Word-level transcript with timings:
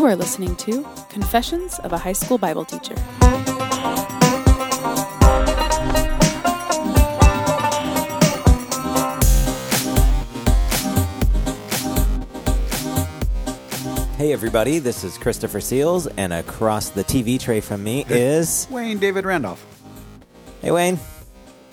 You 0.00 0.06
are 0.06 0.16
listening 0.16 0.56
to 0.56 0.82
Confessions 1.10 1.78
of 1.80 1.92
a 1.92 1.98
High 1.98 2.14
School 2.14 2.38
Bible 2.38 2.64
Teacher. 2.64 2.94
Hey 14.16 14.34
everybody, 14.34 14.78
this 14.80 15.02
is 15.02 15.16
Christopher 15.16 15.62
Seals, 15.62 16.06
and 16.06 16.30
across 16.34 16.90
the 16.90 17.02
TV 17.02 17.40
tray 17.40 17.60
from 17.62 17.82
me 17.82 18.04
is 18.10 18.66
Wayne 18.70 18.98
David 18.98 19.24
Randolph. 19.24 19.64
Hey 20.60 20.70
Wayne. 20.70 20.98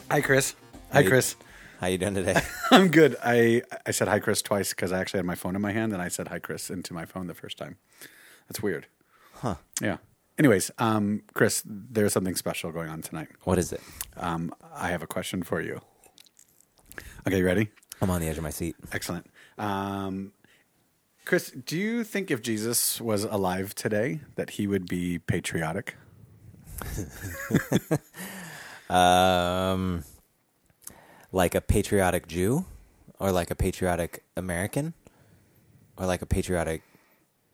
Hi, 0.09 0.21
Chris. 0.21 0.55
Hi, 0.93 1.01
Hey. 1.03 1.09
Chris. 1.09 1.35
How 1.81 1.87
you 1.87 1.97
doing 1.97 2.13
today? 2.15 2.39
I'm 2.71 2.87
good. 2.87 3.17
I 3.21 3.63
I 3.85 3.91
said 3.91 4.07
hi, 4.07 4.19
Chris, 4.19 4.41
twice 4.41 4.69
because 4.69 4.93
I 4.93 4.99
actually 5.01 5.17
had 5.17 5.25
my 5.25 5.35
phone 5.35 5.57
in 5.57 5.61
my 5.61 5.73
hand, 5.73 5.91
and 5.91 6.01
I 6.01 6.07
said 6.07 6.29
hi, 6.29 6.39
Chris, 6.39 6.69
into 6.69 6.93
my 6.93 7.03
phone 7.03 7.27
the 7.27 7.33
first 7.33 7.57
time. 7.57 7.75
That's 8.47 8.61
weird. 8.61 8.87
Huh. 9.35 9.55
Yeah. 9.81 9.97
Anyways, 10.39 10.71
um, 10.77 11.23
Chris, 11.33 11.63
there's 11.65 12.13
something 12.13 12.35
special 12.35 12.71
going 12.71 12.89
on 12.89 13.01
tonight. 13.01 13.29
What 13.43 13.57
is 13.57 13.71
it? 13.73 13.81
Um, 14.15 14.53
I 14.75 14.89
have 14.89 15.01
a 15.01 15.07
question 15.07 15.43
for 15.43 15.61
you. 15.61 15.81
Okay, 17.27 17.39
you 17.39 17.45
ready? 17.45 17.69
I'm 18.01 18.09
on 18.09 18.21
the 18.21 18.27
edge 18.27 18.37
of 18.37 18.43
my 18.43 18.51
seat. 18.51 18.75
Excellent. 18.91 19.27
Um, 19.57 20.33
Chris, 21.25 21.51
do 21.51 21.77
you 21.77 22.03
think 22.03 22.29
if 22.31 22.41
Jesus 22.41 23.01
was 23.01 23.23
alive 23.23 23.73
today 23.75 24.21
that 24.35 24.51
he 24.51 24.67
would 24.67 24.87
be 24.87 25.19
patriotic? 25.19 25.95
Um, 28.89 30.03
like 31.31 31.55
a 31.55 31.61
patriotic 31.61 32.27
Jew, 32.27 32.65
or 33.19 33.31
like 33.31 33.51
a 33.51 33.55
patriotic 33.55 34.23
American, 34.35 34.93
or 35.97 36.05
like 36.05 36.21
a 36.21 36.25
patriotic 36.25 36.81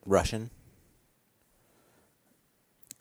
Russian. 0.05 0.52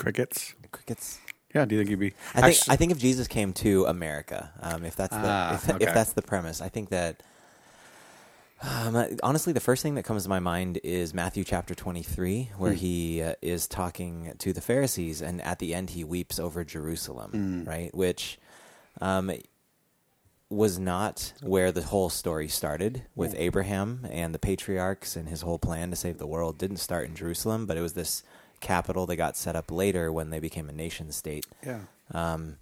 Crickets? 0.03 0.55
Crickets. 0.73 1.21
Yeah. 1.55 1.65
Do 1.65 1.75
you 1.75 1.81
think 1.81 1.91
he'd 1.91 1.99
be? 1.99 2.15
I 2.35 2.41
think 2.51 2.59
I 2.69 2.77
think 2.77 2.93
if 2.93 2.99
Jesus 2.99 3.29
came 3.29 3.53
to 3.55 3.85
America, 3.87 4.51
um, 4.61 4.85
if 4.85 4.97
that's 4.97 5.15
the 5.15 5.23
Ah, 5.25 5.55
if, 5.55 5.69
if 5.81 5.95
that's 5.95 6.13
the 6.13 6.23
premise, 6.23 6.61
I 6.61 6.69
think 6.69 6.89
that. 6.91 7.23
Um, 8.65 8.97
honestly, 9.25 9.53
the 9.53 9.59
first 9.61 9.83
thing 9.83 9.97
that 9.97 10.05
comes 10.05 10.23
to 10.23 10.29
my 10.29 10.39
mind 10.39 10.79
is 10.85 11.13
Matthew 11.13 11.43
chapter 11.43 11.75
twenty 11.75 12.03
three, 12.03 12.45
Hmm. 12.55 12.63
where 12.63 12.73
he 12.73 13.21
uh, 13.23 13.35
is 13.43 13.67
talking 13.67 14.33
to 14.39 14.53
the 14.53 14.61
Pharisees, 14.61 15.21
and 15.21 15.41
at 15.43 15.59
the 15.59 15.75
end 15.75 15.91
he 15.91 16.05
weeps 16.05 16.39
over 16.39 16.63
Jerusalem, 16.65 17.31
Hmm. 17.33 17.69
right? 17.69 17.95
Which 17.95 18.39
um, 19.01 19.33
was 20.49 20.79
not 20.79 21.33
where 21.43 21.73
the 21.73 21.83
whole 21.83 22.09
story 22.11 22.47
started 22.47 23.03
with 23.17 23.35
Abraham 23.37 24.07
and 24.11 24.33
the 24.35 24.39
patriarchs 24.39 25.17
and 25.17 25.29
his 25.29 25.41
whole 25.43 25.59
plan 25.59 25.91
to 25.91 25.97
save 25.97 26.19
the 26.19 26.27
world. 26.27 26.57
Didn't 26.59 26.77
start 26.77 27.09
in 27.09 27.17
Jerusalem, 27.17 27.67
but 27.67 27.77
it 27.77 27.81
was 27.81 27.95
this 27.95 28.23
capital 28.63 29.05
they 29.07 29.17
got 29.17 29.37
set 29.37 29.55
up 29.57 29.71
later 29.71 30.11
when 30.11 30.31
they 30.31 30.39
became 30.39 30.69
a 30.71 30.73
nation 30.73 31.13
state. 31.13 31.45
yeah. 31.67 31.81
Um, 32.13 32.57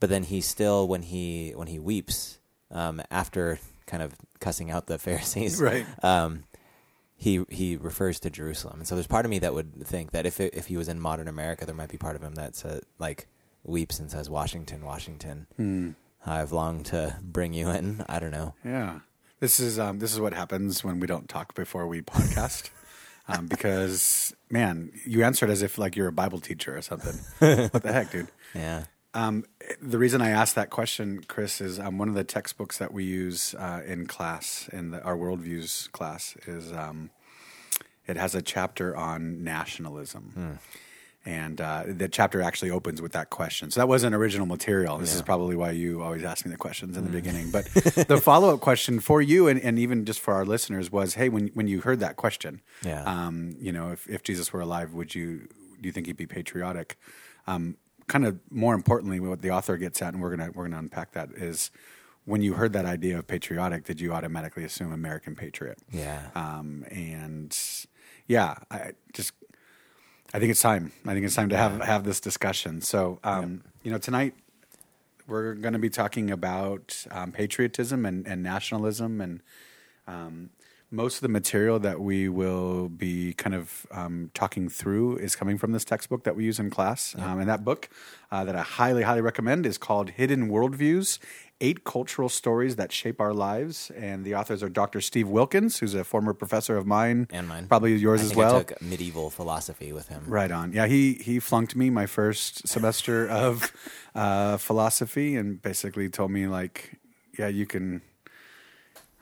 but 0.00 0.10
then 0.10 0.24
he 0.24 0.40
still, 0.40 0.88
when 0.88 1.02
he 1.02 1.52
when 1.54 1.68
he 1.68 1.78
weeps 1.78 2.38
um, 2.70 3.00
after 3.10 3.58
kind 3.86 4.02
of 4.02 4.14
cussing 4.40 4.70
out 4.70 4.86
the 4.86 4.98
Pharisees, 5.06 5.60
Right. 5.60 5.86
Um, 6.04 6.44
he 7.16 7.44
he 7.48 7.76
refers 7.76 8.18
to 8.20 8.30
Jerusalem, 8.30 8.80
and 8.80 8.88
so 8.88 8.96
there's 8.96 9.06
part 9.06 9.24
of 9.24 9.30
me 9.30 9.38
that 9.38 9.54
would 9.54 9.86
think 9.86 10.10
that 10.10 10.26
if 10.26 10.40
it, 10.40 10.52
if 10.54 10.66
he 10.66 10.76
was 10.76 10.88
in 10.88 10.98
modern 11.00 11.28
America, 11.28 11.64
there 11.64 11.74
might 11.74 11.88
be 11.88 11.96
part 11.96 12.16
of 12.16 12.22
him 12.22 12.34
that 12.34 12.56
says, 12.56 12.82
like 12.98 13.28
weeps 13.62 13.98
and 14.00 14.10
says, 14.10 14.28
"Washington, 14.28 14.84
Washington, 14.84 15.46
Hmm. 15.56 15.90
I've 16.26 16.52
longed 16.52 16.86
to 16.86 17.16
bring 17.22 17.54
you 17.54 17.70
in." 17.70 18.04
I 18.08 18.18
don't 18.18 18.32
know. 18.32 18.54
Yeah, 18.64 18.98
this 19.40 19.58
is 19.60 19.78
um, 19.78 20.00
this 20.00 20.12
is 20.12 20.20
what 20.20 20.34
happens 20.34 20.82
when 20.84 20.98
we 21.00 21.06
don't 21.06 21.28
talk 21.28 21.54
before 21.54 21.86
we 21.86 22.02
podcast. 22.02 22.70
um, 23.28 23.46
because 23.46 24.34
man, 24.50 24.92
you 25.06 25.24
answered 25.24 25.50
as 25.50 25.62
if 25.62 25.78
like 25.78 25.96
you're 25.96 26.08
a 26.08 26.12
Bible 26.12 26.40
teacher 26.40 26.76
or 26.76 26.82
something. 26.82 27.18
what 27.70 27.82
the 27.82 27.92
heck, 27.92 28.10
dude? 28.10 28.28
Yeah. 28.54 28.84
Um, 29.14 29.44
the 29.80 29.96
reason 29.96 30.20
I 30.20 30.30
asked 30.30 30.56
that 30.56 30.70
question, 30.70 31.24
Chris, 31.28 31.60
is 31.60 31.78
um, 31.78 31.98
one 31.98 32.08
of 32.08 32.14
the 32.14 32.24
textbooks 32.24 32.78
that 32.78 32.92
we 32.92 33.04
use 33.04 33.54
uh, 33.54 33.80
in 33.86 34.06
class 34.06 34.68
in 34.72 34.90
the, 34.90 35.02
our 35.02 35.16
worldviews 35.16 35.90
class 35.92 36.36
is 36.46 36.72
um, 36.72 37.10
it 38.08 38.16
has 38.16 38.34
a 38.34 38.42
chapter 38.42 38.96
on 38.96 39.44
nationalism. 39.44 40.58
And 41.26 41.58
uh, 41.60 41.84
the 41.86 42.06
chapter 42.08 42.42
actually 42.42 42.70
opens 42.70 43.00
with 43.00 43.12
that 43.12 43.30
question. 43.30 43.70
So 43.70 43.80
that 43.80 43.86
wasn't 43.88 44.14
original 44.14 44.46
material. 44.46 44.98
This 44.98 45.14
is 45.14 45.22
probably 45.22 45.56
why 45.56 45.70
you 45.70 46.02
always 46.02 46.22
ask 46.22 46.44
me 46.44 46.50
the 46.50 46.58
questions 46.58 46.98
in 46.98 47.04
the 47.04 47.10
beginning. 47.10 47.50
But 47.50 47.64
the 48.08 48.20
follow 48.22 48.52
up 48.52 48.60
question 48.60 49.00
for 49.00 49.22
you 49.22 49.48
and, 49.48 49.58
and 49.58 49.78
even 49.78 50.04
just 50.04 50.20
for 50.20 50.34
our 50.34 50.44
listeners 50.44 50.92
was, 50.92 51.14
hey, 51.14 51.30
when 51.30 51.48
when 51.54 51.66
you 51.66 51.80
heard 51.80 52.00
that 52.00 52.16
question, 52.16 52.60
Yeah. 52.84 53.02
um, 53.04 53.56
you 53.58 53.72
know, 53.72 53.90
if, 53.92 54.06
if 54.08 54.22
Jesus 54.22 54.52
were 54.52 54.60
alive, 54.60 54.92
would 54.92 55.14
you 55.14 55.48
do 55.80 55.88
you 55.88 55.92
think 55.92 56.06
he'd 56.06 56.16
be 56.18 56.26
patriotic? 56.26 56.98
Um, 57.46 57.78
kind 58.06 58.26
of 58.26 58.38
more 58.50 58.74
importantly, 58.74 59.18
what 59.18 59.40
the 59.40 59.50
author 59.50 59.78
gets 59.78 60.02
at, 60.02 60.12
and 60.12 60.22
we're 60.22 60.36
gonna 60.36 60.50
we're 60.54 60.64
gonna 60.64 60.78
unpack 60.78 61.12
that 61.12 61.30
is 61.36 61.70
when 62.26 62.42
you 62.42 62.52
heard 62.54 62.72
that 62.74 62.84
idea 62.84 63.18
of 63.18 63.26
patriotic, 63.26 63.84
did 63.84 63.98
you 64.00 64.12
automatically 64.12 64.64
assume 64.64 64.92
American 64.92 65.34
patriot? 65.36 65.78
Yeah. 65.90 66.20
Um, 66.34 66.84
and 66.90 67.56
yeah, 68.26 68.56
I 68.70 68.92
just 69.12 69.32
I 70.34 70.40
think 70.40 70.50
it's 70.50 70.60
time. 70.60 70.90
I 71.06 71.12
think 71.12 71.24
it's 71.24 71.36
time 71.36 71.50
to 71.50 71.56
have 71.56 71.80
have 71.80 72.02
this 72.02 72.18
discussion. 72.18 72.80
So 72.80 73.20
um, 73.22 73.62
you 73.84 73.92
know, 73.92 73.98
tonight 73.98 74.34
we're 75.28 75.54
going 75.54 75.74
to 75.74 75.78
be 75.78 75.88
talking 75.88 76.28
about 76.28 77.06
um, 77.12 77.30
patriotism 77.30 78.04
and, 78.04 78.26
and 78.26 78.42
nationalism 78.42 79.20
and 79.20 79.42
um, 80.08 80.50
most 80.90 81.16
of 81.16 81.20
the 81.22 81.28
material 81.28 81.78
that 81.78 82.00
we 82.00 82.28
will 82.28 82.88
be 82.88 83.32
kind 83.34 83.54
of 83.54 83.86
um, 83.92 84.30
talking 84.34 84.68
through 84.68 85.16
is 85.18 85.36
coming 85.36 85.56
from 85.56 85.72
this 85.72 85.84
textbook 85.84 86.24
that 86.24 86.36
we 86.36 86.44
use 86.44 86.58
in 86.58 86.68
class. 86.68 87.14
Um, 87.18 87.40
and 87.40 87.48
that 87.48 87.64
book 87.64 87.88
uh, 88.30 88.44
that 88.44 88.54
I 88.54 88.62
highly, 88.62 89.02
highly 89.02 89.20
recommend 89.20 89.66
is 89.66 89.78
called 89.78 90.10
Hidden 90.10 90.48
Worldviews 90.48 91.18
Eight 91.64 91.84
Cultural 91.84 92.28
Stories 92.28 92.76
That 92.76 92.92
Shape 92.92 93.20
Our 93.20 93.32
Lives. 93.32 93.90
And 93.96 94.24
the 94.24 94.34
authors 94.34 94.62
are 94.62 94.68
Dr. 94.68 95.00
Steve 95.00 95.28
Wilkens, 95.28 95.78
who's 95.78 95.94
a 95.94 96.04
former 96.04 96.34
professor 96.34 96.76
of 96.76 96.86
mine, 96.86 97.26
And 97.30 97.48
mine. 97.48 97.66
probably 97.68 97.94
yours 97.96 98.20
as 98.22 98.34
well. 98.36 98.56
I 98.56 98.62
took 98.64 98.82
medieval 98.82 99.30
philosophy 99.30 99.90
with 99.92 100.08
him. 100.08 100.22
Right 100.26 100.50
on. 100.50 100.72
Yeah, 100.72 100.86
he 100.86 101.14
he 101.28 101.40
flunked 101.40 101.74
me 101.74 101.90
my 101.90 102.06
first 102.06 102.68
semester 102.68 103.26
of 103.44 103.72
uh, 104.14 104.58
philosophy, 104.58 105.36
and 105.36 105.60
basically 105.62 106.08
told 106.10 106.30
me 106.30 106.46
like, 106.46 106.76
yeah, 107.38 107.48
you 107.48 107.66
can. 107.66 108.02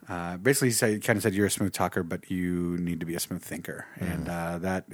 Uh, 0.08 0.36
basically, 0.36 0.68
he 0.68 0.72
said, 0.74 1.02
kind 1.04 1.16
of 1.16 1.22
said 1.22 1.32
you're 1.32 1.46
a 1.46 1.50
smooth 1.50 1.72
talker, 1.72 2.02
but 2.02 2.28
you 2.28 2.76
need 2.78 2.98
to 3.00 3.06
be 3.06 3.14
a 3.14 3.20
smooth 3.20 3.42
thinker, 3.42 3.86
and 4.00 4.28
uh, 4.28 4.58
that. 4.58 4.84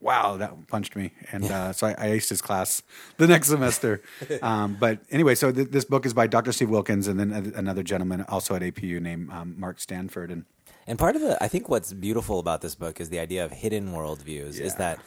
Wow, 0.00 0.36
that 0.38 0.66
punched 0.68 0.96
me, 0.96 1.12
and 1.30 1.44
uh, 1.44 1.72
so 1.72 1.86
I, 1.86 1.90
I 1.98 2.06
aced 2.16 2.30
his 2.30 2.40
class 2.40 2.82
the 3.18 3.26
next 3.26 3.48
semester. 3.48 4.00
um, 4.42 4.76
but 4.80 5.00
anyway, 5.10 5.34
so 5.34 5.52
th- 5.52 5.68
this 5.70 5.84
book 5.84 6.06
is 6.06 6.14
by 6.14 6.26
Dr. 6.26 6.52
Steve 6.52 6.68
Wilkens, 6.70 7.06
and 7.06 7.20
then 7.20 7.30
a- 7.32 7.58
another 7.58 7.82
gentleman 7.82 8.24
also 8.28 8.54
at 8.54 8.62
APU 8.62 9.00
named 9.00 9.30
um, 9.30 9.54
Mark 9.58 9.78
Sanford, 9.78 10.30
and 10.30 10.44
And 10.86 10.98
part 10.98 11.16
of 11.16 11.22
the, 11.22 11.42
I 11.44 11.48
think 11.48 11.68
what's 11.68 11.92
beautiful 11.92 12.38
about 12.38 12.62
this 12.62 12.74
book 12.74 12.98
is 13.00 13.10
the 13.10 13.18
idea 13.18 13.44
of 13.44 13.50
hidden 13.52 13.92
worldviews. 13.92 14.58
Is 14.58 14.74
that 14.76 14.98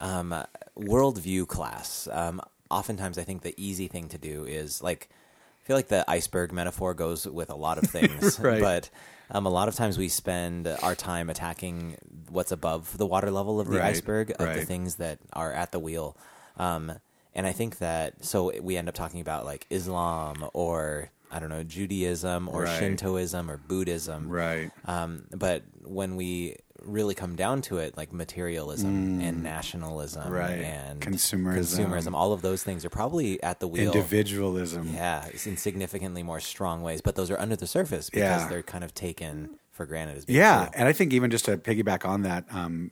um, 0.00 0.34
worldview 0.76 1.46
class? 1.46 2.08
Um, 2.10 2.40
oftentimes, 2.70 3.18
I 3.18 3.22
think 3.24 3.42
the 3.42 3.54
easy 3.56 3.86
thing 3.88 4.08
to 4.08 4.18
do 4.18 4.44
is 4.44 4.82
like, 4.82 5.08
I 5.62 5.66
feel 5.66 5.76
like 5.76 5.88
the 5.88 6.04
iceberg 6.10 6.52
metaphor 6.52 6.94
goes 6.94 7.26
with 7.26 7.50
a 7.50 7.54
lot 7.54 7.78
of 7.78 7.84
things, 7.90 8.40
Right. 8.40 8.60
but 8.60 8.90
um, 9.32 9.46
a 9.46 9.50
lot 9.50 9.66
of 9.68 9.74
times 9.74 9.98
we 9.98 10.08
spend 10.08 10.68
our 10.68 10.94
time 10.94 11.28
attacking 11.30 11.96
what's 12.28 12.52
above 12.52 12.96
the 12.98 13.06
water 13.06 13.30
level 13.30 13.60
of 13.60 13.66
the 13.68 13.78
Right, 13.78 13.94
iceberg 13.96 14.30
of 14.38 14.54
the 14.54 14.64
things 14.64 14.96
that 14.96 15.18
are 15.32 15.52
at 15.52 15.72
the 15.72 15.78
wheel. 15.78 16.16
Um, 16.56 16.92
and 17.34 17.46
I 17.46 17.52
think 17.52 17.78
that 17.78 18.24
so 18.24 18.52
we 18.60 18.76
end 18.76 18.88
up 18.88 18.94
talking 18.94 19.20
about 19.20 19.44
like 19.44 19.66
Islam 19.70 20.44
or 20.52 21.10
I 21.30 21.40
don't 21.40 21.48
know 21.48 21.64
Judaism 21.64 22.48
or 22.48 22.62
Right. 22.64 22.78
Shintoism 22.78 23.50
or 23.50 23.56
Buddhism, 23.56 24.28
Right. 24.28 24.70
um, 24.84 25.24
but 25.34 25.62
when 25.82 26.16
we 26.16 26.56
really 26.84 27.14
come 27.14 27.36
down 27.36 27.62
to 27.62 27.78
it, 27.78 27.96
like 27.96 28.12
materialism 28.12 29.20
and 29.20 29.42
nationalism 29.42 30.24
Mm. 30.24 30.30
Right. 30.30 30.58
and 30.62 31.00
Consumerism. 31.00 31.86
consumerism, 31.86 32.14
all 32.14 32.32
of 32.32 32.42
those 32.42 32.62
things 32.62 32.84
are 32.84 32.90
probably 32.90 33.42
at 33.42 33.60
the 33.60 33.68
wheel. 33.68 33.92
individualism. 33.92 34.90
Yeah, 34.94 35.26
in 35.44 35.56
significantly 35.56 36.22
more 36.22 36.40
strong 36.40 36.82
ways, 36.82 37.00
but 37.00 37.14
those 37.14 37.30
are 37.30 37.38
under 37.38 37.56
the 37.56 37.66
surface 37.66 38.10
because 38.10 38.42
Yeah. 38.42 38.48
they're 38.48 38.62
kind 38.62 38.84
of 38.84 38.94
taken 38.94 39.58
for 39.70 39.86
granted 39.86 40.16
as 40.18 40.24
being 40.24 40.38
Yeah, 40.38 40.64
true. 40.66 40.72
and 40.76 40.88
I 40.88 40.92
think 40.92 41.12
even 41.12 41.30
just 41.30 41.44
to 41.46 41.56
piggyback 41.56 42.04
on 42.04 42.22
that, 42.22 42.44
um, 42.50 42.90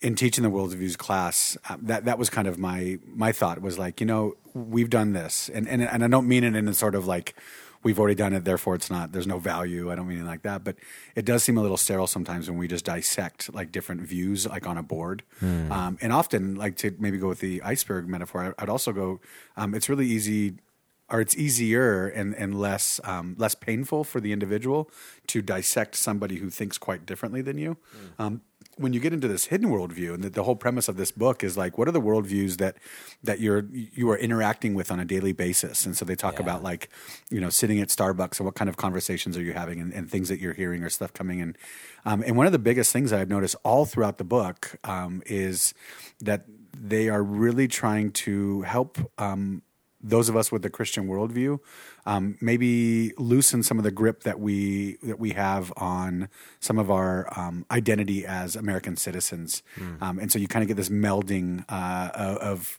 in 0.00 0.14
teaching 0.14 0.42
the 0.42 0.50
worldviews 0.50 0.96
class, 0.96 1.58
uh, 1.68 1.76
that 1.82 2.06
that 2.06 2.18
was 2.18 2.30
kind 2.30 2.48
of 2.48 2.58
my 2.58 2.98
my 3.04 3.32
thought 3.32 3.60
was 3.60 3.78
like, 3.78 4.00
you 4.00 4.06
know, 4.06 4.34
we've 4.54 4.88
done 4.90 5.12
this, 5.12 5.50
and 5.52 5.68
and 5.68 5.82
and 5.82 6.02
I 6.02 6.08
don't 6.08 6.26
mean 6.26 6.42
it 6.42 6.56
in 6.56 6.66
a 6.68 6.74
sort 6.74 6.94
of 6.94 7.06
like 7.06 7.34
we've 7.82 7.98
already 7.98 8.14
done 8.14 8.32
it, 8.32 8.44
therefore 8.44 8.74
it's 8.74 8.90
not. 8.90 9.12
There's 9.12 9.26
no 9.26 9.38
value. 9.38 9.90
I 9.90 9.94
don't 9.94 10.08
mean 10.08 10.20
it 10.20 10.24
like 10.24 10.42
that, 10.42 10.64
but 10.64 10.76
it 11.14 11.24
does 11.24 11.42
seem 11.42 11.56
a 11.56 11.62
little 11.62 11.76
sterile 11.76 12.06
sometimes 12.06 12.48
when 12.48 12.58
we 12.58 12.68
just 12.68 12.84
dissect 12.84 13.52
like 13.54 13.72
different 13.72 14.02
views, 14.02 14.46
like 14.46 14.66
on 14.66 14.76
a 14.76 14.82
board. 14.82 15.22
Um, 15.40 15.98
and 16.00 16.12
often, 16.12 16.56
like 16.56 16.76
to 16.78 16.94
maybe 16.98 17.18
go 17.18 17.28
with 17.28 17.40
the 17.40 17.62
iceberg 17.62 18.08
metaphor, 18.08 18.54
I'd 18.58 18.68
also 18.68 18.92
go. 18.92 19.20
Um, 19.56 19.74
it's 19.74 19.88
really 19.88 20.06
easy 20.06 20.54
or 21.12 21.20
it's 21.20 21.36
easier 21.36 22.06
and, 22.06 22.34
and 22.36 22.58
less 22.58 23.00
um, 23.04 23.34
less 23.38 23.54
painful 23.54 24.04
for 24.04 24.20
the 24.20 24.32
individual 24.32 24.88
to 25.26 25.42
dissect 25.42 25.96
somebody 25.96 26.36
who 26.36 26.50
thinks 26.50 26.78
quite 26.78 27.04
differently 27.04 27.42
than 27.42 27.58
you. 27.58 27.76
Um, 28.18 28.42
when 28.76 28.92
you 28.92 29.00
get 29.00 29.12
into 29.12 29.28
this 29.28 29.46
hidden 29.46 29.68
worldview, 29.68 30.14
and 30.14 30.24
the, 30.24 30.30
the 30.30 30.44
whole 30.44 30.56
premise 30.56 30.88
of 30.88 30.96
this 30.96 31.10
book 31.10 31.44
is 31.44 31.56
like, 31.56 31.76
what 31.76 31.86
are 31.88 31.92
the 31.92 32.00
worldviews 32.00 32.56
that 32.58 32.76
that 33.22 33.40
you're 33.40 33.64
you 33.72 34.08
are 34.10 34.16
interacting 34.16 34.74
with 34.74 34.90
on 34.90 34.98
a 34.98 35.04
daily 35.04 35.32
basis? 35.32 35.84
And 35.84 35.96
so 35.96 36.04
they 36.04 36.16
talk 36.16 36.34
Yeah. 36.34 36.40
about 36.42 36.62
like, 36.62 36.88
you 37.30 37.40
know, 37.40 37.50
sitting 37.50 37.80
at 37.80 37.88
Starbucks 37.88 38.38
and 38.38 38.46
what 38.46 38.54
kind 38.54 38.68
of 38.68 38.76
conversations 38.76 39.36
are 39.36 39.42
you 39.42 39.52
having, 39.52 39.80
and, 39.80 39.92
and 39.92 40.10
things 40.10 40.28
that 40.28 40.40
you're 40.40 40.54
hearing 40.54 40.82
or 40.82 40.88
stuff 40.88 41.12
coming 41.12 41.40
in. 41.40 41.56
Um, 42.04 42.22
and 42.26 42.36
one 42.36 42.46
of 42.46 42.52
the 42.52 42.58
biggest 42.58 42.92
things 42.92 43.12
I've 43.12 43.28
noticed 43.28 43.56
all 43.64 43.84
throughout 43.84 44.18
the 44.18 44.24
book 44.24 44.76
um, 44.84 45.22
is 45.26 45.74
that 46.20 46.46
they 46.74 47.08
are 47.08 47.22
really 47.22 47.68
trying 47.68 48.12
to 48.12 48.62
help. 48.62 48.98
Um, 49.18 49.62
those 50.02 50.30
of 50.30 50.36
us 50.36 50.50
with 50.50 50.62
the 50.62 50.70
Christian 50.70 51.06
worldview, 51.06 51.58
um, 52.06 52.36
maybe 52.40 53.12
loosen 53.18 53.62
some 53.62 53.78
of 53.78 53.84
the 53.84 53.90
grip 53.90 54.22
that 54.22 54.40
we 54.40 54.96
that 55.02 55.18
we 55.18 55.30
have 55.30 55.72
on 55.76 56.28
some 56.60 56.78
of 56.78 56.90
our 56.90 57.26
um, 57.38 57.64
identity 57.70 58.24
as 58.26 58.56
American 58.56 58.96
citizens, 58.96 59.62
um, 60.00 60.18
and 60.18 60.30
so 60.32 60.38
you 60.38 60.48
kind 60.48 60.62
of 60.62 60.68
get 60.68 60.76
this 60.76 60.88
melding 60.88 61.64
uh, 61.68 62.10
of 62.14 62.78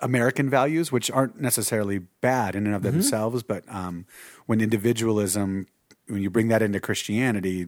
American 0.00 0.48
values, 0.48 0.90
which 0.90 1.10
aren't 1.10 1.40
necessarily 1.40 1.98
bad 2.20 2.54
in 2.54 2.66
and 2.66 2.74
of 2.74 2.82
themselves, 2.82 3.42
but 3.42 3.64
um, 3.68 4.06
when 4.46 4.60
individualism, 4.60 5.66
when 6.08 6.22
you 6.22 6.30
bring 6.30 6.48
that 6.48 6.62
into 6.62 6.80
Christianity, 6.80 7.66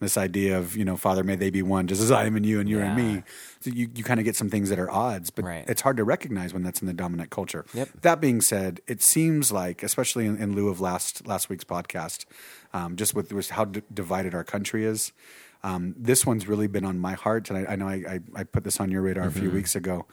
this 0.00 0.16
idea 0.16 0.56
of 0.58 0.76
you 0.76 0.84
know, 0.84 0.96
Father, 0.96 1.24
may 1.24 1.34
they 1.36 1.50
be 1.50 1.62
one, 1.62 1.86
just 1.86 2.00
as 2.00 2.10
I 2.10 2.24
am 2.26 2.36
in 2.36 2.44
you 2.44 2.60
and 2.60 2.68
you're 2.68 2.82
in 2.82 2.94
me. 2.94 3.22
So 3.60 3.70
you 3.70 3.88
you 3.94 4.04
kind 4.04 4.20
of 4.20 4.24
get 4.24 4.36
some 4.36 4.48
things 4.50 4.68
that 4.70 4.78
are 4.78 4.90
odds, 4.90 5.30
but 5.30 5.44
Right. 5.44 5.64
it's 5.68 5.82
hard 5.82 5.96
to 5.96 6.04
recognize 6.04 6.54
when 6.54 6.62
that's 6.62 6.80
in 6.80 6.86
the 6.86 6.94
dominant 6.94 7.30
culture. 7.30 7.64
Yep. 7.74 7.88
That 8.02 8.20
being 8.20 8.40
said, 8.40 8.80
it 8.86 9.02
seems 9.02 9.50
like, 9.50 9.82
especially 9.82 10.26
in, 10.26 10.36
in 10.36 10.54
lieu 10.54 10.68
of 10.68 10.80
last 10.80 11.26
last 11.26 11.48
week's 11.48 11.64
podcast, 11.64 12.24
um, 12.72 12.94
just 12.96 13.14
with, 13.14 13.32
with 13.32 13.50
how 13.50 13.64
d- 13.64 13.82
divided 13.92 14.34
our 14.34 14.44
country 14.44 14.84
is. 14.84 15.12
Um, 15.64 15.96
this 15.98 16.24
one's 16.24 16.46
really 16.46 16.68
been 16.68 16.84
on 16.84 17.00
my 17.00 17.14
heart, 17.14 17.50
and 17.50 17.58
I, 17.58 17.72
I 17.72 17.76
know 17.76 17.88
I, 17.88 17.94
I, 18.08 18.20
I 18.36 18.44
put 18.44 18.62
this 18.62 18.78
on 18.78 18.92
your 18.92 19.02
radar 19.02 19.26
a 19.26 19.32
few 19.32 19.50
weeks 19.50 19.74
ago. 19.74 20.06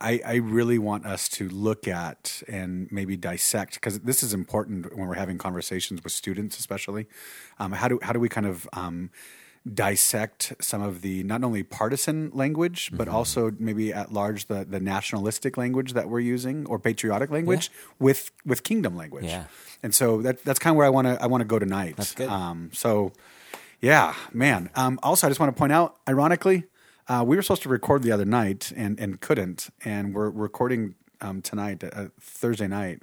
I, 0.00 0.20
I 0.24 0.34
really 0.36 0.78
want 0.78 1.06
us 1.06 1.28
to 1.30 1.48
look 1.48 1.88
at 1.88 2.42
and 2.48 2.90
maybe 2.90 3.16
dissect 3.16 3.74
because 3.74 4.00
this 4.00 4.22
is 4.22 4.34
important 4.34 4.96
when 4.96 5.08
we're 5.08 5.14
having 5.14 5.38
conversations 5.38 6.02
with 6.04 6.12
students, 6.12 6.58
especially. 6.58 7.06
Um, 7.58 7.72
how 7.72 7.88
do 7.88 7.98
how 8.02 8.12
do 8.12 8.20
we 8.20 8.28
kind 8.28 8.46
of 8.46 8.68
um, 8.72 9.10
dissect 9.72 10.54
some 10.60 10.82
of 10.82 11.02
the 11.02 11.22
not 11.24 11.44
only 11.44 11.62
partisan 11.62 12.30
language 12.32 12.90
but 12.92 13.06
also 13.08 13.52
maybe 13.58 13.92
at 13.92 14.12
large 14.12 14.46
the 14.46 14.64
the 14.64 14.80
nationalistic 14.80 15.56
language 15.56 15.92
that 15.92 16.08
we're 16.08 16.20
using 16.20 16.64
or 16.66 16.78
patriotic 16.78 17.30
language 17.30 17.70
with 17.98 18.30
with 18.46 18.62
kingdom 18.62 18.96
language. 18.96 19.24
Yeah. 19.24 19.44
And 19.82 19.94
so 19.94 20.22
that 20.22 20.44
that's 20.44 20.58
kind 20.58 20.72
of 20.72 20.76
where 20.76 20.86
I 20.86 20.90
want 20.90 21.06
to 21.06 21.22
I 21.22 21.26
want 21.26 21.40
to 21.42 21.46
go 21.46 21.58
tonight. 21.58 21.96
That's 21.96 22.14
good. 22.14 22.28
Um, 22.28 22.70
so 22.72 23.12
yeah, 23.80 24.14
man. 24.32 24.70
Um, 24.74 24.98
also, 25.02 25.26
I 25.26 25.30
just 25.30 25.40
want 25.40 25.54
to 25.54 25.58
point 25.58 25.72
out, 25.72 25.96
ironically, 26.08 26.64
uh, 27.08 27.24
we 27.26 27.36
were 27.36 27.42
supposed 27.42 27.62
to 27.62 27.68
record 27.68 28.02
the 28.02 28.12
other 28.12 28.24
night 28.24 28.72
and, 28.76 28.98
and 29.00 29.20
couldn't, 29.20 29.70
and 29.84 30.14
we're 30.14 30.30
recording 30.30 30.94
um, 31.20 31.40
tonight, 31.42 31.82
uh, 31.84 32.06
Thursday 32.20 32.68
night. 32.68 33.02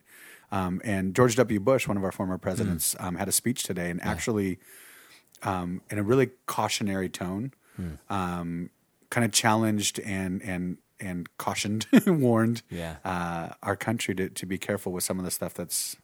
Um, 0.51 0.79
and 0.85 1.15
George 1.15 1.35
W. 1.35 1.59
Bush, 1.59 1.87
one 1.87 1.97
of 1.97 2.03
our 2.03 2.11
former 2.11 2.37
presidents, 2.37 2.95
um, 2.99 3.15
had 3.15 3.27
a 3.27 3.31
speech 3.31 3.63
today, 3.63 3.89
and 3.89 4.01
actually, 4.03 4.59
um, 5.43 5.81
in 5.89 5.97
a 5.97 6.03
really 6.03 6.29
cautionary 6.45 7.09
tone, 7.09 7.51
um, 8.09 8.69
kind 9.09 9.25
of 9.25 9.31
challenged 9.31 9.99
and 9.99 10.41
and 10.43 10.77
and 10.99 11.27
cautioned, 11.37 11.87
warned 12.07 12.61
Yeah. 12.69 12.97
uh, 13.03 13.49
our 13.63 13.75
country 13.75 14.15
to, 14.15 14.29
to 14.29 14.45
be 14.45 14.57
careful 14.57 14.93
with 14.93 15.03
some 15.03 15.19
of 15.19 15.25
the 15.25 15.31
stuff 15.31 15.53
that's 15.53 15.97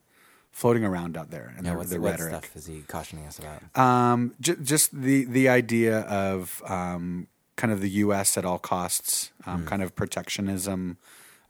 floating 0.52 0.84
around 0.84 1.16
out 1.16 1.32
there 1.32 1.54
and 1.56 1.66
Yeah, 1.66 1.76
the, 1.76 1.86
the 1.86 2.02
what 2.02 2.12
rhetoric. 2.20 2.30
stuff 2.46 2.56
is 2.58 2.66
he 2.66 2.82
cautioning 2.82 3.26
us 3.26 3.40
about? 3.40 3.62
Um, 3.78 4.34
j- 4.42 4.58
just 4.62 4.92
the 4.92 5.24
the 5.24 5.48
idea 5.48 6.00
of 6.02 6.62
um, 6.68 7.28
kind 7.56 7.72
of 7.74 7.82
the 7.82 7.90
U.S. 8.06 8.38
at 8.38 8.46
all 8.46 8.58
costs, 8.60 9.32
um, 9.46 9.66
kind 9.66 9.82
of 9.84 9.96
protectionism. 9.96 10.98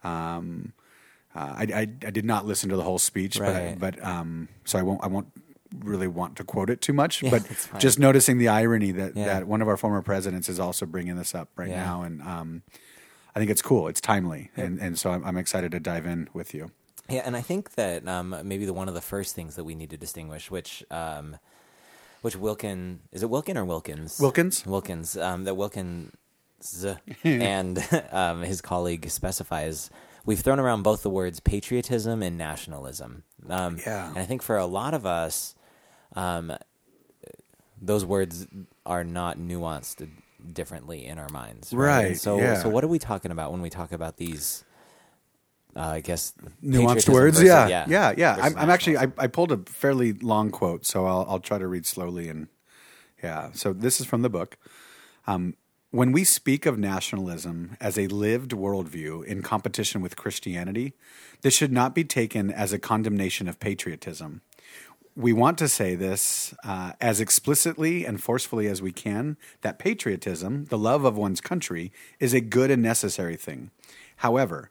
Um, 0.03 0.74
uh, 1.33 1.39
I, 1.57 1.63
I 1.74 1.80
I 1.81 2.12
did 2.12 2.25
not 2.25 2.45
listen 2.45 2.69
to 2.69 2.75
the 2.75 2.83
whole 2.83 3.00
speech, 3.00 3.39
Right. 3.39 3.77
but 3.80 3.98
but 3.98 4.06
um, 4.06 4.50
so 4.65 4.77
I 4.80 4.81
won't 4.81 5.03
I 5.03 5.07
won't 5.07 5.27
really 5.80 6.07
want 6.07 6.36
to 6.36 6.44
quote 6.44 6.69
it 6.69 6.81
too 6.81 6.92
much. 6.94 7.24
Yeah, 7.24 7.30
but 7.30 7.80
just 7.80 7.98
noticing 8.00 8.38
the 8.38 8.50
irony 8.50 8.92
that 8.92 9.15
Yeah. 9.15 9.25
that 9.27 9.48
one 9.48 9.62
of 9.62 9.68
our 9.69 9.77
former 9.77 10.01
presidents 10.01 10.50
is 10.50 10.59
also 10.59 10.86
bringing 10.86 11.15
this 11.15 11.33
up 11.33 11.50
right 11.56 11.69
Yeah. 11.69 11.86
now, 11.86 12.01
and 12.01 12.21
um, 12.24 12.62
I 13.36 13.39
think 13.39 13.50
it's 13.51 13.62
cool. 13.62 13.88
It's 13.88 14.01
timely, 14.01 14.50
and 14.57 14.80
and 14.81 15.00
so 15.00 15.12
I'm, 15.12 15.24
I'm 15.24 15.38
excited 15.38 15.71
to 15.71 15.80
dive 15.80 16.06
in 16.06 16.27
with 16.33 16.53
you. 16.53 16.71
Yeah, 17.07 17.21
and 17.25 17.36
I 17.38 17.42
think 17.42 17.75
that 17.75 18.07
um, 18.07 18.36
maybe 18.44 18.65
the 18.65 18.74
one 18.74 18.88
of 18.89 18.94
the 18.94 19.01
first 19.01 19.33
things 19.36 19.56
that 19.56 19.63
we 19.63 19.75
need 19.75 19.89
to 19.92 19.98
distinguish, 19.98 20.51
which 20.51 20.83
um, 20.92 21.38
which 22.21 22.35
Wilkin 22.35 23.01
is 23.12 23.23
it 23.23 23.29
Wilkin 23.29 23.57
or 23.57 23.65
Wilkens? 23.65 24.19
Wilkens? 24.19 24.65
Wilkens. 24.65 25.18
Um, 25.18 25.44
that 25.45 25.56
Wilkens 25.56 26.12
and 27.23 27.79
um, 28.12 28.41
his 28.44 28.62
colleague 28.62 29.09
specifies. 29.09 29.89
We've 30.25 30.39
thrown 30.39 30.59
around 30.59 30.83
both 30.83 31.01
the 31.01 31.09
words 31.09 31.39
patriotism 31.39 32.21
and 32.21 32.38
nationalism. 32.38 33.23
Um, 33.50 33.79
Yeah. 33.85 34.09
and 34.09 34.19
I 34.19 34.25
think 34.25 34.44
for 34.44 34.57
a 34.57 34.68
lot 34.68 34.94
of 34.94 35.06
us, 35.06 35.56
um, 36.15 36.53
those 37.81 38.06
words 38.06 38.45
are 38.85 39.03
not 39.03 39.39
nuanced 39.39 40.07
differently 40.53 41.06
in 41.07 41.17
our 41.17 41.29
minds. 41.29 41.74
Right, 41.74 42.07
And 42.07 42.17
so, 42.19 42.38
yeah. 42.38 42.62
so 42.62 42.69
what 42.69 42.83
are 42.83 42.88
we 42.88 43.00
talking 43.00 43.31
about 43.31 43.51
when 43.51 43.62
we 43.62 43.69
talk 43.71 43.91
about 43.91 44.17
these? 44.17 44.63
Uh, 45.75 45.79
I 45.79 46.01
guess 46.01 46.33
nuanced 46.63 47.07
words. 47.09 47.38
versus- 47.38 47.47
yeah, 47.47 47.85
yeah, 47.88 48.13
yeah. 48.18 48.35
versus 48.35 48.56
I'm, 48.56 48.63
I'm 48.63 48.69
actually 48.69 48.97
I. 48.97 49.07
I 49.18 49.27
pulled 49.27 49.51
a 49.51 49.57
fairly 49.57 50.13
long 50.13 50.51
quote, 50.51 50.85
so 50.85 51.06
I'll 51.06 51.25
I'll 51.29 51.39
try 51.39 51.57
to 51.57 51.68
read 51.68 51.85
slowly 51.85 52.27
and 52.27 52.47
yeah. 53.23 53.51
So 53.53 53.71
this 53.73 54.00
is 54.01 54.06
from 54.06 54.21
the 54.21 54.29
book. 54.29 54.57
Um, 55.27 55.56
when 55.91 56.13
we 56.13 56.23
speak 56.23 56.65
of 56.65 56.79
nationalism 56.79 57.75
as 57.81 57.97
a 57.97 58.07
lived 58.07 58.51
worldview 58.51 59.25
in 59.25 59.41
competition 59.41 60.01
with 60.01 60.15
Christianity, 60.15 60.94
this 61.41 61.53
should 61.53 61.71
not 61.71 61.94
be 61.94 62.06
taken 62.06 62.50
as 62.50 62.71
a 62.71 62.79
condemnation 62.79 63.47
of 63.50 63.59
patriotism. 63.59 64.41
We 65.15 65.33
want 65.33 65.57
to 65.57 65.67
say 65.67 65.95
this 65.95 66.53
uh, 66.63 66.94
as 67.01 67.19
explicitly 67.19 68.06
and 68.06 68.24
forcefully 68.24 68.67
as 68.67 68.81
we 68.81 68.94
can 68.94 69.35
that 69.62 69.79
patriotism, 69.79 70.65
the 70.69 70.77
love 70.77 71.03
of 71.03 71.17
one's 71.17 71.41
country, 71.41 71.91
is 72.21 72.33
a 72.33 72.39
good 72.39 72.71
and 72.71 72.81
necessary 72.81 73.35
thing. 73.35 73.71
However, 74.17 74.69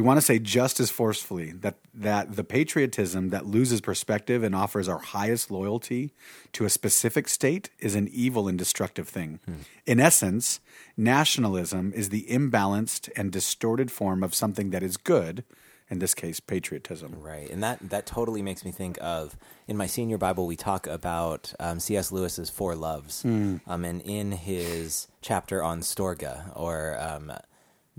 we 0.00 0.06
want 0.06 0.16
to 0.16 0.22
say 0.22 0.38
just 0.38 0.80
as 0.80 0.90
forcefully 0.90 1.52
that, 1.52 1.74
that 1.92 2.34
the 2.34 2.42
patriotism 2.42 3.28
that 3.28 3.44
loses 3.44 3.82
perspective 3.82 4.42
and 4.42 4.54
offers 4.54 4.88
our 4.88 5.00
highest 5.00 5.50
loyalty 5.50 6.14
to 6.54 6.64
a 6.64 6.70
specific 6.70 7.28
state 7.28 7.68
is 7.80 7.94
an 7.94 8.08
evil 8.10 8.48
and 8.48 8.58
destructive 8.58 9.06
thing. 9.06 9.40
In 9.84 10.00
essence, 10.00 10.60
nationalism 10.96 11.92
is 11.94 12.08
the 12.08 12.24
imbalanced 12.30 13.10
and 13.14 13.30
distorted 13.30 13.90
form 13.90 14.24
of 14.24 14.34
something 14.34 14.70
that 14.70 14.82
is 14.82 14.96
good, 14.96 15.44
in 15.90 15.98
this 15.98 16.14
case, 16.14 16.40
patriotism. 16.40 17.16
Right, 17.20 17.50
and 17.50 17.62
that 17.62 17.90
that 17.90 18.06
totally 18.06 18.40
makes 18.40 18.64
me 18.64 18.70
think 18.70 18.96
of 19.02 19.36
in 19.68 19.76
my 19.76 19.86
senior 19.86 20.16
Bible 20.16 20.46
we 20.46 20.56
talk 20.56 20.86
about 20.86 21.52
um, 21.60 21.78
C.S. 21.78 22.10
Lewis's 22.10 22.48
Four 22.48 22.74
Loves, 22.74 23.22
um, 23.22 23.60
and 23.84 24.00
in 24.00 24.32
his 24.32 25.08
chapter 25.20 25.62
on 25.62 25.82
Storge 25.82 26.56
or 26.56 26.96
um, 26.98 27.32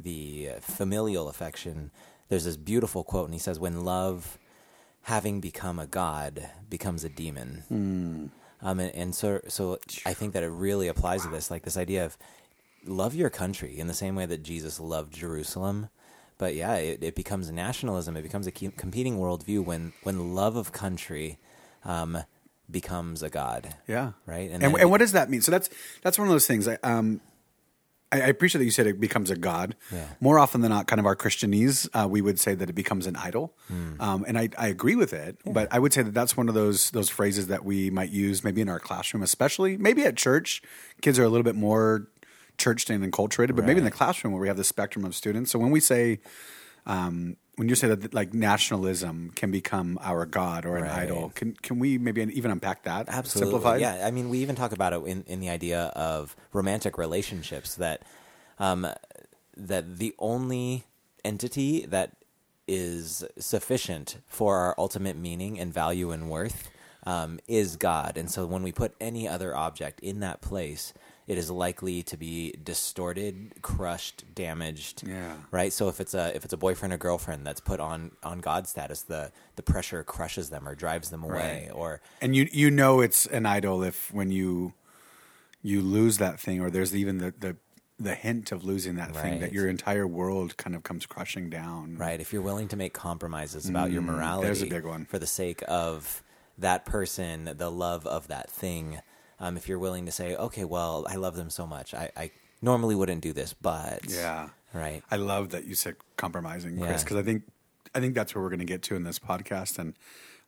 the 0.02 0.50
familial 0.62 1.30
affection, 1.30 1.92
there's 2.30 2.46
this 2.46 2.58
beautiful 2.58 3.04
quote, 3.04 3.26
and 3.26 3.34
he 3.34 3.40
says, 3.40 3.60
"When 3.60 3.84
love, 3.84 4.38
having 5.04 5.42
become 5.42 5.80
a 5.80 5.88
god, 5.88 6.50
becomes 6.70 7.04
a 7.04 7.10
demon." 7.10 7.64
Um, 8.64 8.80
and, 8.80 8.94
and 8.96 9.16
so, 9.16 9.42
so 9.48 9.80
I 10.06 10.14
think 10.14 10.34
that 10.34 10.44
it 10.44 10.50
really 10.50 10.88
applies 10.88 11.24
to 11.24 11.30
this, 11.30 11.50
like 11.50 11.64
this 11.64 11.78
idea 11.78 12.06
of 12.06 12.18
love 12.86 13.16
your 13.16 13.30
country 13.30 13.78
in 13.78 13.88
the 13.88 13.94
same 13.94 14.16
way 14.16 14.26
that 14.26 14.44
Jesus 14.44 14.80
loved 14.80 15.14
Jerusalem. 15.14 15.90
But 16.38 16.56
yeah, 16.56 16.76
it, 16.76 17.04
it 17.04 17.16
becomes 17.16 17.52
nationalism. 17.52 18.18
It 18.18 18.24
becomes 18.24 18.48
a 18.48 18.52
competing 18.52 19.18
worldview 19.18 19.64
when 19.64 19.94
when 20.04 20.34
love 20.34 20.56
of 20.56 20.72
country 20.72 21.38
um, 21.86 22.24
becomes 22.70 23.22
a 23.22 23.30
god. 23.30 23.76
Yeah. 23.88 24.14
Right? 24.26 24.50
And, 24.50 24.62
then 24.62 24.76
and, 24.80 24.90
what 24.90 25.00
does 25.00 25.12
that 25.12 25.30
mean? 25.30 25.42
So 25.42 25.52
that's 25.52 25.70
that's 26.02 26.18
one 26.18 26.28
of 26.28 26.32
those 26.32 26.48
things. 26.48 26.68
I, 26.68 26.78
um, 26.84 27.22
I, 28.12 28.22
I 28.22 28.28
appreciate 28.28 28.60
that 28.60 28.66
you 28.66 28.72
said 28.72 28.88
it 28.88 29.00
becomes 29.00 29.30
a 29.30 29.36
god. 29.36 29.76
Yeah. 29.92 30.06
More 30.20 30.40
often 30.40 30.62
than 30.62 30.70
not, 30.72 30.88
kind 30.88 31.00
of 31.00 31.06
our 31.06 31.16
Christianese, 31.16 31.88
uh, 31.94 32.08
we 32.08 32.22
would 32.22 32.40
say 32.40 32.56
that 32.56 32.70
it 32.70 32.74
becomes 32.74 33.08
an 33.08 33.16
idol. 33.16 33.54
Hmm. 33.68 34.02
Um, 34.02 34.26
and 34.28 34.38
I, 34.38 34.50
I 34.58 34.68
agree 34.68 34.96
with 34.96 35.14
it. 35.14 35.38
But 35.46 35.68
I 35.72 35.80
would 35.80 35.94
say 35.94 36.04
that 36.04 36.14
that's 36.14 36.36
one 36.36 36.50
of 36.50 36.56
those 36.56 36.92
those 36.92 37.10
phrases 37.10 37.48
that 37.48 37.64
we 37.66 37.90
might 37.90 38.10
use 38.10 38.44
maybe 38.44 38.62
in 38.62 38.70
our 38.70 38.80
classroom, 38.80 39.24
especially 39.24 39.78
maybe 39.78 40.04
at 40.04 40.18
church. 40.18 40.62
Kids 41.02 41.18
are 41.20 41.24
a 41.24 41.30
little 41.30 41.44
bit 41.44 41.56
more 41.56 42.08
churched 42.58 42.90
and 42.90 43.04
enculturated, 43.04 43.56
but 43.56 43.66
maybe 43.66 43.80
in 43.80 43.86
the 43.86 43.92
classroom 43.92 44.34
where 44.34 44.42
we 44.42 44.48
have 44.48 44.58
the 44.58 44.64
spectrum 44.64 45.04
of 45.06 45.16
students. 45.16 45.52
So 45.52 45.58
when 45.58 45.72
we 45.72 45.80
say 45.80 46.20
um, 46.86 47.38
when 47.58 47.68
you 47.70 47.76
say 47.76 47.88
that 47.90 48.14
like 48.14 48.34
nationalism 48.34 49.32
can 49.36 49.52
become 49.52 50.00
our 50.02 50.26
god 50.26 50.66
or 50.66 50.78
an 50.78 50.84
Right. 50.84 51.04
idol, 51.04 51.32
can 51.36 51.54
can 51.54 51.80
we 51.80 51.98
maybe 51.98 52.22
even 52.34 52.52
unpack 52.52 52.84
that? 52.84 53.10
Absolutely. 53.10 53.52
Simplified? 53.52 53.82
Yeah, 53.82 54.06
I 54.08 54.12
mean, 54.12 54.30
we 54.30 54.40
even 54.40 54.56
talk 54.56 54.72
about 54.72 54.94
it 54.94 55.04
in, 55.06 55.24
in 55.28 55.40
the 55.40 55.50
idea 55.50 55.92
of 55.96 56.36
romantic 56.54 56.98
relationships 56.98 57.76
that 57.76 58.02
um, 58.60 58.88
that 59.58 59.98
the 59.98 60.14
only 60.18 60.86
entity 61.26 61.86
that 61.88 62.14
is 62.68 63.24
sufficient 63.38 64.18
for 64.28 64.58
our 64.58 64.76
ultimate 64.78 65.18
meaning 65.18 65.60
and 65.60 65.74
value 65.74 66.12
and 66.12 66.30
worth 66.30 66.70
um, 67.06 67.40
is 67.48 67.76
God. 67.76 68.16
And 68.18 68.30
so 68.32 68.46
when 68.46 68.64
we 68.64 68.72
put 68.72 68.94
any 69.02 69.28
other 69.28 69.56
object 69.56 70.00
in 70.00 70.20
that 70.22 70.42
place, 70.42 70.94
it 71.28 71.38
is 71.38 71.50
likely 71.52 72.04
to 72.04 72.18
be 72.18 72.54
distorted, 72.64 73.54
crushed, 73.62 74.24
damaged. 74.36 75.04
Yeah. 75.08 75.36
Right. 75.52 75.72
So 75.72 75.88
if 75.88 76.00
it's 76.00 76.14
a 76.14 76.36
if 76.36 76.44
it's 76.44 76.54
a 76.54 76.58
boyfriend 76.58 76.94
or 76.94 76.98
girlfriend 76.98 77.46
that's 77.46 77.62
put 77.62 77.80
on 77.80 78.12
on 78.24 78.40
God 78.40 78.68
status, 78.68 79.04
the 79.04 79.32
the 79.56 79.64
pressure 79.64 80.04
crushes 80.04 80.50
them 80.50 80.68
or 80.68 80.76
drives 80.76 81.10
them 81.10 81.24
away. 81.24 81.68
Right. 81.70 81.72
Or 81.76 82.02
And 82.22 82.36
you 82.36 82.50
you 82.52 82.70
know 82.72 83.02
it's 83.02 83.26
an 83.28 83.46
idol 83.46 83.84
if 83.84 84.12
when 84.14 84.32
you 84.32 84.74
you 85.62 85.82
lose 85.82 86.18
that 86.18 86.40
thing, 86.40 86.60
or 86.60 86.70
there's 86.70 86.96
even 86.96 87.20
the 87.20 87.34
the, 87.40 87.56
the 88.00 88.16
hint 88.16 88.52
of 88.52 88.64
losing 88.64 88.96
that 88.96 89.16
thing, 89.16 89.40
that 89.42 89.54
your 89.54 89.70
entire 89.70 90.08
world 90.08 90.58
kind 90.58 90.76
of 90.76 90.82
comes 90.82 91.06
crushing 91.06 91.52
down. 91.52 91.96
right, 91.98 92.20
if 92.20 92.34
you're 92.34 92.42
willing 92.42 92.68
to 92.70 92.76
make 92.76 92.94
compromises 92.94 93.70
about 93.70 93.92
your 93.92 94.02
Mm, 94.02 94.06
morality, 94.08 94.46
there's 94.48 94.62
a 94.64 94.66
big 94.66 94.86
one. 94.86 95.06
for 95.06 95.20
the 95.20 95.28
sake 95.28 95.64
of 95.68 96.24
that 96.58 96.84
person, 96.84 97.54
the 97.58 97.70
love 97.70 98.08
of 98.08 98.28
that 98.28 98.50
thing. 98.50 99.00
Um, 99.42 99.58
if 99.58 99.68
you're 99.68 99.80
willing 99.80 100.06
to 100.06 100.12
say, 100.12 100.36
okay, 100.36 100.64
well, 100.66 101.06
I 101.10 101.16
love 101.16 101.36
them 101.36 101.50
so 101.50 101.66
much, 101.66 101.94
I, 101.96 102.12
I 102.16 102.32
normally 102.62 102.94
wouldn't 102.96 103.22
do 103.22 103.34
this, 103.34 103.54
but 103.54 104.02
Yeah. 104.08 104.50
right, 104.72 105.02
I 105.10 105.16
love 105.18 105.50
that 105.50 105.66
you 105.66 105.74
said 105.76 105.96
compromising, 106.16 106.78
Chris, 106.78 106.90
Yeah. 106.90 106.98
because 107.04 107.18
I 107.18 107.24
think 107.24 107.44
I 107.96 108.00
think 108.00 108.14
that's 108.16 108.34
where 108.34 108.42
we're 108.44 108.50
going 108.50 108.60
to 108.60 108.66
get 108.66 108.84
to 108.84 108.96
in 108.96 109.04
this 109.04 109.20
podcast, 109.20 109.78
and 109.80 109.96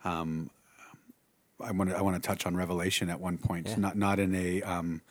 um, 0.05 0.49
I 1.59 1.71
want 1.71 1.89
to 1.89 1.97
I 1.97 2.01
want 2.01 2.21
to 2.21 2.25
touch 2.25 2.45
on 2.45 2.55
Revelation 2.55 3.09
at 3.09 3.19
one 3.19 3.37
point, 3.37 3.67
Yeah. 3.67 3.75
not 3.77 3.97
not 3.97 4.19
in 4.19 4.33
a 4.35 4.61
um, 4.61 5.01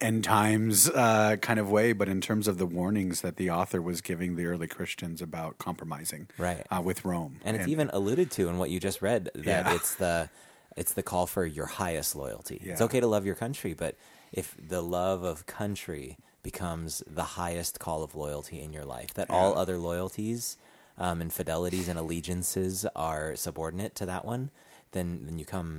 end 0.00 0.24
times 0.24 0.88
uh, 0.88 1.36
kind 1.42 1.58
of 1.60 1.70
way, 1.70 1.92
but 1.92 2.08
in 2.08 2.20
terms 2.20 2.48
of 2.48 2.56
the 2.58 2.64
warnings 2.66 3.20
that 3.22 3.36
the 3.36 3.50
author 3.50 3.82
was 3.82 4.00
giving 4.00 4.36
the 4.36 4.46
early 4.46 4.66
Christians 4.66 5.20
about 5.20 5.58
compromising, 5.58 6.28
Right. 6.38 6.64
uh, 6.70 6.80
with 6.82 7.04
Rome, 7.04 7.40
and 7.44 7.56
it's 7.56 7.68
even 7.68 7.90
alluded 7.92 8.30
to 8.32 8.48
in 8.48 8.56
what 8.56 8.70
you 8.70 8.80
just 8.80 9.02
read 9.02 9.30
that 9.34 9.44
Yeah. 9.66 9.74
it's 9.74 9.94
the 9.96 10.30
it's 10.80 10.92
the 10.98 11.02
call 11.10 11.26
for 11.34 11.44
your 11.58 11.66
highest 11.82 12.10
loyalty. 12.22 12.56
It's 12.72 12.80
okay 12.86 13.00
to 13.00 13.06
love 13.14 13.24
your 13.30 13.34
country, 13.44 13.72
but 13.74 13.92
if 14.40 14.46
the 14.74 14.82
love 14.98 15.20
of 15.32 15.36
country 15.60 16.06
becomes 16.42 17.02
the 17.20 17.26
highest 17.40 17.74
call 17.84 18.00
of 18.06 18.14
loyalty 18.24 18.58
in 18.64 18.72
your 18.72 18.86
life, 18.96 19.12
that 19.14 19.28
all 19.30 19.52
other 19.62 19.76
loyalties 19.90 20.56
um, 21.04 21.20
and 21.22 21.30
fidelities 21.38 21.86
and 21.90 21.98
allegiances 21.98 22.86
are 22.96 23.36
subordinate 23.36 23.94
to 24.00 24.04
that 24.06 24.24
one, 24.24 24.50
then 24.92 25.08
then 25.26 25.36
you 25.38 25.44
come, 25.56 25.70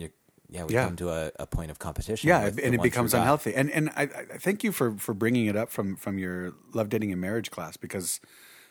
you 0.00 0.08
yeah, 0.54 0.64
we 0.64 0.74
Yeah. 0.74 0.84
come 0.86 0.96
to 0.96 1.08
a, 1.10 1.30
a 1.38 1.46
point 1.46 1.70
of 1.70 1.78
competition. 1.78 2.28
yeah, 2.28 2.46
and 2.66 2.74
it 2.74 2.82
becomes 2.90 3.14
unhealthy. 3.14 3.52
And 3.54 3.68
and 3.70 3.84
I, 4.00 4.02
I 4.34 4.38
thank 4.46 4.58
you 4.64 4.72
for 4.72 4.86
for 5.06 5.14
bringing 5.14 5.46
it 5.46 5.56
up 5.62 5.70
from 5.70 5.96
from 5.96 6.18
your 6.18 6.36
love 6.78 6.88
dating 6.88 7.12
and 7.12 7.20
marriage 7.20 7.50
class 7.50 7.76
because 7.76 8.20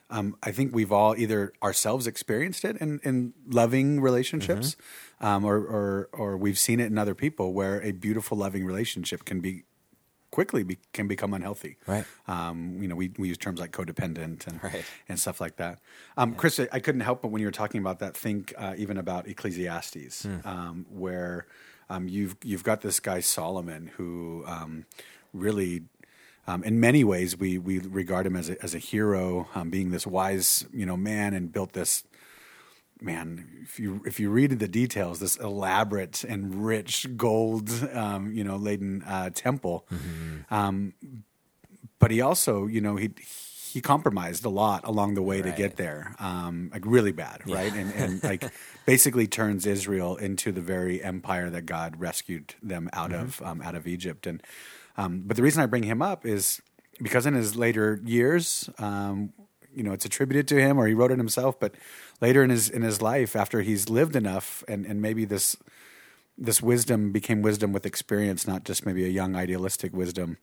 um, 0.10 0.36
I 0.44 0.52
think 0.52 0.76
we've 0.76 0.92
all 0.92 1.16
either 1.24 1.54
ourselves 1.62 2.06
experienced 2.08 2.64
it 2.70 2.76
in, 2.84 3.00
in 3.04 3.34
loving 3.62 4.00
relationships, 4.10 4.68
Mm-hmm. 4.76 5.13
Um, 5.24 5.44
or, 5.46 5.56
or 5.58 6.10
or 6.14 6.38
we've 6.38 6.60
seen 6.60 6.80
it 6.80 6.86
in 6.92 6.98
other 6.98 7.16
people 7.16 7.54
where 7.54 7.82
a 7.82 7.92
beautiful 7.92 8.38
loving 8.38 8.66
relationship 8.66 9.26
can 9.26 9.40
be 9.40 9.64
quickly 10.32 10.64
be, 10.64 10.78
can 10.94 11.08
become 11.08 11.32
unhealthy. 11.34 11.78
Right. 11.86 12.06
Um, 12.28 12.80
you 12.82 12.88
know, 12.88 12.96
we, 12.96 13.12
we 13.20 13.28
use 13.28 13.38
terms 13.38 13.60
like 13.60 13.72
codependent 13.72 14.48
and 14.48 14.64
Right. 14.64 14.84
and 15.08 15.20
stuff 15.20 15.40
like 15.40 15.58
that. 15.58 15.78
Um, 16.18 16.34
Chris, 16.34 16.60
I, 16.60 16.80
couldn't 16.80 17.02
help 17.02 17.22
but 17.22 17.28
when 17.30 17.40
you 17.40 17.48
were 17.48 17.52
talking 17.52 17.80
about 17.82 18.00
that, 18.00 18.18
think 18.18 18.52
uh, 18.58 18.74
even 18.76 18.98
about 18.98 19.28
Ecclesiastes, 19.28 20.24
Hmm. 20.24 20.38
um, 20.44 20.86
where 20.90 21.46
um, 21.90 22.08
you've 22.08 22.36
you've 22.44 22.64
got 22.64 22.82
this 22.82 23.00
guy 23.00 23.20
Solomon 23.22 23.92
who 23.98 24.44
um, 24.48 24.86
really. 25.34 25.84
Um, 26.46 26.62
in 26.66 26.78
many 26.78 27.06
ways, 27.06 27.38
we, 27.40 27.58
we 27.58 27.80
regard 27.80 28.26
him 28.26 28.36
as 28.36 28.50
a, 28.50 28.62
as 28.62 28.76
a 28.76 28.78
hero, 28.78 29.48
um, 29.56 29.70
being 29.70 29.92
this 29.92 30.06
wise, 30.06 30.66
you 30.74 30.86
know, 30.86 30.98
man, 30.98 31.34
and 31.34 31.54
built 31.54 31.72
this 31.72 32.04
man, 33.04 33.48
if 33.64 33.80
you 33.80 34.02
if 34.06 34.20
you 34.20 34.30
read 34.30 34.58
the 34.60 34.68
details, 34.68 35.20
this 35.20 35.36
elaborate 35.38 36.24
and 36.24 36.66
rich 36.66 37.08
gold, 37.18 37.70
um, 37.94 38.32
you 38.34 38.44
know, 38.44 38.56
laden 38.56 39.04
uh, 39.04 39.30
temple. 39.34 39.86
Um, 40.50 40.94
but 42.00 42.12
he 42.12 42.22
also, 42.22 42.68
you 42.68 42.82
know, 42.82 42.96
he 42.96 43.12
he 43.74 43.82
compromised 43.82 44.46
a 44.46 44.50
lot 44.50 44.86
along 44.86 45.16
the 45.16 45.22
way 45.24 45.42
to 45.42 45.52
get 45.52 45.78
there, 45.78 46.16
um, 46.20 46.70
like 46.72 46.84
really 46.86 47.12
bad, 47.12 47.42
right? 47.50 47.74
And 47.74 47.92
and 47.94 48.24
like 48.32 48.44
basically 48.86 49.26
turns 49.26 49.66
Israel 49.66 50.16
into 50.16 50.52
the 50.52 50.62
very 50.62 51.04
empire 51.04 51.50
that 51.50 51.66
God 51.66 52.00
rescued 52.00 52.56
them 52.62 52.90
out 52.94 53.12
of 53.14 53.42
um, 53.42 53.62
out 53.62 53.76
of 53.76 53.88
Egypt. 53.88 54.28
And 54.28 54.44
um, 54.96 55.24
but 55.26 55.38
the 55.38 55.44
reason 55.44 55.64
I 55.64 55.66
bring 55.66 55.84
him 55.84 56.02
up 56.02 56.26
is 56.26 56.62
because 57.02 57.26
in 57.26 57.34
his 57.34 57.56
later 57.56 58.00
years, 58.04 58.70
um, 58.78 59.34
you 59.74 59.82
know, 59.82 59.92
it's 59.92 60.06
attributed 60.06 60.48
to 60.50 60.60
him 60.62 60.80
or 60.80 60.88
he 60.88 60.94
wrote 60.94 61.12
it 61.12 61.18
himself. 61.18 61.60
But 61.60 61.76
later 62.24 62.42
in 62.42 62.50
his 62.50 62.70
in 62.70 62.84
his 62.84 63.02
life, 63.02 63.36
after 63.36 63.62
he's 63.62 63.90
lived 63.90 64.16
enough, 64.16 64.64
and 64.68 64.86
and 64.86 65.02
maybe 65.02 65.26
this 65.26 65.58
this 66.38 66.62
wisdom 66.62 67.12
became 67.12 67.42
wisdom 67.42 67.74
with 67.74 67.86
experience, 67.86 68.48
not 68.48 68.64
just 68.64 68.86
maybe 68.86 69.04
a 69.06 69.10
young 69.10 69.36
idealistic 69.36 69.94
wisdom. 69.94 70.38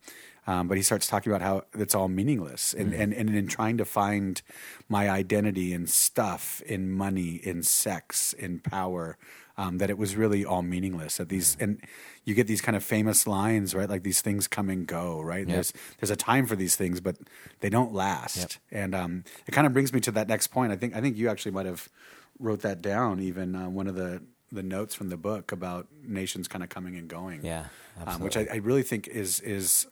Um, 0.46 0.68
but 0.68 0.76
he 0.76 0.82
starts 0.82 1.06
talking 1.06 1.32
about 1.32 1.42
how 1.42 1.64
it's 1.82 1.94
all 1.94 2.08
meaningless, 2.08 2.74
and, 2.74 2.92
and 2.92 3.14
and 3.14 3.34
in 3.34 3.46
trying 3.46 3.78
to 3.78 3.84
find 3.84 4.42
my 4.88 5.08
identity 5.08 5.72
in 5.72 5.86
stuff, 5.86 6.60
in 6.66 6.90
money, 6.90 7.40
in 7.42 7.62
sex, 7.62 8.34
in 8.34 8.60
power, 8.60 9.16
um, 9.60 9.76
that 9.76 9.90
it 9.90 9.98
was 9.98 10.16
really 10.16 10.42
all 10.42 10.62
meaningless. 10.62 11.18
That 11.18 11.28
these 11.28 11.54
and 11.60 11.82
you 12.24 12.34
get 12.34 12.46
these 12.46 12.62
kind 12.62 12.76
of 12.76 12.82
famous 12.82 13.26
lines, 13.26 13.74
right? 13.74 13.90
Like 13.90 14.02
these 14.02 14.22
things 14.22 14.48
come 14.48 14.70
and 14.70 14.86
go, 14.86 15.20
right? 15.20 15.46
Yep. 15.46 15.48
There's 15.48 15.72
there's 15.98 16.10
a 16.10 16.16
time 16.16 16.46
for 16.46 16.56
these 16.56 16.76
things, 16.76 17.00
but 17.02 17.16
they 17.60 17.68
don't 17.68 17.92
last. 17.92 18.38
Yep. 18.38 18.50
And 18.72 18.94
um, 18.94 19.24
it 19.46 19.52
kind 19.52 19.66
of 19.66 19.74
brings 19.74 19.92
me 19.92 20.00
to 20.00 20.12
that 20.12 20.28
next 20.28 20.46
point. 20.46 20.72
I 20.72 20.76
think 20.76 20.96
I 20.96 21.02
think 21.02 21.18
you 21.18 21.28
actually 21.28 21.52
might 21.52 21.66
have 21.66 21.90
wrote 22.38 22.62
that 22.62 22.80
down, 22.80 23.20
even 23.20 23.54
uh, 23.54 23.68
one 23.68 23.86
of 23.86 23.96
the 23.96 24.22
the 24.50 24.62
notes 24.62 24.94
from 24.94 25.10
the 25.10 25.18
book 25.18 25.52
about 25.52 25.88
nations 26.02 26.48
kind 26.48 26.64
of 26.64 26.70
coming 26.70 26.96
and 26.96 27.06
going. 27.06 27.44
Yeah, 27.44 27.66
um, 28.06 28.22
which 28.22 28.38
I, 28.38 28.46
I 28.50 28.56
really 28.56 28.82
think 28.82 29.08
is 29.08 29.40
is 29.40 29.86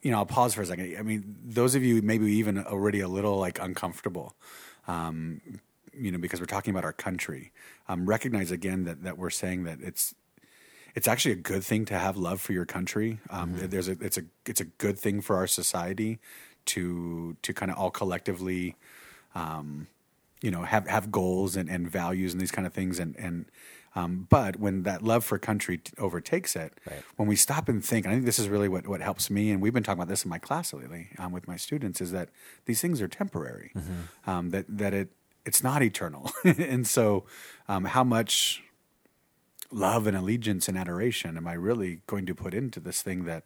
you 0.00 0.10
know 0.10 0.16
I'll 0.16 0.26
pause 0.26 0.54
for 0.54 0.62
a 0.62 0.66
second. 0.66 0.96
I 0.98 1.02
mean, 1.02 1.36
those 1.44 1.74
of 1.74 1.84
you 1.84 2.00
maybe 2.00 2.32
even 2.32 2.64
already 2.64 3.00
a 3.00 3.08
little 3.08 3.36
like 3.36 3.60
uncomfortable. 3.60 4.34
Um, 4.88 5.42
you 5.98 6.10
know, 6.12 6.18
because 6.18 6.40
we're 6.40 6.46
talking 6.46 6.72
about 6.72 6.84
our 6.84 6.92
country, 6.92 7.52
um, 7.88 8.06
recognize 8.06 8.50
again 8.50 8.84
that, 8.84 9.02
that 9.02 9.18
we're 9.18 9.30
saying 9.30 9.64
that 9.64 9.78
it's 9.80 10.14
it's 10.94 11.08
actually 11.08 11.32
a 11.32 11.36
good 11.52 11.64
thing 11.64 11.84
to 11.86 11.98
have 11.98 12.16
love 12.16 12.40
for 12.40 12.52
your 12.52 12.64
country. 12.64 13.18
Um, 13.30 13.54
There's 13.56 13.88
a 13.88 13.92
it's 14.00 14.16
a 14.18 14.22
it's 14.46 14.60
a 14.60 14.64
good 14.66 14.98
thing 14.98 15.20
for 15.20 15.36
our 15.36 15.46
society 15.46 16.18
to 16.66 17.36
to 17.42 17.52
kind 17.52 17.70
of 17.70 17.76
all 17.78 17.90
collectively, 17.90 18.76
um, 19.34 19.88
you 20.40 20.50
know, 20.50 20.62
have 20.62 20.86
have 20.86 21.10
goals 21.10 21.56
and, 21.56 21.68
and 21.68 21.90
values 21.90 22.32
and 22.32 22.40
these 22.40 22.52
kind 22.52 22.66
of 22.66 22.72
things. 22.72 22.98
And 22.98 23.16
and 23.16 23.46
um, 23.96 24.26
but 24.28 24.56
when 24.58 24.82
that 24.82 25.02
love 25.02 25.24
for 25.24 25.38
country 25.38 25.78
t- 25.78 25.92
overtakes 25.98 26.56
it, 26.56 26.72
Right. 26.90 27.02
when 27.16 27.28
we 27.28 27.36
stop 27.36 27.68
and 27.68 27.84
think, 27.84 28.06
and 28.06 28.12
I 28.12 28.16
think 28.16 28.26
this 28.26 28.38
is 28.40 28.48
really 28.48 28.68
what 28.68 28.86
what 28.86 29.00
helps 29.00 29.30
me. 29.30 29.50
And 29.50 29.60
we've 29.62 29.72
been 29.74 29.82
talking 29.84 30.00
about 30.00 30.08
this 30.08 30.24
in 30.24 30.30
my 30.30 30.38
class 30.38 30.72
lately 30.72 31.08
um, 31.18 31.32
with 31.32 31.46
my 31.48 31.56
students 31.56 32.00
is 32.00 32.10
that 32.12 32.28
these 32.66 32.80
things 32.80 33.00
are 33.02 33.08
temporary. 33.08 33.72
Um, 34.26 34.50
that 34.50 34.66
that 34.68 34.94
it 34.94 35.10
it's 35.44 35.62
not 35.62 35.82
eternal. 35.82 36.30
and 36.44 36.86
so, 36.86 37.24
um, 37.68 37.84
how 37.84 38.04
much 38.04 38.62
love 39.70 40.06
and 40.06 40.16
allegiance 40.16 40.68
and 40.68 40.78
adoration 40.78 41.36
am 41.36 41.46
I 41.46 41.54
really 41.54 42.00
going 42.06 42.26
to 42.26 42.34
put 42.34 42.54
into 42.54 42.80
this 42.80 43.02
thing 43.02 43.24
that, 43.24 43.44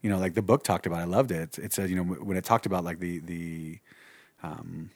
you 0.00 0.10
know, 0.10 0.18
like 0.18 0.34
the 0.34 0.42
book 0.42 0.64
talked 0.64 0.86
about? 0.86 1.00
I 1.00 1.04
loved 1.04 1.30
it. 1.30 1.58
It 1.58 1.72
said, 1.72 1.90
you 1.90 1.96
know, 1.96 2.02
when 2.02 2.36
it 2.36 2.44
talked 2.44 2.66
about 2.66 2.84
like 2.84 2.98
the 2.98 3.18
the 3.20 3.78
um, 4.42 4.90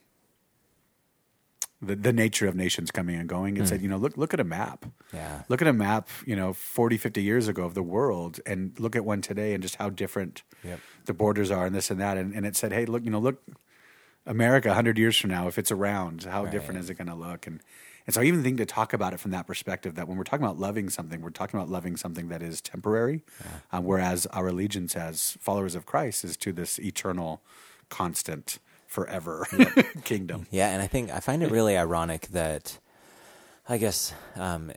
the, 1.82 1.94
the 1.94 2.12
nature 2.12 2.48
of 2.48 2.54
nations 2.54 2.90
coming 2.90 3.16
and 3.16 3.28
going, 3.28 3.56
it 3.58 3.68
said, 3.68 3.82
you 3.82 3.88
know, 3.88 3.98
look 3.98 4.16
look 4.16 4.32
at 4.34 4.40
a 4.40 4.44
map. 4.44 4.86
Yeah. 5.12 5.42
Look 5.48 5.60
at 5.62 5.68
a 5.68 5.72
map, 5.72 6.08
you 6.24 6.34
know, 6.34 6.52
40, 6.52 6.96
50 6.96 7.22
years 7.22 7.48
ago 7.48 7.64
of 7.64 7.74
the 7.74 7.82
world 7.82 8.40
and 8.46 8.72
look 8.80 8.96
at 8.96 9.04
one 9.04 9.20
today 9.20 9.52
and 9.52 9.62
just 9.62 9.76
how 9.76 9.90
different 9.90 10.42
Yep. 10.64 10.80
the 11.04 11.12
borders 11.12 11.50
are 11.50 11.66
and 11.66 11.74
this 11.74 11.90
and 11.90 12.00
that. 12.00 12.16
And, 12.16 12.34
and 12.34 12.46
it 12.46 12.56
said, 12.56 12.72
hey, 12.72 12.86
look, 12.86 13.04
you 13.04 13.10
know, 13.10 13.20
look, 13.20 13.40
America 14.26 14.68
100 14.68 14.98
years 14.98 15.16
from 15.16 15.30
now, 15.30 15.46
if 15.48 15.58
it's 15.58 15.70
around, 15.70 16.24
how 16.24 16.42
Right. 16.42 16.52
different 16.52 16.80
is 16.80 16.90
it 16.90 16.94
going 16.94 17.08
to 17.08 17.14
look? 17.14 17.46
And, 17.46 17.60
and 18.06 18.14
so 18.14 18.20
I 18.20 18.24
even 18.24 18.42
think 18.42 18.58
to 18.58 18.66
talk 18.66 18.92
about 18.92 19.12
it 19.12 19.20
from 19.20 19.30
that 19.30 19.46
perspective 19.46 19.94
that 19.94 20.06
when 20.08 20.16
we're 20.16 20.24
talking 20.24 20.44
about 20.44 20.58
loving 20.58 20.90
something, 20.90 21.20
we're 21.20 21.30
talking 21.30 21.58
about 21.58 21.70
loving 21.70 21.96
something 21.96 22.28
that 22.28 22.42
is 22.42 22.60
temporary, 22.60 23.24
um, 23.72 23.84
whereas 23.84 24.26
our 24.26 24.48
allegiance 24.48 24.94
as 24.96 25.36
followers 25.40 25.74
of 25.74 25.86
Christ 25.86 26.24
is 26.24 26.36
to 26.38 26.52
this 26.52 26.78
eternal, 26.78 27.42
constant, 27.88 28.58
forever 28.86 29.46
kingdom. 30.04 30.46
Yeah, 30.50 30.68
and 30.68 30.80
I 30.80 30.86
think 30.86 31.10
I 31.10 31.18
find 31.18 31.42
it 31.42 31.50
really 31.50 31.76
ironic 31.76 32.28
that 32.28 32.78
I 33.68 33.78
guess 33.78 34.14
um, 34.36 34.70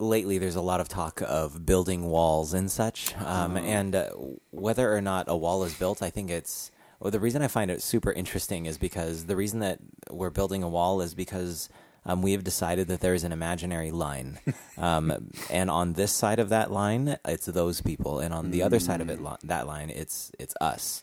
lately 0.00 0.38
there's 0.38 0.56
a 0.56 0.60
lot 0.60 0.80
of 0.80 0.88
talk 0.88 1.22
of 1.24 1.64
building 1.64 2.06
walls 2.06 2.52
and 2.54 2.68
such, 2.68 3.14
um, 3.20 3.56
and 3.56 3.94
uh, 3.94 4.10
whether 4.50 4.92
or 4.92 5.00
not 5.00 5.26
a 5.28 5.36
wall 5.36 5.62
is 5.62 5.74
built, 5.74 6.02
I 6.02 6.10
think 6.10 6.28
it's. 6.30 6.71
Well, 7.02 7.10
the 7.10 7.18
reason 7.18 7.42
I 7.42 7.48
find 7.48 7.68
it 7.68 7.82
super 7.82 8.12
interesting 8.12 8.66
is 8.66 8.78
because 8.78 9.26
the 9.26 9.34
reason 9.34 9.58
that 9.58 9.80
we're 10.08 10.30
building 10.30 10.62
a 10.62 10.68
wall 10.68 11.00
is 11.00 11.14
because 11.16 11.68
um, 12.06 12.22
we 12.22 12.30
have 12.30 12.44
decided 12.44 12.86
that 12.86 13.00
there 13.00 13.12
is 13.12 13.24
an 13.24 13.32
imaginary 13.32 13.90
line, 13.90 14.38
um, 14.78 15.32
and 15.50 15.68
on 15.68 15.94
this 15.94 16.12
side 16.12 16.38
of 16.38 16.50
that 16.50 16.70
line, 16.70 17.16
it's 17.24 17.46
those 17.46 17.80
people, 17.80 18.20
and 18.20 18.32
on 18.32 18.52
the 18.52 18.62
other 18.62 18.78
side 18.78 19.00
of 19.00 19.10
it, 19.10 19.20
li- 19.20 19.34
that 19.42 19.66
line, 19.66 19.90
it's 19.90 20.30
it's 20.38 20.54
us. 20.60 21.02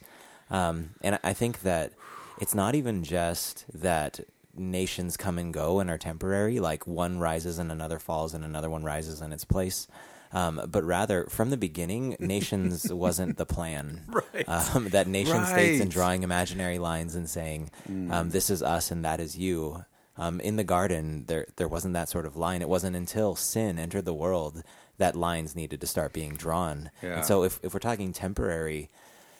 Um, 0.49 0.91
and 1.01 1.19
I 1.21 1.33
think 1.33 1.63
that 1.63 1.91
it's 2.39 2.55
not 2.55 2.75
even 2.75 3.03
just 3.03 3.65
that 3.73 4.21
nations 4.55 5.17
come 5.17 5.37
and 5.37 5.53
go 5.53 5.81
and 5.81 5.89
are 5.89 5.97
temporary, 5.97 6.61
like 6.61 6.87
one 6.87 7.19
rises 7.19 7.59
and 7.59 7.73
another 7.73 7.99
falls 7.99 8.33
and 8.33 8.45
another 8.45 8.69
one 8.69 8.85
rises 8.85 9.19
in 9.19 9.33
its 9.33 9.43
place. 9.43 9.85
Um, 10.31 10.61
but 10.67 10.83
rather, 10.83 11.25
from 11.25 11.49
the 11.49 11.57
beginning, 11.57 12.15
nations 12.19 12.91
wasn't 13.05 13.37
the 13.37 13.45
plan. 13.45 14.05
Right. 14.33 14.47
Um, 14.47 14.89
that 14.89 15.07
nation 15.07 15.43
states 15.45 15.81
and 15.81 15.89
drawing 15.91 16.23
imaginary 16.23 16.77
lines 16.79 17.15
and 17.15 17.27
saying, 17.29 17.71
um, 18.09 18.29
"This 18.29 18.49
is 18.49 18.61
us 18.63 18.91
and 18.91 19.03
that 19.03 19.19
is 19.19 19.37
you." 19.37 19.83
Um, 20.17 20.39
in 20.41 20.55
the 20.55 20.63
garden, 20.63 21.25
there 21.27 21.47
there 21.57 21.67
wasn't 21.67 21.93
that 21.95 22.09
sort 22.09 22.25
of 22.25 22.35
line. 22.37 22.61
It 22.61 22.69
wasn't 22.69 22.95
until 22.95 23.35
sin 23.35 23.79
entered 23.79 24.05
the 24.05 24.13
world 24.13 24.63
that 24.97 25.15
lines 25.15 25.55
needed 25.55 25.81
to 25.81 25.87
start 25.87 26.13
being 26.13 26.35
drawn. 26.35 26.91
Yeah. 27.01 27.15
And 27.17 27.25
so, 27.25 27.43
if 27.43 27.59
if 27.63 27.73
we're 27.73 27.79
talking 27.79 28.13
temporary, 28.13 28.89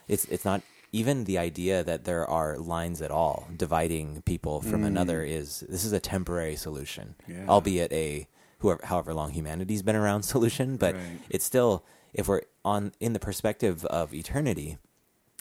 it's 0.08 0.25
it's 0.25 0.43
not 0.46 0.62
even 0.91 1.25
the 1.25 1.38
idea 1.38 1.84
that 1.84 2.05
there 2.05 2.25
are 2.27 2.58
lines 2.58 3.00
at 3.01 3.12
all 3.12 3.48
dividing 3.55 4.22
people 4.24 4.60
from 4.62 4.84
another 4.84 5.24
is 5.24 5.60
this 5.69 5.86
is 5.86 5.93
a 5.93 6.00
temporary 6.00 6.55
solution, 6.55 7.13
Yeah. 7.27 7.46
albeit 7.48 7.91
a 7.93 8.27
whoever 8.59 8.85
however 8.85 9.13
long 9.13 9.31
humanity's 9.31 9.81
been 9.81 9.95
around 9.95 10.23
solution, 10.35 10.77
but 10.77 10.95
Right. 10.95 11.03
it's 11.29 11.45
still 11.45 11.83
if 12.13 12.27
we're 12.27 12.41
on 12.65 12.91
in 12.99 13.13
the 13.13 13.19
perspective 13.19 13.85
of 13.85 14.13
eternity. 14.13 14.77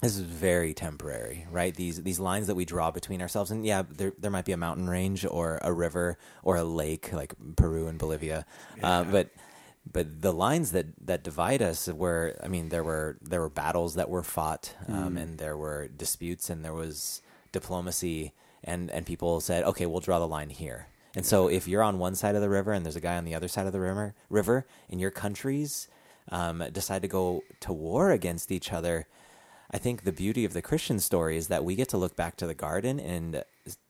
This 0.01 0.15
is 0.15 0.21
very 0.23 0.75
temporary, 0.75 1.47
right? 1.51 1.75
These 1.75 2.05
these 2.05 2.21
lines 2.21 2.47
that 2.47 2.55
we 2.55 2.65
draw 2.65 2.93
between 2.93 3.21
ourselves, 3.21 3.51
and 3.51 3.67
yeah, 3.67 3.83
there 3.89 4.13
there 4.17 4.31
might 4.31 4.45
be 4.45 4.53
a 4.53 4.57
mountain 4.57 4.89
range 4.89 5.27
or 5.29 5.59
a 5.63 5.73
river 5.73 6.19
or 6.45 6.55
a 6.57 6.63
lake 6.63 7.13
like 7.13 7.35
Peru 7.57 7.89
and 7.89 7.99
Bolivia, 7.99 8.47
uh, 8.81 9.03
but 9.03 9.31
but 9.91 10.21
the 10.23 10.33
lines 10.33 10.71
that 10.71 10.87
that 11.05 11.25
divide 11.25 11.63
us 11.63 11.89
were 11.89 12.37
i 12.45 12.47
mean 12.49 12.69
there 12.69 12.85
were 12.85 13.17
there 13.23 13.41
were 13.41 13.49
battles 13.49 13.95
that 13.95 14.09
were 14.11 14.23
fought 14.23 14.75
um, 14.87 15.17
and 15.17 15.39
there 15.39 15.57
were 15.57 15.89
disputes 15.89 16.51
and 16.51 16.63
there 16.63 16.75
was 16.75 17.23
diplomacy 17.53 18.33
and 18.63 18.91
and 18.91 19.07
people 19.07 19.41
said 19.41 19.65
okay 19.65 19.87
we'll 19.87 20.01
draw 20.01 20.19
the 20.19 20.29
line 20.29 20.51
here 20.51 20.87
and 21.17 21.25
so 21.27 21.49
if 21.49 21.67
you're 21.69 21.83
on 21.83 21.99
one 21.99 22.15
side 22.15 22.35
of 22.35 22.41
the 22.41 22.49
river 22.49 22.73
and 22.73 22.85
there's 22.85 22.97
a 22.97 23.01
guy 23.01 23.17
on 23.17 23.25
the 23.25 23.35
other 23.35 23.49
side 23.49 23.67
of 23.67 23.73
the 23.73 23.81
river 23.81 24.15
river 24.31 24.67
and 24.91 25.01
your 25.01 25.11
countries 25.11 25.89
um, 26.31 26.63
decide 26.73 27.03
to 27.03 27.09
go 27.09 27.43
to 27.61 27.73
war 27.73 28.11
against 28.11 28.51
each 28.53 28.73
other 28.73 29.07
I 29.71 29.77
think 29.77 30.05
the 30.05 30.13
beauty 30.13 30.47
of 30.47 30.55
the 30.55 30.63
Christian 30.63 30.99
story 30.99 31.37
is 31.37 31.49
that 31.49 31.63
we 31.63 31.75
get 31.75 31.91
to 31.91 31.99
look 31.99 32.17
back 32.17 32.37
to 32.39 32.47
the 32.47 32.55
garden 32.55 32.99
and 32.99 33.45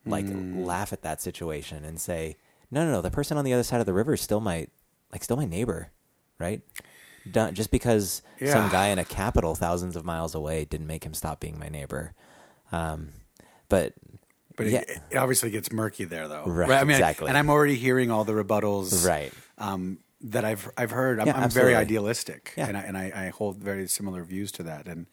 like 0.05 0.27
laugh 0.67 0.93
at 0.93 1.03
that 1.03 1.21
situation 1.23 1.85
and 1.85 2.01
say, 2.01 2.37
no, 2.69 2.85
no, 2.85 2.91
no, 2.91 3.01
the 3.01 3.13
person 3.13 3.39
on 3.39 3.45
the 3.45 3.53
other 3.53 3.63
side 3.63 3.79
of 3.79 3.87
the 3.87 3.93
river 3.93 4.15
is 4.15 4.21
still 4.21 4.41
my, 4.41 4.67
like, 5.13 5.23
still 5.23 5.37
my 5.37 5.45
neighbor, 5.45 5.93
right? 6.41 6.63
Don't- 7.31 7.55
Just 7.55 7.71
because 7.71 8.23
some 8.53 8.69
guy 8.71 8.89
in 8.89 8.99
a 8.99 9.05
capital 9.05 9.55
thousands 9.55 9.95
of 9.95 10.05
miles 10.05 10.35
away 10.35 10.65
didn't 10.65 10.89
make 10.89 11.05
him 11.07 11.15
stop 11.15 11.39
being 11.39 11.61
my 11.61 11.69
neighbor. 11.69 12.13
Um, 12.73 13.11
but, 13.69 13.93
But 14.59 14.67
yeah, 14.67 14.81
it, 14.81 14.99
it 15.13 15.17
obviously 15.17 15.51
gets 15.51 15.73
murky 15.73 16.05
there, 16.05 16.29
though. 16.29 16.45
Right, 16.45 16.71
I 16.71 16.85
mean, 16.85 16.91
exactly. 16.97 17.29
And 17.29 17.39
I'm 17.39 17.49
already 17.49 17.77
hearing 17.77 18.11
all 18.11 18.25
the 18.25 18.33
rebuttals, 18.35 19.07
Right. 19.09 19.33
Um, 19.57 19.99
that 20.21 20.45
I've 20.45 20.69
I've 20.77 20.91
heard. 20.91 21.21
I'm, 21.21 21.29
Yeah, 21.29 21.39
I'm 21.41 21.49
very 21.51 21.75
idealistic, 21.77 22.53
Yeah. 22.57 22.67
and 22.69 22.77
I, 22.77 22.81
and 22.83 22.99
I, 22.99 23.13
I 23.15 23.29
hold 23.29 23.59
very 23.59 23.87
similar 23.89 24.23
views 24.25 24.51
to 24.53 24.65
that. 24.65 24.87
And 24.89 25.07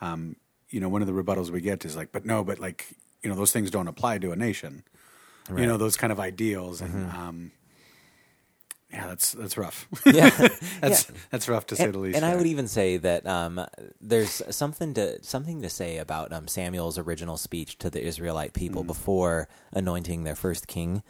um, 0.00 0.36
you 0.68 0.80
know, 0.80 0.88
one 0.88 1.00
of 1.00 1.06
the 1.08 1.14
rebuttals 1.14 1.48
we 1.50 1.60
get 1.60 1.84
is 1.84 1.96
like, 1.96 2.10
but 2.12 2.26
no, 2.26 2.44
but 2.44 2.58
like, 2.58 2.84
you 3.22 3.30
know, 3.30 3.36
those 3.36 3.52
things 3.52 3.70
don't 3.70 3.88
apply 3.88 4.18
to 4.18 4.32
a 4.32 4.36
nation. 4.36 4.82
You 5.48 5.54
know, 5.54 5.62
Mm-hmm. 5.74 5.78
those 5.78 5.96
kind 5.96 6.12
of 6.12 6.20
ideals, 6.20 6.80
and 6.82 7.10
um, 7.10 7.52
yeah, 8.92 9.06
that's 9.08 9.32
that's 9.32 9.56
rough. 9.58 9.86
yeah. 10.06 10.30
that's 10.80 11.08
Yeah. 11.10 11.16
that's 11.30 11.48
rough 11.48 11.66
to 11.66 11.76
say 11.76 11.84
and, 11.84 11.94
the 11.94 11.98
least. 11.98 12.16
and 12.16 12.24
I 12.24 12.36
would 12.36 12.46
even 12.46 12.68
say 12.68 12.96
that 12.96 13.26
um, 13.26 13.60
there's 14.00 14.40
something 14.50 14.94
to 14.94 15.22
something 15.22 15.60
to 15.62 15.68
say 15.68 15.98
about 15.98 16.32
um, 16.32 16.48
Samuel's 16.48 16.98
original 16.98 17.36
speech 17.36 17.78
to 17.78 17.90
the 17.90 18.02
Israelite 18.02 18.54
people 18.54 18.84
Mm. 18.84 18.86
before 18.88 19.48
anointing 19.72 20.24
their 20.24 20.36
first 20.36 20.66
king. 20.66 21.02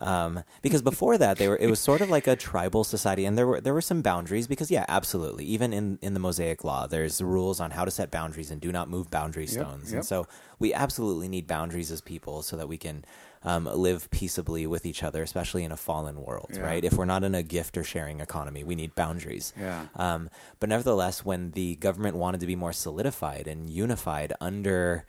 Um, 0.00 0.42
because 0.60 0.82
before 0.82 1.16
that, 1.18 1.38
they 1.38 1.46
were 1.48 1.56
it 1.56 1.68
was 1.70 1.78
sort 1.78 2.00
of 2.00 2.10
like 2.10 2.26
a 2.26 2.34
tribal 2.34 2.82
society, 2.82 3.24
and 3.24 3.38
there 3.38 3.46
were 3.46 3.60
there 3.60 3.72
were 3.72 3.80
some 3.80 4.02
boundaries. 4.02 4.48
Because 4.48 4.68
yeah, 4.70 4.84
absolutely, 4.88 5.44
even 5.44 5.72
in 5.72 5.98
in 6.02 6.14
the 6.14 6.20
Mosaic 6.20 6.64
Law, 6.64 6.88
there's 6.88 7.22
rules 7.22 7.60
on 7.60 7.70
how 7.70 7.84
to 7.84 7.92
set 7.92 8.10
boundaries 8.10 8.50
and 8.50 8.60
do 8.60 8.72
not 8.72 8.88
move 8.90 9.08
boundary 9.08 9.46
stones. 9.46 9.90
yep. 9.92 9.98
And 9.98 10.04
so 10.04 10.26
we 10.58 10.74
absolutely 10.74 11.28
need 11.28 11.46
boundaries 11.46 11.92
as 11.92 12.00
people 12.00 12.42
so 12.42 12.56
that 12.56 12.68
we 12.68 12.76
can 12.76 13.04
um, 13.44 13.66
live 13.66 14.10
peaceably 14.10 14.66
with 14.66 14.86
each 14.86 15.02
other, 15.02 15.22
especially 15.22 15.64
in 15.64 15.70
a 15.72 15.76
fallen 15.76 16.22
world, 16.22 16.50
Yeah. 16.54 16.62
right? 16.62 16.84
If 16.84 16.94
we're 16.94 17.04
not 17.04 17.24
in 17.24 17.34
a 17.34 17.42
gift 17.42 17.76
or 17.76 17.84
sharing 17.84 18.20
economy, 18.20 18.64
we 18.64 18.74
need 18.74 18.94
boundaries. 18.94 19.52
Yeah. 19.58 19.86
Um, 19.96 20.30
but 20.60 20.68
nevertheless, 20.70 21.24
when 21.24 21.50
the 21.52 21.76
government 21.76 22.16
wanted 22.16 22.40
to 22.40 22.46
be 22.46 22.56
more 22.56 22.72
solidified 22.72 23.46
and 23.46 23.68
unified 23.68 24.32
under 24.40 25.04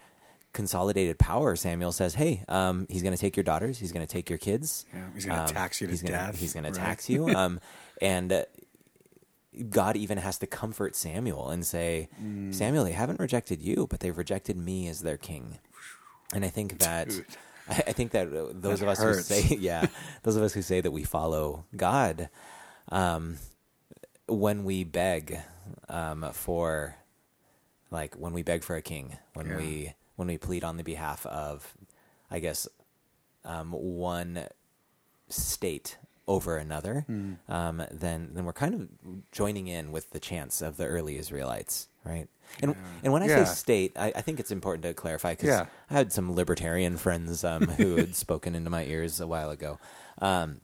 consolidated 0.53 1.17
power, 1.19 1.55
Samuel 1.55 1.91
says, 1.91 2.15
"Hey, 2.15 2.43
um, 2.47 2.87
he's 2.89 3.01
going 3.03 3.13
to 3.15 3.19
take 3.19 3.35
your 3.37 3.43
daughters. 3.43 3.77
He's 3.79 3.91
going 3.91 4.05
to 4.05 4.11
take 4.11 4.29
your 4.29 4.39
kids. 4.39 4.85
Yeah, 4.93 5.07
he's 5.13 5.25
gonna 5.25 5.41
um, 5.41 5.47
tax 5.47 5.81
you 5.81 5.87
to 5.87 5.91
he's 5.91 6.01
gonna, 6.01 6.13
death, 6.17 6.39
He's 6.39 6.53
going 6.53 6.65
to 6.65 6.71
tax 6.71 7.09
you." 7.09 7.27
Um, 7.35 7.59
and 8.01 8.31
uh, 8.31 8.43
God 9.69 9.95
even 9.95 10.17
has 10.17 10.37
to 10.39 10.47
comfort 10.47 10.95
Samuel 10.95 11.49
and 11.49 11.65
say, 11.65 12.09
Mm. 12.21 12.53
"Samuel, 12.53 12.83
they 12.83 12.91
haven't 12.91 13.19
rejected 13.19 13.61
you, 13.61 13.87
but 13.89 13.99
they've 14.01 14.17
rejected 14.17 14.57
me 14.57 14.87
as 14.89 15.01
their 15.01 15.17
king." 15.17 15.59
And 16.33 16.43
I 16.43 16.49
think 16.49 16.79
that. 16.79 17.09
Dude. 17.09 17.25
I 17.69 17.83
I 17.87 17.93
think 17.93 18.11
that 18.11 18.27
uh, 18.27 18.47
those 18.53 18.79
That 18.79 18.85
of 18.85 18.89
us 18.89 18.99
hurts. 18.99 19.27
who 19.29 19.41
say, 19.41 19.55
yeah, 19.59 19.87
those 20.23 20.35
of 20.35 20.43
us 20.43 20.53
who 20.53 20.61
say 20.61 20.81
that 20.81 20.91
we 20.91 21.03
follow 21.03 21.65
God, 21.75 22.29
um, 22.89 23.37
when 24.27 24.63
we 24.63 24.83
beg 24.83 25.39
um, 25.89 26.27
for, 26.33 26.95
like, 27.91 28.15
when 28.15 28.33
we 28.33 28.43
beg 28.43 28.63
for 28.63 28.75
a 28.75 28.81
king, 28.81 29.17
when 29.33 29.47
Yeah. 29.49 29.55
we 29.57 29.93
when 30.15 30.27
we 30.29 30.37
plead 30.37 30.63
on 30.63 30.77
the 30.77 30.83
behalf 30.83 31.25
of, 31.25 31.73
I 32.31 32.39
guess, 32.39 32.67
um, 33.43 33.71
one 33.71 34.47
state 35.29 35.97
over 36.27 36.57
another, 36.57 37.03
Hmm. 37.07 37.33
um, 37.49 37.83
then 37.91 38.29
then 38.33 38.45
we're 38.45 38.53
kind 38.53 38.73
of 38.75 39.31
joining 39.31 39.67
in 39.67 39.91
with 39.91 40.11
the 40.11 40.19
chants 40.19 40.61
of 40.61 40.77
the 40.77 40.85
early 40.87 41.17
Israelites, 41.17 41.87
right? 42.05 42.27
And 42.61 42.75
and 43.03 43.11
when 43.11 43.21
I 43.23 43.27
Yeah. 43.27 43.43
say 43.43 43.53
state, 43.55 43.93
I, 43.97 44.13
I 44.15 44.21
think 44.21 44.39
it's 44.39 44.51
important 44.51 44.83
to 44.83 44.93
clarify 44.93 45.31
because 45.33 45.49
Yeah. 45.49 45.65
I 45.89 45.93
had 45.93 46.13
some 46.13 46.33
libertarian 46.35 46.95
friends 46.97 47.43
um, 47.43 47.63
who 47.63 47.95
had 47.97 48.15
spoken 48.25 48.55
into 48.55 48.69
my 48.69 48.83
ears 48.85 49.19
a 49.19 49.27
while 49.27 49.49
ago. 49.49 49.79
Um, 50.21 50.61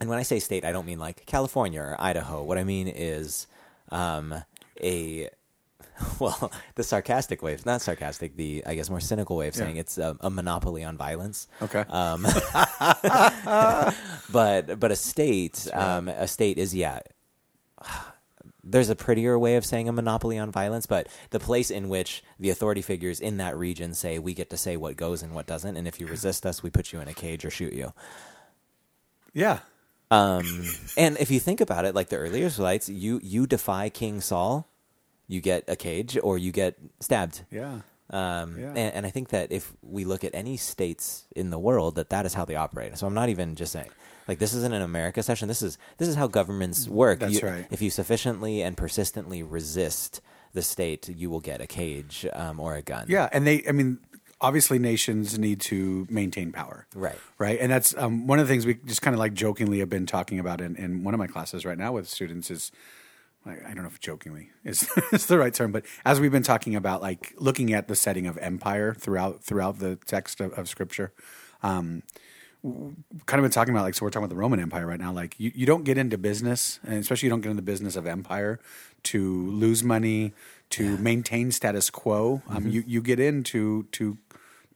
and 0.00 0.08
when 0.08 0.18
I 0.18 0.22
say 0.22 0.38
state, 0.40 0.64
I 0.64 0.72
don't 0.72 0.86
mean 0.86 0.98
like 0.98 1.26
California 1.26 1.80
or 1.80 1.96
Idaho. 1.98 2.42
What 2.42 2.56
I 2.58 2.64
mean 2.64 2.88
is 2.88 3.46
um, 3.90 4.34
a 4.82 5.28
well, 6.18 6.50
the 6.74 6.82
sarcastic 6.82 7.42
way, 7.42 7.56
not 7.64 7.80
sarcastic, 7.82 8.36
the 8.36 8.64
I 8.66 8.74
guess 8.74 8.90
more 8.90 8.98
cynical 9.00 9.36
way 9.36 9.46
of 9.48 9.54
saying 9.54 9.76
Yeah. 9.76 9.80
it's 9.80 9.98
a, 9.98 10.16
a 10.20 10.30
monopoly 10.30 10.82
on 10.82 10.96
violence. 10.96 11.46
Okay. 11.62 11.84
Um, 11.88 12.22
but 14.32 14.80
but 14.80 14.90
a 14.90 14.96
state, 14.96 15.68
um, 15.72 16.08
a 16.08 16.26
state 16.26 16.58
is 16.58 16.74
yeah. 16.74 17.00
There's 18.66 18.88
a 18.88 18.96
prettier 18.96 19.38
way 19.38 19.56
of 19.56 19.64
saying 19.66 19.88
a 19.88 19.92
monopoly 19.92 20.38
on 20.38 20.50
violence, 20.50 20.86
but 20.86 21.06
the 21.30 21.38
place 21.40 21.70
in 21.70 21.88
which 21.90 22.22
the 22.40 22.48
authority 22.50 22.80
figures 22.82 23.20
in 23.20 23.36
that 23.36 23.56
region 23.56 23.92
say 23.94 24.18
we 24.18 24.32
get 24.34 24.48
to 24.50 24.56
say 24.56 24.76
what 24.78 24.96
goes 24.96 25.22
and 25.22 25.34
what 25.34 25.46
doesn't, 25.46 25.76
and 25.76 25.86
if 25.86 26.00
you 26.00 26.06
resist 26.06 26.46
us, 26.46 26.62
we 26.62 26.70
put 26.70 26.92
you 26.92 27.00
in 27.00 27.08
a 27.08 27.14
cage 27.14 27.44
or 27.44 27.50
shoot 27.50 27.72
you. 27.74 27.92
yeah. 29.32 29.58
Um, 30.10 30.64
and 30.96 31.16
if 31.18 31.30
you 31.30 31.40
think 31.40 31.60
about 31.60 31.84
it, 31.84 31.94
like 31.94 32.08
the 32.08 32.16
early 32.16 32.42
Israelites, 32.42 32.88
you 32.88 33.20
you 33.22 33.46
defy 33.46 33.88
King 33.88 34.20
Saul, 34.20 34.68
you 35.26 35.40
get 35.40 35.64
a 35.66 35.74
cage 35.76 36.16
or 36.22 36.38
you 36.38 36.52
get 36.52 36.76
stabbed. 37.00 37.42
Yeah. 37.50 37.80
Um, 38.10 38.58
Yeah. 38.60 38.68
and, 38.68 38.94
and 38.96 39.06
I 39.06 39.10
think 39.10 39.30
that 39.30 39.50
if 39.50 39.72
we 39.82 40.04
look 40.04 40.22
at 40.22 40.34
any 40.34 40.56
states 40.56 41.24
in 41.34 41.50
the 41.50 41.58
world, 41.58 41.96
that 41.96 42.10
that 42.10 42.26
is 42.26 42.34
how 42.34 42.44
they 42.44 42.54
operate. 42.54 42.96
So 42.98 43.06
I'm 43.08 43.14
not 43.14 43.28
even 43.28 43.56
just 43.56 43.72
saying 43.72 43.90
like 44.28 44.38
this 44.38 44.54
isn't 44.54 44.72
an 44.72 44.82
America 44.82 45.22
session. 45.22 45.48
This 45.48 45.62
is 45.62 45.78
this 45.98 46.08
is 46.08 46.14
how 46.14 46.26
governments 46.26 46.88
work. 46.88 47.20
That's 47.20 47.40
You- 47.42 47.48
right. 47.48 47.66
If 47.70 47.82
you 47.82 47.90
sufficiently 47.90 48.62
and 48.62 48.76
persistently 48.76 49.42
resist 49.42 50.20
the 50.52 50.62
state, 50.62 51.08
you 51.08 51.30
will 51.30 51.40
get 51.40 51.60
a 51.60 51.66
cage 51.66 52.26
um, 52.32 52.60
or 52.60 52.76
a 52.76 52.82
gun. 52.82 53.06
Yeah, 53.08 53.28
and 53.32 53.44
they, 53.46 53.64
I 53.68 53.72
mean, 53.72 53.98
obviously 54.40 54.78
nations 54.78 55.38
need 55.38 55.60
to 55.62 56.06
maintain 56.08 56.52
power. 56.52 56.86
Right. 56.94 57.18
Right. 57.38 57.58
And 57.60 57.72
that's 57.72 57.96
um, 57.96 58.26
one 58.26 58.38
of 58.38 58.46
the 58.46 58.52
things 58.52 58.64
we 58.64 58.74
just 58.74 59.02
kind 59.02 59.14
of 59.14 59.18
like 59.18 59.34
jokingly 59.34 59.80
have 59.80 59.88
been 59.88 60.06
talking 60.06 60.38
about 60.38 60.60
in, 60.60 60.76
in 60.76 61.02
one 61.02 61.12
of 61.14 61.18
my 61.18 61.26
classes 61.26 61.64
right 61.64 61.78
now 61.78 61.92
with 61.92 62.08
students 62.08 62.50
is, 62.50 62.70
I 63.44 63.52
I 63.52 63.74
don't 63.74 63.82
know 63.82 63.86
if 63.88 64.00
jokingly 64.00 64.50
is, 64.64 64.88
is 65.12 65.26
the 65.26 65.38
right 65.38 65.52
term, 65.52 65.72
but 65.72 65.84
as 66.04 66.20
we've 66.20 66.32
been 66.32 66.42
talking 66.44 66.76
about, 66.76 67.02
like 67.02 67.32
looking 67.36 67.72
at 67.74 67.88
the 67.88 67.96
setting 67.96 68.26
of 68.26 68.38
empire 68.38 68.94
throughout 68.94 69.42
throughout 69.42 69.80
the 69.80 69.96
text 70.06 70.40
of, 70.40 70.52
of 70.52 70.68
scripture, 70.68 71.12
um, 71.62 72.02
kind 72.64 73.38
of 73.38 73.42
been 73.42 73.50
talking 73.50 73.74
about 73.74 73.84
like 73.84 73.94
so 73.94 74.04
we're 74.04 74.10
talking 74.10 74.24
about 74.24 74.34
the 74.34 74.40
Roman 74.40 74.58
Empire 74.58 74.86
right 74.86 75.00
now. 75.00 75.12
Like 75.12 75.34
you, 75.38 75.52
you 75.54 75.66
don't 75.66 75.84
get 75.84 75.98
into 75.98 76.16
business, 76.16 76.80
and 76.84 76.94
especially 76.94 77.26
you 77.26 77.30
don't 77.30 77.40
get 77.42 77.50
into 77.50 77.60
the 77.60 77.70
business 77.70 77.94
of 77.96 78.06
empire 78.06 78.58
to 79.04 79.50
lose 79.50 79.84
money, 79.84 80.32
to 80.70 80.96
maintain 80.98 81.52
status 81.52 81.90
quo. 81.90 82.42
Mm-hmm. 82.46 82.56
Um, 82.56 82.68
you 82.68 82.84
you 82.86 83.02
get 83.02 83.20
into 83.20 83.84
to 83.92 84.16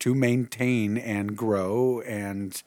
to 0.00 0.14
maintain 0.14 0.98
and 0.98 1.36
grow 1.36 2.00
and 2.02 2.62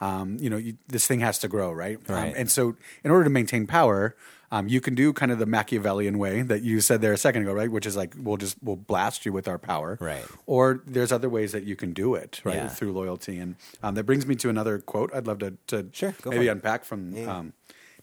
um, 0.00 0.36
you 0.38 0.50
know, 0.50 0.56
you, 0.56 0.76
this 0.88 1.06
thing 1.06 1.20
has 1.20 1.38
to 1.38 1.48
grow, 1.48 1.72
right? 1.72 1.98
Um, 2.08 2.14
Right. 2.14 2.34
and 2.36 2.50
so, 2.50 2.76
in 3.04 3.10
order 3.10 3.24
to 3.24 3.30
maintain 3.30 3.66
power, 3.66 4.14
um, 4.54 4.68
you 4.68 4.80
can 4.80 4.94
do 4.94 5.12
kind 5.12 5.32
of 5.32 5.38
the 5.38 5.46
Machiavellian 5.46 6.16
way 6.18 6.42
that 6.42 6.62
you 6.62 6.80
said 6.80 7.00
there 7.00 7.12
a 7.12 7.16
second 7.18 7.42
ago, 7.42 7.52
right? 7.52 7.70
Which 7.70 7.86
is 7.86 7.96
like 7.96 8.14
we'll 8.16 8.36
just 8.36 8.56
we'll 8.62 8.76
blast 8.76 9.26
you 9.26 9.32
with 9.32 9.48
our 9.48 9.58
power, 9.58 9.98
Right. 10.00 10.24
Or 10.46 10.82
there's 10.86 11.10
other 11.12 11.28
ways 11.28 11.50
that 11.52 11.64
you 11.64 11.76
can 11.76 11.92
do 11.92 12.14
it, 12.14 12.40
right? 12.44 12.54
Yeah. 12.56 12.68
Through 12.68 12.92
loyalty, 12.92 13.38
and 13.38 13.56
um, 13.82 13.94
that 13.96 14.04
brings 14.04 14.26
me 14.26 14.34
to 14.36 14.48
another 14.48 14.78
quote. 14.78 15.10
I'd 15.14 15.26
love 15.26 15.40
to, 15.40 15.54
to 15.68 15.86
Sure, 15.92 16.14
maybe 16.26 16.48
unpack 16.48 16.84
from. 16.84 17.12
Yeah. 17.16 17.36
Um, 17.38 17.52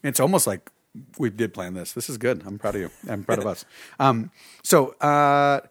it's 0.03 0.19
almost 0.19 0.45
like 0.47 0.69
we 1.17 1.29
did 1.29 1.53
plan 1.53 1.73
this. 1.73 1.93
This 1.93 2.09
is 2.09 2.17
good. 2.17 2.43
I'm 2.45 2.59
proud 2.59 2.75
of 2.75 2.81
you. 2.81 2.89
I'm 3.09 3.23
proud 3.23 3.39
of 3.39 3.47
us. 3.47 3.63
Um, 3.99 4.31
so, 4.63 4.89
uh, 4.99 5.61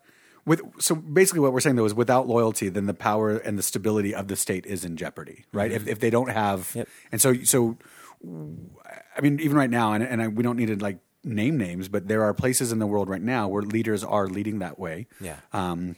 with 0.46 0.62
so 0.80 0.94
basically, 0.94 1.40
what 1.40 1.52
we're 1.52 1.60
saying 1.60 1.76
though 1.76 1.84
is, 1.84 1.92
without 1.94 2.26
loyalty, 2.26 2.70
then 2.70 2.86
the 2.86 2.94
power 2.94 3.36
and 3.36 3.58
the 3.58 3.62
stability 3.62 4.14
of 4.14 4.28
the 4.28 4.36
state 4.36 4.64
is 4.64 4.84
in 4.84 4.96
jeopardy, 4.96 5.44
right? 5.52 5.70
If, 5.70 5.86
if 5.86 5.98
they 6.00 6.08
don't 6.10 6.30
have, 6.30 6.60
Mm-hmm. 6.68 6.78
Yep. 6.78 6.88
and 7.12 7.20
so 7.20 7.34
so, 7.42 7.76
I 8.24 9.20
mean, 9.20 9.40
even 9.40 9.56
right 9.56 9.70
now, 9.70 9.92
and, 9.92 10.04
and 10.04 10.22
I, 10.22 10.28
we 10.28 10.42
don't 10.42 10.56
need 10.56 10.66
to 10.66 10.76
like 10.76 10.98
name 11.24 11.56
names, 11.56 11.88
but 11.88 12.08
there 12.08 12.22
are 12.22 12.34
places 12.34 12.72
in 12.72 12.78
the 12.78 12.86
world 12.86 13.08
right 13.08 13.22
now 13.22 13.48
where 13.48 13.62
leaders 13.62 14.04
are 14.04 14.26
leading 14.26 14.58
that 14.60 14.78
way. 14.78 15.06
Yeah. 15.20 15.36
Um, 15.52 15.96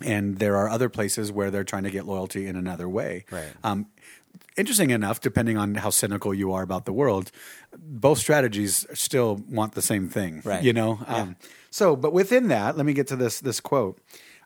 and 0.00 0.38
there 0.38 0.56
are 0.56 0.68
other 0.68 0.88
places 0.88 1.30
where 1.30 1.50
they're 1.50 1.64
trying 1.64 1.84
to 1.84 1.90
get 1.90 2.04
loyalty 2.06 2.46
in 2.46 2.56
another 2.56 2.88
way. 2.88 3.24
Right. 3.30 3.52
Um, 3.62 3.86
interesting 4.56 4.90
enough, 4.90 5.20
depending 5.20 5.56
on 5.56 5.76
how 5.76 5.90
cynical 5.90 6.34
you 6.34 6.52
are 6.52 6.62
about 6.62 6.84
the 6.84 6.92
world, 6.92 7.30
both 7.76 8.18
strategies 8.18 8.86
still 8.94 9.40
want 9.48 9.74
the 9.74 9.82
same 9.82 10.08
thing. 10.08 10.42
Right. 10.44 10.62
You 10.62 10.72
know. 10.72 11.00
Um, 11.06 11.36
so, 11.70 11.96
but 11.96 12.12
within 12.12 12.48
that, 12.48 12.76
let 12.76 12.86
me 12.86 12.92
get 12.92 13.06
to 13.08 13.16
this 13.16 13.40
this 13.40 13.60
quote. 13.60 14.00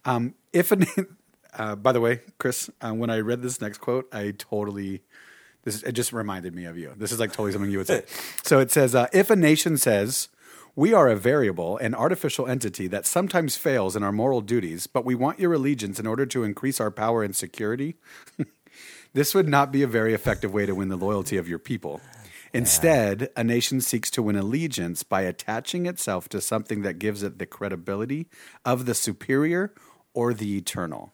Um, 0.05 0.35
if 0.53 0.73
an, 0.73 0.87
uh, 1.55 1.77
by 1.77 1.93
the 1.93 2.01
way, 2.01 2.21
Chris, 2.38 2.71
uh, 2.81 2.93
when 2.93 3.11
I 3.11 3.21
read 3.21 3.43
this 3.43 3.61
next 3.61 3.79
quote, 3.79 4.09
I 4.12 4.35
totally 4.37 5.03
this 5.68 5.83
it 5.83 5.92
just 5.92 6.12
reminded 6.12 6.54
me 6.54 6.64
of 6.64 6.76
you. 6.76 6.92
This 6.96 7.12
is 7.12 7.20
like 7.20 7.31
totally 7.31 7.52
something 7.52 7.70
you 7.70 7.78
would 7.78 7.87
say. 7.87 8.04
so 8.42 8.59
it 8.59 8.70
says, 8.70 8.94
uh, 8.94 9.07
if 9.12 9.31
a 9.31 9.37
nation 9.37 9.76
says. 9.76 10.28
We 10.76 10.94
are 10.94 11.09
a 11.09 11.16
variable 11.16 11.76
and 11.78 11.92
artificial 11.92 12.46
entity 12.46 12.87
that 12.87 13.04
sometimes 13.04 13.57
fails 13.57 13.96
in 13.96 14.04
our 14.04 14.12
moral 14.12 14.40
duties, 14.40 14.87
but 14.87 15.04
we 15.04 15.16
want 15.16 15.40
your 15.40 15.52
allegiance 15.52 15.98
in 15.98 16.07
order 16.07 16.24
to 16.26 16.44
increase 16.44 16.78
our 16.81 16.92
power 16.92 17.24
and 17.24 17.35
security. 17.35 17.96
This 19.12 19.35
would 19.35 19.48
not 19.48 19.72
be 19.72 19.83
a 19.83 19.87
very 19.87 20.14
effective 20.14 20.52
way 20.52 20.66
to 20.66 20.74
win 20.74 20.88
the 20.88 20.96
loyalty 20.96 21.37
of 21.37 21.48
your 21.48 21.59
people. 21.59 22.00
Instead, 22.52 23.31
a 23.37 23.44
nation 23.44 23.81
seeks 23.81 24.11
to 24.12 24.22
win 24.22 24.37
allegiance 24.37 25.02
by 25.02 25.22
attaching 25.22 25.87
itself 25.87 26.28
to 26.31 26.40
something 26.40 26.83
that 26.83 26.98
gives 26.98 27.22
it 27.22 27.38
the 27.38 27.46
credibility 27.46 28.26
of 28.64 28.87
the 28.87 28.94
superior 28.94 29.74
or 30.14 30.33
the 30.33 30.57
eternal. 30.57 31.12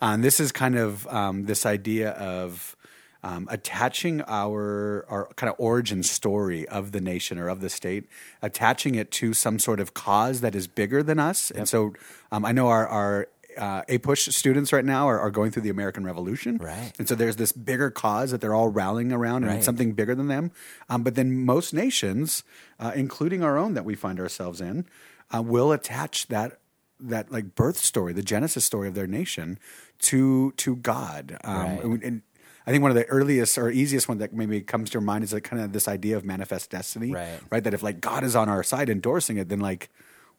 And 0.00 0.22
this 0.22 0.40
is 0.40 0.52
kind 0.52 0.76
of 0.76 1.06
um, 1.08 1.44
this 1.46 1.66
idea 1.66 2.10
of 2.10 2.76
um, 3.22 3.48
attaching 3.50 4.22
our 4.22 5.04
our 5.08 5.28
kind 5.36 5.50
of 5.50 5.56
origin 5.58 6.02
story 6.02 6.66
of 6.68 6.92
the 6.92 7.00
nation 7.00 7.38
or 7.38 7.48
of 7.48 7.60
the 7.60 7.68
state, 7.68 8.08
attaching 8.42 8.94
it 8.94 9.10
to 9.12 9.34
some 9.34 9.58
sort 9.58 9.80
of 9.80 9.94
cause 9.94 10.40
that 10.40 10.54
is 10.54 10.66
bigger 10.66 11.02
than 11.02 11.18
us. 11.18 11.50
And 11.50 11.68
so, 11.68 11.94
um, 12.30 12.44
I 12.44 12.52
know 12.52 12.68
our 12.68 12.86
our 12.86 13.28
uh, 13.56 13.82
APUSH 13.88 14.32
students 14.32 14.72
right 14.72 14.84
now 14.84 15.08
are, 15.08 15.18
are 15.18 15.32
going 15.32 15.50
through 15.50 15.62
the 15.62 15.68
American 15.70 16.04
Revolution, 16.04 16.58
Right. 16.58 16.92
And 16.96 17.08
so 17.08 17.16
there's 17.16 17.34
this 17.36 17.50
bigger 17.50 17.90
cause 17.90 18.30
that 18.30 18.40
they're 18.40 18.54
all 18.54 18.68
rallying 18.68 19.10
around, 19.12 19.42
and 19.42 19.46
Right. 19.46 19.56
it's 19.56 19.64
something 19.66 19.94
bigger 19.94 20.14
than 20.14 20.28
them. 20.28 20.52
Um, 20.88 21.02
but 21.02 21.16
then 21.16 21.44
most 21.44 21.74
nations, 21.74 22.44
uh, 22.78 22.92
including 22.94 23.42
our 23.42 23.58
own 23.58 23.74
that 23.74 23.84
we 23.84 23.96
find 23.96 24.20
ourselves 24.20 24.60
in, 24.60 24.86
uh, 25.34 25.42
will 25.42 25.72
attach 25.72 26.28
that 26.28 26.60
that 27.00 27.30
like 27.30 27.54
birth 27.54 27.78
story, 27.78 28.12
the 28.12 28.22
Genesis 28.24 28.64
story 28.64 28.88
of 28.88 28.94
their 28.94 29.06
nation, 29.06 29.58
to 30.00 30.52
to 30.52 30.76
God. 30.76 31.36
Um, 31.44 31.56
Right. 31.56 32.02
and 32.04 32.22
I 32.68 32.70
think 32.70 32.82
one 32.82 32.90
of 32.90 32.96
the 32.96 33.06
earliest 33.06 33.56
or 33.56 33.70
easiest 33.70 34.08
one 34.10 34.18
that 34.18 34.34
maybe 34.34 34.60
comes 34.60 34.90
to 34.90 34.94
your 34.94 35.00
mind 35.00 35.24
is 35.24 35.32
like 35.32 35.42
kind 35.44 35.62
of 35.62 35.72
this 35.72 35.88
idea 35.88 36.18
of 36.18 36.24
manifest 36.24 36.68
destiny, 36.70 37.12
Right. 37.12 37.40
Right, 37.50 37.64
that 37.64 37.72
if 37.72 37.82
like 37.82 37.98
God 38.02 38.24
is 38.24 38.36
on 38.36 38.50
our 38.50 38.62
side 38.62 38.90
endorsing 38.90 39.38
it, 39.38 39.48
then 39.48 39.58
like 39.60 39.88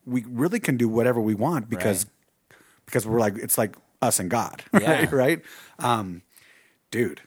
we 0.06 0.24
really 0.30 0.60
can 0.60 0.78
do 0.78 0.88
whatever 0.88 1.20
we 1.20 1.34
want 1.34 1.72
because 1.72 2.06
because 2.86 3.08
we're 3.08 3.20
like 3.20 3.36
it's 3.38 3.58
like 3.58 3.76
us 4.04 4.20
and 4.20 4.30
God, 4.30 4.62
Yeah. 4.74 4.92
right? 5.00 5.12
Right, 5.12 5.42
um, 5.80 6.22
dude. 6.92 7.22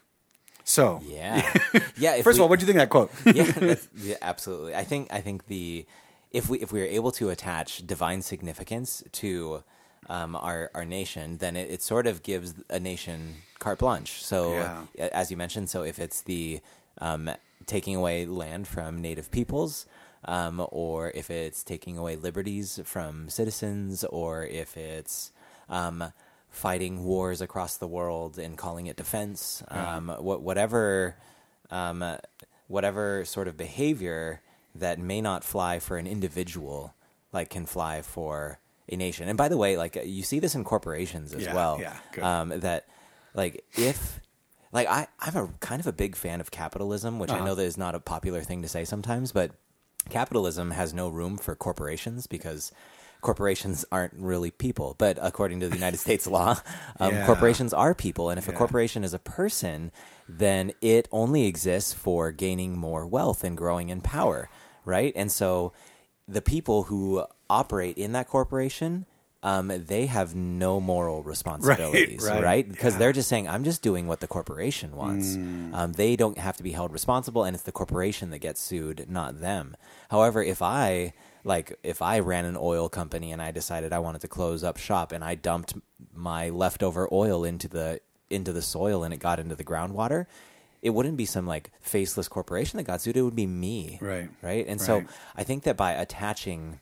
So 0.62 1.00
Yeah, 1.04 1.42
yeah. 1.96 2.22
first 2.22 2.38
of 2.38 2.42
all, 2.42 2.48
what 2.48 2.60
do 2.60 2.66
you 2.66 2.72
think 2.72 2.78
of 2.78 2.82
that 2.82 2.90
quote? 2.90 3.10
yeah, 3.34 3.74
yeah, 3.96 4.16
absolutely. 4.22 4.76
I 4.76 4.84
think 4.84 5.12
I 5.12 5.20
think 5.20 5.46
the 5.48 5.84
if 6.30 6.48
we 6.48 6.60
if 6.60 6.70
we 6.72 6.80
are 6.80 6.86
able 6.86 7.10
to 7.12 7.28
attach 7.30 7.84
divine 7.86 8.22
significance 8.22 9.02
to 9.20 9.64
um, 10.08 10.36
our 10.36 10.70
our 10.74 10.84
nation, 10.84 11.38
then 11.38 11.56
it, 11.56 11.70
it 11.70 11.82
sort 11.82 12.06
of 12.06 12.22
gives 12.22 12.54
a 12.70 12.78
nation 12.78 13.36
carte 13.62 13.78
blanche. 13.78 14.12
So 14.32 14.36
Yeah. 14.98 15.08
as 15.12 15.30
you 15.30 15.36
mentioned, 15.36 15.70
so 15.70 15.82
if 15.92 15.98
it's 15.98 16.20
the 16.22 16.60
um, 16.98 17.30
taking 17.66 17.94
away 17.96 18.26
land 18.26 18.66
from 18.68 19.00
native 19.00 19.30
peoples. 19.30 19.86
Um, 20.24 20.64
or 20.70 21.10
if 21.16 21.30
it's 21.30 21.64
taking 21.64 21.98
away 21.98 22.14
liberties 22.14 22.78
from 22.84 23.28
citizens, 23.28 24.04
or 24.04 24.44
if 24.46 24.76
it's 24.76 25.32
um, 25.68 26.12
fighting 26.48 27.02
wars 27.02 27.40
across 27.40 27.76
the 27.76 27.88
world 27.88 28.38
and 28.38 28.56
calling 28.56 28.86
it 28.86 28.94
defense, 28.96 29.64
um, 29.68 30.14
wha- 30.20 30.36
whatever 30.48 31.16
um, 31.72 32.04
whatever 32.68 33.24
sort 33.24 33.48
of 33.48 33.56
behavior 33.56 34.40
that 34.76 34.96
may 35.00 35.20
not 35.20 35.42
fly 35.42 35.80
for 35.80 35.96
an 35.96 36.06
individual, 36.06 36.94
like 37.32 37.50
can 37.50 37.66
fly 37.66 38.00
for 38.02 38.60
a 38.88 38.94
nation. 38.96 39.28
And 39.28 39.36
by 39.36 39.48
the 39.48 39.56
way, 39.56 39.76
like 39.76 39.96
you 40.04 40.22
see 40.22 40.38
this 40.38 40.54
in 40.54 40.62
corporations 40.62 41.34
as 41.34 41.42
Yeah, 41.42 41.54
well. 41.54 41.80
yeah. 41.80 41.96
Um, 42.40 42.60
that 42.60 42.86
like 43.34 43.64
if 43.76 44.20
like 44.72 44.88
I 44.88 45.08
I'm 45.20 45.36
a 45.36 45.48
kind 45.60 45.80
of 45.80 45.86
a 45.86 45.92
big 45.92 46.16
fan 46.16 46.40
of 46.40 46.50
capitalism, 46.50 47.18
which 47.18 47.30
I 47.30 47.34
Uh-huh. 47.34 47.44
know 47.46 47.54
that 47.54 47.64
is 47.64 47.78
not 47.78 47.94
a 47.94 48.00
popular 48.00 48.42
thing 48.42 48.62
to 48.62 48.68
say 48.68 48.84
sometimes, 48.84 49.32
but 49.32 49.52
capitalism 50.08 50.72
has 50.72 50.92
no 50.92 51.08
room 51.08 51.36
for 51.38 51.54
corporations 51.54 52.26
because 52.26 52.72
corporations 53.20 53.84
aren't 53.92 54.14
really 54.14 54.50
people. 54.50 54.96
But 54.98 55.18
according 55.20 55.60
to 55.60 55.68
the 55.68 55.74
United 55.76 55.98
States 56.06 56.26
law, 56.26 56.58
um, 56.98 57.12
Yeah. 57.14 57.24
corporations 57.26 57.72
are 57.72 57.94
people, 57.94 58.30
and 58.30 58.38
if 58.38 58.48
a 58.48 58.52
corporation 58.52 59.04
is 59.04 59.14
a 59.14 59.18
person, 59.18 59.92
then 60.28 60.72
it 60.80 61.08
only 61.12 61.46
exists 61.46 61.92
for 61.92 62.32
gaining 62.32 62.76
more 62.76 63.06
wealth 63.06 63.44
and 63.44 63.56
growing 63.56 63.90
in 63.90 64.00
power, 64.00 64.48
right? 64.84 65.12
And 65.14 65.30
so 65.30 65.72
the 66.26 66.42
people 66.42 66.84
who 66.84 67.24
operate 67.50 67.96
in 67.98 68.12
that 68.12 68.28
corporation. 68.28 69.06
Um, 69.44 69.72
they 69.86 70.06
have 70.06 70.36
no 70.36 70.80
moral 70.80 71.24
responsibilities, 71.24 72.24
right, 72.24 72.42
right? 72.42 72.68
Because 72.68 72.94
yeah. 72.94 72.98
they're 73.00 73.12
just 73.12 73.28
saying, 73.28 73.48
"I'm 73.48 73.64
just 73.64 73.82
doing 73.82 74.06
what 74.06 74.20
the 74.20 74.28
corporation 74.28 74.94
wants." 74.94 75.36
Mm. 75.36 75.74
Um, 75.74 75.92
they 75.94 76.14
don't 76.14 76.38
have 76.38 76.56
to 76.58 76.62
be 76.62 76.72
held 76.72 76.92
responsible, 76.92 77.42
and 77.42 77.54
it's 77.54 77.64
the 77.64 77.72
corporation 77.72 78.30
that 78.30 78.38
gets 78.38 78.60
sued, 78.60 79.06
not 79.08 79.40
them. 79.40 79.76
However, 80.10 80.42
if 80.42 80.62
I 80.62 81.12
like, 81.44 81.76
if 81.82 82.02
I 82.02 82.20
ran 82.20 82.44
an 82.44 82.56
oil 82.56 82.88
company 82.88 83.32
and 83.32 83.42
I 83.42 83.50
decided 83.50 83.92
I 83.92 83.98
wanted 83.98 84.20
to 84.20 84.28
close 84.28 84.62
up 84.62 84.76
shop 84.76 85.12
and 85.12 85.24
I 85.24 85.34
dumped 85.34 85.74
my 86.14 86.50
leftover 86.50 87.08
oil 87.10 87.44
into 87.44 87.68
the 87.68 88.00
into 88.30 88.52
the 88.52 88.62
soil 88.62 89.04
and 89.04 89.12
it 89.12 89.18
got 89.18 89.40
into 89.40 89.56
the 89.56 89.64
groundwater, 89.64 90.26
it 90.82 90.90
wouldn't 90.90 91.16
be 91.16 91.26
some 91.26 91.46
like 91.46 91.70
faceless 91.80 92.28
corporation 92.28 92.76
that 92.76 92.84
got 92.84 93.00
sued. 93.00 93.16
It 93.16 93.22
would 93.22 93.36
be 93.36 93.46
me, 93.46 93.98
Right. 94.00 94.28
Right. 94.40 94.66
And 94.66 94.80
so 94.80 95.04
I 95.36 95.44
think 95.44 95.64
that 95.64 95.76
by 95.76 95.92
attaching 95.92 96.80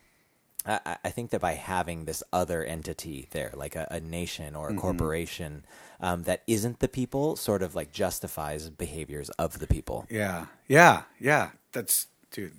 I, 0.66 0.96
I- 1.04 1.10
think 1.10 1.30
that 1.30 1.40
by 1.40 1.54
having 1.54 2.04
this 2.04 2.22
other 2.32 2.62
entity 2.64 3.28
there, 3.30 3.50
like 3.56 3.76
a, 3.76 3.86
a 3.90 4.00
nation 4.00 4.54
or 4.54 4.66
a 4.68 4.70
Mm-hmm. 4.70 4.80
corporation 4.80 5.64
um, 6.00 6.22
that 6.24 6.42
isn't 6.46 6.80
the 6.80 6.88
people, 6.88 7.36
sort 7.36 7.62
of 7.62 7.74
like 7.74 7.92
justifies 7.92 8.68
behaviors 8.70 9.30
of 9.30 9.58
the 9.58 9.66
people. 9.66 10.06
Yeah, 10.10 10.46
yeah, 10.68 11.02
yeah. 11.18 11.50
That's 11.72 12.06
dude. 12.30 12.52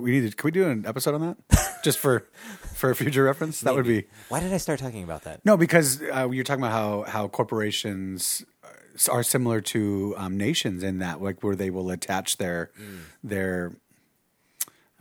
We 0.00 0.10
need 0.12 0.30
to. 0.30 0.36
Can 0.36 0.46
we 0.48 0.50
do 0.52 0.68
an 0.68 0.86
episode 0.86 1.14
on 1.14 1.20
that, 1.50 1.80
just 1.84 1.98
for 1.98 2.26
for 2.74 2.90
a 2.90 2.94
future 2.96 3.24
reference? 3.24 3.60
That 3.60 3.74
would 3.74 3.86
be 3.86 4.06
Why 4.30 4.40
did 4.40 4.52
I 4.52 4.56
start 4.56 4.80
talking 4.80 5.04
about 5.04 5.22
that? 5.24 5.44
no, 5.44 5.56
because 5.58 6.00
uh, 6.02 6.28
you're 6.30 6.44
talking 6.44 6.62
about 6.64 6.72
how 6.72 7.02
how 7.02 7.28
corporations 7.28 8.42
uh, 8.64 9.12
are 9.12 9.22
similar 9.22 9.60
to 9.60 10.14
um, 10.16 10.36
nations 10.38 10.82
in 10.82 10.98
that, 11.00 11.20
like 11.22 11.42
where 11.42 11.54
they 11.56 11.68
will 11.70 11.90
attach 11.90 12.38
their 12.38 12.70
Mm. 12.80 12.98
their 13.22 13.72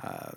uh, 0.04 0.32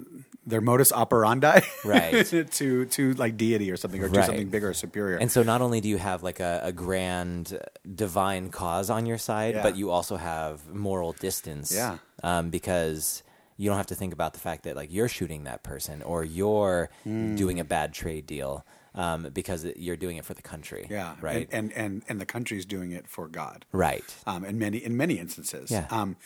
their 0.47 0.61
modus 0.61 0.93
operandi, 0.93 1.61
Right. 1.85 2.27
to 2.53 2.85
to 2.87 3.15
like 3.15 3.37
deity 3.37 3.71
or 3.71 3.77
something, 3.77 4.03
or 4.03 4.09
to 4.09 4.19
Right. 4.19 4.27
something 4.27 4.49
bigger 4.51 4.69
or 4.71 4.75
superior. 4.75 5.17
And 5.17 5.31
so 5.31 5.43
not 5.43 5.61
only 5.63 5.81
do 5.81 5.89
you 5.89 5.99
have 5.99 6.23
like 6.23 6.41
a, 6.41 6.61
a 6.65 6.73
grand 6.73 7.59
uh, 7.59 7.65
divine 7.95 8.51
cause 8.51 8.91
on 8.91 9.07
your 9.07 9.19
side, 9.19 9.55
Yeah. 9.55 9.63
but 9.63 9.77
you 9.77 9.91
also 9.91 10.17
have 10.17 10.69
moral 10.75 11.13
distance. 11.13 11.75
Yeah. 11.75 11.99
Um, 12.23 12.51
because 12.51 13.23
you 13.57 13.69
don't 13.71 13.77
have 13.79 13.87
to 13.87 13.95
think 13.95 14.13
about 14.13 14.33
the 14.35 14.41
fact 14.41 14.65
that 14.65 14.75
like 14.77 14.93
you're 14.93 15.09
shooting 15.09 15.45
that 15.45 15.63
person 15.63 16.03
or 16.03 16.25
you're 16.25 16.91
Hmm. 17.05 17.37
doing 17.37 17.61
a 17.61 17.65
bad 17.65 17.93
trade 17.95 18.27
deal 18.27 18.65
um, 18.97 19.29
because 19.33 19.65
you're 19.77 19.97
doing 19.97 20.17
it 20.19 20.25
for 20.25 20.35
the 20.35 20.43
country. 20.43 20.87
yeah, 20.91 21.15
Right. 21.21 21.49
and, 21.53 21.73
and 21.73 21.85
and 21.85 22.03
and 22.09 22.21
the 22.21 22.27
country's 22.27 22.65
doing 22.67 22.93
it 22.93 23.09
for 23.09 23.29
God. 23.29 23.65
right. 23.73 24.05
um, 24.27 24.45
in 24.45 24.59
many 24.59 24.79
in 24.79 24.97
many 24.97 25.19
instances. 25.19 25.71
Yeah. 25.71 25.87
Um, 25.91 26.17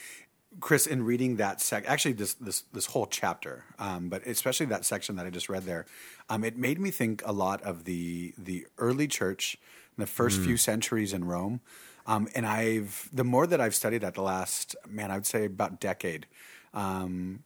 Chris, 0.60 0.86
in 0.86 1.04
reading 1.04 1.36
that 1.36 1.60
sec, 1.60 1.84
actually 1.86 2.14
this 2.14 2.34
this 2.34 2.62
this 2.72 2.86
whole 2.86 3.06
chapter, 3.06 3.64
um, 3.78 4.08
but 4.08 4.26
especially 4.26 4.66
that 4.66 4.84
section 4.84 5.16
that 5.16 5.26
I 5.26 5.30
just 5.30 5.48
read 5.48 5.64
there, 5.64 5.86
um, 6.28 6.42
it 6.42 6.56
made 6.56 6.80
me 6.80 6.90
think 6.90 7.22
a 7.24 7.32
lot 7.32 7.62
of 7.62 7.84
the 7.84 8.34
the 8.38 8.66
early 8.78 9.06
church, 9.06 9.58
in 9.96 10.02
the 10.02 10.06
first 10.06 10.40
few 10.40 10.56
centuries 10.56 11.12
in 11.12 11.24
Rome. 11.24 11.60
Um, 12.06 12.28
and 12.34 12.46
I've 12.46 13.10
the 13.12 13.24
more 13.24 13.46
that 13.46 13.60
I've 13.60 13.74
studied 13.74 14.00
that 14.00 14.14
the 14.14 14.22
last 14.22 14.74
man, 14.88 15.10
I 15.10 15.16
would 15.16 15.26
say 15.26 15.44
about 15.44 15.80
decade. 15.80 16.26
Um, 16.72 17.44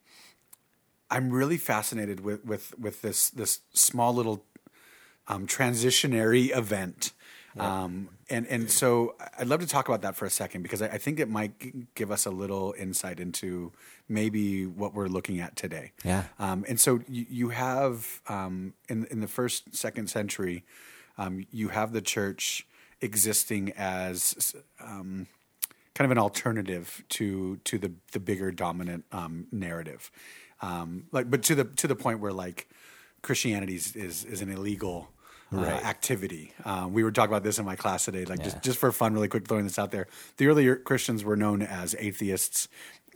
I'm 1.10 1.30
really 1.30 1.58
fascinated 1.58 2.20
with 2.20 2.44
with 2.44 2.78
with 2.78 3.02
this 3.02 3.30
this 3.30 3.60
small 3.72 4.14
little 4.14 4.44
um, 5.26 5.46
transitionary 5.46 6.56
event. 6.56 7.12
Um, 7.60 8.08
and 8.30 8.46
and 8.46 8.70
so 8.70 9.14
I'd 9.38 9.46
love 9.46 9.60
to 9.60 9.66
talk 9.66 9.88
about 9.88 10.02
that 10.02 10.16
for 10.16 10.24
a 10.24 10.30
second 10.30 10.62
because 10.62 10.80
I, 10.80 10.86
I 10.86 10.98
think 10.98 11.20
it 11.20 11.28
might 11.28 11.94
give 11.94 12.10
us 12.10 12.24
a 12.24 12.30
little 12.30 12.74
insight 12.78 13.20
into 13.20 13.72
maybe 14.08 14.66
what 14.66 14.94
we're 14.94 15.08
looking 15.08 15.40
at 15.40 15.54
today. 15.54 15.92
Yeah. 16.04 16.24
Um, 16.38 16.64
and 16.68 16.80
so 16.80 17.00
you, 17.08 17.26
you 17.28 17.48
have 17.50 18.20
um, 18.28 18.74
in 18.88 19.04
in 19.06 19.20
the 19.20 19.28
first 19.28 19.74
second 19.74 20.08
century, 20.08 20.64
um, 21.18 21.46
you 21.50 21.68
have 21.68 21.92
the 21.92 22.00
church 22.00 22.66
existing 23.00 23.72
as 23.76 24.54
um, 24.80 25.26
kind 25.94 26.06
of 26.06 26.10
an 26.10 26.18
alternative 26.18 27.04
to 27.10 27.56
to 27.64 27.78
the 27.78 27.92
the 28.12 28.20
bigger 28.20 28.50
dominant 28.50 29.04
um, 29.12 29.46
narrative, 29.52 30.10
um, 30.62 31.04
like 31.12 31.30
but 31.30 31.42
to 31.44 31.54
the 31.54 31.64
to 31.64 31.86
the 31.86 31.96
point 31.96 32.20
where 32.20 32.32
like 32.32 32.68
Christianity 33.20 33.74
is 33.74 33.94
is, 33.94 34.24
is 34.24 34.40
an 34.40 34.50
illegal. 34.50 35.10
Uh, 35.52 35.56
Right. 35.56 35.84
activity. 35.84 36.52
Um, 36.64 36.92
we 36.94 37.04
were 37.04 37.12
talking 37.12 37.30
about 37.30 37.42
this 37.42 37.58
in 37.58 37.64
my 37.66 37.76
class 37.76 38.06
today, 38.06 38.24
like 38.24 38.38
Yeah. 38.38 38.44
just 38.46 38.62
just 38.62 38.78
for 38.78 38.90
fun, 38.90 39.12
really 39.12 39.28
quick, 39.28 39.46
throwing 39.46 39.64
this 39.64 39.78
out 39.78 39.90
there. 39.90 40.06
The 40.38 40.46
earlier 40.46 40.76
Christians 40.76 41.24
were 41.24 41.36
known 41.36 41.60
as 41.62 41.94
atheists 41.98 42.68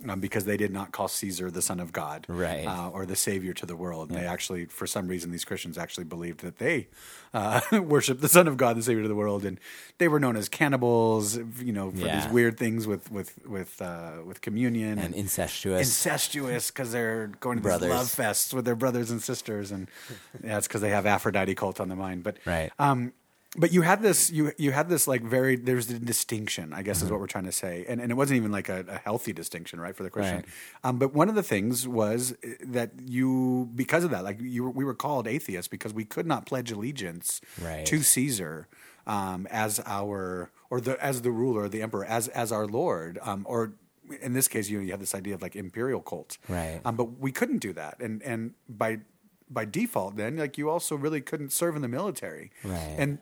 um, 0.09 0.21
because 0.21 0.45
they 0.45 0.57
did 0.57 0.73
not 0.73 0.93
call 0.93 1.09
Caesar 1.09 1.51
the 1.51 1.63
son 1.63 1.81
of 1.81 1.93
God, 1.93 2.27
Right. 2.29 2.67
uh, 2.67 2.91
or 2.91 3.07
the 3.07 3.17
savior 3.17 3.53
to 3.55 3.65
the 3.67 3.77
world. 3.77 4.11
They 4.11 4.27
actually, 4.27 4.67
for 4.67 4.87
some 4.87 5.09
reason, 5.09 5.31
these 5.31 5.45
Christians 5.45 5.79
actually 5.79 6.05
believed 6.05 6.41
that 6.41 6.59
they 6.59 6.89
uh, 7.33 7.61
worshiped 7.83 8.21
the 8.21 8.29
Son 8.29 8.47
of 8.49 8.57
God, 8.57 8.77
the 8.77 8.83
Savior 8.83 9.03
to 9.03 9.09
the 9.09 9.15
world, 9.15 9.45
and 9.45 9.59
they 9.99 10.09
were 10.09 10.21
known 10.21 10.37
as 10.37 10.49
cannibals. 10.49 11.37
You 11.37 11.73
know, 11.73 11.91
for 11.91 12.07
Yeah. 12.07 12.21
these 12.21 12.29
weird 12.33 12.59
things 12.59 12.87
with 12.87 13.11
with 13.11 13.39
with 13.47 13.81
uh, 13.81 14.19
with 14.25 14.41
communion 14.43 14.99
and 14.99 15.15
incestuous. 15.15 15.81
incestuous 15.81 16.71
because 16.71 16.93
they're 16.93 17.29
going 17.41 17.59
to 17.59 17.63
Brothers. 17.63 17.89
these 17.89 17.97
love 17.97 18.07
fests 18.15 18.53
with 18.55 18.65
their 18.65 18.77
brothers 18.77 19.11
and 19.11 19.23
sisters, 19.23 19.71
and 19.73 19.89
yeah, 20.45 20.59
it's 20.59 20.69
because 20.69 20.81
they 20.83 20.91
have 20.91 21.07
Aphrodite 21.07 21.55
cult 21.55 21.81
on 21.81 21.89
the 21.89 21.97
mind. 21.97 22.23
But 22.23 22.37
Right. 22.45 22.71
um, 22.79 23.13
but 23.59 23.73
you 23.73 23.83
had 23.83 24.03
this, 24.03 24.31
you 24.31 24.53
you 24.59 24.73
had 24.73 24.89
this 24.89 25.07
like 25.09 25.23
very 25.23 25.57
there's 25.57 25.91
a 25.91 25.99
distinction, 25.99 26.73
I 26.73 26.83
guess, 26.83 27.03
is 27.03 27.11
what 27.11 27.21
we're 27.21 27.27
trying 27.27 27.45
to 27.45 27.53
say, 27.53 27.85
and 27.89 28.01
and 28.01 28.11
it 28.11 28.15
wasn't 28.15 28.37
even 28.39 28.53
like 28.53 28.69
a, 28.69 28.85
a 28.89 28.99
healthy 28.99 29.33
distinction, 29.33 29.81
right, 29.81 29.95
for 29.97 30.03
the 30.03 30.11
Christian. 30.11 30.37
Right. 30.37 30.47
Um, 30.85 30.99
but 30.99 31.15
one 31.15 31.29
of 31.29 31.35
the 31.35 31.43
things 31.43 31.87
was 31.89 32.33
uh, 32.33 32.49
that 32.67 32.91
you, 33.05 33.71
because 33.75 34.05
of 34.05 34.11
that, 34.11 34.25
like 34.25 34.39
you, 34.41 34.65
were- 34.65 34.71
we 34.71 34.85
were 34.85 34.95
called 34.95 35.27
atheists 35.27 35.69
because 35.69 35.93
we 35.95 36.05
could 36.05 36.27
not 36.27 36.47
pledge 36.47 36.71
allegiance 36.71 37.41
Right. 37.63 37.87
to 37.87 38.03
Caesar 38.03 38.69
um, 39.07 39.47
as 39.51 39.81
our 39.87 40.51
or 40.71 40.81
the 40.81 41.03
as 41.05 41.23
the 41.23 41.31
ruler, 41.31 41.69
the 41.69 41.83
emperor, 41.83 42.05
as 42.05 42.29
as 42.29 42.53
our 42.53 42.67
lord, 42.67 43.19
um, 43.23 43.45
or 43.49 43.73
in 44.23 44.33
this 44.35 44.49
case, 44.49 44.69
you 44.69 44.79
know, 44.79 44.85
you 44.85 44.91
have 44.93 45.01
this 45.01 45.15
idea 45.15 45.35
of 45.35 45.43
like 45.43 45.57
imperial 45.57 46.01
cult, 46.01 46.39
Right. 46.49 46.81
Um, 46.85 46.97
but 46.97 47.19
we 47.19 47.33
couldn't 47.33 47.59
do 47.59 47.73
that, 47.75 48.01
and 48.01 48.23
and 48.23 48.53
by 48.69 48.99
by 49.49 49.65
default, 49.65 50.17
then 50.17 50.37
like 50.37 50.59
you 50.59 50.69
also 50.69 50.97
really 50.97 51.21
couldn't 51.21 51.53
serve 51.53 51.77
in 51.77 51.83
the 51.83 51.89
military, 51.89 52.51
Right. 52.65 52.97
And 52.99 53.19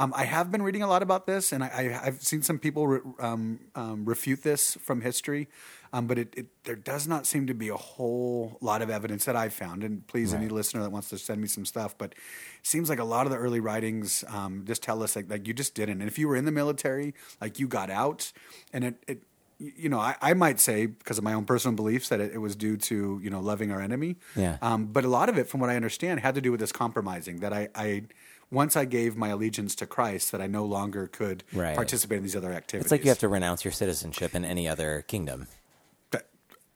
um, 0.00 0.14
I 0.16 0.24
have 0.24 0.50
been 0.50 0.62
reading 0.62 0.82
a 0.82 0.86
lot 0.86 1.02
about 1.02 1.26
this, 1.26 1.52
and 1.52 1.62
I, 1.62 1.68
I, 1.68 2.06
I've 2.06 2.22
seen 2.22 2.40
some 2.40 2.58
people 2.58 2.86
re, 2.86 3.00
um, 3.18 3.60
um, 3.74 4.06
refute 4.06 4.42
this 4.42 4.78
from 4.80 5.02
history, 5.02 5.46
um, 5.92 6.06
but 6.06 6.18
it, 6.18 6.32
it 6.34 6.46
there 6.64 6.74
does 6.74 7.06
not 7.06 7.26
seem 7.26 7.46
to 7.48 7.52
be 7.52 7.68
a 7.68 7.76
whole 7.76 8.56
lot 8.62 8.80
of 8.80 8.88
evidence 8.88 9.26
that 9.26 9.36
I've 9.36 9.52
found. 9.52 9.84
And 9.84 10.06
please, 10.06 10.32
any 10.32 10.48
listener 10.48 10.80
that 10.80 10.90
wants 10.90 11.10
to 11.10 11.18
send 11.18 11.42
me 11.42 11.48
some 11.48 11.66
stuff, 11.66 11.98
but 11.98 12.12
it 12.12 12.66
seems 12.66 12.88
like 12.88 12.98
a 12.98 13.04
lot 13.04 13.26
of 13.26 13.30
the 13.30 13.36
early 13.36 13.60
writings 13.60 14.24
um, 14.28 14.64
just 14.66 14.82
tell 14.82 15.02
us 15.02 15.16
like 15.16 15.28
like 15.28 15.46
you 15.46 15.52
just 15.52 15.74
didn't. 15.74 16.00
And 16.00 16.08
if 16.08 16.18
you 16.18 16.28
were 16.28 16.36
in 16.36 16.46
the 16.46 16.52
military, 16.52 17.12
like 17.38 17.58
you 17.58 17.68
got 17.68 17.90
out, 17.90 18.32
and 18.72 18.84
it. 18.84 19.04
it 19.06 19.22
you 19.62 19.90
know, 19.90 19.98
I, 19.98 20.16
I 20.22 20.32
might 20.32 20.58
say 20.58 20.86
because 20.86 21.18
of 21.18 21.24
my 21.24 21.34
own 21.34 21.44
personal 21.44 21.76
beliefs 21.76 22.08
that 22.08 22.18
it, 22.18 22.32
it 22.32 22.38
was 22.38 22.56
due 22.56 22.78
to 22.78 23.20
you 23.22 23.28
know 23.28 23.40
loving 23.40 23.70
our 23.70 23.82
enemy. 23.82 24.16
Yeah. 24.34 24.56
Um, 24.62 24.86
but 24.86 25.04
a 25.04 25.08
lot 25.08 25.28
of 25.28 25.36
it, 25.36 25.48
from 25.48 25.60
what 25.60 25.68
I 25.68 25.76
understand, 25.76 26.20
had 26.20 26.34
to 26.36 26.40
do 26.40 26.50
with 26.50 26.60
this 26.60 26.72
compromising. 26.72 27.40
That 27.40 27.52
I, 27.52 27.68
I 27.74 28.04
once 28.50 28.76
I 28.76 28.84
gave 28.84 29.16
my 29.16 29.28
allegiance 29.28 29.74
to 29.76 29.86
Christ, 29.86 30.32
that 30.32 30.40
I 30.40 30.46
no 30.46 30.64
longer 30.64 31.06
could 31.06 31.44
Right. 31.52 31.74
participate 31.76 32.18
in 32.18 32.22
these 32.24 32.36
other 32.36 32.52
activities. 32.52 32.86
it's 32.86 32.90
like 32.92 33.04
you 33.04 33.10
have 33.10 33.18
to 33.20 33.28
renounce 33.28 33.64
your 33.64 33.72
citizenship 33.72 34.34
in 34.34 34.44
any 34.44 34.66
other 34.68 35.02
kingdom. 35.06 35.46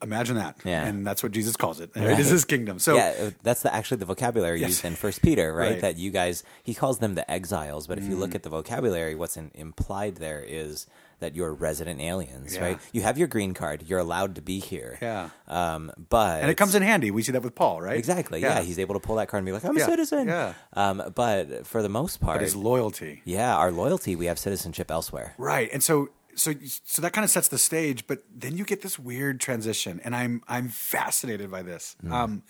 Imagine 0.03 0.37
that. 0.37 0.57
Yeah. 0.65 0.85
And 0.85 1.07
that's 1.07 1.23
what 1.23 1.33
Jesus 1.33 1.57
calls 1.57 1.81
it. 1.81 1.91
Right. 1.97 2.11
It 2.11 2.19
is 2.19 2.29
His 2.29 2.45
kingdom. 2.45 2.79
So 2.79 2.95
yeah, 2.95 3.15
uh, 3.19 3.31
that's 3.43 3.63
the, 3.63 3.75
actually 3.75 3.99
the 3.99 4.05
vocabulary 4.05 4.61
Yes. 4.61 4.69
used 4.71 4.85
in 4.85 4.97
First 4.97 5.23
Peter, 5.23 5.51
right? 5.55 5.69
Right. 5.71 5.79
Mm. 5.79 5.81
That 5.81 5.97
you 5.97 6.11
guys, 6.11 6.45
he 6.63 6.75
calls 6.75 6.99
them 6.99 7.15
the 7.15 7.31
exiles, 7.31 7.87
but 7.87 7.97
if 7.97 8.05
you 8.05 8.15
look 8.17 8.35
at 8.35 8.43
the 8.43 8.51
vocabulary, 8.51 9.15
what's 9.15 9.39
in, 9.39 9.51
implied 9.55 10.17
there 10.17 10.45
is 10.47 10.87
that 11.25 11.35
you're 11.35 11.53
resident 11.53 12.01
aliens, 12.01 12.55
Yeah. 12.55 12.63
right? 12.65 12.79
You 12.93 13.03
have 13.03 13.17
your 13.19 13.29
green 13.29 13.55
card, 13.55 13.83
you're 13.89 13.99
allowed 13.99 14.35
to 14.37 14.43
be 14.43 14.59
here. 14.61 14.99
Yeah. 15.01 15.31
Um, 15.49 15.91
but 16.11 16.43
and 16.43 16.51
it 16.51 16.57
comes 16.57 16.75
in 16.75 16.83
handy. 16.83 17.11
We 17.11 17.23
see 17.23 17.33
that 17.33 17.43
with 17.43 17.55
Paul, 17.55 17.81
right? 17.81 17.97
exactly, 17.97 18.41
yeah. 18.41 18.61
He's 18.61 18.79
able 18.79 18.95
to 18.95 19.01
pull 19.01 19.17
that 19.17 19.29
card 19.29 19.41
and 19.41 19.47
be 19.47 19.53
like, 19.53 19.65
I'm 19.65 19.77
Yeah, 19.77 19.85
a 19.85 19.87
citizen. 19.95 20.29
yeah. 20.29 20.55
Um, 20.75 21.03
but 21.15 21.67
for 21.67 21.81
the 21.83 21.89
most 21.89 22.21
part, 22.21 22.37
But 22.39 22.43
his 22.43 22.55
loyalty. 22.57 23.23
yeah, 23.25 23.57
our 23.57 23.73
loyalty, 23.73 24.15
we 24.17 24.27
have 24.27 24.39
citizenship 24.39 24.91
elsewhere. 24.91 25.35
Right. 25.39 25.69
And 25.73 25.83
so 25.83 26.09
so 26.37 26.53
so 26.85 27.01
that 27.03 27.13
kind 27.13 27.25
of 27.25 27.31
sets 27.31 27.49
the 27.49 27.59
stage, 27.59 28.07
but 28.09 28.25
then 28.35 28.57
you 28.57 28.65
get 28.65 28.83
this 28.83 28.99
weird 28.99 29.41
transition 29.41 30.01
and 30.05 30.15
I'm 30.17 30.43
I'm 30.49 30.69
fascinated 30.69 31.51
by 31.51 31.63
this. 31.63 31.97
Um 32.11 32.43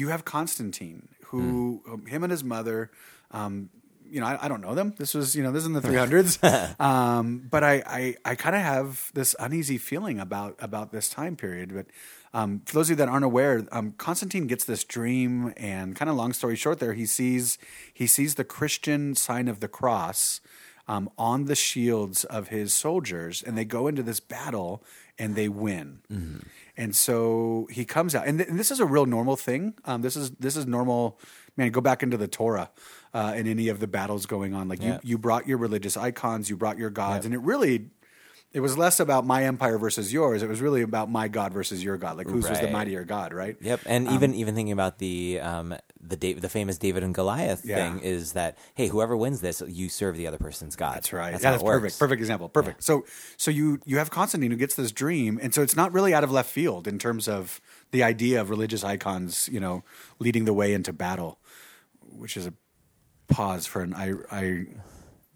you 0.00 0.08
have 0.08 0.24
Constantine 0.24 1.08
who 1.28 1.82
um, 1.90 2.04
him 2.06 2.22
and 2.22 2.30
his 2.30 2.44
mother 2.44 2.90
um 3.30 3.70
you 4.14 4.20
know, 4.20 4.26
I, 4.26 4.44
I 4.44 4.48
don't 4.48 4.60
know 4.60 4.76
them. 4.76 4.94
This 4.96 5.12
was, 5.12 5.34
you 5.34 5.42
know, 5.42 5.50
this 5.50 5.62
is 5.62 5.66
in 5.66 5.72
the 5.72 5.80
300s. 5.82 6.80
um, 6.80 7.48
but 7.50 7.64
I, 7.64 7.82
I, 7.84 8.14
I 8.24 8.34
kind 8.36 8.54
of 8.54 8.62
have 8.62 9.10
this 9.12 9.34
uneasy 9.40 9.76
feeling 9.76 10.20
about 10.20 10.54
about 10.60 10.92
this 10.92 11.08
time 11.08 11.34
period. 11.34 11.74
But 11.74 11.86
um, 12.32 12.62
for 12.64 12.74
those 12.74 12.86
of 12.86 12.90
you 12.90 12.96
that 12.96 13.08
aren't 13.08 13.24
aware, 13.24 13.66
um, 13.72 13.92
Constantine 13.98 14.46
gets 14.46 14.64
this 14.64 14.84
dream, 14.84 15.52
and 15.56 15.96
kind 15.96 16.08
of 16.08 16.14
long 16.14 16.32
story 16.32 16.54
short, 16.54 16.78
there 16.78 16.92
he 16.94 17.06
sees 17.06 17.58
he 17.92 18.06
sees 18.06 18.36
the 18.36 18.44
Christian 18.44 19.16
sign 19.16 19.48
of 19.48 19.58
the 19.58 19.68
cross 19.68 20.40
um, 20.86 21.10
on 21.18 21.46
the 21.46 21.56
shields 21.56 22.22
of 22.24 22.48
his 22.48 22.72
soldiers, 22.72 23.42
and 23.42 23.58
they 23.58 23.64
go 23.64 23.88
into 23.88 24.04
this 24.04 24.20
battle 24.20 24.84
and 25.18 25.34
they 25.34 25.48
win. 25.48 26.00
And 26.76 26.94
so 26.96 27.68
he 27.70 27.84
comes 27.84 28.14
out, 28.14 28.26
and, 28.26 28.38
th- 28.38 28.48
and 28.48 28.58
this 28.58 28.70
is 28.72 28.80
a 28.80 28.86
real 28.86 29.06
normal 29.06 29.36
thing. 29.36 29.74
Um, 29.84 30.02
this 30.02 30.16
is 30.16 30.30
this 30.32 30.56
is 30.56 30.66
normal. 30.66 31.18
Man, 31.56 31.70
go 31.70 31.80
back 31.80 32.02
into 32.02 32.16
the 32.16 32.26
Torah 32.26 32.70
uh, 33.14 33.32
and 33.34 33.46
any 33.48 33.68
of 33.68 33.78
the 33.80 33.86
battles 33.86 34.26
going 34.26 34.52
on. 34.54 34.68
Like 34.68 34.82
Yeah. 34.82 34.94
you, 35.02 35.10
you 35.10 35.18
brought 35.18 35.46
your 35.46 35.56
religious 35.58 35.96
icons, 35.96 36.50
you 36.50 36.56
brought 36.56 36.76
your 36.78 36.90
gods, 36.90 37.24
and 37.24 37.32
it 37.34 37.40
really. 37.40 37.90
It 38.52 38.60
was 38.60 38.78
less 38.78 39.00
about 39.00 39.26
my 39.26 39.42
empire 39.46 39.78
versus 39.78 40.12
yours. 40.12 40.40
It 40.44 40.48
was 40.48 40.60
really 40.60 40.82
about 40.82 41.10
my 41.10 41.26
God 41.26 41.52
versus 41.52 41.82
your 41.82 41.96
God. 41.96 42.16
Like 42.16 42.28
whose 42.28 42.48
was 42.48 42.60
the 42.60 42.70
mightier 42.70 43.02
God, 43.02 43.32
right? 43.34 43.56
Yep, 43.60 43.80
and 43.84 44.06
even 44.06 44.32
even 44.36 44.54
thinking 44.54 44.70
about 44.70 44.98
the 44.98 45.40
um, 45.40 45.74
the 46.00 46.16
Da- 46.16 46.34
the 46.34 46.48
famous 46.48 46.78
David 46.78 47.02
and 47.02 47.12
Goliath 47.12 47.64
Yeah. 47.64 47.74
thing 47.74 47.98
is 48.04 48.34
that 48.34 48.56
hey, 48.74 48.86
whoever 48.86 49.16
wins 49.16 49.40
this, 49.40 49.60
you 49.66 49.88
serve 49.88 50.16
the 50.16 50.28
other 50.28 50.38
person's 50.38 50.76
god. 50.76 50.94
That's 50.94 51.12
right. 51.12 51.32
That's 51.32 51.42
yeah, 51.42 51.48
how 51.48 51.52
that's 51.54 51.62
it 51.64 51.66
works. 51.66 51.80
perfect. 51.82 51.98
Perfect 51.98 52.20
example. 52.20 52.48
Perfect. 52.48 52.84
So 52.84 53.04
so 53.36 53.50
you 53.50 53.80
you 53.86 53.98
have 53.98 54.10
Constantine 54.10 54.52
who 54.52 54.56
gets 54.56 54.76
this 54.76 54.92
dream, 54.92 55.40
and 55.42 55.52
so 55.52 55.60
it's 55.60 55.74
not 55.74 55.92
really 55.92 56.14
out 56.14 56.22
of 56.22 56.30
left 56.30 56.48
field 56.48 56.86
in 56.86 57.00
terms 57.00 57.26
of 57.26 57.60
the 57.90 58.04
idea 58.04 58.40
of 58.40 58.50
religious 58.50 58.84
icons, 58.84 59.48
you 59.50 59.58
know, 59.58 59.82
leading 60.20 60.44
the 60.44 60.54
way 60.54 60.72
into 60.74 60.92
battle, 60.92 61.40
which 62.08 62.36
is 62.36 62.46
a 62.46 62.52
pause 63.28 63.66
for 63.66 63.82
an 63.82 63.94
I, 63.94 64.12
I 64.30 64.66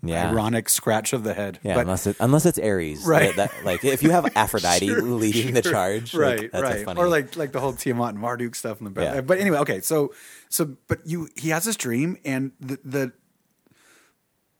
Yeah. 0.03 0.31
ironic 0.31 0.69
scratch 0.69 1.13
of 1.13 1.25
the 1.25 1.35
head. 1.35 1.59
Yeah, 1.63 1.75
But- 1.75 1.81
unless 1.83 2.07
it, 2.07 2.17
unless 2.21 2.47
it's 2.47 2.59
Ares, 2.59 3.05
Right. 3.05 3.35
That, 3.37 3.51
that- 3.51 3.65
like 3.65 3.85
if 3.85 4.03
you 4.03 4.11
have 4.11 4.27
Aphrodite 4.37 4.87
Sure, 4.87 5.03
leading 5.03 5.55
the 5.55 5.63
sure. 5.63 5.73
charge, 5.73 6.15
like, 6.15 6.23
right? 6.23 6.53
that's 6.53 6.63
right. 6.63 6.85
funny. 6.85 7.01
Or 7.01 7.09
like 7.09 7.37
like 7.37 7.53
the 7.53 7.61
whole 7.61 7.73
Tiamat 7.73 8.11
and 8.11 8.19
Marduk 8.19 8.55
stuff 8.55 8.79
in 8.81 8.85
the 8.85 8.91
back. 8.91 9.15
Yeah. 9.15 9.21
But 9.23 9.39
anyway, 9.39 9.59
okay. 9.59 9.81
So 9.81 10.13
so 10.49 10.77
but 10.87 11.07
you 11.07 11.29
he 11.37 11.49
has 11.51 11.65
this 11.65 11.77
dream, 11.77 12.17
and 12.25 12.53
the 12.61 12.79
the 12.85 13.13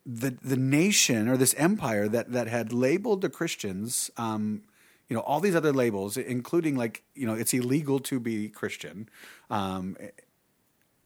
the 0.07 0.31
the 0.43 0.57
nation 0.57 1.29
or 1.29 1.37
this 1.37 1.55
empire 1.55 2.09
that 2.09 2.33
that 2.33 2.49
had 2.49 2.73
labeled 2.73 3.21
the 3.21 3.29
Christians, 3.29 4.11
um, 4.17 4.63
you 5.09 5.15
know, 5.17 5.23
all 5.23 5.41
these 5.41 5.55
other 5.55 5.73
labels, 5.73 6.17
including 6.17 6.77
like 6.77 7.03
you 7.15 7.27
know, 7.27 7.35
it's 7.35 7.53
illegal 7.53 7.99
to 8.01 8.19
be 8.19 8.49
Christian. 8.49 9.09
Um, 9.51 9.97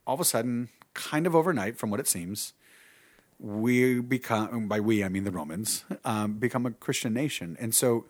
all 0.06 0.14
of 0.14 0.20
a 0.20 0.24
sudden, 0.24 0.68
kind 0.94 1.26
of 1.26 1.35
overnight, 1.35 1.78
from 1.78 1.90
what 1.90 2.00
it 2.00 2.09
seems, 2.09 2.52
we 3.38 4.00
become 4.00 4.68
by 4.68 4.78
we 4.81 5.02
I 5.02 5.09
mean 5.09 5.24
the 5.24 5.31
Romans 5.33 5.85
um, 6.05 6.35
become 6.35 6.64
a 6.66 6.70
Christian 6.70 7.12
nation, 7.12 7.57
and 7.59 7.74
so 7.74 8.07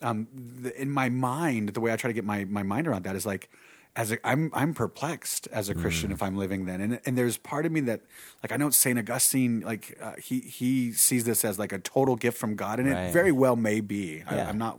um, 0.00 0.28
the, 0.34 0.80
in 0.80 0.90
my 0.90 1.08
mind, 1.08 1.70
the 1.70 1.80
way 1.80 1.92
I 1.92 1.96
try 1.96 2.08
to 2.08 2.14
get 2.14 2.24
my, 2.24 2.44
my 2.44 2.62
mind 2.62 2.86
around 2.86 3.02
that 3.04 3.16
is 3.16 3.26
like, 3.26 3.50
as 3.96 4.12
a, 4.12 4.18
I'm 4.24 4.52
I'm 4.54 4.74
perplexed 4.74 5.48
as 5.50 5.68
a 5.68 5.74
Christian 5.74 6.12
if 6.12 6.22
I'm 6.22 6.36
living 6.36 6.66
then, 6.66 6.80
and 6.80 7.00
and 7.04 7.18
there's 7.18 7.36
part 7.36 7.66
of 7.66 7.72
me 7.72 7.80
that 7.80 8.02
like 8.42 8.52
I 8.52 8.56
know 8.56 8.70
Saint 8.70 8.96
Augustine 8.98 9.60
like 9.60 9.98
uh, 10.00 10.12
he 10.22 10.38
he 10.40 10.92
sees 10.92 11.24
this 11.24 11.44
as 11.44 11.58
like 11.58 11.72
a 11.72 11.80
total 11.80 12.14
gift 12.14 12.38
from 12.38 12.54
God, 12.54 12.78
and 12.78 12.88
Right. 12.88 13.06
it 13.06 13.12
very 13.12 13.32
well 13.32 13.56
may 13.56 13.80
be. 13.80 14.22
I, 14.28 14.36
Yeah. 14.36 14.48
I'm 14.48 14.58
not. 14.58 14.78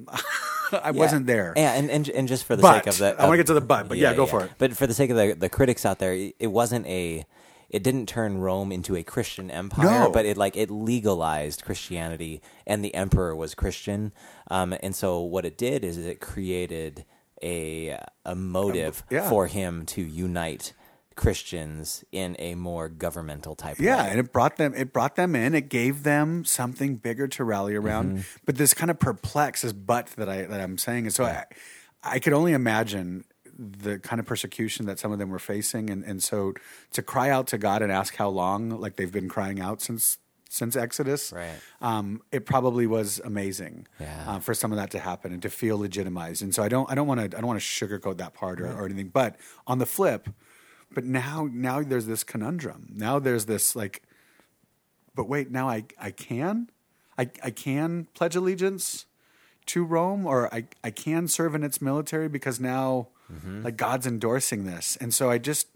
I 0.72 0.90
Yeah. 0.90 0.90
wasn't 0.90 1.26
there. 1.26 1.52
Yeah, 1.56 1.72
and, 1.74 1.90
and 1.90 2.08
and 2.08 2.26
just 2.28 2.44
for 2.44 2.56
the 2.56 2.62
But, 2.62 2.84
sake 2.84 2.86
of 2.88 2.98
the, 2.98 3.20
I 3.20 3.24
wanna 3.24 3.36
get 3.38 3.46
to 3.46 3.54
the 3.54 3.60
but, 3.60 3.88
but 3.88 3.98
yeah, 3.98 4.14
go 4.14 4.26
for 4.26 4.44
it. 4.44 4.50
But 4.58 4.76
for 4.76 4.86
the 4.86 4.94
sake 4.94 5.10
of 5.10 5.16
the 5.16 5.34
the 5.34 5.48
critics 5.48 5.86
out 5.86 5.98
there, 5.98 6.14
it 6.38 6.48
wasn't 6.48 6.86
a 6.86 7.24
it 7.68 7.82
didn't 7.82 8.06
turn 8.06 8.38
Rome 8.38 8.70
into 8.70 8.94
a 8.96 9.02
Christian 9.02 9.50
empire, 9.50 10.04
No. 10.04 10.10
but 10.10 10.24
it 10.24 10.36
like 10.36 10.56
it 10.56 10.70
legalized 10.70 11.64
Christianity, 11.64 12.40
and 12.66 12.84
the 12.84 12.94
emperor 12.94 13.34
was 13.34 13.54
Christian. 13.54 14.12
Um, 14.50 14.74
and 14.82 14.94
so 14.94 15.20
what 15.20 15.44
it 15.44 15.58
did 15.58 15.84
is 15.84 15.98
it 15.98 16.20
created 16.20 17.04
a 17.42 17.98
a 18.24 18.34
motive 18.34 19.02
yeah. 19.10 19.28
for 19.28 19.46
him 19.46 19.84
to 19.86 20.02
unite 20.02 20.72
Christians 21.16 22.04
in 22.12 22.36
a 22.38 22.54
more 22.54 22.88
governmental 22.88 23.54
type. 23.56 23.78
Yeah, 23.80 24.04
way. 24.04 24.10
and 24.10 24.20
it 24.20 24.32
brought 24.32 24.56
them 24.56 24.74
it 24.74 24.92
brought 24.92 25.16
them 25.16 25.34
in. 25.34 25.54
It 25.54 25.68
gave 25.68 26.02
them 26.02 26.44
something 26.44 26.96
bigger 26.96 27.26
to 27.28 27.44
rally 27.44 27.74
around. 27.74 28.24
But 28.44 28.56
this 28.56 28.74
kind 28.74 28.90
of 28.90 28.98
perplexes 29.00 29.72
but 29.72 30.06
that 30.16 30.28
I 30.28 30.42
that 30.42 30.60
I'm 30.60 30.78
saying, 30.78 31.06
and 31.06 31.14
so 31.14 31.24
I 31.24 31.44
I 32.02 32.18
could 32.20 32.32
only 32.32 32.52
imagine 32.52 33.24
the 33.58 33.98
kind 33.98 34.20
of 34.20 34.26
persecution 34.26 34.84
that 34.86 34.98
some 34.98 35.10
of 35.12 35.18
them 35.18 35.30
were 35.30 35.38
facing, 35.38 35.90
and 35.90 36.04
and 36.04 36.22
so 36.22 36.52
to 36.92 37.02
cry 37.02 37.30
out 37.30 37.46
to 37.48 37.58
God 37.58 37.82
and 37.82 37.90
ask 37.90 38.14
how 38.16 38.28
long, 38.28 38.68
like 38.68 38.96
they've 38.96 39.10
been 39.12 39.28
crying 39.28 39.58
out 39.60 39.80
since 39.82 40.18
since 40.48 40.76
Exodus, 40.76 41.32
Right. 41.32 41.58
Um, 41.80 42.22
it 42.30 42.46
probably 42.46 42.86
was 42.86 43.20
amazing 43.24 43.88
Yeah. 43.98 44.24
uh, 44.28 44.38
for 44.38 44.54
some 44.54 44.70
of 44.72 44.78
that 44.78 44.90
to 44.92 45.00
happen 45.00 45.32
and 45.32 45.42
to 45.42 45.50
feel 45.50 45.76
legitimized. 45.78 46.40
And 46.40 46.54
so 46.54 46.62
I 46.62 46.68
don't 46.68 46.88
I 46.90 46.94
don't 46.94 47.06
want 47.08 47.18
to 47.20 47.36
I 47.36 47.40
don't 47.40 47.48
want 47.48 47.60
to 47.60 47.66
sugarcoat 47.66 48.18
that 48.18 48.32
part 48.32 48.60
or, 48.60 48.66
or 48.72 48.84
anything. 48.84 49.08
But 49.08 49.36
on 49.66 49.78
the 49.80 49.86
flip, 49.86 50.28
but 50.96 51.04
now 51.04 51.46
now 51.52 51.82
there's 51.82 52.06
this 52.06 52.24
conundrum. 52.24 52.88
Now 52.94 53.18
there's 53.18 53.44
this 53.44 53.76
like, 53.76 54.02
but 55.14 55.28
wait, 55.28 55.50
now 55.50 55.68
I 55.68 55.84
I 56.00 56.10
can, 56.10 56.70
I 57.18 57.28
I 57.44 57.50
can 57.50 58.08
pledge 58.14 58.34
allegiance 58.34 59.04
to 59.66 59.84
Rome, 59.84 60.26
or 60.26 60.52
I 60.54 60.64
I 60.82 60.90
can 60.90 61.28
serve 61.28 61.54
in 61.54 61.62
its 61.62 61.82
military 61.82 62.28
because 62.28 62.58
now 62.58 63.08
like 63.62 63.76
God's 63.76 64.06
endorsing 64.06 64.64
this, 64.64 64.96
and 65.00 65.12
so 65.12 65.28
I 65.28 65.36
just 65.36 65.66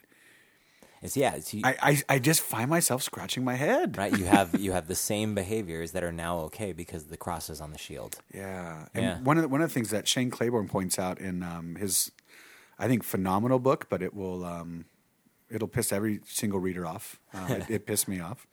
It's 1.02 1.16
yeah, 1.18 1.34
it's, 1.34 1.52
you, 1.52 1.62
I 1.64 1.74
I, 1.82 2.02
I 2.14 2.18
just 2.18 2.40
find 2.40 2.70
myself 2.70 3.02
scratching 3.02 3.44
my 3.44 3.56
head. 3.56 3.98
right. 3.98 4.16
You 4.18 4.24
have 4.24 4.58
you 4.64 4.72
have 4.72 4.86
the 4.88 4.94
same 4.94 5.34
behaviors 5.34 5.92
that 5.92 6.02
are 6.02 6.12
now 6.12 6.38
okay 6.48 6.72
because 6.72 7.04
the 7.08 7.18
cross 7.18 7.50
is 7.50 7.60
on 7.60 7.72
the 7.72 7.78
shield. 7.78 8.20
Yeah, 8.32 8.86
and 8.94 9.04
Yeah. 9.04 9.18
one 9.20 9.36
of 9.36 9.42
the, 9.42 9.48
one 9.48 9.60
of 9.60 9.68
the 9.68 9.74
things 9.74 9.90
that 9.90 10.08
Shane 10.08 10.30
Claiborne 10.30 10.68
points 10.68 10.98
out 10.98 11.18
in 11.20 11.42
um, 11.42 11.74
his, 11.76 12.10
I 12.78 12.86
think, 12.88 13.02
phenomenal 13.04 13.58
book, 13.58 13.86
but 13.90 14.00
it 14.02 14.14
will 14.14 14.44
um, 14.44 14.84
it'll 15.50 15.68
piss 15.68 15.92
every 15.92 16.20
single 16.26 16.60
reader 16.60 16.86
off. 16.86 17.20
Uh, 17.34 17.46
it, 17.50 17.64
it 17.70 17.86
pissed 17.86 18.08
me 18.08 18.20
off. 18.20 18.46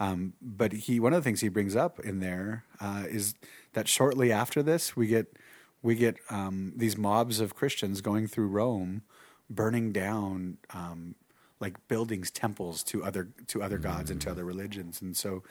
Um, 0.00 0.34
but 0.40 0.72
he 0.72 1.00
one 1.00 1.12
of 1.12 1.22
the 1.22 1.24
things 1.24 1.40
he 1.40 1.48
brings 1.48 1.74
up 1.74 1.98
in 2.00 2.20
there 2.20 2.64
uh, 2.80 3.04
is 3.08 3.34
that 3.72 3.88
shortly 3.88 4.30
after 4.30 4.62
this 4.62 4.96
we 4.96 5.08
get 5.08 5.36
we 5.82 5.94
get 5.94 6.16
um, 6.30 6.72
these 6.76 6.96
mobs 6.96 7.40
of 7.40 7.54
Christians 7.54 8.00
going 8.00 8.26
through 8.26 8.48
Rome, 8.48 9.02
burning 9.50 9.92
down 9.92 10.58
um, 10.72 11.14
like 11.60 11.76
buildings, 11.88 12.30
temples 12.30 12.82
to 12.84 13.04
other 13.04 13.28
to 13.48 13.62
other 13.62 13.78
gods 13.78 14.10
and 14.10 14.20
to 14.20 14.30
other 14.30 14.44
religions, 14.44 15.02
and 15.02 15.16
so 15.16 15.42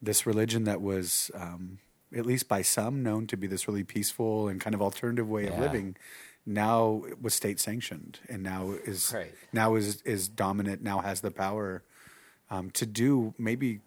this 0.00 0.26
religion 0.26 0.64
that 0.64 0.80
was 0.80 1.30
um, 1.34 1.78
at 2.14 2.24
least 2.24 2.48
by 2.48 2.62
some 2.62 3.02
known 3.02 3.26
to 3.26 3.36
be 3.36 3.46
this 3.46 3.66
really 3.66 3.84
peaceful 3.84 4.48
and 4.48 4.60
kind 4.60 4.74
of 4.74 4.80
alternative 4.80 5.28
way 5.28 5.46
of 5.46 5.58
living 5.58 5.96
now 6.46 7.02
was 7.20 7.34
state 7.34 7.58
sanctioned 7.60 8.20
and 8.28 8.42
now 8.42 8.70
is 8.84 9.12
Right. 9.12 9.34
now 9.52 9.74
is 9.74 10.00
is 10.02 10.28
dominant 10.28 10.82
now 10.82 11.00
has 11.00 11.20
the 11.20 11.30
power 11.32 11.82
um, 12.50 12.70
to 12.72 12.86
do 12.86 13.34
maybe 13.38 13.80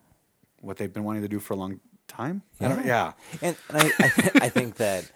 what 0.61 0.75
they've 0.77 0.91
been 0.93 1.05
wanting 1.05 1.21
to 1.21 1.29
do 1.29 1.39
for 1.39 1.53
a 1.53 1.57
long 1.57 1.79
time. 2.07 2.41
I 2.59 2.67
don't, 2.67 2.85
yeah. 2.85 3.13
And, 3.41 3.55
and 3.69 3.77
I, 3.77 3.85
I, 3.99 4.09
th- 4.09 4.35
I 4.41 4.49
think 4.49 4.75
that 4.75 5.09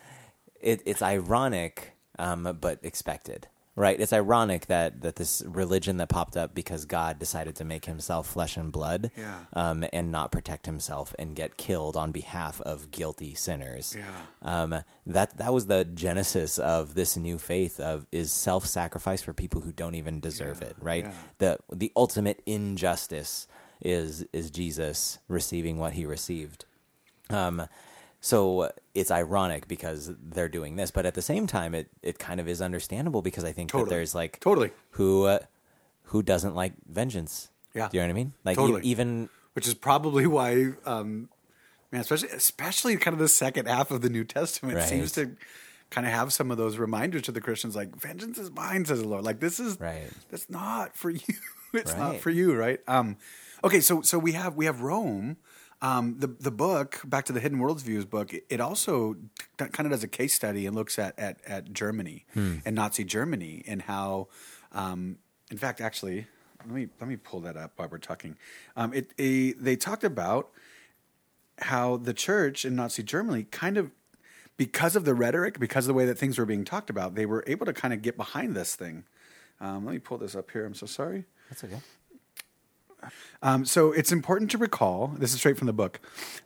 it, 0.62 0.82
it's 0.86 1.02
ironic, 1.02 1.92
um, 2.18 2.58
but 2.62 2.80
expected, 2.84 3.48
right? 3.76 4.00
It's 4.00 4.14
ironic 4.14 4.68
that, 4.68 5.02
that 5.02 5.16
this 5.16 5.42
religion 5.48 5.98
that 5.98 6.10
popped 6.10 6.38
up 6.38 6.54
because 6.54 6.86
God 6.86 7.18
decided 7.18 7.56
to 7.56 7.66
make 7.66 7.86
himself 7.86 8.28
flesh 8.28 8.56
and 8.56 8.72
blood 8.72 9.10
Yeah. 9.18 9.40
um, 9.54 9.84
and 9.92 10.12
not 10.12 10.32
protect 10.32 10.68
himself 10.68 11.16
and 11.18 11.36
get 11.36 11.58
killed 11.58 11.98
on 11.98 12.12
behalf 12.12 12.62
of 12.62 12.92
guilty 12.92 13.34
sinners. 13.34 13.96
Yeah. 13.98 14.12
Um, 14.44 14.84
that, 15.08 15.38
that 15.38 15.52
was 15.54 15.66
the 15.66 15.86
genesis 15.86 16.60
of 16.60 16.94
this 16.94 17.18
new 17.18 17.38
faith 17.40 17.80
of 17.80 18.06
is 18.12 18.32
self-sacrifice 18.32 19.24
for 19.24 19.34
people 19.34 19.62
who 19.62 19.72
don't 19.72 19.96
even 19.96 20.20
deserve 20.20 20.62
it, 20.62 20.76
right? 20.80 21.06
yeah. 21.06 21.14
The, 21.40 21.58
the 21.72 21.92
ultimate 21.96 22.42
injustice 22.46 23.48
is, 23.82 24.24
is 24.32 24.52
Jesus 24.52 25.18
receiving 25.28 25.78
what 25.78 25.94
he 25.94 26.06
received. 26.06 26.66
Um, 27.30 27.68
so 28.22 28.72
it's 28.96 29.10
ironic 29.12 29.68
because 29.68 30.12
they're 30.22 30.48
doing 30.50 30.76
this, 30.76 30.92
but 30.92 31.06
at 31.06 31.14
the 31.16 31.22
same 31.22 31.48
time, 31.48 31.74
it, 31.74 31.88
it 32.04 32.20
kind 32.20 32.40
of 32.40 32.48
is 32.48 32.62
understandable 32.62 33.22
because 33.22 33.44
I 33.44 33.52
think 33.52 33.72
Totally. 33.72 33.90
that 33.90 33.96
there's 33.96 34.14
like 34.16 34.40
Totally. 34.40 34.72
who 34.92 35.26
uh, 35.26 35.40
who 36.04 36.22
doesn't 36.22 36.54
like 36.56 36.74
vengeance. 36.88 37.50
Yeah. 37.74 37.90
do 37.90 37.98
you 37.98 38.04
know 38.04 38.08
what 38.08 38.12
I 38.12 38.14
mean? 38.14 38.34
Like 38.44 38.54
e- 38.58 38.62
Totally. 38.62 38.82
even 38.84 39.30
which 39.54 39.68
is 39.68 39.74
probably 39.74 40.28
why 40.28 40.74
um, 40.86 41.30
man 41.92 42.02
especially 42.02 42.30
especially 42.30 42.96
kind 42.98 43.14
of 43.14 43.20
the 43.20 43.28
second 43.28 43.68
half 43.68 43.90
of 43.92 44.02
the 44.02 44.10
New 44.10 44.24
Testament 44.24 44.78
Right. 44.78 44.88
seems 44.88 45.12
to 45.14 45.36
kind 45.90 46.06
of 46.08 46.14
have 46.14 46.32
some 46.34 46.50
of 46.52 46.58
those 46.58 46.78
reminders 46.78 47.24
to 47.24 47.32
the 47.32 47.42
Christians 47.42 47.76
like 47.76 47.96
vengeance 47.96 48.38
is 48.38 48.52
mine 48.52 48.86
says 48.86 49.02
the 49.02 49.08
Lord 49.08 49.24
like 49.24 49.40
this 49.40 49.60
is 49.60 49.80
Right. 49.80 50.10
that's 50.30 50.50
not 50.52 50.96
for 50.96 51.10
you 51.12 51.20
it's 51.74 51.96
not 51.98 52.18
for 52.18 52.30
you 52.30 52.56
right 52.56 52.80
um 52.88 53.18
okay 53.64 53.80
so 53.80 54.02
so 54.04 54.20
we 54.20 54.34
have 54.34 54.56
we 54.56 54.66
have 54.66 54.82
Rome 54.82 55.38
um, 55.84 56.16
the 56.18 56.28
the 56.28 56.50
book 56.52 57.02
back 57.06 57.26
to 57.26 57.34
the 57.34 57.40
Hidden 57.40 57.60
Worldviews 57.60 58.10
book 58.10 58.34
it, 58.34 58.46
it 58.50 58.60
also 58.60 59.16
kind 59.58 59.86
of 59.86 59.92
does 59.92 60.04
a 60.04 60.08
case 60.08 60.34
study 60.34 60.66
and 60.66 60.76
looks 60.76 60.98
at 60.98 61.18
at, 61.20 61.38
at 61.46 61.72
Germany 61.74 62.26
Hmm. 62.34 62.56
and 62.66 62.76
Nazi 62.76 63.04
Germany 63.04 63.64
and 63.68 63.82
how 63.84 64.28
um, 64.72 65.18
in 65.52 65.58
fact 65.58 65.82
actually 65.82 66.26
let 66.66 66.74
me 66.74 66.88
let 67.02 67.08
me 67.10 67.18
pull 67.18 67.42
that 67.42 67.58
up 67.58 67.74
while 67.76 67.90
we're 67.92 67.98
talking 68.00 68.38
um, 68.76 68.94
it 68.94 69.12
a, 69.20 69.52
they 69.54 69.76
talked 69.76 70.04
about 70.04 70.50
how 71.60 71.98
the 71.98 72.14
church 72.14 72.66
in 72.66 72.76
Nazi 72.76 73.04
Germany 73.04 73.44
kind 73.52 73.78
of 73.78 73.92
because 74.56 74.96
of 74.96 75.04
the 75.04 75.14
rhetoric, 75.16 75.60
because 75.60 75.86
of 75.86 75.88
the 75.88 75.94
way 75.96 76.06
that 76.06 76.18
things 76.18 76.38
were 76.38 76.46
being 76.46 76.64
talked 76.64 76.90
about, 76.92 77.16
they 77.16 77.26
were 77.26 77.44
able 77.48 77.66
to 77.66 77.74
kind 77.74 77.92
of 77.94 78.02
get 78.04 78.16
behind 78.16 78.56
this 78.56 78.76
thing. 78.76 79.04
Um, 79.60 79.84
let 79.86 79.94
me 79.94 80.00
pull 80.00 80.18
this 80.20 80.36
up 80.36 80.52
here. 80.52 80.64
I'm 80.66 80.76
so 80.76 80.86
sorry. 80.86 81.26
that's 81.50 81.64
okay. 81.64 81.80
Um, 83.42 83.66
so 83.66 83.92
it's 83.92 84.12
important 84.12 84.52
to 84.52 84.58
recall 84.58 85.16
this 85.18 85.34
is 85.34 85.40
straight 85.40 85.58
from 85.58 85.68
the 85.68 85.74
book 85.74 86.00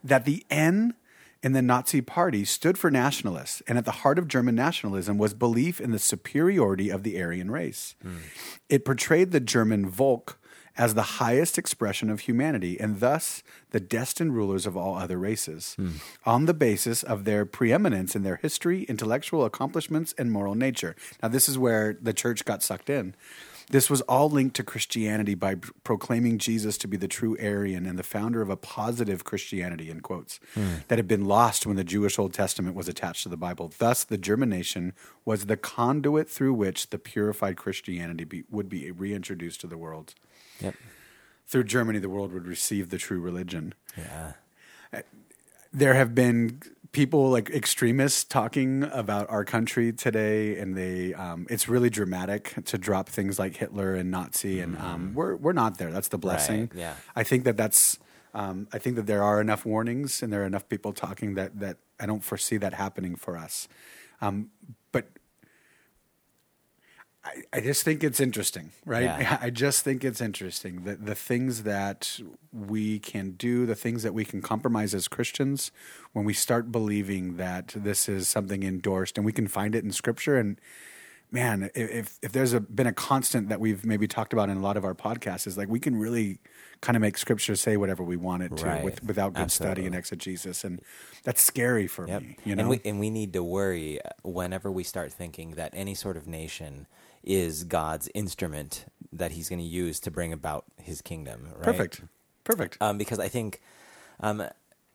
that 0.04 0.26
the 0.26 0.46
N 0.50 0.96
in 1.44 1.52
the 1.54 1.62
Nazi 1.62 2.02
Party 2.02 2.44
stood 2.46 2.78
for 2.78 2.90
nationalists, 2.90 3.62
and 3.68 3.78
at 3.78 3.86
the 3.86 3.92
heart 3.92 4.18
of 4.18 4.28
German 4.28 4.56
nationalism 4.56 5.20
was 5.20 5.34
belief 5.36 5.80
in 5.80 5.92
the 5.92 6.00
superiority 6.00 6.90
of 6.90 7.04
the 7.04 7.22
Aryan 7.22 7.52
race. 7.52 7.96
It 8.70 8.84
portrayed 8.84 9.32
the 9.32 9.40
German 9.40 9.88
Volk 9.88 10.40
as 10.76 10.94
the 10.94 11.04
highest 11.04 11.58
expression 11.58 12.10
of 12.10 12.22
humanity, 12.22 12.80
and 12.80 13.00
thus 13.00 13.42
the 13.72 13.80
destined 13.80 14.36
rulers 14.36 14.66
of 14.66 14.78
all 14.78 14.96
other 14.96 15.18
races, 15.18 15.76
on 16.26 16.46
the 16.46 16.54
basis 16.54 17.02
of 17.04 17.24
their 17.24 17.46
preeminence 17.46 18.16
in 18.16 18.24
their 18.24 18.36
history, 18.38 18.84
intellectual 18.84 19.44
accomplishments, 19.46 20.14
and 20.18 20.32
moral 20.32 20.54
nature. 20.56 20.96
Now, 21.22 21.30
this 21.30 21.50
is 21.50 21.58
where 21.58 21.98
the 22.00 22.14
church 22.14 22.46
got 22.46 22.62
sucked 22.62 22.90
in. 22.90 23.16
This 23.70 23.90
was 23.90 24.00
all 24.02 24.30
linked 24.30 24.56
to 24.56 24.64
Christianity 24.64 25.36
by 25.36 25.56
proclaiming 25.84 26.38
Jesus 26.38 26.78
to 26.78 26.88
be 26.88 26.96
the 26.96 27.08
true 27.08 27.38
Aryan 27.38 27.86
and 27.86 28.00
the 28.00 28.04
founder 28.04 28.42
of 28.42 28.50
a 28.50 28.56
positive 28.56 29.26
Christianity, 29.26 29.90
in 29.90 30.00
quotes, 30.00 30.40
hmm. 30.54 30.76
that 30.88 30.98
had 30.98 31.08
been 31.08 31.26
lost 31.26 31.66
when 31.66 31.76
the 31.76 31.84
Jewish 31.84 32.18
Old 32.18 32.34
Testament 32.34 32.76
was 32.76 32.88
attached 32.88 33.24
to 33.24 33.30
the 33.30 33.36
Bible. 33.36 33.74
Thus, 33.78 34.06
the 34.06 34.18
German 34.18 34.50
nation 34.50 34.94
was 35.26 35.48
the 35.48 35.58
conduit 35.58 36.30
through 36.30 36.54
which 36.54 36.92
the 36.92 36.98
purified 36.98 37.58
Christianity 37.58 38.24
be, 38.24 38.44
would 38.50 38.70
be 38.70 38.90
reintroduced 38.90 39.60
to 39.62 39.68
the 39.68 39.78
world. 39.78 40.14
Yep. 40.62 40.76
Through 41.46 41.66
Germany, 41.66 42.00
the 42.00 42.10
world 42.10 42.32
would 42.32 42.48
receive 42.48 42.90
the 42.90 42.98
true 42.98 43.20
religion 43.20 43.74
Yeah. 43.98 44.34
Uh, 44.94 45.02
there 45.74 45.94
have 45.94 46.16
been 46.16 46.62
people 46.98 47.30
like 47.30 47.52
extremists 47.52 48.24
talking 48.24 48.82
about 48.92 49.30
our 49.30 49.46
country 49.46 49.94
today, 49.94 50.58
and 50.58 50.76
they 50.76 51.14
um, 51.14 51.46
it's 51.48 51.70
really 51.70 51.92
dramatic 51.92 52.56
to 52.66 52.76
drop 52.76 53.08
things 53.08 53.38
like 53.38 53.56
Hitler 53.56 53.94
and 53.94 54.10
Nazi, 54.10 54.60
and 54.60 54.76
um, 54.80 55.14
we're 55.14 55.36
we're 55.36 55.54
not 55.54 55.78
there. 55.78 55.92
That's 55.92 56.08
the 56.08 56.18
blessing. 56.18 56.70
Mm-hmm. 56.70 56.80
yeah. 56.80 56.96
I 57.16 57.24
think 57.24 57.44
that 57.44 57.56
that's. 57.56 58.00
Um, 58.34 58.68
I 58.74 58.78
think 58.78 58.98
that 58.98 59.08
there 59.08 59.24
are 59.24 59.42
enough 59.42 59.66
warnings 59.66 60.22
and 60.22 60.32
there 60.32 60.44
are 60.44 60.46
enough 60.46 60.68
people 60.70 60.92
talking 60.92 61.36
that 61.36 61.60
that 61.60 61.78
I 62.00 62.06
don't 62.08 62.24
foresee 62.24 62.58
that 62.58 62.74
happening 62.74 63.16
for 63.16 63.38
us. 63.38 63.68
Um, 64.20 64.50
I, 67.28 67.58
I 67.58 67.60
just 67.62 67.84
think 67.84 68.04
it's 68.04 68.20
interesting, 68.20 68.72
right? 68.86 69.04
Yeah. 69.04 69.38
I 69.42 69.50
just 69.50 69.84
think 69.84 70.04
it's 70.04 70.22
interesting 70.22 70.84
that 70.86 71.06
the 71.06 71.16
things 71.16 71.64
that 71.64 72.20
we 72.52 73.00
can 73.00 73.32
do, 73.32 73.66
the 73.66 73.76
things 73.76 74.04
that 74.04 74.14
we 74.14 74.26
can 74.26 74.42
compromise 74.42 74.94
as 74.94 75.08
Christians, 75.08 75.72
when 76.14 76.26
we 76.26 76.34
start 76.34 76.72
believing 76.72 77.38
that 77.38 77.74
this 77.76 78.08
is 78.08 78.28
something 78.28 78.64
endorsed, 78.64 79.18
and 79.18 79.26
we 79.26 79.34
can 79.34 79.48
find 79.48 79.76
it 79.76 79.84
in 79.84 79.92
Scripture. 79.92 80.38
And 80.38 80.60
man, 81.32 81.70
if 81.76 82.18
if 82.22 82.32
there's 82.32 82.54
a, 82.54 82.60
been 82.60 82.88
a 82.88 82.94
constant 82.94 83.50
that 83.50 83.60
we've 83.60 83.86
maybe 83.86 84.08
talked 84.08 84.34
about 84.34 84.50
in 84.50 84.58
a 84.58 84.62
lot 84.62 84.78
of 84.78 84.86
our 84.86 84.96
podcasts, 84.96 85.46
is 85.48 85.58
like 85.58 85.68
we 85.68 85.80
can 85.80 85.98
really 85.98 86.40
kind 86.82 86.96
of 86.96 87.02
make 87.02 87.18
Scripture 87.18 87.56
say 87.56 87.76
whatever 87.76 88.04
we 88.04 88.16
want 88.16 88.44
it 88.44 88.56
to, 88.58 88.66
Right. 88.66 88.84
with, 88.84 89.04
without 89.04 89.34
good 89.34 89.52
study 89.52 89.86
and 89.86 89.96
exegesis, 89.96 90.64
and 90.64 90.80
that's 91.24 91.42
scary 91.42 91.88
for 91.88 92.08
Yep. 92.08 92.22
me. 92.22 92.38
You 92.46 92.56
know, 92.56 92.62
and 92.62 92.70
we 92.70 92.82
and 92.86 93.00
we 93.00 93.10
need 93.10 93.34
to 93.34 93.44
worry 93.44 94.00
uh, 94.02 94.10
whenever 94.24 94.72
we 94.72 94.84
start 94.84 95.12
thinking 95.12 95.52
that 95.52 95.72
any 95.74 95.96
sort 95.96 96.18
of 96.18 96.28
nation 96.28 96.88
is 97.28 97.66
God's 97.66 98.10
instrument 98.16 98.86
that 99.12 99.32
he's 99.32 99.50
going 99.50 99.60
to 99.60 99.66
use 99.66 100.00
to 100.02 100.12
bring 100.12 100.34
about 100.34 100.66
his 100.82 101.02
kingdom. 101.02 101.50
Right? 101.56 101.64
Perfect. 101.64 102.02
Perfect. 102.44 102.78
Um, 102.80 102.98
because 102.98 103.20
I 103.20 103.28
think, 103.28 103.62
um, 104.22 104.44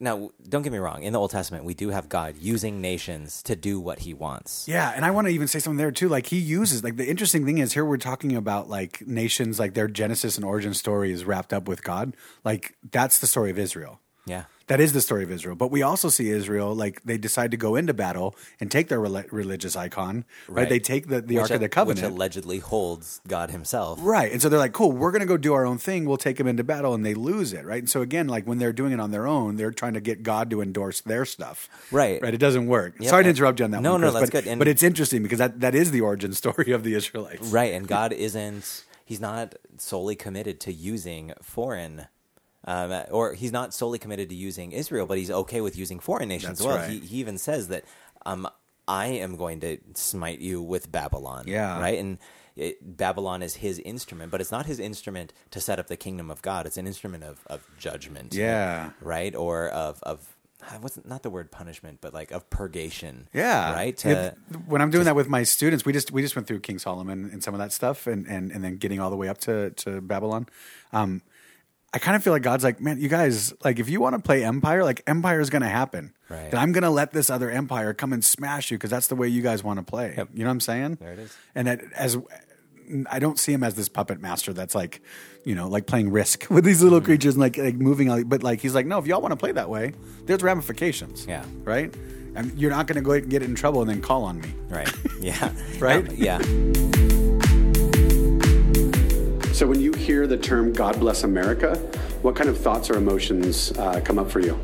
now 0.00 0.30
don't 0.48 0.62
get 0.62 0.72
me 0.72 0.78
wrong. 0.78 1.04
In 1.04 1.12
the 1.12 1.20
Old 1.20 1.30
Testament, 1.30 1.64
we 1.64 1.74
do 1.74 1.90
have 1.90 2.08
God 2.08 2.36
using 2.36 2.80
nations 2.80 3.42
to 3.44 3.54
do 3.54 3.78
what 3.78 4.00
He 4.00 4.12
wants. 4.12 4.66
Yeah, 4.66 4.92
and 4.96 5.04
I 5.04 5.12
want 5.12 5.28
to 5.28 5.32
even 5.32 5.46
say 5.46 5.60
something 5.60 5.76
there 5.76 5.92
too. 5.92 6.08
Like 6.08 6.26
he 6.26 6.38
uses 6.38 6.82
like 6.82 6.96
the 6.96 7.08
interesting 7.08 7.46
thing 7.46 7.58
is 7.58 7.72
here 7.72 7.84
we're 7.84 7.98
talking 7.98 8.34
about 8.34 8.68
like 8.68 9.06
nations 9.06 9.60
like 9.60 9.74
their 9.74 9.86
genesis 9.86 10.36
and 10.36 10.44
origin 10.44 10.74
story 10.74 11.12
is 11.12 11.24
wrapped 11.24 11.52
up 11.52 11.68
with 11.68 11.84
God. 11.84 12.16
Like 12.44 12.74
that's 12.90 13.20
the 13.20 13.28
story 13.28 13.50
of 13.50 13.58
Israel. 13.58 14.00
Yeah. 14.24 14.44
That 14.68 14.80
is 14.80 14.92
the 14.92 15.00
story 15.00 15.24
of 15.24 15.30
Israel. 15.30 15.56
But 15.56 15.70
we 15.70 15.82
also 15.82 16.08
see 16.08 16.30
Israel 16.30 16.74
like 16.74 17.02
they 17.02 17.18
decide 17.18 17.50
to 17.50 17.56
go 17.56 17.74
into 17.74 17.92
battle 17.92 18.34
and 18.60 18.70
take 18.70 18.88
their 18.88 19.00
religious 19.00 19.76
icon. 19.76 20.24
Right. 20.48 20.62
Right. 20.62 20.68
They 20.68 20.78
take 20.78 21.08
the, 21.08 21.20
the 21.20 21.34
Which 21.34 21.42
Ark 21.42 21.50
of 21.50 21.60
the 21.60 21.68
Covenant. 21.68 22.06
which 22.06 22.12
allegedly 22.14 22.58
holds 22.60 23.20
God 23.26 23.50
Himself. 23.50 23.98
Right. 24.00 24.30
And 24.32 24.40
so 24.40 24.48
they're 24.48 24.60
like, 24.60 24.72
cool, 24.72 24.92
we're 24.92 25.10
going 25.10 25.20
to 25.20 25.26
go 25.26 25.36
do 25.36 25.52
our 25.52 25.66
own 25.66 25.76
thing. 25.78 26.06
We'll 26.06 26.16
take 26.16 26.36
them 26.38 26.46
into 26.46 26.62
battle 26.64 26.94
and 26.94 27.04
they 27.04 27.12
lose 27.14 27.52
it. 27.52 27.64
Right. 27.66 27.80
And 27.80 27.90
so 27.90 28.00
again, 28.00 28.28
like 28.28 28.46
when 28.46 28.58
they're 28.58 28.72
doing 28.72 28.92
it 28.92 29.00
on 29.00 29.10
their 29.10 29.26
own, 29.26 29.56
they're 29.56 29.72
trying 29.72 29.94
to 29.94 30.00
get 30.00 30.22
God 30.22 30.48
to 30.50 30.62
endorse 30.62 31.00
their 31.02 31.24
stuff. 31.24 31.68
Right. 31.90 32.22
Right. 32.22 32.32
It 32.32 32.38
doesn't 32.38 32.66
work. 32.68 32.94
Yep. 33.00 33.10
Sorry 33.10 33.24
to 33.24 33.30
interrupt 33.30 33.58
you 33.58 33.64
on 33.64 33.72
that 33.72 33.82
No, 33.82 33.92
one. 33.92 34.00
no, 34.02 34.10
Chris, 34.12 34.20
that's 34.20 34.30
but, 34.30 34.44
good. 34.44 34.50
And- 34.52 34.58
but 34.60 34.68
it's 34.68 34.84
interesting 34.84 35.22
because 35.24 35.40
that, 35.40 35.60
that 35.60 35.74
is 35.74 35.90
the 35.90 36.00
origin 36.00 36.32
story 36.42 36.70
of 36.70 36.84
the 36.84 36.94
Israelites. 36.94 37.48
Right, 37.48 37.74
and 37.74 37.86
God 37.88 38.12
isn't. 38.12 38.84
He's 39.04 39.20
not 39.20 39.56
solely 39.76 40.14
committed 40.14 40.60
to 40.60 40.72
using 40.72 41.32
foreign. 41.42 42.06
Um, 42.64 43.02
or 43.10 43.34
he's 43.34 43.52
not 43.52 43.74
solely 43.74 43.98
committed 43.98 44.28
to 44.28 44.34
using 44.34 44.72
Israel, 44.72 45.06
but 45.06 45.18
he's 45.18 45.30
okay 45.30 45.60
with 45.60 45.76
using 45.76 45.98
foreign 45.98 46.28
nations 46.28 46.58
That's 46.58 46.60
as 46.60 46.66
well. 46.66 46.76
right. 46.76 46.90
He, 46.90 46.98
he 47.00 47.16
even 47.16 47.36
says 47.38 47.68
that 47.68 47.84
um, 48.24 48.48
I 48.86 49.06
am 49.06 49.36
going 49.36 49.60
to 49.60 49.78
smite 49.94 50.38
you 50.38 50.62
with 50.62 50.90
Babylon. 50.90 51.44
Yeah. 51.46 51.80
right, 51.80 51.98
and 51.98 52.18
it, 52.54 52.96
Babylon 52.96 53.42
is 53.42 53.56
his 53.56 53.78
instrument, 53.80 54.30
but 54.30 54.40
it's 54.40 54.52
not 54.52 54.66
his 54.66 54.78
instrument 54.78 55.32
to 55.50 55.60
set 55.60 55.78
up 55.78 55.88
the 55.88 55.96
kingdom 55.96 56.30
of 56.30 56.42
God. 56.42 56.66
It's 56.66 56.76
an 56.76 56.86
instrument 56.86 57.24
of, 57.24 57.40
of 57.46 57.66
judgment. 57.78 58.34
Yeah. 58.34 58.90
right, 59.00 59.34
or 59.34 59.68
of 59.68 60.02
of 60.02 60.36
what's 60.80 60.98
not 61.04 61.22
the 61.22 61.30
word 61.30 61.50
punishment, 61.50 61.98
but 62.00 62.14
like 62.14 62.30
of 62.30 62.48
purgation. 62.50 63.28
Yeah, 63.32 63.72
right. 63.72 63.96
To, 63.98 64.36
when 64.66 64.80
I'm 64.80 64.90
doing 64.90 65.04
that 65.04 65.16
with 65.16 65.28
my 65.28 65.42
students, 65.42 65.84
we 65.84 65.92
just 65.92 66.12
we 66.12 66.22
just 66.22 66.36
went 66.36 66.46
through 66.46 66.60
King 66.60 66.78
Solomon 66.78 67.30
and 67.32 67.42
some 67.42 67.54
of 67.54 67.58
that 67.58 67.72
stuff, 67.72 68.06
and 68.06 68.26
and, 68.26 68.50
and 68.50 68.62
then 68.62 68.76
getting 68.76 69.00
all 69.00 69.10
the 69.10 69.16
way 69.16 69.28
up 69.28 69.38
to 69.38 69.70
to 69.70 70.00
Babylon. 70.00 70.46
Um, 70.92 71.22
I 71.94 71.98
kind 71.98 72.16
of 72.16 72.24
feel 72.24 72.32
like 72.32 72.42
God's 72.42 72.64
like, 72.64 72.80
man, 72.80 72.98
you 72.98 73.08
guys, 73.08 73.52
like, 73.64 73.78
if 73.78 73.90
you 73.90 74.00
want 74.00 74.16
to 74.16 74.22
play 74.22 74.42
Empire, 74.44 74.82
like, 74.82 75.02
Empire 75.06 75.40
is 75.40 75.50
going 75.50 75.60
to 75.62 75.68
happen. 75.68 76.14
Right. 76.30 76.50
Then 76.50 76.58
I'm 76.58 76.72
going 76.72 76.84
to 76.84 76.90
let 76.90 77.12
this 77.12 77.28
other 77.28 77.50
Empire 77.50 77.92
come 77.92 78.14
and 78.14 78.24
smash 78.24 78.70
you 78.70 78.78
because 78.78 78.88
that's 78.88 79.08
the 79.08 79.14
way 79.14 79.28
you 79.28 79.42
guys 79.42 79.62
want 79.62 79.78
to 79.78 79.82
play. 79.82 80.14
Yep. 80.16 80.30
You 80.32 80.40
know 80.40 80.46
what 80.46 80.52
I'm 80.52 80.60
saying? 80.60 80.98
There 81.00 81.12
it 81.12 81.18
is. 81.18 81.36
And 81.54 81.66
that 81.66 81.82
as 81.94 82.16
I 83.10 83.18
don't 83.18 83.38
see 83.38 83.52
him 83.52 83.62
as 83.62 83.74
this 83.74 83.90
puppet 83.90 84.20
master 84.20 84.54
that's 84.54 84.74
like, 84.74 85.02
you 85.44 85.54
know, 85.54 85.68
like 85.68 85.86
playing 85.86 86.10
Risk 86.10 86.46
with 86.50 86.64
these 86.64 86.82
little 86.82 87.02
creatures 87.02 87.34
and 87.34 87.40
like, 87.42 87.58
like 87.58 87.74
moving. 87.74 88.10
All, 88.10 88.24
but 88.24 88.42
like, 88.42 88.60
he's 88.60 88.74
like, 88.74 88.86
no, 88.86 88.98
if 88.98 89.06
y'all 89.06 89.20
want 89.20 89.32
to 89.32 89.36
play 89.36 89.52
that 89.52 89.68
way, 89.68 89.92
there's 90.24 90.42
ramifications. 90.42 91.26
Yeah. 91.26 91.44
Right. 91.62 91.94
And 92.34 92.58
you're 92.58 92.70
not 92.70 92.86
going 92.86 92.96
to 92.96 93.02
go 93.02 93.12
and 93.12 93.28
get 93.28 93.42
in 93.42 93.54
trouble 93.54 93.82
and 93.82 93.90
then 93.90 94.00
call 94.00 94.24
on 94.24 94.40
me. 94.40 94.54
right. 94.68 94.90
Yeah. 95.20 95.52
Right? 95.78 96.08
Um, 96.08 96.14
yeah. 96.16 97.21
So, 99.62 99.68
when 99.68 99.80
you 99.80 99.92
hear 99.92 100.26
the 100.26 100.36
term 100.36 100.72
God 100.72 100.98
bless 100.98 101.22
America, 101.22 101.76
what 102.22 102.34
kind 102.34 102.50
of 102.50 102.58
thoughts 102.58 102.90
or 102.90 102.94
emotions 102.94 103.70
uh, 103.78 104.00
come 104.04 104.18
up 104.18 104.28
for 104.28 104.40
you? 104.40 104.58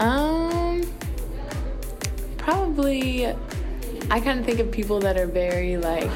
Um, 0.00 0.82
probably. 2.36 3.28
I 3.28 4.18
kind 4.18 4.40
of 4.40 4.44
think 4.44 4.58
of 4.58 4.72
people 4.72 4.98
that 4.98 5.16
are 5.16 5.28
very 5.28 5.76
like 5.76 6.10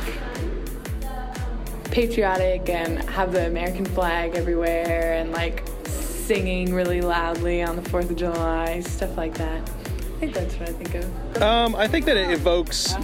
patriotic 1.93 2.69
and 2.69 2.99
have 3.09 3.31
the 3.31 3.47
American 3.47 3.85
flag 3.85 4.35
everywhere 4.35 5.13
and 5.13 5.31
like 5.31 5.63
singing 5.85 6.75
really 6.75 7.03
loudly 7.03 7.63
on 7.63 7.77
the 7.77 7.89
Fourth 7.89 8.11
of 8.11 8.17
July, 8.17 8.81
stuff 8.81 9.17
like 9.17 9.35
that. 9.35 9.71
I 10.15 10.17
think 10.19 10.35
that's 10.35 10.55
what 10.55 10.69
I 10.69 10.73
think 10.73 10.95
of. 10.95 11.43
Um, 11.43 11.75
I 11.75 11.89
think 11.89 12.07
that 12.07 12.17
it 12.17 12.31
evokes 12.31 12.95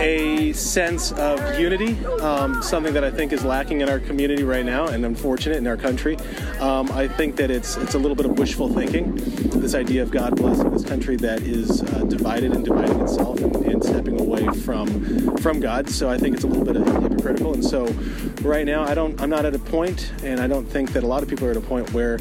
a 0.00 0.52
sense 0.52 1.12
of 1.12 1.60
unity, 1.60 2.04
um, 2.20 2.60
something 2.60 2.92
that 2.92 3.04
I 3.04 3.10
think 3.10 3.32
is 3.32 3.44
lacking 3.44 3.82
in 3.82 3.88
our 3.88 4.00
community 4.00 4.42
right 4.42 4.64
now, 4.64 4.88
and 4.88 5.06
unfortunate 5.06 5.58
in 5.58 5.66
our 5.68 5.76
country. 5.76 6.16
Um, 6.58 6.90
I 6.90 7.06
think 7.06 7.36
that 7.36 7.52
it's 7.52 7.76
it's 7.76 7.94
a 7.94 7.98
little 7.98 8.16
bit 8.16 8.26
of 8.26 8.36
wishful 8.38 8.68
thinking. 8.68 9.14
This 9.60 9.76
idea 9.76 10.02
of 10.02 10.10
God 10.10 10.34
blessing 10.36 10.70
this 10.70 10.84
country 10.84 11.16
that 11.16 11.42
is 11.42 11.82
uh, 11.82 12.00
divided 12.08 12.52
and 12.52 12.64
dividing 12.64 13.00
itself 13.00 13.38
and, 13.40 13.54
and 13.64 13.82
stepping 13.82 14.20
away 14.20 14.46
from 14.48 15.36
from 15.36 15.60
God. 15.60 15.88
So 15.88 16.10
I 16.10 16.18
think 16.18 16.34
it's 16.34 16.44
a 16.44 16.48
little 16.48 16.64
bit 16.64 16.76
hypocritical. 16.76 17.54
And 17.54 17.64
so 17.64 17.86
right 18.42 18.66
now, 18.66 18.82
I 18.82 18.94
don't 18.94 19.18
I'm 19.20 19.30
not 19.30 19.44
at 19.44 19.54
a 19.54 19.60
point, 19.60 20.12
and 20.24 20.40
I 20.40 20.48
don't 20.48 20.66
think 20.66 20.92
that 20.94 21.04
a 21.04 21.06
lot 21.06 21.22
of 21.22 21.28
people 21.28 21.46
are 21.46 21.52
at 21.52 21.56
a 21.56 21.60
point 21.60 21.92
where 21.92 22.18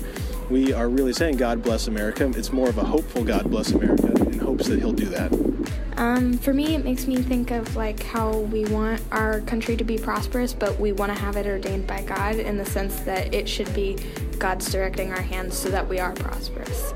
we 0.52 0.72
are 0.72 0.88
really 0.88 1.14
saying 1.14 1.38
God 1.38 1.64
bless 1.64 1.88
America. 1.88 2.32
It's 2.36 2.54
more 2.54 2.70
of 2.70 2.78
a 2.78 2.84
hopeful 2.84 3.24
God 3.24 3.50
bless 3.50 3.72
America 3.72 4.14
hopes 4.46 4.68
that 4.68 4.80
He'll 4.80 4.93
do 4.93 5.06
that. 5.06 5.32
Um, 5.98 6.38
for 6.38 6.54
me, 6.54 6.76
it 6.76 6.84
makes 6.84 7.08
me 7.08 7.18
think 7.18 7.52
of 7.52 7.76
like 7.76 8.04
how 8.04 8.32
we 8.38 8.66
want 8.66 9.02
our 9.12 9.41
country 9.41 9.78
to 9.78 9.84
be 9.84 9.98
prosperous, 9.98 10.54
but 10.54 10.78
we 10.80 10.91
want 10.91 11.14
to 11.14 11.20
have 11.20 11.38
it 11.38 11.48
ordained 11.48 11.88
by 11.88 12.02
God 12.02 12.36
in 12.36 12.58
the 12.58 12.66
sense 12.66 13.00
that 13.02 13.34
it 13.34 13.48
should 13.48 13.74
be 13.74 13.98
God's 14.38 14.70
directing 14.70 15.12
our 15.14 15.22
hands 15.22 15.58
so 15.58 15.70
that 15.70 15.88
we 15.88 16.00
are 16.00 16.12
prosperous. 16.14 16.93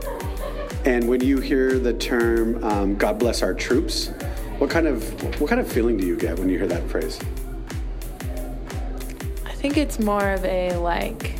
And 0.85 1.07
when 1.07 1.21
you 1.21 1.39
hear 1.39 1.79
the 1.79 1.93
term 1.93 2.61
um, 2.63 2.95
"God 2.95 3.19
bless 3.19 3.41
our 3.41 3.53
troops," 3.53 4.07
what 4.57 4.69
kind 4.69 4.87
of 4.87 5.39
what 5.39 5.49
kind 5.49 5.61
of 5.61 5.71
feeling 5.71 5.95
do 5.95 6.05
you 6.05 6.17
get 6.17 6.37
when 6.37 6.49
you 6.49 6.57
hear 6.57 6.67
that 6.67 6.87
phrase? 6.89 7.19
I 9.45 9.53
think 9.53 9.77
it's 9.77 9.99
more 9.99 10.31
of 10.31 10.43
a 10.43 10.75
like 10.77 11.35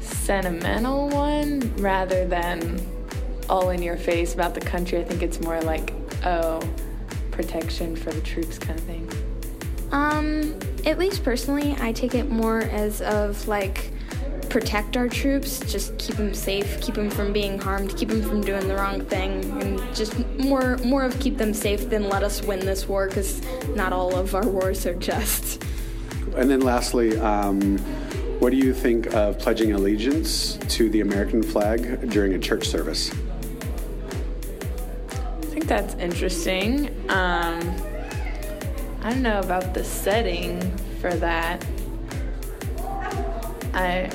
sentimental 0.00 1.08
one 1.10 1.74
rather 1.76 2.26
than 2.26 2.80
all 3.50 3.70
in 3.70 3.82
your 3.82 3.96
face 3.96 4.32
about 4.32 4.54
the 4.54 4.60
country. 4.60 4.98
I 4.98 5.04
think 5.04 5.22
it's 5.22 5.40
more 5.40 5.60
like, 5.60 5.92
oh, 6.24 6.62
protection 7.32 7.96
for 7.96 8.12
the 8.12 8.20
troops 8.20 8.58
kind 8.58 8.78
of 8.78 8.84
thing. 8.84 9.10
Um, 9.92 10.58
at 10.86 10.98
least 10.98 11.24
personally, 11.24 11.76
I 11.80 11.92
take 11.92 12.14
it 12.14 12.30
more 12.30 12.60
as 12.60 13.02
of 13.02 13.46
like 13.48 13.90
protect 14.48 14.96
our 14.96 15.08
troops, 15.08 15.60
just 15.72 15.96
keep 15.98 16.16
them 16.16 16.34
safe, 16.34 16.80
keep 16.80 16.94
them 16.94 17.10
from 17.10 17.32
being 17.32 17.58
harmed, 17.58 17.96
keep 17.96 18.08
them 18.08 18.22
from 18.22 18.40
doing 18.40 18.66
the 18.68 18.74
wrong 18.74 19.04
thing, 19.04 19.44
and 19.62 19.78
just 19.94 20.18
more 20.38 20.76
more 20.78 21.04
of 21.04 21.18
keep 21.20 21.36
them 21.36 21.52
safe 21.52 21.90
than 21.90 22.08
let 22.08 22.22
us 22.22 22.42
win 22.42 22.60
this 22.60 22.88
war 22.88 23.08
because 23.08 23.40
not 23.74 23.92
all 23.92 24.14
of 24.14 24.34
our 24.34 24.46
wars 24.46 24.86
are 24.86 24.94
just. 24.94 25.62
And 26.36 26.48
then 26.48 26.60
lastly, 26.60 27.18
um, 27.18 27.78
what 28.38 28.50
do 28.50 28.56
you 28.56 28.72
think 28.72 29.12
of 29.14 29.38
pledging 29.38 29.72
allegiance 29.72 30.56
to 30.68 30.88
the 30.88 31.00
American 31.00 31.42
flag 31.42 32.08
during 32.10 32.34
a 32.34 32.38
church 32.38 32.68
service? 32.68 33.10
That's 35.70 35.94
interesting. 35.94 36.88
Um, 37.10 37.60
I 39.02 39.10
don't 39.10 39.22
know 39.22 39.38
about 39.38 39.72
the 39.72 39.84
setting 39.84 40.60
for 41.00 41.14
that. 41.14 41.64
I 43.72 44.10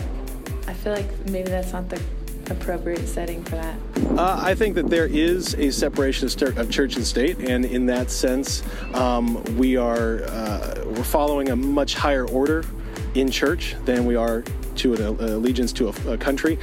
I 0.67 0.73
feel 0.73 0.91
like 0.91 1.29
maybe 1.29 1.47
that's 1.47 1.71
not 1.71 1.87
the 1.87 2.01
appropriate 2.49 3.07
setting 3.07 3.41
for 3.45 3.55
that. 3.55 3.77
Uh, 4.17 4.37
I 4.43 4.53
think 4.53 4.75
that 4.75 4.89
there 4.89 5.05
is 5.05 5.53
a 5.53 5.71
separation 5.71 6.27
of, 6.27 6.69
church 6.69 6.97
and 6.97 7.07
state, 7.07 7.37
and 7.37 7.63
in 7.63 7.85
that 7.85 8.11
sense, 8.11 8.61
um, 8.93 9.41
we 9.55 9.77
are 9.77 10.23
uh, 10.23 10.83
we're 10.87 11.03
following 11.05 11.51
a 11.51 11.55
much 11.55 11.95
higher 11.95 12.27
order 12.27 12.65
in 13.13 13.31
church 13.31 13.77
than 13.85 14.05
we 14.05 14.17
are 14.17 14.43
to 14.75 14.93
an 14.93 15.01
allegiance 15.21 15.71
to 15.71 15.87
a, 15.87 16.15
a 16.15 16.17
country, 16.17 16.59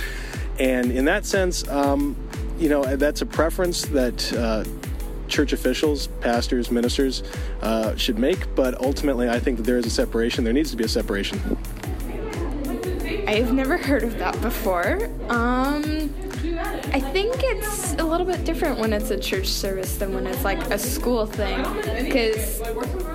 and 0.58 0.92
in 0.92 1.06
that 1.06 1.24
sense, 1.24 1.66
um, 1.68 2.14
you 2.58 2.68
know, 2.68 2.84
that's 2.96 3.22
a 3.22 3.26
preference 3.26 3.86
that. 3.86 4.30
Uh, 4.34 4.64
Church 5.32 5.54
officials, 5.54 6.08
pastors, 6.20 6.70
ministers 6.70 7.22
uh, 7.62 7.96
should 7.96 8.18
make, 8.18 8.54
but 8.54 8.78
ultimately, 8.82 9.30
I 9.30 9.40
think 9.40 9.56
that 9.56 9.62
there 9.62 9.78
is 9.78 9.86
a 9.86 9.90
separation. 9.90 10.44
There 10.44 10.52
needs 10.52 10.70
to 10.72 10.76
be 10.76 10.84
a 10.84 10.88
separation. 10.88 11.40
I've 13.26 13.54
never 13.54 13.78
heard 13.78 14.02
of 14.02 14.18
that 14.18 14.38
before. 14.42 15.08
Um, 15.30 16.14
I 16.92 17.00
think 17.00 17.34
it's 17.38 17.94
a 17.94 18.04
little 18.04 18.26
bit 18.26 18.44
different 18.44 18.78
when 18.78 18.92
it's 18.92 19.10
a 19.10 19.18
church 19.18 19.46
service 19.48 19.96
than 19.96 20.12
when 20.14 20.26
it's 20.26 20.44
like 20.44 20.58
a 20.70 20.78
school 20.78 21.24
thing, 21.24 21.62
because 22.04 22.60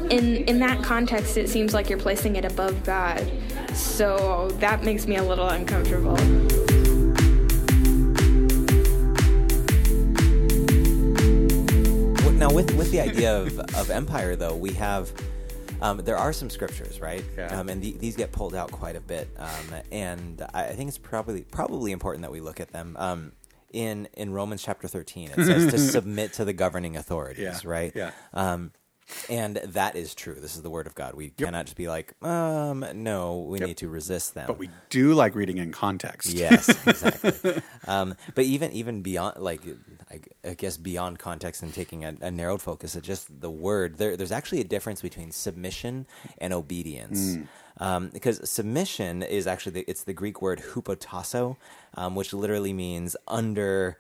in 0.09 0.38
in 0.45 0.57
that 0.59 0.84
context, 0.84 1.38
it 1.38 1.47
seems 1.49 1.76
like 1.76 1.88
you're 1.88 1.99
placing 1.99 2.36
it 2.36 2.45
above 2.45 2.84
God. 2.84 3.32
So 3.76 4.49
that 4.59 4.84
makes 4.84 5.05
me 5.05 5.18
a 5.18 5.24
little 5.24 5.47
uncomfortable. 5.47 6.18
Now, 12.48 12.54
with 12.54 12.74
with 12.76 12.91
the 12.91 13.02
idea 13.02 13.38
of, 13.38 13.60
of 13.76 13.89
empire, 13.89 14.38
though, 14.38 14.56
we 14.56 14.72
have 14.74 15.12
um, 15.82 15.98
there 15.98 16.16
are 16.16 16.32
some 16.32 16.50
scriptures, 16.50 17.02
right? 17.02 17.22
Yeah. 17.38 17.48
Um, 17.48 17.68
and 17.68 17.82
the, 17.82 17.91
these 17.98 18.16
get 18.16 18.32
pulled 18.32 18.56
out 18.56 18.72
quite 18.72 18.95
a 18.95 19.02
bit, 19.02 19.28
um, 19.38 19.76
and 19.91 20.41
I 20.54 20.68
think 20.68 20.88
it's 20.88 20.98
probably 20.98 21.41
probably 21.41 21.91
important 21.91 22.22
that 22.22 22.32
we 22.32 22.39
look 22.39 22.62
at 22.62 22.72
them. 22.72 22.95
Um, 22.98 23.34
in 23.74 24.08
in 24.14 24.32
Romans 24.32 24.64
chapter 24.64 24.88
thirteen, 24.88 25.30
it 25.36 25.45
says 25.45 25.72
to 25.74 25.78
submit 25.91 26.32
to 26.34 26.45
the 26.45 26.54
governing 26.54 26.95
authorities, 26.95 27.43
Yeah, 27.43 27.60
right? 27.66 27.91
yeah. 27.93 28.12
And 29.30 29.58
that 29.58 29.95
is 29.95 30.14
true. 30.14 30.36
This 30.36 30.55
is 30.55 30.62
the 30.62 30.70
word 30.70 30.88
of 30.88 30.95
God. 30.95 31.16
We 31.16 31.30
cannot 31.30 31.66
just 31.66 31.78
be 31.78 31.88
like, 31.88 32.14
um, 32.24 32.86
no, 32.93 33.39
we 33.39 33.60
need 33.60 33.78
to 33.78 33.88
resist 33.88 34.34
them. 34.34 34.47
But 34.47 34.58
we 34.58 34.70
do 34.89 35.14
like 35.14 35.36
reading 35.36 35.58
in 35.58 35.72
context. 35.72 36.34
Yes, 36.34 36.70
exactly. 36.86 37.62
um, 37.88 38.16
but 38.36 38.45
even 38.45 38.72
even 38.74 39.01
beyond, 39.01 39.38
like, 39.38 39.62
I, 40.12 40.20
I 40.47 40.53
guess 40.53 40.78
beyond 40.78 41.20
context 41.20 41.64
and 41.64 41.74
taking 41.74 42.03
a, 42.03 42.16
a 42.22 42.32
narrowed 42.32 42.62
focus 42.62 42.95
at 42.95 43.03
just 43.03 43.41
the 43.41 43.51
word, 43.51 43.97
there, 43.97 44.18
there's 44.18 44.32
actually 44.32 44.62
a 44.62 44.66
difference 44.66 45.01
between 45.01 45.32
submission 45.32 46.05
and 46.38 46.53
obedience. 46.53 47.38
Um, 47.80 48.10
because 48.12 48.49
submission 48.49 49.22
is 49.22 49.45
actually 49.45 49.74
the, 49.74 49.86
it's 49.88 50.03
the 50.03 50.14
Greek 50.14 50.41
word 50.41 50.60
hupotasso, 50.74 51.58
um, 51.93 52.16
which 52.16 52.34
literally 52.34 52.74
means 52.74 53.16
under 53.28 53.99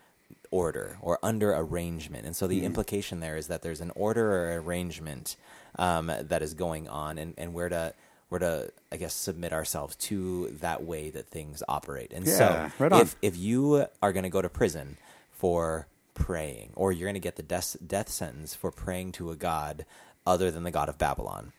order 0.51 0.97
or 1.01 1.19
under 1.23 1.53
arrangement. 1.53 2.25
And 2.25 2.35
so 2.35 2.47
the 2.47 2.63
implication 2.63 3.19
there 3.19 3.37
is 3.37 3.47
that 3.47 3.61
there's 3.61 3.81
an 3.81 3.91
order 3.95 4.31
or 4.31 4.61
arrangement 4.61 5.35
um, 5.77 6.11
that 6.19 6.41
is 6.41 6.53
going 6.53 6.87
on, 6.87 7.17
and, 7.17 7.33
and 7.37 7.53
we're 7.53 7.69
to 7.69 7.93
we're 8.29 8.39
to 8.39 8.71
I 8.91 8.97
guess 8.97 9.13
submit 9.13 9.53
ourselves 9.53 9.95
to 9.95 10.49
that 10.59 10.83
way 10.83 11.09
that 11.11 11.27
things 11.29 11.63
operate. 11.67 12.11
And 12.13 12.25
Yeah, 12.25 12.37
so 12.37 12.71
right 12.79 13.01
if 13.01 13.15
if 13.21 13.37
you 13.37 13.85
are 14.01 14.11
going 14.13 14.23
to 14.23 14.29
go 14.29 14.41
to 14.41 14.49
prison 14.49 14.97
for 15.31 15.87
praying, 16.13 16.71
or 16.75 16.91
you're 16.91 17.05
going 17.07 17.13
to 17.13 17.19
get 17.19 17.35
the 17.35 17.43
death 17.43 17.77
death 17.85 18.09
sentence 18.09 18.55
for 18.55 18.71
praying 18.71 19.11
to 19.13 19.29
a 19.31 19.35
god 19.35 19.85
other 20.25 20.51
than 20.51 20.63
the 20.63 20.71
god 20.71 20.89
of 20.89 20.97
Babylon. 20.97 21.53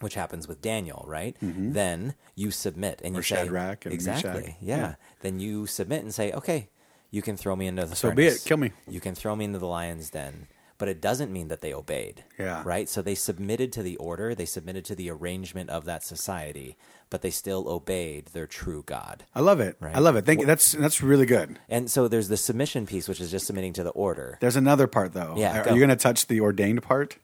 Which 0.00 0.14
happens 0.14 0.46
with 0.48 0.60
Daniel, 0.60 1.04
right? 1.06 1.34
Then 1.40 2.14
you 2.34 2.50
submit 2.50 3.00
and 3.02 3.14
Mm-hmm. 3.14 3.16
Or 3.16 3.18
you 3.20 3.22
say 3.22 3.36
Shadrach 3.36 3.84
and 3.86 3.94
exactly, 3.94 4.56
yeah. 4.60 4.76
Yeah. 4.76 4.94
Then 5.20 5.40
you 5.40 5.66
submit 5.66 6.02
and 6.02 6.12
say, 6.12 6.32
"Okay, 6.32 6.68
you 7.14 7.22
can 7.22 7.36
throw 7.36 7.54
me 7.56 7.66
into 7.66 7.84
the 7.86 7.96
So 7.96 8.10
be 8.12 8.26
it. 8.26 8.42
Kill 8.44 8.56
me." 8.58 8.72
You 8.88 9.00
can 9.00 9.14
throw 9.14 9.34
me 9.36 9.44
into 9.44 9.58
the 9.58 9.66
lion's 9.78 10.10
den." 10.10 10.46
But 10.76 10.88
it 10.88 11.00
doesn't 11.00 11.32
mean 11.32 11.48
that 11.48 11.60
they 11.60 11.72
obeyed. 11.72 12.24
Yeah. 12.36 12.62
Right? 12.66 12.88
So 12.88 13.00
they 13.00 13.14
submitted 13.14 13.70
to 13.74 13.82
the 13.82 13.96
order, 13.98 14.34
they 14.34 14.44
submitted 14.44 14.84
to 14.86 14.96
the 14.96 15.08
arrangement 15.08 15.70
of 15.70 15.84
that 15.84 16.02
society, 16.02 16.76
but 17.10 17.22
they 17.22 17.30
still 17.30 17.68
obeyed 17.68 18.26
their 18.32 18.48
true 18.48 18.82
God. 18.84 19.24
I 19.36 19.40
love 19.40 19.60
it. 19.60 19.76
Right. 19.78 19.94
I 19.94 20.00
love 20.00 20.16
it. 20.16 20.26
Thank 20.26 20.40
you. 20.40 20.46
That's 20.46 20.72
that's 20.72 21.00
really 21.00 21.26
good. 21.26 21.60
And 21.68 21.88
so 21.88 22.08
there's 22.08 22.26
the 22.28 22.36
submission 22.36 22.86
piece, 22.86 23.06
which 23.08 23.20
is 23.20 23.30
just 23.30 23.46
submitting 23.46 23.72
to 23.74 23.84
the 23.84 23.90
order. 23.90 24.36
There's 24.40 24.56
another 24.56 24.88
part 24.88 25.12
though. 25.12 25.34
Yeah, 25.38 25.60
Are, 25.60 25.64
go. 25.64 25.74
you 25.74 25.78
going 25.78 25.90
to 25.90 25.96
touch 26.08 26.26
the 26.26 26.40
ordained 26.40 26.82
part? 26.82 27.18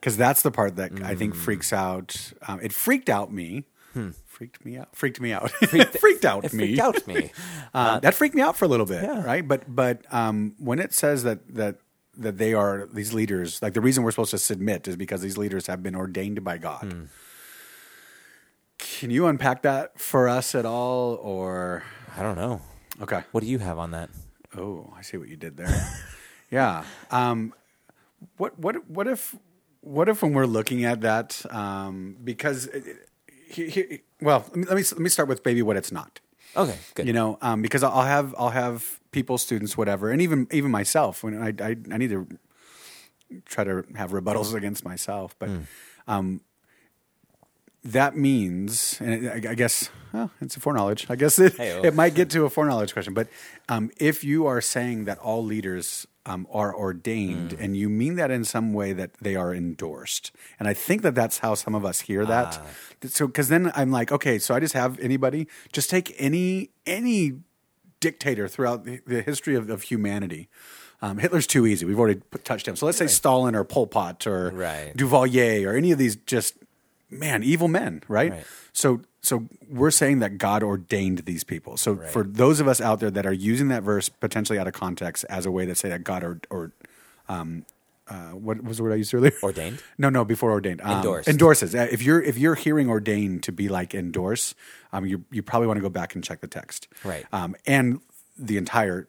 Because 0.00 0.16
that's 0.16 0.42
the 0.42 0.50
part 0.50 0.74
that 0.76 0.90
I 0.92 1.14
Mm. 1.14 1.18
think 1.18 1.34
freaks 1.36 1.72
out. 1.72 2.32
Um, 2.48 2.58
it 2.60 2.72
freaked 2.72 3.08
out 3.08 3.32
me. 3.32 3.64
Freaked 4.38 4.64
me 4.64 4.76
out. 4.78 4.94
Freaked 4.94 5.20
me 5.20 5.32
out. 5.32 5.50
Freaked- 5.50 5.98
freaked 6.00 6.24
out 6.24 6.44
It 6.44 6.52
me. 6.52 6.76
freaked 6.76 6.80
out 6.80 7.06
me. 7.08 7.32
Uh, 7.74 7.98
that 8.00 8.14
freaked 8.14 8.34
me 8.36 8.40
out 8.42 8.56
for 8.56 8.64
a 8.64 8.68
little 8.68 8.86
bit, 8.86 9.02
Yeah. 9.02 9.24
right? 9.24 9.46
But 9.46 9.64
but 9.74 10.02
um, 10.14 10.54
when 10.58 10.78
it 10.78 10.94
says 10.94 11.24
that 11.24 11.40
that 11.54 11.76
that 12.16 12.38
they 12.38 12.54
are 12.54 12.88
these 12.92 13.12
leaders, 13.12 13.60
like 13.62 13.74
the 13.74 13.80
reason 13.80 14.04
we're 14.04 14.12
supposed 14.12 14.30
to 14.30 14.38
submit 14.38 14.86
is 14.86 14.94
because 14.96 15.20
these 15.22 15.36
leaders 15.36 15.66
have 15.66 15.82
been 15.82 15.96
ordained 15.96 16.44
by 16.44 16.56
God. 16.58 16.82
Hmm. 16.92 17.04
Can 18.78 19.10
you 19.10 19.26
unpack 19.26 19.62
that 19.62 19.98
for 19.98 20.28
us 20.28 20.54
at 20.54 20.64
all, 20.64 21.16
or 21.16 21.82
I 22.16 22.22
don't 22.22 22.36
know. 22.36 22.60
okay? 23.02 23.22
What 23.32 23.42
do 23.42 23.46
you 23.50 23.58
have 23.58 23.78
on 23.78 23.90
that? 23.90 24.08
Oh, 24.56 24.92
I 24.96 25.02
see 25.02 25.16
what 25.16 25.28
you 25.28 25.36
did 25.36 25.56
there. 25.56 25.88
yeah. 26.50 26.84
Um, 27.10 27.52
what 28.36 28.58
what 28.58 28.88
what 28.88 29.08
if 29.08 29.34
what 29.80 30.08
if 30.08 30.22
when 30.22 30.32
we're 30.32 30.46
looking 30.46 30.84
at 30.84 31.00
that 31.02 31.44
um, 31.50 32.16
because 32.22 32.66
it- 32.66 33.07
he, 33.48 33.68
he, 33.70 34.00
well 34.20 34.44
let 34.48 34.56
me, 34.56 34.64
let 34.64 34.76
me 34.76 34.82
let 34.82 34.98
me 35.00 35.08
start 35.08 35.28
with 35.28 35.44
maybe 35.44 35.62
what 35.62 35.76
it's 35.76 35.92
not. 35.92 36.20
Okay, 36.56 36.78
good. 36.94 37.06
You 37.06 37.12
know, 37.12 37.38
um, 37.42 37.62
because 37.62 37.82
I'll 37.82 38.02
have 38.02 38.34
I'll 38.38 38.50
have 38.50 39.00
people, 39.12 39.38
students, 39.38 39.76
whatever, 39.76 40.10
and 40.10 40.20
even 40.22 40.46
even 40.50 40.70
myself 40.70 41.22
when 41.22 41.40
I 41.40 41.48
I, 41.62 41.76
I 41.92 41.96
need 41.98 42.10
to 42.10 42.26
try 43.44 43.64
to 43.64 43.84
have 43.96 44.10
rebuttals 44.12 44.54
against 44.54 44.84
myself, 44.84 45.34
but 45.38 45.50
um, 46.06 46.40
that 47.84 48.16
means, 48.16 48.98
and 49.00 49.28
I, 49.28 49.50
I 49.50 49.54
guess 49.54 49.90
well, 50.12 50.30
it's 50.40 50.56
a 50.56 50.60
foreknowledge. 50.60 51.06
I 51.10 51.16
guess 51.16 51.38
it 51.38 51.54
it 51.84 51.94
might 51.94 52.14
get 52.14 52.30
to 52.30 52.44
a 52.44 52.50
foreknowledge 52.50 52.92
question, 52.92 53.14
but 53.14 53.28
um, 53.68 53.90
if 53.98 54.24
you 54.24 54.46
are 54.46 54.60
saying 54.60 55.04
that 55.04 55.18
all 55.18 55.44
leaders 55.44 56.06
um, 56.28 56.46
are 56.52 56.74
ordained, 56.74 57.54
and 57.58 57.76
you 57.76 57.88
mean 57.88 58.16
that 58.16 58.30
in 58.30 58.44
some 58.44 58.72
way 58.72 58.92
that 58.92 59.14
they 59.20 59.34
are 59.34 59.54
endorsed, 59.54 60.30
and 60.58 60.68
I 60.68 60.74
think 60.74 61.02
that 61.02 61.14
that's 61.14 61.38
how 61.38 61.54
some 61.54 61.74
of 61.74 61.84
us 61.84 62.00
hear 62.00 62.24
that. 62.26 62.60
So, 63.06 63.26
because 63.26 63.48
then 63.48 63.72
I'm 63.74 63.90
like, 63.90 64.12
okay, 64.12 64.38
so 64.38 64.54
I 64.54 64.60
just 64.60 64.74
have 64.74 64.98
anybody, 65.00 65.48
just 65.72 65.88
take 65.90 66.14
any 66.18 66.70
any 66.86 67.34
dictator 68.00 68.46
throughout 68.48 68.84
the, 68.84 69.00
the 69.06 69.22
history 69.22 69.54
of, 69.56 69.70
of 69.70 69.82
humanity. 69.82 70.48
Um, 71.00 71.18
Hitler's 71.18 71.46
too 71.46 71.66
easy. 71.66 71.86
We've 71.86 71.98
already 71.98 72.20
put, 72.30 72.44
touched 72.44 72.66
him. 72.66 72.74
So 72.76 72.86
let's 72.86 72.98
say 72.98 73.06
Stalin 73.06 73.54
or 73.54 73.64
Pol 73.64 73.86
Pot 73.86 74.26
or 74.26 74.50
Right. 74.50 74.92
Duvalier 74.96 75.66
or 75.66 75.76
any 75.76 75.92
of 75.92 75.98
these 75.98 76.16
just 76.16 76.54
man 77.10 77.42
evil 77.42 77.68
men, 77.68 78.02
right? 78.08 78.32
Right. 78.32 78.44
So 78.72 79.00
so 79.20 79.48
we're 79.68 79.90
saying 79.90 80.20
that 80.20 80.38
God 80.38 80.62
ordained 80.62 81.18
these 81.20 81.44
people. 81.44 81.76
So 81.76 81.96
for 82.10 82.22
those 82.22 82.60
of 82.60 82.68
us 82.68 82.80
out 82.80 83.00
there 83.00 83.10
that 83.10 83.26
are 83.26 83.32
using 83.32 83.68
that 83.68 83.82
verse 83.82 84.08
potentially 84.08 84.58
out 84.58 84.66
of 84.66 84.72
context 84.74 85.24
as 85.28 85.44
a 85.46 85.50
way 85.50 85.66
to 85.66 85.74
say 85.74 85.88
that 85.88 86.04
God 86.04 86.22
or 86.24 86.40
or 86.50 86.72
um, 87.28 87.64
uh, 88.08 88.30
what 88.30 88.62
was 88.64 88.78
the 88.78 88.82
word 88.82 88.92
I 88.92 88.96
used 88.96 89.12
earlier? 89.12 89.32
Ordained? 89.42 89.82
No, 89.98 90.08
no, 90.08 90.24
before 90.24 90.50
ordained. 90.50 90.80
Um, 90.82 90.98
Endorsed. 90.98 91.28
Endorses. 91.28 91.74
Uh, 91.74 91.88
If 91.90 92.02
you're 92.02 92.22
if 92.22 92.38
you're 92.38 92.54
hearing 92.54 92.88
ordained 92.88 93.42
to 93.42 93.52
be 93.52 93.68
like 93.68 93.94
endorse, 93.94 94.54
um, 94.92 95.04
you 95.04 95.24
you 95.30 95.42
probably 95.42 95.66
want 95.66 95.76
to 95.76 95.82
go 95.82 95.90
back 95.90 96.14
and 96.14 96.24
check 96.24 96.40
the 96.40 96.46
text, 96.46 96.88
Right. 97.04 97.26
Um, 97.32 97.54
and 97.66 98.00
the 98.38 98.56
entire 98.56 99.08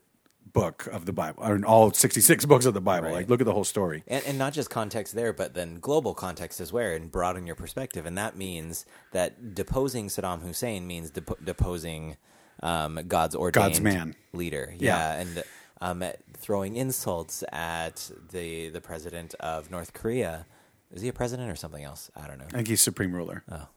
book 0.53 0.87
of 0.91 1.05
the 1.05 1.13
Bible, 1.13 1.43
or 1.43 1.59
all 1.65 1.91
sixty 1.91 2.21
six 2.21 2.45
books 2.45 2.65
of 2.65 2.73
the 2.73 2.81
Bible. 2.81 3.07
Right. 3.07 3.15
Like, 3.15 3.29
look 3.29 3.41
at 3.41 3.45
the 3.45 3.53
whole 3.53 3.63
story. 3.63 4.03
And, 4.07 4.23
and 4.25 4.37
not 4.37 4.53
just 4.53 4.69
context 4.69 5.13
there, 5.15 5.33
but 5.33 5.53
then 5.53 5.79
global 5.79 6.13
context 6.13 6.59
as 6.59 6.71
well, 6.73 6.91
and 6.91 7.11
broaden 7.11 7.45
your 7.45 7.55
perspective. 7.55 8.05
And 8.05 8.17
that 8.17 8.35
means 8.35 8.85
that 9.11 9.53
deposing 9.55 10.07
Saddam 10.07 10.41
Hussein 10.41 10.85
means 10.87 11.11
depo- 11.11 11.43
deposing 11.43 12.17
um, 12.63 12.99
God's 13.07 13.35
ordained 13.35 13.65
God's 13.65 13.81
man. 13.81 14.15
leader. 14.33 14.73
Yeah. 14.77 15.15
Yeah, 15.15 15.21
and 15.21 15.43
um, 15.81 16.03
throwing 16.37 16.75
insults 16.75 17.43
at 17.51 18.09
the 18.31 18.69
the 18.69 18.81
president 18.81 19.35
of 19.39 19.71
North 19.71 19.93
Korea. 19.93 20.45
Is 20.91 21.01
he 21.03 21.07
a 21.07 21.13
president 21.13 21.51
or 21.51 21.55
something 21.55 21.83
else? 21.83 22.09
I 22.15 22.27
don't 22.27 22.39
know. 22.39 22.45
I 22.51 22.55
think 22.57 22.67
he's 22.67 22.81
supreme 22.81 23.13
ruler. 23.13 23.43
Oh. 23.51 23.67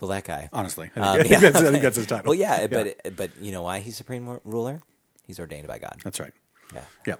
Well, 0.00 0.08
that 0.10 0.22
guy. 0.24 0.48
Honestly, 0.52 0.90
I 0.94 1.00
think, 1.00 1.06
Um, 1.06 1.12
I 1.14 1.22
think 1.22 1.30
yeah, 1.32 1.38
that's, 1.40 1.56
I 1.56 1.70
think 1.72 1.82
that's 1.82 1.96
his 1.96 2.06
title. 2.06 2.24
Well, 2.30 2.38
yeah, 2.38 2.66
but 2.68 3.16
but 3.16 3.30
you 3.40 3.50
know 3.50 3.62
why 3.62 3.80
he's 3.80 3.96
supreme 3.96 4.38
ruler? 4.44 4.80
He's 5.28 5.38
ordained 5.38 5.68
by 5.68 5.78
God. 5.78 6.00
that's 6.02 6.18
right. 6.18 6.32
Yeah. 6.74 6.84
Yeah. 7.06 7.14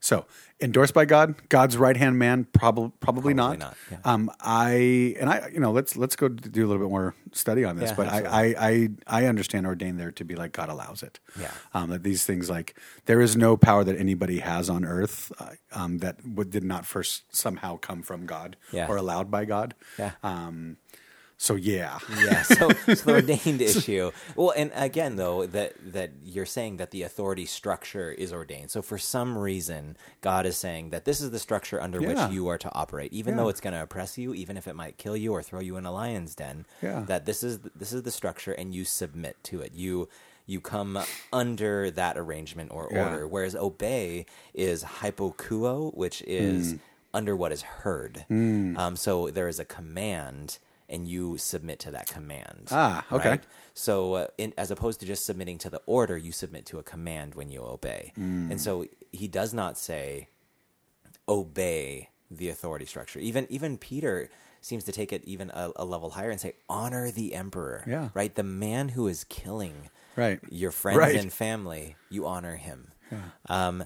So 0.00 0.26
endorsed 0.60 0.94
by 0.94 1.06
God, 1.06 1.34
God's 1.48 1.76
right 1.76 1.96
hand 1.96 2.20
man, 2.20 2.44
probably 2.52 2.92
probably, 3.00 3.34
not. 3.34 3.58
not, 3.58 3.76
yeah. 3.90 3.98
Um, 4.04 4.30
I 4.40 5.16
and 5.18 5.28
I, 5.28 5.50
you 5.52 5.58
know, 5.58 5.72
let's 5.72 5.96
let's 5.96 6.14
go 6.14 6.28
do 6.28 6.64
a 6.64 6.68
little 6.68 6.80
bit 6.80 6.88
more 6.88 7.16
study 7.32 7.64
on 7.64 7.76
this. 7.76 7.90
Yeah, 7.90 7.96
but 7.96 8.06
I, 8.08 8.22
I 8.22 8.54
I 8.68 8.88
I 9.08 9.26
understand 9.26 9.66
ordained 9.66 9.98
there 9.98 10.12
to 10.12 10.24
be 10.24 10.36
like 10.36 10.52
God 10.52 10.68
allows 10.68 11.02
it. 11.02 11.18
Yeah. 11.38 11.50
Um, 11.74 11.90
that 11.90 12.04
these 12.04 12.24
things 12.24 12.48
like 12.48 12.76
there 13.06 13.20
is 13.20 13.36
no 13.36 13.56
power 13.56 13.82
that 13.82 13.98
anybody 13.98 14.38
has 14.38 14.70
on 14.70 14.84
earth 14.84 15.32
uh, 15.40 15.50
um, 15.72 15.98
that 15.98 16.24
would, 16.24 16.50
did 16.50 16.62
not 16.62 16.86
first 16.86 17.34
somehow 17.34 17.76
come 17.76 18.02
from 18.02 18.24
God 18.24 18.56
Yeah. 18.70 18.86
or 18.86 18.96
allowed 18.96 19.32
by 19.32 19.46
God. 19.46 19.74
Yeah. 19.98 20.12
Um, 20.22 20.76
so 21.40 21.54
yeah. 21.54 21.98
yeah 22.20 22.42
so, 22.58 22.68
so 22.70 22.94
the 22.94 23.12
ordained 23.12 23.62
issue 23.62 24.10
well 24.34 24.52
and 24.56 24.72
again 24.74 25.14
though 25.16 25.46
that 25.46 25.72
that 25.92 26.10
you're 26.24 26.44
saying 26.44 26.76
that 26.78 26.90
the 26.90 27.02
authority 27.02 27.46
structure 27.46 28.10
is 28.10 28.32
ordained 28.32 28.70
so 28.70 28.82
for 28.82 28.98
some 28.98 29.38
reason 29.38 29.96
god 30.20 30.44
is 30.44 30.56
saying 30.56 30.90
that 30.90 31.04
this 31.04 31.20
is 31.20 31.30
the 31.30 31.38
structure 31.38 31.80
under 31.80 32.00
Yeah. 32.02 32.08
which 32.26 32.34
you 32.34 32.48
are 32.48 32.58
to 32.58 32.74
operate 32.74 33.12
even 33.12 33.34
Yeah. 33.34 33.42
though 33.44 33.48
it's 33.50 33.60
going 33.60 33.74
to 33.74 33.82
oppress 33.82 34.18
you 34.18 34.34
even 34.34 34.56
if 34.56 34.66
it 34.66 34.74
might 34.74 34.98
kill 34.98 35.16
you 35.16 35.32
or 35.32 35.42
throw 35.42 35.60
you 35.60 35.76
in 35.76 35.86
a 35.86 35.92
lion's 35.92 36.34
den 36.34 36.66
Yeah. 36.82 37.04
that 37.06 37.24
this 37.24 37.42
is 37.44 37.60
this 37.74 37.92
is 37.92 38.02
the 38.02 38.10
structure 38.10 38.52
and 38.52 38.74
you 38.74 38.84
submit 38.84 39.36
to 39.44 39.60
it 39.60 39.72
you 39.74 40.08
you 40.44 40.60
come 40.60 40.98
under 41.32 41.90
that 41.92 42.16
arrangement 42.18 42.72
or 42.72 42.88
Yeah. 42.90 43.04
order 43.12 43.28
whereas 43.28 43.54
obey 43.54 44.26
is 44.54 44.82
hypokuo 44.82 45.94
which 45.94 46.20
is 46.26 46.72
Hmm. 46.72 46.76
under 47.14 47.36
what 47.36 47.52
is 47.52 47.62
heard 47.62 48.24
um, 48.28 48.96
so 48.96 49.30
there 49.30 49.46
is 49.48 49.60
a 49.60 49.64
command 49.64 50.58
and 50.88 51.06
you 51.06 51.36
submit 51.38 51.78
to 51.80 51.90
that 51.90 52.06
command 52.06 52.68
Ah, 52.70 53.04
okay. 53.12 53.28
right? 53.30 53.44
So, 53.74 54.14
uh, 54.14 54.26
in, 54.38 54.52
as 54.58 54.70
opposed 54.70 55.00
to 55.00 55.06
just 55.06 55.24
submitting 55.26 55.58
to 55.58 55.70
the 55.70 55.80
order, 55.86 56.16
you 56.16 56.32
submit 56.32 56.66
to 56.66 56.78
a 56.78 56.82
command 56.82 57.34
when 57.34 57.50
you 57.50 57.62
obey. 57.62 58.12
Mm. 58.18 58.50
And 58.50 58.60
so, 58.60 58.86
he 59.12 59.28
does 59.28 59.52
not 59.54 59.76
say 59.78 60.28
obey 61.28 62.10
the 62.30 62.48
authority 62.48 62.84
structure. 62.84 63.18
Even 63.20 63.46
even 63.50 63.78
Peter 63.78 64.30
seems 64.60 64.84
to 64.84 64.92
take 64.92 65.12
it 65.12 65.24
even 65.24 65.50
a, 65.50 65.70
a 65.76 65.84
level 65.84 66.10
higher 66.10 66.30
and 66.30 66.40
say 66.40 66.54
honor 66.68 67.10
the 67.10 67.34
emperor. 67.34 67.84
Yeah. 67.86 68.08
right. 68.14 68.34
The 68.34 68.42
man 68.42 68.90
who 68.90 69.06
is 69.08 69.24
killing 69.24 69.90
Right. 70.16 70.40
your 70.50 70.72
friends 70.72 70.98
Right. 70.98 71.14
and 71.14 71.32
family, 71.32 71.94
you 72.10 72.26
honor 72.26 72.56
him. 72.56 72.90
Um, 73.48 73.84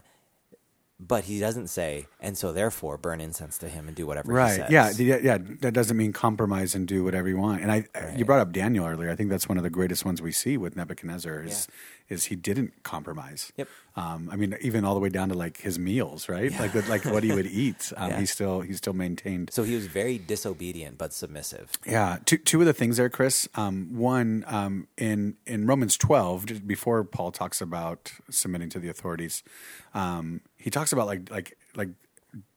but 1.09 1.25
he 1.25 1.41
doesn't 1.41 1.69
say, 1.69 2.07
and 2.21 2.37
so 2.39 2.53
therefore 2.53 2.97
burn 2.97 3.21
incense 3.21 3.59
to 3.59 3.69
him 3.69 3.89
and 3.89 3.97
do 3.97 4.07
whatever 4.07 4.31
he 4.33 4.37
Right. 4.39 4.57
says. 4.57 4.71
Yeah. 4.71 4.91
Yeah. 4.97 5.17
Yeah. 5.23 5.39
That 5.61 5.73
doesn't 5.75 5.97
mean 5.97 6.13
compromise 6.13 6.75
and 6.75 6.87
do 6.87 7.03
whatever 7.05 7.29
you 7.29 7.37
want. 7.39 7.63
And 7.63 7.73
I, 7.73 7.87
you 8.17 8.25
brought 8.25 8.41
up 8.41 8.53
Daniel 8.53 8.87
earlier. 8.87 9.11
I 9.11 9.17
think 9.17 9.31
that's 9.31 9.49
one 9.49 9.59
of 9.59 9.65
the 9.65 9.71
greatest 9.71 10.05
ones 10.05 10.23
we 10.23 10.33
see 10.33 10.57
with 10.57 10.77
Nebuchadnezzar 10.77 11.43
is, 11.43 11.67
is 12.09 12.27
he 12.27 12.37
didn't 12.37 12.83
compromise. 12.83 13.53
Yep. 13.57 13.69
Um, 13.97 14.29
I 14.33 14.37
mean, 14.37 14.57
even 14.61 14.85
all 14.85 14.95
the 14.95 15.01
way 15.01 15.09
down 15.09 15.29
to 15.31 15.35
like 15.35 15.59
his 15.59 15.79
meals, 15.79 16.29
right? 16.29 16.51
Like, 16.59 16.73
the, 16.73 16.83
like 16.89 17.05
what 17.05 17.25
he 17.25 17.33
would 17.33 17.47
eat. 17.65 17.93
Um, 17.97 18.11
Yeah. 18.11 18.21
He 18.21 18.27
still, 18.27 18.61
he 18.61 18.73
still 18.75 18.93
maintained. 18.93 19.51
So 19.53 19.63
he 19.65 19.75
was 19.75 19.87
very 19.87 20.19
disobedient 20.19 20.99
but 20.99 21.13
submissive. 21.13 21.71
Yeah, 21.87 22.19
two 22.25 22.37
two 22.39 22.61
of 22.61 22.67
the 22.67 22.73
things 22.73 22.97
there, 22.97 23.09
Chris. 23.09 23.49
Um, 23.55 23.97
one 23.97 24.45
um, 24.47 24.87
in 24.97 25.37
in 25.47 25.67
Romans 25.67 25.97
twelve, 25.97 26.47
before 26.67 27.03
Paul 27.05 27.33
talks 27.33 27.61
about 27.61 28.13
submitting 28.31 28.69
to 28.71 28.79
the 28.79 28.89
authorities, 28.89 29.43
um, 29.95 30.41
he 30.63 30.71
talks 30.71 30.93
about 30.93 31.07
like 31.07 31.31
like 31.31 31.57
like 31.75 31.91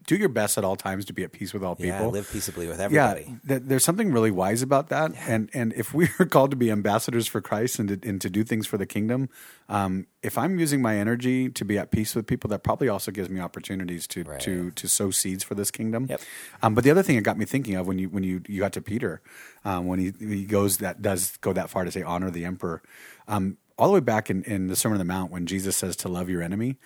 do 0.07 0.15
your 0.15 0.29
best 0.29 0.57
at 0.57 0.63
all 0.63 0.75
times 0.75 1.03
to 1.05 1.13
be 1.13 1.23
at 1.23 1.31
peace 1.31 1.51
with 1.51 1.63
all 1.63 1.75
people. 1.75 1.87
Yeah, 1.87 2.05
live 2.05 2.31
peaceably 2.31 2.67
with 2.67 2.79
everybody. 2.79 3.25
Yeah, 3.27 3.37
th- 3.47 3.61
there's 3.65 3.83
something 3.83 4.11
really 4.11 4.31
wise 4.31 4.61
about 4.61 4.89
that, 4.89 5.11
and 5.27 5.49
and 5.53 5.73
if 5.73 5.93
we 5.93 6.07
are 6.19 6.25
called 6.35 6.51
to 6.51 6.55
be 6.57 6.71
ambassadors 6.71 7.27
for 7.27 7.41
Christ 7.41 7.79
and 7.79 7.89
to, 7.89 8.07
and 8.07 8.21
to 8.21 8.29
do 8.29 8.43
things 8.43 8.67
for 8.67 8.77
the 8.77 8.85
kingdom, 8.85 9.29
um, 9.67 10.05
if 10.21 10.37
I'm 10.37 10.59
using 10.59 10.81
my 10.81 10.95
energy 10.97 11.49
to 11.49 11.65
be 11.65 11.77
at 11.77 11.91
peace 11.91 12.15
with 12.15 12.27
people, 12.27 12.47
that 12.51 12.63
probably 12.63 12.87
also 12.87 13.11
gives 13.11 13.29
me 13.29 13.39
opportunities 13.41 14.07
to 14.09 14.23
Right. 14.23 14.39
to 14.41 14.71
to 14.71 14.87
sow 14.87 15.11
seeds 15.11 15.43
for 15.43 15.55
this 15.55 15.71
kingdom. 15.71 16.05
Yep. 16.09 16.21
Um, 16.61 16.75
but 16.75 16.83
the 16.83 16.91
other 16.91 17.03
thing 17.03 17.17
it 17.17 17.23
got 17.23 17.37
me 17.37 17.45
thinking 17.45 17.75
of 17.75 17.87
when 17.87 17.97
you 17.99 18.07
when 18.09 18.23
you, 18.23 18.41
you 18.47 18.59
got 18.59 18.73
to 18.73 18.81
Peter, 18.81 19.21
um, 19.65 19.87
when 19.87 19.99
he 19.99 20.13
he 20.19 20.45
goes 20.45 20.77
that 20.77 21.01
does 21.01 21.35
go 21.37 21.51
that 21.51 21.69
far 21.69 21.83
to 21.83 21.91
say 21.91 22.03
honor 22.03 22.29
the 22.29 22.45
emperor, 22.45 22.81
um, 23.27 23.57
all 23.77 23.87
the 23.87 23.93
way 23.93 23.99
back 23.99 24.29
in, 24.29 24.43
in 24.43 24.67
the 24.67 24.75
Sermon 24.75 24.95
on 24.95 24.99
the 24.99 25.13
Mount 25.13 25.31
when 25.31 25.45
Jesus 25.47 25.75
says 25.75 25.95
to 25.97 26.07
love 26.09 26.29
your 26.29 26.41
enemy, 26.41 26.77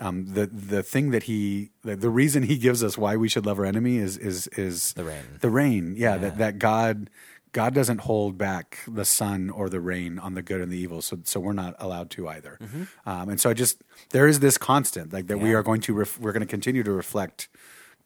um, 0.00 0.26
the 0.26 0.46
the 0.46 0.82
thing 0.82 1.10
that 1.12 1.24
he 1.24 1.70
the, 1.82 1.94
the 1.96 2.10
reason 2.10 2.42
he 2.44 2.56
gives 2.58 2.82
us 2.82 2.98
why 2.98 3.16
we 3.16 3.28
should 3.28 3.46
love 3.46 3.58
our 3.58 3.64
enemy 3.64 3.96
is 3.98 4.16
is 4.18 4.46
is 4.48 4.92
The 4.94 5.04
rain. 5.04 5.24
the 5.40 5.50
rain. 5.50 5.94
Yeah, 5.96 6.14
Yeah. 6.14 6.18
that 6.18 6.38
that 6.38 6.58
God. 6.58 7.10
God 7.52 7.72
doesn't 7.72 7.98
hold 8.00 8.36
back 8.36 8.80
the 8.88 9.04
sun 9.04 9.48
or 9.48 9.68
the 9.68 9.78
rain 9.80 10.18
on 10.18 10.34
the 10.34 10.42
good 10.42 10.60
and 10.60 10.72
the 10.72 10.76
evil, 10.76 11.00
so 11.00 11.20
so 11.22 11.38
we're 11.38 11.52
not 11.52 11.76
allowed 11.78 12.10
to 12.10 12.26
either. 12.26 12.58
Um, 13.06 13.28
and 13.28 13.40
so 13.40 13.48
I 13.48 13.54
just 13.54 13.80
there 14.10 14.26
is 14.26 14.40
this 14.40 14.58
constant 14.58 15.12
like 15.12 15.28
that 15.28 15.38
we 15.38 15.50
Mm-hmm. 15.50 15.56
Are 15.58 15.62
going 15.62 15.80
to 15.82 15.94
ref, 15.94 16.18
we're 16.18 16.32
going 16.32 16.40
to 16.40 16.46
continue 16.48 16.82
to 16.82 16.90
reflect 16.90 17.46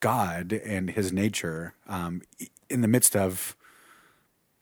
God 0.01 0.53
and 0.53 0.91
His 0.91 1.15
nature 1.15 1.73
um, 1.89 2.21
in 2.69 2.83
the 2.83 2.89
midst 2.89 3.17
of 3.17 3.57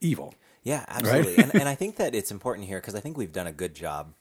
evil. 0.01 0.35
Yeah, 0.63 0.85
absolutely. 0.87 1.39
and, 1.43 1.53
and 1.57 1.69
I 1.69 1.75
think 1.81 1.97
that 1.97 2.15
it's 2.15 2.31
important 2.31 2.69
here 2.69 2.79
because 2.79 2.95
I 2.95 3.01
think 3.01 3.17
we've 3.19 3.33
done 3.33 3.49
a 3.49 3.53
good 3.53 3.75
job 3.75 4.15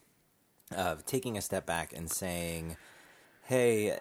of 0.76 1.06
taking 1.06 1.38
a 1.38 1.42
step 1.42 1.68
back 1.68 1.94
and 1.96 2.10
saying, 2.10 2.76
hey, 3.46 3.98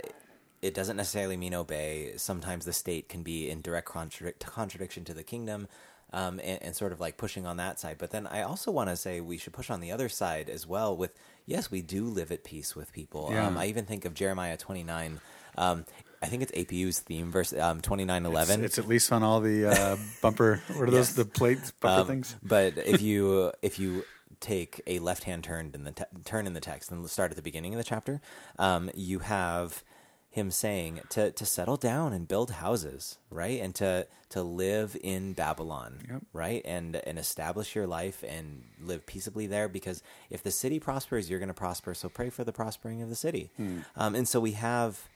it 0.62 0.74
doesn't 0.74 0.96
necessarily 0.96 1.36
mean 1.36 1.54
obey. 1.54 2.12
Sometimes 2.16 2.64
the 2.64 2.72
state 2.72 3.08
can 3.08 3.22
be 3.22 3.48
in 3.50 3.60
direct 3.60 3.88
contradic- 3.88 4.38
contradiction 4.40 5.04
to 5.04 5.14
the 5.14 5.22
kingdom. 5.22 5.68
Um, 6.12 6.38
and, 6.44 6.62
and 6.62 6.76
sort 6.76 6.92
of 6.92 7.00
like 7.00 7.16
pushing 7.16 7.44
on 7.44 7.56
that 7.56 7.80
side. 7.80 7.96
But 7.98 8.12
then 8.12 8.28
I 8.28 8.42
also 8.42 8.70
want 8.70 8.88
to 8.88 8.94
say 8.94 9.20
we 9.20 9.36
should 9.36 9.52
push 9.52 9.68
on 9.68 9.80
the 9.80 9.90
other 9.90 10.08
side 10.08 10.48
as 10.48 10.64
well 10.64 10.96
with, 10.96 11.12
yes, 11.44 11.72
we 11.72 11.82
do 11.82 12.04
live 12.04 12.30
at 12.30 12.44
peace 12.44 12.76
with 12.76 12.92
people. 12.92 13.30
Yeah. 13.32 13.48
Um, 13.48 13.58
I 13.58 13.66
even 13.66 13.84
think 13.84 14.04
of 14.04 14.14
Jeremiah 14.14 14.56
29. 14.56 15.18
Um, 15.58 15.84
I 16.22 16.26
think 16.26 16.44
it's 16.44 16.52
APU's 16.52 17.00
theme, 17.00 17.32
verse 17.32 17.52
um, 17.52 17.80
2911. 17.80 18.60
It's, 18.64 18.64
it's 18.64 18.78
at 18.78 18.86
least 18.86 19.10
on 19.10 19.24
all 19.24 19.40
the 19.40 19.66
uh, 19.66 19.96
bumper. 20.22 20.62
What 20.76 20.88
are 20.88 20.90
those? 20.92 21.14
The 21.16 21.24
plates, 21.24 21.72
bumper 21.72 22.02
Um, 22.02 22.06
things. 22.06 22.36
But 22.44 22.78
if 22.78 23.02
you 23.02 23.50
if 23.60 23.80
you 23.80 24.04
take 24.44 24.80
a 24.86 24.98
left 24.98 25.24
hand 25.24 25.42
turn 25.42 25.70
in 25.74 25.84
the 25.84 25.92
te- 25.92 26.04
turn 26.24 26.46
in 26.46 26.52
the 26.54 26.60
text 26.60 26.90
and 26.92 27.08
start 27.10 27.30
at 27.32 27.36
the 27.36 27.42
beginning 27.42 27.72
of 27.74 27.78
the 27.78 27.84
chapter, 27.84 28.20
um, 28.58 28.90
you 28.94 29.18
have 29.20 29.82
him 30.30 30.50
saying 30.50 31.00
to 31.10 31.30
to 31.30 31.46
settle 31.46 31.76
down 31.76 32.12
and 32.12 32.26
build 32.28 32.50
houses, 32.50 33.18
right, 33.30 33.60
and 33.60 33.74
to 33.76 34.06
to 34.30 34.42
live 34.42 34.96
in 35.00 35.32
Babylon, 35.32 36.00
Yep. 36.10 36.22
right, 36.32 36.62
and 36.64 36.96
and 36.96 37.18
establish 37.18 37.74
your 37.76 37.86
life 37.86 38.24
and 38.26 38.64
live 38.80 39.06
peaceably 39.06 39.46
there. 39.46 39.68
Because 39.68 40.02
if 40.30 40.42
the 40.42 40.50
city 40.50 40.78
prospers, 40.80 41.30
you're 41.30 41.38
going 41.38 41.48
to 41.48 41.54
prosper. 41.54 41.94
So 41.94 42.08
pray 42.08 42.30
for 42.30 42.42
the 42.44 42.52
prospering 42.52 43.00
of 43.00 43.08
the 43.08 43.14
city. 43.16 43.50
Um, 43.96 44.14
and 44.16 44.26
so 44.28 44.40
we 44.40 44.52
have 44.52 45.08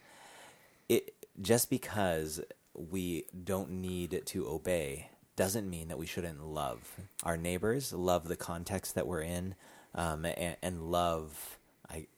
it 0.89 1.15
just 1.41 1.69
because 1.69 2.41
we 2.75 3.25
don't 3.45 3.71
need 3.71 4.23
to 4.25 4.49
obey 4.49 5.11
doesn't 5.39 5.71
mean 5.71 5.87
that 5.89 5.99
we 5.99 6.05
shouldn't 6.05 6.45
love 6.45 6.81
our 7.23 7.37
neighbors, 7.37 7.93
love 7.93 8.27
the 8.27 8.37
context 8.37 8.97
that 8.97 9.07
we're 9.07 9.23
in, 9.23 9.55
um, 9.95 10.25
and, 10.25 10.57
and 10.61 10.91
love, 10.91 11.59
I, 11.89 12.09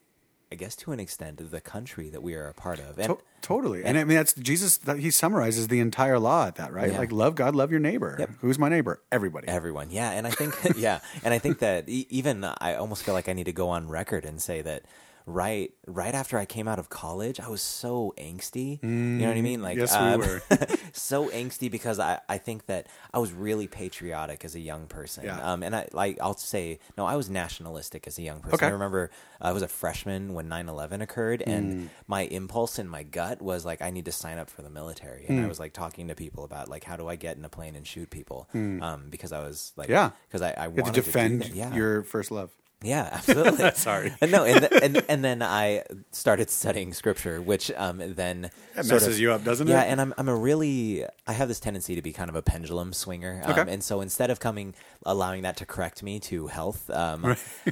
I 0.51 0.55
guess, 0.57 0.75
to 0.77 0.93
an 0.93 0.99
extent, 0.99 1.51
the 1.51 1.61
country 1.61 2.09
that 2.09 2.23
we 2.23 2.35
are 2.35 2.49
a 2.49 2.55
part 2.55 2.79
of. 2.81 2.99
And 2.99 3.09
To- 3.09 3.19
totally. 3.43 3.85
And, 3.85 3.99
I 3.99 4.05
mean, 4.05 4.17
that's 4.17 4.33
Jesus. 4.33 4.79
That 4.79 4.99
he 4.99 5.11
summarizes 5.11 5.69
the 5.69 5.81
entire 5.81 6.19
law 6.19 6.47
at 6.47 6.55
that, 6.57 6.73
right? 6.73 6.91
Yeah. 6.91 6.99
Like, 6.99 7.13
love 7.13 7.35
God, 7.35 7.55
love 7.55 7.71
your 7.71 7.79
neighbor. 7.79 8.17
Yep. 8.19 8.31
Who's 8.41 8.59
my 8.59 8.71
neighbor? 8.71 9.03
Everybody. 9.13 9.47
Everyone, 9.49 9.91
yeah, 9.91 10.13
and 10.13 10.27
I 10.27 10.31
think, 10.31 10.55
yeah, 10.79 11.01
and 11.23 11.35
I 11.35 11.39
think 11.39 11.59
that 11.59 11.89
even 11.89 12.43
I 12.43 12.75
almost 12.75 13.03
feel 13.05 13.15
like 13.15 13.29
I 13.29 13.35
need 13.35 13.45
to 13.45 13.53
go 13.53 13.69
on 13.69 13.87
record 13.89 14.25
and 14.25 14.41
say 14.41 14.63
that 14.63 14.85
right, 15.27 15.73
right 15.87 16.15
after 16.15 16.39
I 16.39 16.45
came 16.45 16.67
out 16.69 16.79
of 16.79 16.89
college, 16.91 17.41
I 17.41 17.49
was 17.49 17.63
so 17.63 18.15
angsty. 18.19 18.83
you 18.83 18.89
know 18.89 19.29
what 19.29 19.37
I 19.37 19.41
mean? 19.43 19.63
Like, 19.63 19.79
yes, 19.79 19.93
we 19.93 19.99
um, 20.07 20.21
were. 20.21 20.43
so 20.93 21.29
angsty 21.31 21.71
because 21.71 21.99
I, 21.99 22.21
I 22.29 22.39
think 22.39 22.67
that 22.67 22.87
I 23.13 23.19
was 23.19 23.33
really 23.33 23.67
patriotic 23.67 24.45
as 24.45 24.55
a 24.55 24.61
young 24.61 24.87
person. 24.87 25.25
Yeah. 25.25 25.41
Um, 25.41 25.63
and 25.63 25.75
I 25.77 25.89
like 25.93 26.19
I'll 26.21 26.37
say 26.37 26.79
no, 26.97 27.07
I 27.07 27.17
was 27.17 27.29
nationalistic 27.31 28.07
as 28.07 28.19
a 28.19 28.23
young 28.23 28.41
person. 28.41 28.55
Okay. 28.55 28.67
I 28.67 28.71
remember 28.71 29.11
I 29.41 29.53
was 29.53 29.63
a 29.63 29.69
freshman 29.69 30.35
when 30.35 30.49
9/11 30.49 31.03
occurred, 31.03 31.43
and 31.47 31.61
Mm. 31.71 31.89
my 32.07 32.23
impulse 32.23 32.79
in 32.79 32.89
my 32.89 33.03
gut 33.03 33.41
was 33.43 33.65
like 33.65 33.83
I 33.83 33.91
need 33.91 34.05
to 34.07 34.13
sign 34.13 34.39
up 34.39 34.49
for 34.51 34.63
the 34.63 34.71
military. 34.71 35.27
And 35.29 35.41
I 35.41 35.45
Mm. 35.45 35.49
was 35.49 35.61
like 35.61 35.73
talking 35.73 36.09
to 36.09 36.15
people 36.15 36.45
about 36.45 36.69
like 36.69 36.85
how 36.85 36.97
do 36.97 37.09
I 37.09 37.17
get 37.17 37.37
in 37.37 37.45
a 37.45 37.49
plane 37.49 37.75
and 37.77 37.87
shoot 37.87 38.11
people? 38.11 38.49
Um, 38.55 39.07
because 39.11 39.33
I 39.33 39.41
was 39.41 39.73
like 39.77 39.89
Mm. 39.89 39.93
Yeah. 39.93 40.11
because 40.29 40.43
I, 40.43 40.53
I 40.53 40.69
wanted 40.69 40.95
to 40.95 41.03
defend 41.03 41.43
that. 41.43 41.55
Yeah. 41.55 41.75
your 41.75 42.03
first 42.03 42.31
love. 42.31 42.51
Yeah, 42.83 43.09
absolutely. 43.13 43.71
Sorry. 43.73 44.13
And 44.23 44.33
no, 44.33 44.45
and, 44.45 44.61
th- 44.61 44.83
and 44.83 45.05
and 45.09 45.23
then 45.25 45.43
I 45.43 45.85
started 46.13 46.49
studying 46.49 46.95
scripture, 46.95 47.41
which 47.43 47.71
um, 47.77 47.99
then 48.15 48.51
That 48.75 48.87
messes 48.87 49.07
of- 49.09 49.19
you 49.19 49.33
up, 49.33 49.45
doesn't 49.45 49.67
yeah, 49.67 49.83
it? 49.83 49.85
Yeah, 49.87 49.93
and 49.93 50.01
I'm 50.01 50.15
I'm 50.17 50.29
a 50.31 50.35
really 50.35 51.05
I 51.27 51.33
have 51.35 51.49
this 51.49 51.61
tendency 51.61 51.95
to 51.95 52.01
be 52.03 52.13
kind 52.13 52.31
of 52.31 52.37
a 52.37 52.43
pendulum 52.43 52.93
swinger, 52.95 53.43
um, 53.45 53.51
Okay. 53.59 53.71
and 53.73 53.85
so 53.85 54.01
instead 54.01 54.31
of 54.31 54.41
coming 54.41 54.75
allowing 55.05 55.43
that 55.43 55.59
to 55.59 55.67
correct 55.67 56.03
me 56.03 56.19
to 56.21 56.47
health, 56.47 56.89
um, 56.91 57.25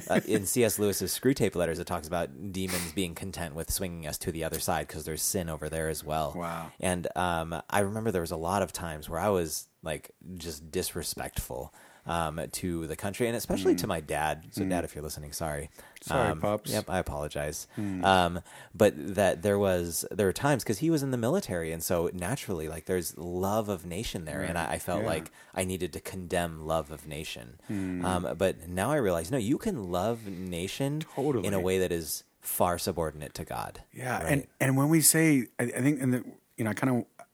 uh, 0.09 0.19
in 0.27 0.45
C.S. 0.45 0.77
Lewis's 0.77 1.17
Screwtape 1.17 1.55
Letters, 1.55 1.79
it 1.79 1.87
talks 1.87 2.07
about 2.07 2.51
demons 2.51 2.91
being 2.93 3.15
content 3.15 3.55
with 3.55 3.71
swinging 3.71 4.05
us 4.05 4.17
to 4.19 4.31
the 4.31 4.43
other 4.43 4.59
side 4.59 4.87
because 4.87 5.05
there's 5.05 5.21
sin 5.23 5.49
over 5.49 5.69
there 5.69 5.89
as 5.89 6.03
well. 6.03 6.33
Wow. 6.35 6.71
And 6.79 7.07
um, 7.15 7.59
I 7.69 7.79
remember 7.79 8.11
there 8.11 8.21
was 8.21 8.31
a 8.31 8.37
lot 8.37 8.61
of 8.61 8.71
times 8.73 9.09
where 9.09 9.19
I 9.19 9.29
was 9.29 9.67
like 9.81 10.11
just 10.37 10.69
disrespectful 10.71 11.73
um, 12.05 12.41
to 12.53 12.87
the 12.87 12.95
country 12.95 13.27
and 13.27 13.35
especially 13.35 13.75
to 13.75 13.87
my 13.87 13.99
dad. 13.99 14.45
So, 14.51 14.63
dad, 14.65 14.83
if 14.83 14.95
you're 14.95 15.03
listening, 15.03 15.31
sorry. 15.31 15.69
Mm. 15.73 16.03
Sorry, 16.07 16.29
um, 16.29 16.39
Pops. 16.41 16.69
Mm. 16.71 16.73
Yep, 16.75 16.89
I 16.89 16.99
apologize. 16.99 17.67
Um, 17.77 18.41
but 18.73 18.93
that 19.15 19.41
there 19.41 19.59
was 19.59 20.05
there 20.11 20.25
were 20.27 20.33
times 20.33 20.63
because 20.63 20.79
he 20.79 20.89
was 20.89 21.03
in 21.03 21.11
the 21.11 21.17
military, 21.17 21.71
and 21.71 21.83
so 21.83 22.09
naturally, 22.13 22.67
like 22.69 22.85
there's 22.85 23.17
love 23.17 23.67
of 23.69 23.85
nation 23.85 24.25
there, 24.25 24.41
and 24.41 24.57
I, 24.57 24.73
I 24.73 24.79
felt 24.79 25.01
Yeah. 25.01 25.07
like 25.07 25.31
I 25.53 25.65
needed 25.65 25.91
to 25.93 25.99
condemn 25.99 26.65
love 26.65 26.89
of 26.91 27.05
nation. 27.07 27.59
Mm. 27.69 28.03
Um, 28.03 28.35
but 28.37 28.67
now 28.69 28.91
I 28.91 28.95
realize, 28.95 29.29
no, 29.29 29.37
you 29.37 29.57
can 29.57 29.91
love 29.91 30.25
nation 30.27 31.03
totally. 31.15 31.45
in 31.47 31.53
a 31.53 31.59
way 31.59 31.79
that 31.79 31.91
is 31.91 32.23
far 32.39 32.77
subordinate 32.77 33.33
to 33.33 33.43
God. 33.43 33.81
Yeah, 33.93 34.23
right? 34.23 34.31
and 34.31 34.47
and 34.61 34.77
when 34.77 34.87
we 34.89 35.01
say, 35.01 35.47
I, 35.59 35.63
I 35.63 35.81
think, 35.81 36.01
and 36.01 36.13
the, 36.13 36.23
you 36.55 36.63
know, 36.63 36.69
I 36.69 36.73
kind 36.73 36.97
of, 36.97 37.25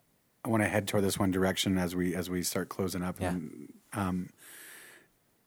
I 0.44 0.50
want 0.50 0.64
to 0.64 0.70
head 0.70 0.88
toward 0.88 1.04
this 1.04 1.20
one 1.20 1.30
direction 1.32 1.78
as 1.78 1.96
we 1.96 2.16
as 2.16 2.30
we 2.32 2.42
start 2.42 2.70
closing 2.70 3.04
up. 3.04 3.18
Yeah. 3.20 3.30
And, 3.30 3.74
um, 3.94 4.30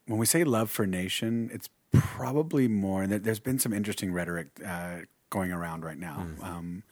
when 0.09 0.19
we 0.19 0.27
say 0.27 0.43
love 0.45 0.71
for 0.71 0.87
nation, 0.87 1.49
it's 1.53 1.69
probably 1.93 2.67
more. 2.69 3.03
And 3.05 3.13
there- 3.13 3.19
there's 3.21 3.41
been 3.41 3.59
some 3.59 3.73
interesting 3.73 4.13
rhetoric 4.13 4.49
uh, 4.67 5.03
going 5.31 5.53
around 5.53 5.85
right 5.85 5.99
now. 5.99 6.15
Hmm. 6.39 6.43
Um, 6.45 6.83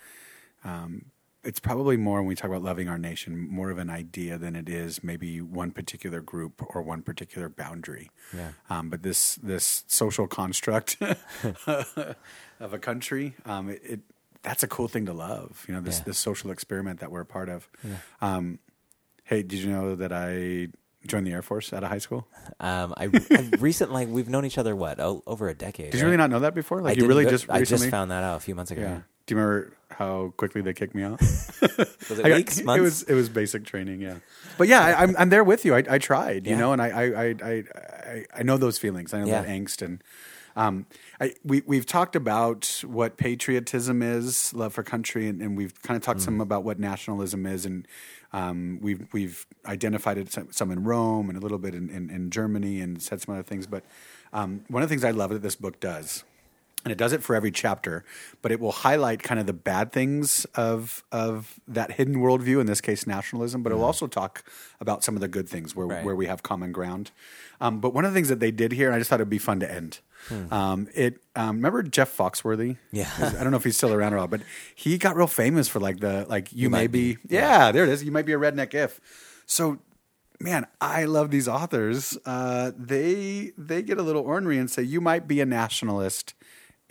um, 0.64 1.04
it's 1.44 1.60
probably 1.60 1.96
more 1.96 2.18
when 2.18 2.26
we 2.26 2.34
talk 2.34 2.50
about 2.50 2.62
loving 2.62 2.88
our 2.88 2.98
nation, 2.98 3.38
more 3.38 3.70
of 3.70 3.78
an 3.78 3.88
idea 3.88 4.36
than 4.36 4.56
it 4.56 4.68
is 4.68 5.04
maybe 5.04 5.40
one 5.40 5.70
particular 5.70 6.20
group 6.20 6.60
or 6.74 6.82
one 6.82 7.02
particular 7.02 7.48
boundary. 7.48 8.10
Yeah. 8.34 8.50
Um, 8.68 8.90
but 8.90 9.02
this 9.04 9.36
this 9.36 9.84
social 9.86 10.26
construct 10.26 10.96
of 11.66 12.72
a 12.72 12.78
country, 12.78 13.34
um, 13.44 13.68
it, 13.70 13.80
it 13.84 14.00
that's 14.42 14.62
a 14.64 14.68
cool 14.68 14.88
thing 14.88 15.06
to 15.06 15.12
love. 15.12 15.64
You 15.68 15.74
know, 15.74 15.80
this 15.80 15.98
Yeah. 15.98 16.04
this 16.06 16.18
social 16.18 16.50
experiment 16.50 16.98
that 17.00 17.10
we're 17.12 17.20
a 17.22 17.26
part 17.26 17.48
of. 17.48 17.68
Um, 18.20 18.58
hey, 19.24 19.42
did 19.42 19.60
you 19.60 19.70
know 19.70 19.94
that 19.94 20.12
I 20.12 20.68
joined 21.06 21.26
the 21.26 21.32
Air 21.32 21.42
Force 21.42 21.72
out 21.72 21.82
of 21.82 21.88
high 21.90 21.98
school? 21.98 22.26
Um, 22.60 22.94
I, 22.96 23.04
I 23.30 23.50
recently 23.58 24.06
we've 24.06 24.28
known 24.28 24.44
each 24.44 24.58
other 24.58 24.74
what 24.76 24.98
o- 25.00 25.22
over 25.26 25.48
a 25.48 25.54
decade. 25.54 25.92
Did 25.92 25.98
you 25.98 26.00
right? 26.04 26.06
really 26.06 26.16
not 26.16 26.30
know 26.30 26.40
that 26.40 26.54
before? 26.54 26.80
Like 26.82 26.90
I 26.90 26.92
you 26.92 26.96
didn't 27.02 27.08
really 27.08 27.24
go- 27.24 27.30
just 27.30 27.48
I 27.50 27.58
recently? 27.60 27.84
just 27.84 27.90
found 27.90 28.10
that 28.10 28.22
out 28.24 28.36
a 28.36 28.40
few 28.40 28.54
months 28.54 28.70
ago. 28.70 28.82
Yeah. 28.82 29.00
Do 29.26 29.34
you 29.34 29.40
remember 29.40 29.72
how 29.90 30.32
quickly 30.36 30.60
they 30.62 30.72
kicked 30.72 30.94
me 30.94 31.02
out? 31.02 31.20
Was 31.60 32.18
it 32.18 32.18
I 32.24 32.28
got- 32.28 32.36
weeks, 32.36 32.62
months? 32.62 32.78
It 32.78 32.82
was 32.82 33.02
it 33.04 33.14
was 33.14 33.28
basic 33.28 33.64
training, 33.64 34.00
yeah. 34.00 34.16
But 34.58 34.68
yeah, 34.68 34.84
I, 34.84 35.02
I'm 35.02 35.16
I'm 35.18 35.28
there 35.30 35.42
with 35.44 35.64
you. 35.64 35.74
I, 35.74 35.82
I 35.90 35.98
tried, 35.98 36.46
you 36.46 36.52
Yeah. 36.52 36.58
know, 36.60 36.72
and 36.72 36.80
I 36.80 36.88
I, 36.88 37.04
I 37.04 37.34
I 37.42 37.64
I 38.06 38.24
I 38.38 38.42
know 38.44 38.56
those 38.56 38.78
feelings. 38.78 39.12
I 39.14 39.18
know 39.20 39.26
that 39.26 39.48
Yeah. 39.48 39.54
angst, 39.56 39.82
and 39.82 40.02
Um, 40.56 40.86
I, 41.20 41.34
we 41.44 41.62
we've 41.66 41.84
talked 41.86 42.16
about 42.16 42.82
what 42.86 43.18
patriotism 43.18 44.02
is, 44.02 44.54
love 44.54 44.72
for 44.72 44.82
country, 44.82 45.28
and, 45.28 45.42
and 45.42 45.56
we've 45.56 45.80
kind 45.82 45.96
of 45.96 46.02
talked 46.02 46.22
some 46.22 46.40
about 46.40 46.64
what 46.64 46.78
nationalism 46.78 47.44
is, 47.46 47.66
and 47.66 47.86
um, 48.32 48.78
we've 48.80 49.06
we've 49.12 49.46
identified 49.66 50.16
it 50.18 50.32
some, 50.32 50.50
some 50.50 50.70
in 50.70 50.82
Rome 50.84 51.28
and 51.28 51.36
a 51.36 51.40
little 51.40 51.58
bit 51.58 51.74
in, 51.74 51.90
in, 51.90 52.08
in 52.10 52.30
Germany, 52.30 52.80
and 52.80 53.02
said 53.02 53.20
some 53.20 53.34
other 53.34 53.42
things. 53.42 53.66
But 53.66 53.84
um, 54.32 54.64
one 54.68 54.82
of 54.82 54.88
the 54.88 54.92
things 54.92 55.04
I 55.04 55.10
love 55.10 55.30
that 55.30 55.42
this 55.42 55.56
book 55.56 55.78
does 55.78 56.24
and 56.86 56.92
it 56.92 56.98
does 56.98 57.12
it 57.12 57.20
for 57.20 57.34
every 57.34 57.50
chapter, 57.50 58.04
but 58.42 58.52
it 58.52 58.60
will 58.60 58.70
highlight 58.70 59.20
kind 59.20 59.40
of 59.40 59.46
the 59.46 59.52
bad 59.52 59.90
things 59.90 60.44
of 60.54 61.02
of 61.10 61.58
that 61.66 61.90
hidden 61.90 62.14
worldview. 62.16 62.60
In 62.60 62.66
this 62.66 62.80
case, 62.80 63.08
nationalism, 63.08 63.64
but 63.64 63.72
it 63.72 63.74
will 63.74 63.84
also 63.84 64.06
talk 64.06 64.44
about 64.80 65.02
some 65.02 65.16
of 65.16 65.20
the 65.20 65.26
good 65.26 65.48
things 65.48 65.74
where 65.74 65.88
Right. 65.88 66.04
where 66.04 66.14
we 66.14 66.26
have 66.26 66.44
common 66.44 66.70
ground. 66.70 67.10
Um, 67.60 67.80
but 67.80 67.92
one 67.92 68.04
of 68.04 68.12
the 68.12 68.16
things 68.16 68.28
that 68.28 68.38
they 68.38 68.52
did 68.52 68.70
here, 68.70 68.86
and 68.86 68.94
I 68.94 68.98
just 68.98 69.10
thought 69.10 69.20
it'd 69.20 69.28
be 69.28 69.38
fun 69.38 69.58
to 69.60 69.70
end. 69.70 69.98
Um, 70.50 70.88
it 70.94 71.18
um, 71.34 71.56
remember 71.56 71.82
Jeff 71.82 72.16
Foxworthy? 72.16 72.76
Yeah. 72.92 73.10
I 73.18 73.42
don't 73.42 73.50
know 73.50 73.56
if 73.56 73.64
he's 73.64 73.76
still 73.76 73.92
around 73.92 74.14
or 74.14 74.16
not, 74.16 74.30
but 74.30 74.40
he 74.74 74.98
got 74.98 75.16
real 75.16 75.26
famous 75.26 75.68
for 75.68 75.80
like 75.80 76.00
the 76.00 76.26
like 76.28 76.52
you, 76.52 76.68
may 76.70 76.78
might 76.82 76.92
be, 76.92 77.14
be. 77.16 77.34
yeah, 77.34 77.72
there 77.72 77.84
it 77.84 77.88
is. 77.90 78.02
You 78.04 78.12
might 78.12 78.26
be 78.26 78.32
a 78.32 78.38
redneck 78.38 78.74
if. 78.74 79.00
So 79.46 79.78
man, 80.40 80.66
I 80.80 81.04
love 81.04 81.30
these 81.30 81.48
authors. 81.48 82.18
Uh, 82.26 82.72
they 82.76 83.52
they 83.56 83.82
get 83.82 83.98
a 83.98 84.02
little 84.02 84.22
ornery 84.22 84.58
and 84.58 84.70
say 84.70 84.82
you 84.82 85.00
might 85.00 85.26
be 85.28 85.40
a 85.40 85.46
nationalist 85.46 86.34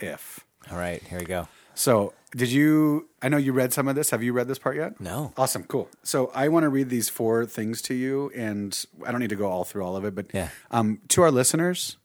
if. 0.00 0.40
All 0.70 0.78
right, 0.78 1.02
here 1.02 1.18
we 1.18 1.24
go. 1.24 1.46
So, 1.78 2.14
did 2.34 2.50
you? 2.50 3.08
I 3.20 3.28
know 3.28 3.36
you 3.36 3.52
read 3.52 3.70
some 3.72 3.86
of 3.86 3.94
this. 3.94 4.08
Have 4.10 4.22
you 4.22 4.32
read 4.32 4.48
this 4.48 4.58
part 4.58 4.76
yet? 4.76 4.98
No. 4.98 5.32
Awesome, 5.36 5.62
cool. 5.64 5.90
So, 6.02 6.30
I 6.34 6.48
want 6.48 6.64
to 6.64 6.70
read 6.70 6.88
these 6.88 7.10
four 7.10 7.44
things 7.44 7.82
to 7.82 7.94
you, 7.94 8.32
and 8.34 8.82
I 9.06 9.10
don't 9.12 9.20
need 9.20 9.28
to 9.28 9.36
go 9.36 9.46
all 9.48 9.64
through 9.64 9.84
all 9.84 9.94
of 9.94 10.04
it, 10.06 10.14
but 10.14 10.26
Yeah. 10.32 10.48
um, 10.70 11.00
to 11.08 11.20
our 11.22 11.30
listeners, 11.30 11.98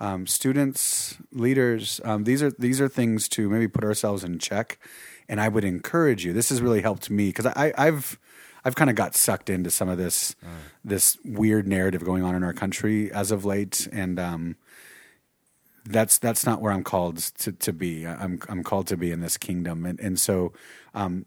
um, 0.00 0.26
students, 0.26 1.18
leaders, 1.32 2.00
um, 2.04 2.24
these 2.24 2.42
are 2.42 2.52
these 2.58 2.80
are 2.80 2.88
things 2.88 3.28
to 3.30 3.48
maybe 3.48 3.68
put 3.68 3.84
ourselves 3.84 4.24
in 4.24 4.38
check. 4.38 4.78
And 5.28 5.40
I 5.40 5.48
would 5.48 5.64
encourage 5.64 6.24
you. 6.24 6.32
This 6.32 6.48
has 6.48 6.62
really 6.62 6.80
helped 6.80 7.10
me 7.10 7.26
because 7.28 7.46
I, 7.46 7.72
I've 7.76 8.18
I've 8.64 8.74
kind 8.74 8.90
of 8.90 8.96
got 8.96 9.14
sucked 9.14 9.50
into 9.50 9.70
some 9.70 9.88
of 9.88 9.98
this 9.98 10.36
this 10.84 11.18
weird 11.24 11.66
narrative 11.66 12.04
going 12.04 12.22
on 12.22 12.34
in 12.34 12.42
our 12.42 12.52
country 12.52 13.12
as 13.12 13.30
of 13.30 13.44
late, 13.44 13.88
and 13.92 14.18
um, 14.18 14.56
that's 15.84 16.18
that's 16.18 16.44
not 16.44 16.60
where 16.60 16.72
I'm 16.72 16.84
called 16.84 17.18
to, 17.18 17.52
to 17.52 17.72
be. 17.72 18.06
I'm 18.06 18.40
I'm 18.48 18.62
called 18.62 18.86
to 18.88 18.96
be 18.96 19.10
in 19.10 19.20
this 19.20 19.36
kingdom, 19.36 19.86
and 19.86 19.98
and 20.00 20.18
so, 20.18 20.52
um, 20.94 21.26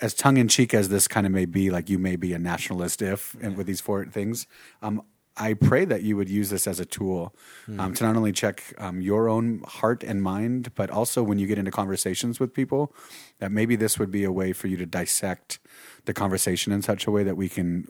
as 0.00 0.14
tongue 0.14 0.36
in 0.36 0.48
cheek 0.48 0.74
as 0.74 0.88
this 0.88 1.06
kind 1.06 1.26
of 1.26 1.32
may 1.32 1.44
be, 1.44 1.70
like 1.70 1.88
you 1.88 1.98
may 1.98 2.16
be 2.16 2.32
a 2.32 2.38
nationalist 2.38 3.02
if 3.02 3.36
and 3.40 3.56
with 3.56 3.66
these 3.66 3.80
four 3.80 4.04
things, 4.06 4.46
um, 4.82 5.02
I 5.40 5.54
pray 5.54 5.84
that 5.86 6.02
you 6.02 6.16
would 6.16 6.28
use 6.28 6.50
this 6.50 6.66
as 6.66 6.78
a 6.80 6.84
tool 6.84 7.34
um, 7.78 7.94
to 7.94 8.04
not 8.04 8.14
only 8.16 8.30
check 8.32 8.74
um, 8.78 9.00
your 9.00 9.28
own 9.28 9.62
heart 9.66 10.04
and 10.04 10.22
mind, 10.22 10.72
but 10.74 10.90
also 10.90 11.22
when 11.22 11.38
you 11.38 11.46
get 11.46 11.58
into 11.58 11.70
conversations 11.70 12.38
with 12.38 12.52
people, 12.52 12.94
that 13.38 13.50
maybe 13.50 13.74
this 13.74 13.98
would 13.98 14.10
be 14.10 14.22
a 14.24 14.30
way 14.30 14.52
for 14.52 14.68
you 14.68 14.76
to 14.76 14.86
dissect 14.86 15.58
the 16.04 16.12
conversation 16.12 16.72
in 16.72 16.82
such 16.82 17.06
a 17.06 17.10
way 17.10 17.22
that 17.24 17.36
we 17.36 17.48
can 17.48 17.88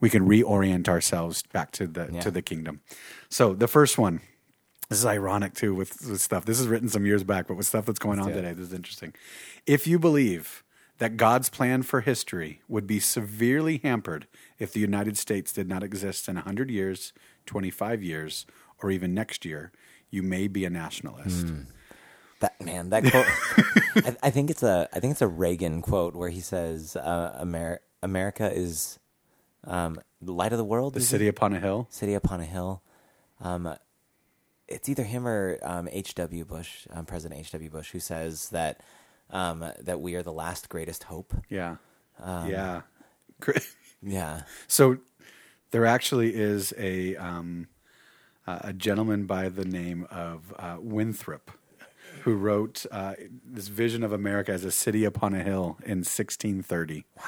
we 0.00 0.10
can 0.10 0.26
reorient 0.28 0.88
ourselves 0.88 1.42
back 1.52 1.70
to 1.72 1.86
the 1.86 2.08
Yeah. 2.12 2.20
to 2.20 2.30
the 2.30 2.42
kingdom. 2.42 2.80
So 3.28 3.54
the 3.54 3.68
first 3.68 3.98
one. 3.98 4.20
This 4.88 5.00
is 5.00 5.06
ironic 5.06 5.52
too 5.54 5.74
with, 5.74 6.08
with 6.08 6.20
stuff. 6.20 6.44
This 6.44 6.60
is 6.60 6.68
written 6.68 6.88
some 6.88 7.04
years 7.06 7.24
back, 7.24 7.48
but 7.48 7.56
with 7.56 7.66
stuff 7.66 7.86
that's 7.86 7.98
going 7.98 8.20
on 8.20 8.28
today, 8.36 8.52
this 8.52 8.68
is 8.68 8.72
interesting. 8.72 9.12
If 9.66 9.88
you 9.88 9.98
believe 9.98 10.62
that 10.98 11.16
God's 11.16 11.48
plan 11.48 11.82
for 11.82 12.00
history 12.00 12.60
would 12.68 12.86
be 12.86 13.00
severely 13.00 13.78
hampered 13.82 14.26
if 14.58 14.72
the 14.72 14.80
United 14.80 15.18
States 15.18 15.52
did 15.52 15.68
not 15.68 15.82
exist 15.82 16.28
in 16.28 16.36
100 16.36 16.70
years, 16.70 17.12
25 17.46 18.02
years, 18.02 18.46
or 18.82 18.90
even 18.90 19.14
next 19.14 19.44
year, 19.44 19.72
you 20.10 20.22
may 20.22 20.48
be 20.48 20.64
a 20.64 20.70
nationalist. 20.70 21.46
That 22.40 22.60
man, 22.62 22.90
that 22.90 23.04
quote. 23.04 23.26
I, 24.06 24.16
I 24.24 24.30
think 24.30 24.50
it's 24.50 24.62
a. 24.62 24.88
I 24.92 25.00
think 25.00 25.12
it's 25.12 25.22
a 25.22 25.26
Reagan 25.26 25.80
quote 25.80 26.14
where 26.14 26.28
he 26.28 26.40
says, 26.40 26.94
uh, 26.96 27.38
Amer- 27.40 27.80
"America 28.02 28.52
is 28.52 28.98
um, 29.64 29.98
the 30.20 30.32
light 30.32 30.52
of 30.52 30.58
the 30.58 30.64
world." 30.64 30.92
The 30.94 30.98
is 30.98 31.04
it? 31.04 31.08
city 31.08 31.28
upon 31.28 31.54
a 31.54 31.60
hill. 31.60 31.86
city 31.90 32.12
upon 32.12 32.40
a 32.40 32.44
hill. 32.44 32.82
Um, 33.40 33.74
it's 34.68 34.88
either 34.88 35.04
him 35.04 35.26
or 35.26 35.58
um, 35.62 35.88
H.W. 35.90 36.44
Bush, 36.44 36.86
um, 36.90 37.06
President 37.06 37.40
H.W. 37.40 37.70
Bush, 37.70 37.92
who 37.92 38.00
says 38.00 38.50
that 38.50 38.82
um, 39.30 39.64
that 39.80 40.00
we 40.00 40.14
are 40.14 40.22
the 40.22 40.32
last 40.32 40.68
greatest 40.68 41.04
hope. 41.04 41.34
Yeah. 41.48 41.76
Um, 42.20 42.50
yeah. 42.50 42.82
Yeah, 44.02 44.42
So 44.68 44.98
there 45.72 45.84
actually 45.86 46.34
is 46.34 46.72
a 46.78 47.16
um, 47.16 47.66
uh, 48.46 48.58
a 48.62 48.72
gentleman 48.72 49.24
by 49.26 49.48
the 49.48 49.64
name 49.64 50.06
of 50.10 50.54
uh, 50.58 50.76
Winthrop 50.78 51.50
who 52.22 52.34
wrote 52.34 52.86
uh, 52.92 53.14
this 53.44 53.68
vision 53.68 54.04
of 54.04 54.12
America 54.12 54.52
as 54.52 54.64
a 54.64 54.70
city 54.70 55.04
upon 55.04 55.34
a 55.34 55.42
hill 55.42 55.76
in 55.84 55.98
1630. 56.04 57.04
Wow. 57.16 57.24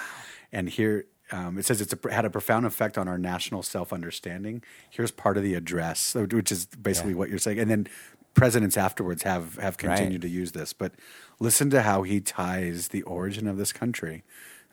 And 0.52 0.68
here 0.68 1.06
um, 1.32 1.58
it 1.58 1.64
says 1.66 1.80
it's 1.80 1.92
a, 1.92 2.12
had 2.12 2.24
a 2.24 2.30
profound 2.30 2.64
effect 2.64 2.96
on 2.96 3.08
our 3.08 3.18
national 3.18 3.62
self 3.62 3.92
understanding. 3.92 4.62
Here's 4.90 5.10
part 5.10 5.36
of 5.36 5.42
the 5.42 5.54
address, 5.54 6.14
which 6.14 6.52
is 6.52 6.66
basically 6.66 7.12
Yeah. 7.12 7.18
what 7.18 7.28
you're 7.30 7.38
saying. 7.38 7.58
And 7.58 7.70
then 7.70 7.86
presidents 8.38 8.76
afterwards 8.76 9.22
have 9.24 9.56
have 9.56 9.76
continued 9.76 10.22
Right. 10.24 10.30
to 10.30 10.36
use 10.40 10.52
this. 10.52 10.72
But 10.72 10.92
listen 11.40 11.70
to 11.70 11.82
how 11.82 12.02
he 12.02 12.20
ties 12.20 12.88
the 12.88 13.02
origin 13.02 13.46
of 13.46 13.56
this 13.56 13.72
country 13.72 14.22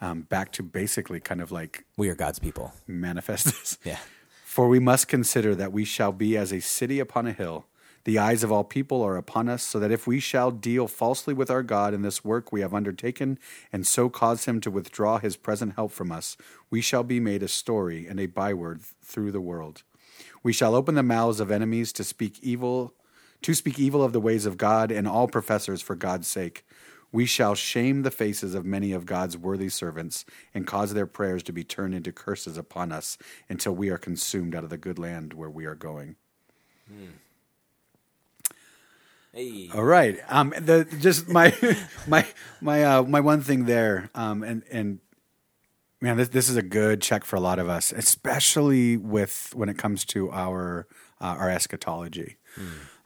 um, 0.02 0.22
back 0.22 0.52
to 0.54 0.64
basically 0.64 1.20
kind 1.20 1.42
of 1.42 1.52
like 1.52 1.86
we 1.98 2.10
are 2.10 2.16
God's 2.16 2.40
people. 2.40 2.74
manifest 2.88 3.46
this. 3.46 3.78
Yeah. 3.84 3.98
For 4.46 4.70
we 4.70 4.80
must 4.80 5.10
consider 5.10 5.54
that 5.56 5.74
we 5.74 5.84
shall 5.84 6.14
be 6.14 6.38
as 6.38 6.54
a 6.54 6.62
city 6.62 7.00
upon 7.00 7.28
a 7.28 7.34
hill. 7.34 7.66
The 8.06 8.20
eyes 8.20 8.44
of 8.44 8.52
all 8.52 8.64
people 8.64 9.02
are 9.02 9.18
upon 9.18 9.50
us, 9.50 9.64
so 9.64 9.80
that 9.80 9.92
if 9.92 10.06
we 10.08 10.20
shall 10.20 10.52
deal 10.52 10.88
falsely 10.88 11.34
with 11.34 11.50
our 11.52 11.64
God 11.64 11.94
in 11.94 12.04
this 12.04 12.24
work 12.24 12.52
we 12.54 12.62
have 12.62 12.74
undertaken, 12.74 13.38
and 13.74 13.86
so 13.86 14.10
cause 14.10 14.46
him 14.46 14.62
to 14.62 14.70
withdraw 14.72 15.18
his 15.18 15.36
present 15.36 15.74
help 15.76 15.92
from 15.92 16.12
us, 16.12 16.38
we 16.70 16.82
shall 16.82 17.04
be 17.04 17.20
made 17.20 17.42
a 17.44 17.48
story 17.48 18.06
and 18.08 18.20
a 18.20 18.28
byword 18.28 18.82
through 19.04 19.32
the 19.32 19.42
world. 19.42 19.82
We 20.44 20.54
shall 20.54 20.76
open 20.76 20.94
the 20.96 21.04
mouths 21.04 21.40
of 21.40 21.50
enemies 21.52 21.92
to 21.94 22.04
speak 22.04 22.38
evil, 22.44 22.94
to 23.42 23.54
speak 23.54 23.80
evil 23.80 24.04
of 24.04 24.14
the 24.14 24.20
ways 24.20 24.46
of 24.46 24.58
God 24.58 24.92
and 24.92 25.08
all 25.08 25.28
professors 25.28 25.82
for 25.82 25.96
God's 25.96 26.28
sake. 26.28 26.66
We 27.12 27.26
shall 27.26 27.56
shame 27.56 28.02
the 28.02 28.12
faces 28.12 28.56
of 28.56 28.66
many 28.66 28.92
of 28.92 29.06
God's 29.06 29.38
worthy 29.38 29.70
servants 29.70 30.26
and 30.54 30.68
cause 30.68 30.94
their 30.94 31.06
prayers 31.06 31.44
to 31.44 31.54
be 31.54 31.64
turned 31.64 31.96
into 31.96 32.12
curses 32.12 32.58
upon 32.58 32.92
us 32.92 33.18
until 33.48 33.74
we 33.74 33.90
are 33.90 33.98
consumed 33.98 34.54
out 34.54 34.66
of 34.66 34.70
the 34.70 34.78
good 34.78 35.00
land 35.00 35.34
where 35.34 35.50
we 35.50 35.66
are 35.66 35.76
going. 35.76 36.18
Hey. 39.36 39.70
All 39.74 39.84
right. 39.84 40.18
Um, 40.30 40.54
the 40.58 40.88
just 41.00 41.28
my 41.28 41.54
my 42.08 42.26
my 42.62 42.84
uh, 42.84 43.04
my 43.04 43.20
one 43.20 43.42
thing 43.42 43.66
there. 43.66 44.10
Um, 44.16 44.44
and 44.44 44.64
and 44.72 45.00
man, 46.02 46.18
this 46.18 46.30
this 46.30 46.50
is 46.50 46.56
a 46.56 46.62
good 46.62 47.02
check 47.02 47.26
for 47.26 47.36
a 47.36 47.42
lot 47.42 47.60
of 47.60 47.68
us, 47.68 47.92
especially 47.92 48.96
with 48.98 49.52
when 49.54 49.68
it 49.68 49.78
comes 49.78 50.06
to 50.06 50.32
our 50.32 50.88
uh, 51.20 51.36
our 51.38 51.50
eschatology. 51.50 52.38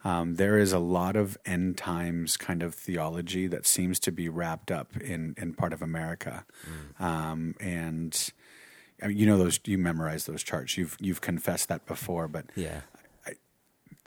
Um, 0.02 0.36
there 0.36 0.56
is 0.58 0.72
a 0.72 0.78
lot 0.78 1.14
of 1.16 1.36
end 1.44 1.76
times 1.76 2.36
kind 2.38 2.62
of 2.62 2.74
theology 2.74 3.46
that 3.48 3.66
seems 3.66 4.00
to 4.00 4.10
be 4.12 4.28
wrapped 4.28 4.70
up 4.70 4.96
in 4.96 5.34
in 5.36 5.52
part 5.54 5.72
of 5.72 5.82
America, 5.82 6.44
um, 6.98 7.54
and. 7.60 8.30
I 9.02 9.06
mean, 9.06 9.16
you 9.16 9.24
know 9.24 9.38
those. 9.38 9.58
You 9.64 9.78
memorize 9.78 10.26
those 10.26 10.42
charts. 10.42 10.76
You've 10.76 10.94
you've 11.00 11.22
confessed 11.22 11.68
that 11.68 11.86
before, 11.86 12.28
but 12.28 12.44
Yeah. 12.54 12.82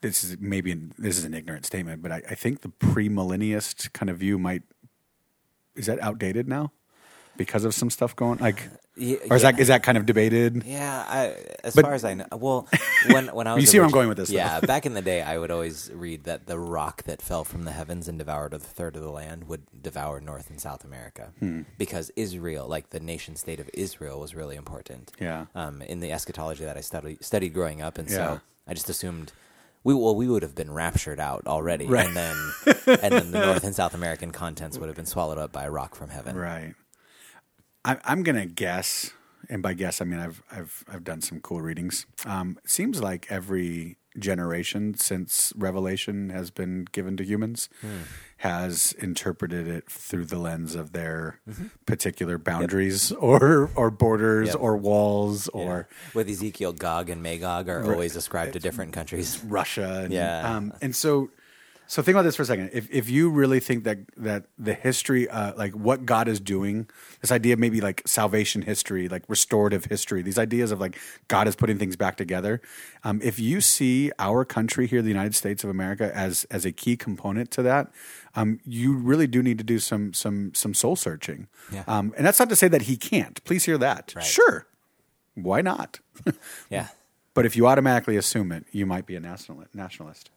this 0.01 0.23
is 0.23 0.37
maybe 0.39 0.75
this 0.99 1.17
is 1.17 1.25
an 1.25 1.33
ignorant 1.33 1.65
statement, 1.65 2.03
but 2.03 2.11
I, 2.11 2.21
I 2.29 2.35
think 2.35 2.61
the 2.61 2.69
premillennialist 2.69 3.91
kind 3.93 4.11
of 4.11 4.17
view 4.19 4.37
might 4.37 4.61
is 5.75 5.87
that 5.87 5.99
outdated 5.99 6.47
now 6.47 6.73
because 7.37 7.63
of 7.63 7.73
some 7.73 7.89
stuff 7.89 8.15
going 8.15 8.37
like, 8.37 8.69
Ye- 8.95 9.17
or 9.29 9.37
is 9.37 9.41
yeah. 9.43 9.51
that 9.51 9.59
is 9.59 9.67
that 9.69 9.81
kind 9.81 9.97
of 9.97 10.05
debated? 10.05 10.63
Yeah, 10.65 11.03
I, 11.07 11.35
as 11.63 11.73
But- 11.75 11.85
far 11.85 11.93
as 11.95 12.05
I 12.05 12.13
know, 12.13 12.27
well, 12.31 12.67
when 13.11 13.27
when 13.27 13.47
I 13.47 13.55
was 13.55 13.61
You 13.63 13.67
see 13.67 13.79
where 13.79 13.85
I'm 13.85 13.91
going 13.91 14.07
with 14.07 14.17
this, 14.17 14.29
though. 14.29 14.35
Yeah, 14.35 14.59
back 14.59 14.85
in 14.89 14.93
the 14.93 15.01
day, 15.01 15.21
I 15.23 15.37
would 15.39 15.49
always 15.49 15.89
read 15.93 16.25
that 16.25 16.45
the 16.45 16.59
rock 16.59 17.03
that 17.03 17.21
fell 17.21 17.43
from 17.43 17.63
the 17.63 17.71
heavens 17.71 18.07
and 18.07 18.19
devoured 18.19 18.53
a 18.53 18.59
third 18.59 18.95
of 18.95 19.01
the 19.01 19.09
land 19.09 19.45
would 19.45 19.63
devour 19.81 20.21
North 20.21 20.49
and 20.51 20.61
South 20.61 20.83
America 20.85 21.31
Hmm. 21.39 21.61
because 21.79 22.11
Israel, 22.15 22.67
like 22.67 22.91
the 22.91 22.99
nation 22.99 23.35
state 23.35 23.59
of 23.59 23.67
Israel, 23.73 24.19
was 24.19 24.35
really 24.35 24.55
important. 24.55 25.11
Yeah. 25.19 25.45
um, 25.55 25.81
in 25.81 25.99
the 25.99 26.11
eschatology 26.11 26.63
that 26.65 26.77
I 26.77 26.81
studied 26.81 27.23
studied 27.23 27.53
growing 27.53 27.81
up, 27.81 27.97
and 27.97 28.07
Yeah. 28.09 28.15
so 28.15 28.41
I 28.67 28.73
just 28.75 28.89
assumed. 28.89 29.31
We, 29.85 29.93
well, 29.93 30.15
we 30.15 30.29
would 30.29 30.43
have 30.43 30.55
been 30.55 30.71
raptured 30.71 31.19
out 31.19 31.45
already, 31.45 31.87
Right. 31.87 32.07
and 32.07 32.15
then 32.15 32.37
and 33.01 33.11
then 33.11 33.31
the 33.31 33.39
North 33.47 33.65
and 33.65 33.75
South 33.75 33.93
American 33.93 34.31
contents 34.31 34.77
would 34.77 34.87
have 34.87 34.95
been 34.95 35.05
swallowed 35.05 35.37
up 35.37 35.51
by 35.51 35.65
a 35.65 35.71
rock 35.71 35.93
from 35.95 36.09
heaven. 36.09 36.37
Right. 36.37 36.73
I, 37.85 37.97
I'm 38.05 38.23
gonna 38.23 38.45
guess, 38.45 39.11
and 39.49 39.61
by 39.61 39.73
guess 39.73 40.01
I 40.01 40.05
mean 40.05 40.19
I've 40.19 40.41
I've 40.51 40.83
I've 40.91 41.03
done 41.03 41.21
some 41.21 41.39
cool 41.41 41.61
readings. 41.61 42.05
Um, 42.25 42.57
it 42.63 42.69
seems 42.69 43.01
like 43.01 43.27
every 43.29 43.97
generation 44.19 44.93
since 44.93 45.51
Revelation 45.57 46.29
has 46.29 46.51
been 46.51 46.85
given 46.91 47.17
to 47.17 47.23
humans 47.25 47.67
has 48.37 48.91
interpreted 48.99 49.67
it 49.67 49.89
through 49.89 50.25
the 50.25 50.37
lens 50.37 50.75
of 50.75 50.91
their 50.91 51.39
particular 51.87 52.37
boundaries 52.37 53.11
or 53.13 53.71
or 53.75 53.89
borders 53.89 54.49
Yep. 54.49 54.57
or 54.59 54.77
walls 54.77 55.49
Yeah. 55.55 55.61
or 55.61 55.87
with 56.13 56.29
Ezekiel, 56.29 56.73
Gog 56.73 57.09
and 57.09 57.23
Magog 57.23 57.67
are 57.69 57.91
always 57.91 58.15
ascribed 58.15 58.53
to 58.53 58.59
different 58.59 58.93
countries. 58.93 59.39
Russia. 59.43 60.01
And, 60.03 60.13
Yeah. 60.13 60.57
Um, 60.57 60.73
and 60.81 60.95
so 60.95 61.29
So 61.87 62.01
think 62.01 62.15
about 62.15 62.23
this 62.23 62.35
for 62.35 62.43
a 62.43 62.45
second. 62.45 62.71
If 62.73 62.89
if 62.89 63.09
you 63.09 63.29
really 63.29 63.59
think 63.59 63.83
that 63.83 63.99
that 64.17 64.45
the 64.57 64.73
history, 64.73 65.29
uh, 65.29 65.53
like 65.55 65.73
what 65.73 66.05
God 66.05 66.27
is 66.27 66.39
doing, 66.39 66.87
this 67.21 67.31
idea 67.31 67.53
of 67.53 67.59
maybe 67.59 67.81
like 67.81 68.01
salvation 68.07 68.61
history, 68.61 69.09
like 69.09 69.23
restorative 69.27 69.85
history, 69.85 70.21
these 70.21 70.39
ideas 70.39 70.71
of 70.71 70.79
like 70.79 70.97
God 71.27 71.47
is 71.47 71.55
putting 71.55 71.77
things 71.77 71.95
back 71.95 72.15
together. 72.15 72.61
Um, 73.03 73.19
if 73.23 73.39
you 73.39 73.61
see 73.61 74.11
our 74.17 74.45
country 74.45 74.87
here, 74.87 75.01
the 75.01 75.09
United 75.09 75.35
States 75.35 75.63
of 75.63 75.69
America, 75.69 76.11
as 76.15 76.45
as 76.45 76.65
a 76.65 76.71
key 76.71 76.95
component 76.97 77.51
to 77.51 77.61
that, 77.63 77.91
um, 78.35 78.59
you 78.65 78.93
really 78.95 79.27
do 79.27 79.43
need 79.43 79.57
to 79.57 79.63
do 79.63 79.79
some 79.79 80.13
some 80.13 80.53
some 80.53 80.73
soul 80.73 80.95
searching. 80.95 81.47
Yeah. 81.71 81.83
Um, 81.87 82.13
and 82.17 82.25
that's 82.25 82.39
not 82.39 82.49
to 82.49 82.55
say 82.55 82.67
that 82.69 82.83
He 82.83 82.97
can't. 82.97 83.43
Please 83.43 83.65
hear 83.65 83.77
that. 83.77 84.13
Right. 84.15 84.25
Sure, 84.25 84.67
why 85.35 85.61
not? 85.61 85.99
Yeah. 86.69 86.87
but 87.33 87.45
if 87.45 87.55
you 87.55 87.67
automatically 87.67 88.17
assume 88.17 88.51
it, 88.51 88.65
you 88.71 88.85
might 88.85 89.05
be 89.05 89.15
a 89.15 89.19
national 89.19 89.63
nationalist. 89.73 90.31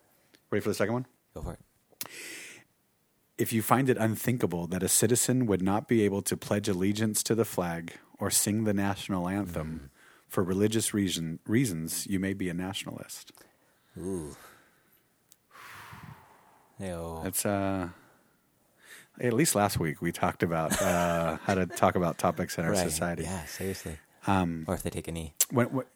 Ready 0.50 0.62
for 0.62 0.68
the 0.68 0.74
second 0.74 0.94
one? 0.94 1.06
Go 1.36 1.42
for 1.42 1.52
it. 1.52 1.60
if 3.36 3.52
you 3.52 3.60
find 3.60 3.90
it 3.90 3.98
unthinkable 3.98 4.66
that 4.68 4.82
a 4.82 4.88
citizen 4.88 5.44
would 5.44 5.60
not 5.60 5.86
be 5.86 6.02
able 6.02 6.22
to 6.22 6.34
pledge 6.36 6.66
allegiance 6.68 7.22
to 7.24 7.34
the 7.34 7.44
flag 7.44 7.92
or 8.18 8.30
sing 8.30 8.64
the 8.64 8.72
national 8.72 9.28
anthem 9.28 9.90
for 10.26 10.42
religious 10.42 10.94
reason, 10.94 11.38
reasons, 11.46 12.06
you 12.08 12.18
may 12.18 12.32
be 12.32 12.48
a 12.48 12.54
nationalist. 12.54 13.32
Ooh. 13.98 14.34
Ew. 16.80 17.20
That's 17.24 17.44
uh, 17.44 17.88
at 19.20 19.32
least 19.32 19.54
last 19.54 19.78
week 19.78 20.00
we 20.00 20.12
talked 20.12 20.42
about 20.42 20.80
uh, 20.80 21.36
how 21.44 21.54
to 21.54 21.66
talk 21.66 21.94
about 21.96 22.16
topics 22.18 22.56
in 22.58 22.64
our 22.64 22.70
Right. 22.78 22.90
society. 22.90 23.22
Yeah, 23.24 23.44
seriously. 23.44 23.98
Um, 24.26 24.64
Or 24.66 24.74
if 24.74 24.82
they 24.82 24.90
take 24.90 25.06
a 25.08 25.12
knee 25.12 25.34
when, 25.50 25.66
when, 25.68 25.86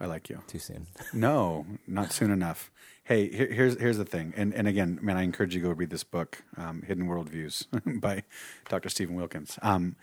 I 0.00 0.06
like 0.06 0.28
you. 0.30 0.40
too 0.46 0.58
soon. 0.58 0.86
No, 1.12 1.66
not 1.86 2.12
soon 2.12 2.30
enough. 2.30 2.70
Hey, 3.04 3.30
here, 3.30 3.50
here's 3.50 3.78
here's 3.80 3.96
the 3.96 4.04
thing, 4.04 4.34
and 4.36 4.52
and 4.54 4.68
again, 4.68 4.98
man, 5.02 5.16
I 5.16 5.22
encourage 5.22 5.54
you 5.54 5.62
to 5.62 5.68
go 5.68 5.72
read 5.72 5.90
this 5.90 6.04
book, 6.04 6.44
um, 6.56 6.82
Hidden 6.86 7.06
Worldviews 7.06 8.00
by 8.00 8.22
Dr. 8.68 8.88
Stephen 8.88 9.16
Wilkens. 9.16 9.58
Um, 9.62 9.96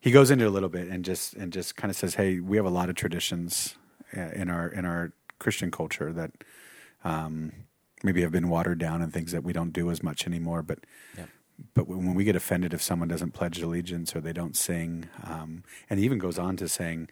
he 0.00 0.10
goes 0.10 0.30
into 0.30 0.44
it 0.44 0.48
a 0.48 0.50
little 0.50 0.68
bit 0.68 0.88
and 0.88 1.04
just 1.04 1.34
and 1.34 1.52
just 1.52 1.76
kind 1.76 1.90
of 1.90 1.96
says, 1.96 2.16
hey, 2.16 2.40
we 2.40 2.56
have 2.56 2.66
a 2.66 2.70
lot 2.70 2.88
of 2.88 2.94
traditions 2.94 3.76
uh, 4.16 4.20
in 4.32 4.50
our 4.50 4.68
in 4.68 4.84
our 4.84 5.12
Christian 5.38 5.70
culture 5.70 6.12
that 6.12 6.32
um, 7.04 7.52
maybe 8.02 8.20
have 8.20 8.32
been 8.32 8.48
watered 8.48 8.78
down 8.78 9.00
and 9.00 9.12
things 9.12 9.32
that 9.32 9.44
we 9.44 9.52
don't 9.52 9.72
do 9.72 9.90
as 9.90 10.02
much 10.02 10.26
anymore, 10.26 10.62
but. 10.62 10.80
Yep. 11.16 11.28
But 11.74 11.86
when 11.86 12.06
when 12.06 12.14
we 12.16 12.24
get 12.24 12.34
offended 12.34 12.74
if 12.74 12.82
someone 12.82 13.08
doesn't 13.08 13.32
pledge 13.34 13.60
allegiance 13.60 14.16
or 14.16 14.20
they 14.20 14.32
don't 14.32 14.56
sing, 14.56 15.08
um, 15.22 15.62
and 15.88 16.00
he 16.00 16.04
even 16.04 16.18
goes 16.18 16.36
on 16.36 16.56
to 16.56 16.66
saying 16.66 17.08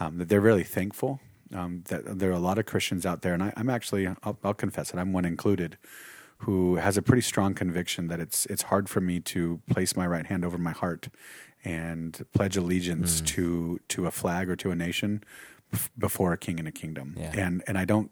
um, 0.00 0.18
that 0.18 0.28
they're 0.28 0.40
really 0.40 0.64
thankful 0.64 1.20
um, 1.52 1.82
that 1.88 2.18
there 2.18 2.30
are 2.30 2.34
a 2.34 2.38
lot 2.38 2.58
of 2.58 2.66
Christians 2.66 3.04
out 3.04 3.22
there, 3.22 3.34
and 3.34 3.42
I, 3.42 3.52
I'm 3.56 3.68
actually, 3.68 4.06
I'll, 4.06 4.38
I'll 4.44 4.54
confess 4.54 4.90
it, 4.92 4.96
I'm 4.98 5.12
one 5.12 5.24
included, 5.24 5.76
who 6.38 6.76
has 6.76 6.96
a 6.96 7.02
pretty 7.02 7.22
strong 7.22 7.54
conviction 7.54 8.08
that 8.08 8.20
it's 8.20 8.44
it's 8.46 8.62
hard 8.62 8.88
for 8.88 9.00
me 9.00 9.20
to 9.20 9.60
place 9.70 9.96
my 9.96 10.06
right 10.06 10.26
hand 10.26 10.44
over 10.44 10.58
my 10.58 10.72
heart 10.72 11.08
and 11.64 12.24
pledge 12.34 12.56
allegiance 12.56 13.20
Mm. 13.20 13.26
to 13.26 13.80
to 13.88 14.06
a 14.06 14.10
flag 14.10 14.48
or 14.50 14.56
to 14.56 14.70
a 14.70 14.74
nation 14.74 15.22
before 15.98 16.32
a 16.32 16.38
king 16.38 16.58
and 16.58 16.68
a 16.68 16.72
kingdom. 16.72 17.14
Yeah. 17.16 17.32
And 17.34 17.62
and 17.66 17.78
I 17.78 17.84
don't. 17.84 18.10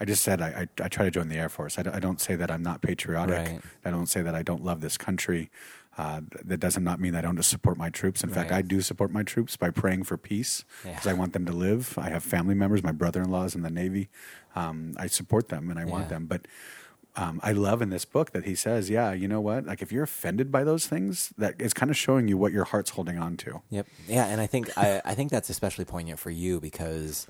I 0.00 0.04
just 0.04 0.24
said 0.24 0.40
I, 0.42 0.66
I, 0.78 0.84
I 0.84 0.88
try 0.88 1.04
to 1.04 1.10
join 1.12 1.28
the 1.28 1.36
Air 1.36 1.48
Force. 1.48 1.78
I, 1.78 1.82
don't- 1.82 2.00
don't 2.00 2.20
say 2.20 2.34
that 2.34 2.50
I'm 2.50 2.62
not 2.62 2.82
patriotic. 2.82 3.36
Right. 3.46 3.60
I 3.84 3.90
don't 3.90 4.06
say 4.08 4.20
that 4.22 4.34
I 4.34 4.42
don't 4.42 4.64
love 4.64 4.80
this 4.80 4.98
country. 4.98 5.48
Uh, 5.98 6.22
that 6.44 6.58
doesn't 6.58 6.84
not 6.84 7.00
mean 7.00 7.12
that 7.12 7.18
I 7.18 7.22
don't 7.28 7.42
support 7.44 7.76
my 7.76 7.90
troops. 7.90 8.24
In 8.24 8.30
fact, 8.30 8.50
I 8.50 8.62
do 8.62 8.80
support 8.80 9.10
my 9.12 9.22
troops 9.22 9.56
by 9.56 9.68
praying 9.70 10.04
for 10.04 10.16
peace 10.16 10.64
Yeah. 10.86 10.92
because 10.92 11.06
I 11.06 11.12
want 11.12 11.34
them 11.34 11.44
to 11.44 11.52
live. 11.52 11.98
I 11.98 12.08
have 12.08 12.22
family 12.22 12.54
members. 12.54 12.82
My 12.82 12.92
brother-in-law 12.92 13.44
is 13.44 13.54
in 13.54 13.60
the 13.62 13.70
Navy. 13.70 14.08
Um, 14.56 14.94
I 14.96 15.06
support 15.06 15.50
them 15.50 15.70
and 15.70 15.78
I 15.78 15.84
want 15.84 16.08
them. 16.08 16.24
But 16.26 16.46
um, 17.14 17.40
I 17.42 17.52
love 17.52 17.82
in 17.82 17.90
this 17.90 18.06
book 18.06 18.30
that 18.32 18.44
he 18.44 18.54
says, 18.54 18.88
"Yeah, 18.88 19.12
you 19.12 19.28
know 19.28 19.40
what? 19.42 19.66
Like 19.66 19.82
if 19.82 19.92
you're 19.92 20.04
offended 20.04 20.50
by 20.50 20.64
those 20.64 20.86
things, 20.86 21.30
that 21.36 21.60
is 21.60 21.74
kind 21.74 21.90
of 21.90 21.96
showing 21.96 22.26
you 22.26 22.38
what 22.38 22.52
your 22.52 22.64
heart's 22.64 22.90
holding 22.92 23.18
on 23.18 23.36
to." 23.38 23.60
Yep. 23.68 23.86
Yeah, 24.08 24.26
and 24.28 24.40
I 24.40 24.46
think 24.46 24.70
I, 24.78 25.02
I 25.04 25.14
think 25.14 25.30
that's 25.30 25.50
especially 25.50 25.84
poignant 25.84 26.18
for 26.18 26.30
you 26.30 26.58
because 26.58 27.26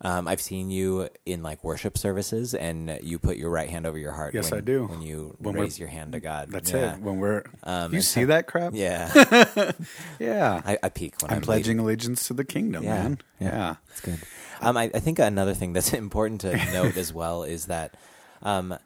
um, 0.00 0.28
I've 0.28 0.40
seen 0.40 0.70
you 0.70 1.08
in 1.26 1.42
like 1.42 1.64
worship 1.64 1.98
services, 1.98 2.54
and 2.54 2.98
you 3.02 3.18
put 3.18 3.36
your 3.36 3.50
right 3.50 3.68
hand 3.68 3.84
over 3.86 3.98
your 3.98 4.12
heart. 4.12 4.32
Yes, 4.34 4.50
when, 4.50 4.58
I 4.58 4.60
do. 4.62 4.86
When 4.86 5.02
you 5.02 5.34
When 5.40 5.54
raise 5.56 5.78
your 5.78 5.88
hand 5.88 6.12
to 6.12 6.20
God. 6.20 6.50
That's 6.50 6.70
Yeah. 6.70 6.94
it. 6.94 7.00
When 7.00 7.18
we're 7.18 7.42
Um, 7.64 7.92
you 7.92 8.00
see 8.00 8.20
so- 8.22 8.26
that 8.26 8.46
crap? 8.46 8.74
Yeah, 8.74 9.10
yeah. 10.20 10.62
I, 10.64 10.78
I 10.82 10.88
peek 10.88 11.20
when 11.20 11.30
I'm 11.30 11.36
I'm 11.38 11.42
pledging 11.42 11.78
leading. 11.78 11.80
allegiance 11.80 12.26
to 12.28 12.34
the 12.34 12.44
kingdom, 12.44 12.84
Yeah, 12.84 12.94
man. 13.02 13.18
yeah. 13.40 13.48
yeah. 13.48 13.74
That's 13.88 14.00
good. 14.00 14.20
Um, 14.60 14.76
I, 14.76 14.84
I 14.94 15.00
think 15.00 15.18
another 15.18 15.54
thing 15.54 15.72
that's 15.72 15.92
important 16.06 16.40
to 16.42 16.56
note 16.72 16.96
as 16.96 17.12
well 17.12 17.42
is 17.42 17.66
that 17.66 17.94
um, 18.42 18.76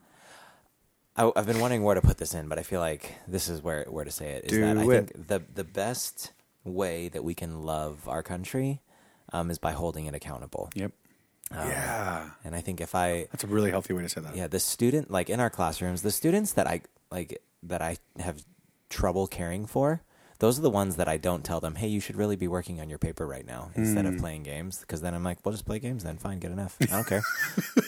I, 1.16 1.30
I've 1.36 1.46
been 1.46 1.60
wondering 1.60 1.82
where 1.82 1.94
to 1.94 2.00
put 2.00 2.18
this 2.18 2.34
in, 2.34 2.48
but 2.48 2.58
I 2.58 2.62
feel 2.62 2.80
like 2.80 3.14
this 3.28 3.48
is 3.48 3.62
where 3.62 3.84
where 3.90 4.04
to 4.04 4.10
say 4.10 4.32
it. 4.32 4.50
Is 4.50 4.58
that 4.58 4.78
I 4.78 4.82
Do 4.82 4.90
it. 4.90 5.08
think 5.10 5.28
the 5.28 5.42
the 5.54 5.64
best 5.64 6.32
way 6.64 7.08
that 7.08 7.22
we 7.24 7.34
can 7.34 7.62
love 7.62 8.08
our 8.08 8.22
country 8.22 8.80
um, 9.32 9.50
is 9.50 9.58
by 9.58 9.72
holding 9.72 10.06
it 10.06 10.14
accountable. 10.14 10.70
Yep. 10.74 10.92
Um, 11.54 11.68
yeah. 11.68 12.30
And 12.44 12.54
I 12.54 12.60
think 12.60 12.80
if 12.80 12.94
I 12.94 13.26
That's 13.32 13.44
a 13.44 13.46
really 13.46 13.70
healthy 13.70 13.92
way 13.94 14.02
to 14.02 14.08
say 14.08 14.20
that. 14.20 14.34
yeah 14.36 14.46
the 14.46 14.60
student 14.60 15.10
like 15.10 15.28
in 15.30 15.38
our 15.40 15.50
classrooms 15.50 16.02
the 16.02 16.10
students 16.10 16.52
that 16.54 16.66
i 16.66 16.80
like 17.10 17.40
that 17.62 17.82
i 17.82 17.96
have 18.18 18.42
trouble 18.88 19.26
caring 19.26 19.66
for 19.66 20.02
those 20.38 20.58
are 20.58 20.62
the 20.62 20.70
ones 20.70 20.96
that 20.96 21.08
i 21.08 21.16
don't 21.16 21.44
tell 21.44 21.60
them 21.60 21.74
hey 21.76 21.86
you 21.88 22.00
should 22.00 22.16
really 22.16 22.36
be 22.36 22.48
working 22.48 22.80
on 22.80 22.88
your 22.88 22.98
paper 22.98 23.26
right 23.26 23.46
now 23.46 23.70
instead 23.74 24.04
Hmm. 24.06 24.14
of 24.14 24.20
playing 24.20 24.42
games 24.44 24.80
because 24.80 25.00
then 25.02 25.14
i'm 25.14 25.22
like 25.24 25.38
well 25.44 25.52
just 25.52 25.64
play 25.66 25.78
games 25.78 26.04
then 26.04 26.16
fine 26.18 26.38
get 26.38 26.50
enough 26.50 26.76
i 26.80 26.86
don't 26.86 27.06
care 27.06 27.22
you 27.76 27.82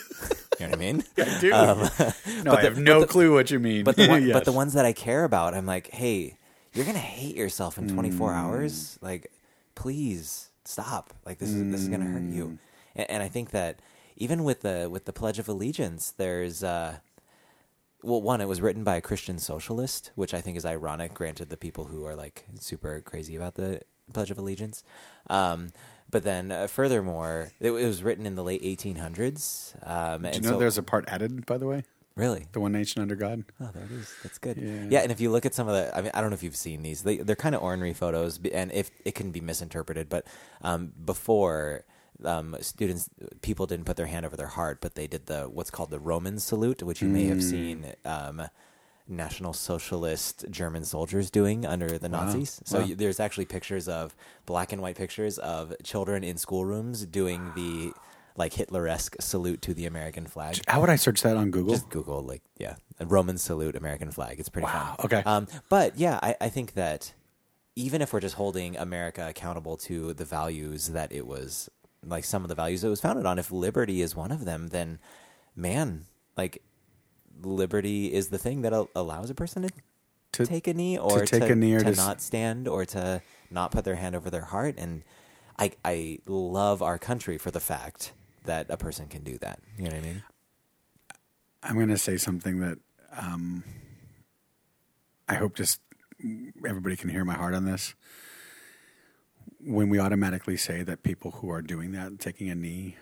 know 0.61 0.67
what 0.69 0.73
i 0.73 0.75
mean 0.75 1.03
I 1.17 1.37
do. 1.39 1.53
Um, 1.53 1.79
no, 1.79 1.87
but 2.53 2.59
I 2.59 2.61
have 2.63 2.77
no 2.77 3.01
the- 3.01 3.07
clue 3.07 3.33
what 3.33 3.51
you 3.51 3.59
mean. 3.59 3.83
but 3.83 3.95
the, 3.97 4.07
one, 4.15 4.23
Yes. 4.25 4.33
but 4.33 4.45
the 4.45 4.51
ones 4.53 4.73
that 4.73 4.85
i 4.85 4.93
care 4.93 5.23
about 5.25 5.53
i'm 5.53 5.65
like 5.65 5.91
hey 5.91 6.37
you're 6.73 6.85
gonna 6.85 6.99
hate 6.99 7.35
yourself 7.35 7.77
in 7.77 7.87
24 7.89 8.31
Hmm. 8.31 8.37
hours 8.39 8.97
like 9.01 9.31
please 9.75 10.49
stop 10.65 11.13
like 11.25 11.37
this 11.39 11.49
is 11.49 11.71
this 11.71 11.81
is 11.81 11.89
gonna 11.89 12.05
hurt 12.05 12.23
you 12.23 12.57
and, 12.95 13.09
and 13.09 13.23
i 13.23 13.27
think 13.27 13.51
that 13.51 13.79
even 14.15 14.43
with 14.43 14.61
the 14.61 14.87
with 14.91 15.05
the 15.05 15.13
pledge 15.13 15.39
of 15.39 15.47
allegiance 15.47 16.11
there's 16.17 16.63
uh 16.63 16.97
well 18.03 18.21
one 18.21 18.41
it 18.41 18.47
was 18.47 18.61
written 18.61 18.83
by 18.83 18.95
a 18.95 19.01
christian 19.01 19.37
socialist 19.39 20.11
which 20.15 20.33
i 20.33 20.41
think 20.41 20.57
is 20.57 20.65
ironic 20.65 21.13
granted 21.13 21.49
the 21.49 21.57
people 21.57 21.85
who 21.85 22.05
are 22.05 22.15
like 22.15 22.45
super 22.59 23.01
crazy 23.01 23.35
about 23.35 23.55
the 23.55 23.81
pledge 24.13 24.31
of 24.31 24.37
allegiance 24.37 24.83
um 25.29 25.69
but 26.11 26.23
then 26.23 26.51
uh, 26.51 26.67
furthermore 26.67 27.51
it, 27.59 27.71
it 27.71 27.85
was 27.85 28.03
written 28.03 28.25
in 28.25 28.35
the 28.35 28.43
late 28.43 28.61
1800s 28.61 29.75
um 29.87 30.21
Do 30.21 30.29
you 30.29 30.41
know 30.41 30.51
so 30.51 30.57
there's 30.59 30.77
a 30.77 30.83
part 30.83 31.05
added, 31.07 31.45
by 31.45 31.57
the 31.57 31.65
way? 31.65 31.83
really 32.15 32.45
The 32.53 32.59
one 32.61 32.71
nation 32.71 33.01
under 33.01 33.15
God. 33.15 33.43
Oh, 33.59 33.69
there 33.73 33.83
it 33.83 33.91
is. 33.91 34.13
That's 34.23 34.37
good. 34.37 34.55
Yeah. 34.57 34.85
Yeah. 34.89 34.99
and 35.01 35.11
if 35.11 35.19
you 35.19 35.29
look 35.31 35.45
at 35.45 35.53
some 35.53 35.67
of 35.67 35.73
the, 35.75 35.97
I 35.97 36.01
mean, 36.01 36.11
I 36.13 36.21
don't 36.21 36.29
know 36.29 36.35
if 36.35 36.43
you've 36.43 36.55
seen 36.55 36.81
these. 36.81 37.01
They, 37.03 37.17
they're 37.17 37.35
kind 37.35 37.53
of 37.55 37.61
ornery 37.61 37.93
photos, 37.93 38.39
and 38.53 38.71
if 38.71 38.89
it 39.03 39.15
can 39.15 39.31
be 39.31 39.41
misinterpreted, 39.41 40.07
but 40.07 40.25
um, 40.61 40.93
before 41.03 41.83
um, 42.23 42.55
students, 42.61 43.09
people 43.41 43.65
didn't 43.67 43.85
put 43.85 43.97
their 43.97 44.05
hand 44.07 44.25
over 44.25 44.35
their 44.37 44.47
heart, 44.47 44.79
but 44.81 44.95
they 44.95 45.07
did 45.07 45.25
the 45.25 45.43
what's 45.43 45.69
called 45.71 45.89
the 45.91 45.99
Roman 45.99 46.39
salute, 46.39 46.81
which 46.83 47.01
you 47.01 47.09
may 47.09 47.25
have 47.25 47.43
seen. 47.43 47.93
Um, 48.05 48.43
National 49.07 49.53
Socialist 49.53 50.45
German 50.49 50.83
soldiers 50.83 51.29
doing 51.29 51.63
under 51.63 51.99
the 51.99 52.09
Nazis. 52.09 52.59
So 52.65 52.79
Wow. 52.79 52.85
you, 52.85 52.95
there's 52.95 53.19
actually 53.19 53.45
pictures 53.45 53.87
of 53.87 54.15
black 54.47 54.71
and 54.73 54.81
white 54.81 54.95
pictures 54.95 55.37
of 55.37 55.75
children 55.83 56.23
in 56.23 56.37
schoolrooms 56.37 57.05
doing 57.05 57.51
the 57.55 57.93
like 58.35 58.53
Hitler-esque 58.53 59.15
salute 59.19 59.61
to 59.61 59.75
the 59.75 59.85
American 59.85 60.25
flag. 60.25 60.57
How 60.67 60.81
would 60.81 60.89
I 60.89 60.95
search 60.95 61.21
that 61.21 61.37
on 61.37 61.51
Google? 61.51 61.75
Just 61.75 61.89
Google 61.89 62.23
like 62.23 62.41
yeah, 62.57 62.77
Roman 62.99 63.37
salute 63.37 63.75
American 63.75 64.09
flag. 64.09 64.39
It's 64.39 64.49
pretty 64.49 64.65
Wow, 64.65 64.95
fun. 64.97 65.05
okay. 65.05 65.23
Um, 65.23 65.47
but 65.69 65.99
yeah, 65.99 66.19
I, 66.23 66.35
I 66.41 66.49
think 66.49 66.73
that 66.73 67.13
even 67.75 68.01
if 68.01 68.11
we're 68.11 68.21
just 68.21 68.35
holding 68.35 68.75
America 68.75 69.27
accountable 69.29 69.77
to 69.77 70.13
the 70.15 70.25
values 70.25 70.87
that 70.89 71.11
it 71.11 71.27
was 71.27 71.69
like 72.05 72.23
some 72.23 72.43
of 72.43 72.49
the 72.49 72.55
values 72.55 72.83
it 72.83 72.89
was 72.89 73.01
founded 73.01 73.25
on, 73.25 73.39
if 73.39 73.51
liberty 73.51 74.01
is 74.01 74.15
one 74.15 74.31
of 74.31 74.45
them, 74.45 74.67
then 74.67 74.99
man, 75.55 76.05
like 76.37 76.61
liberty 77.41 78.13
is 78.13 78.29
the 78.29 78.37
thing 78.37 78.61
that 78.61 78.73
al- 78.73 78.89
allows 78.95 79.29
a 79.29 79.35
person 79.35 79.63
to, 79.63 79.69
To- 80.33 80.45
take 80.45 80.67
a 80.67 80.73
knee 80.73 80.97
or 80.97 81.21
to, 81.21 81.25
take 81.39 81.49
a 81.49 81.55
knee 81.55 81.73
or 81.73 81.79
to 81.79 81.91
to 81.91 81.95
not 81.95 82.21
stand 82.21 82.67
or 82.67 82.85
to 82.85 83.21
not 83.49 83.71
put 83.71 83.85
their 83.85 83.95
hand 83.95 84.15
over 84.15 84.29
their 84.29 84.45
heart 84.45 84.75
and 84.77 85.03
I 85.57 85.71
I 85.85 86.19
love 86.25 86.81
our 86.81 86.97
country 86.97 87.37
for 87.37 87.51
the 87.51 87.59
fact 87.59 88.13
that 88.43 88.67
a 88.69 88.77
person 88.77 89.07
can 89.07 89.23
do 89.23 89.37
that. 89.39 89.59
You 89.77 89.85
know 89.85 89.91
what 89.91 89.97
I 90.03 90.07
mean? 90.07 90.23
I'm 91.63 91.75
going 91.75 91.87
to 91.89 91.97
say 91.97 92.17
something 92.17 92.59
that 92.59 92.77
um, 93.17 93.63
I 95.27 95.35
hope 95.35 95.55
just 95.55 95.79
everybody 96.67 96.95
can 96.95 97.09
hear 97.09 97.23
my 97.25 97.33
heart 97.33 97.53
on 97.55 97.65
this. 97.65 97.95
When 99.65 99.89
we 99.89 99.99
automatically 99.99 100.57
say 100.57 100.83
that 100.83 101.03
people 101.03 101.31
who 101.31 101.49
are 101.49 101.61
doing 101.61 101.91
that, 101.93 102.19
taking 102.19 102.49
a 102.49 102.55
knee, 102.55 102.97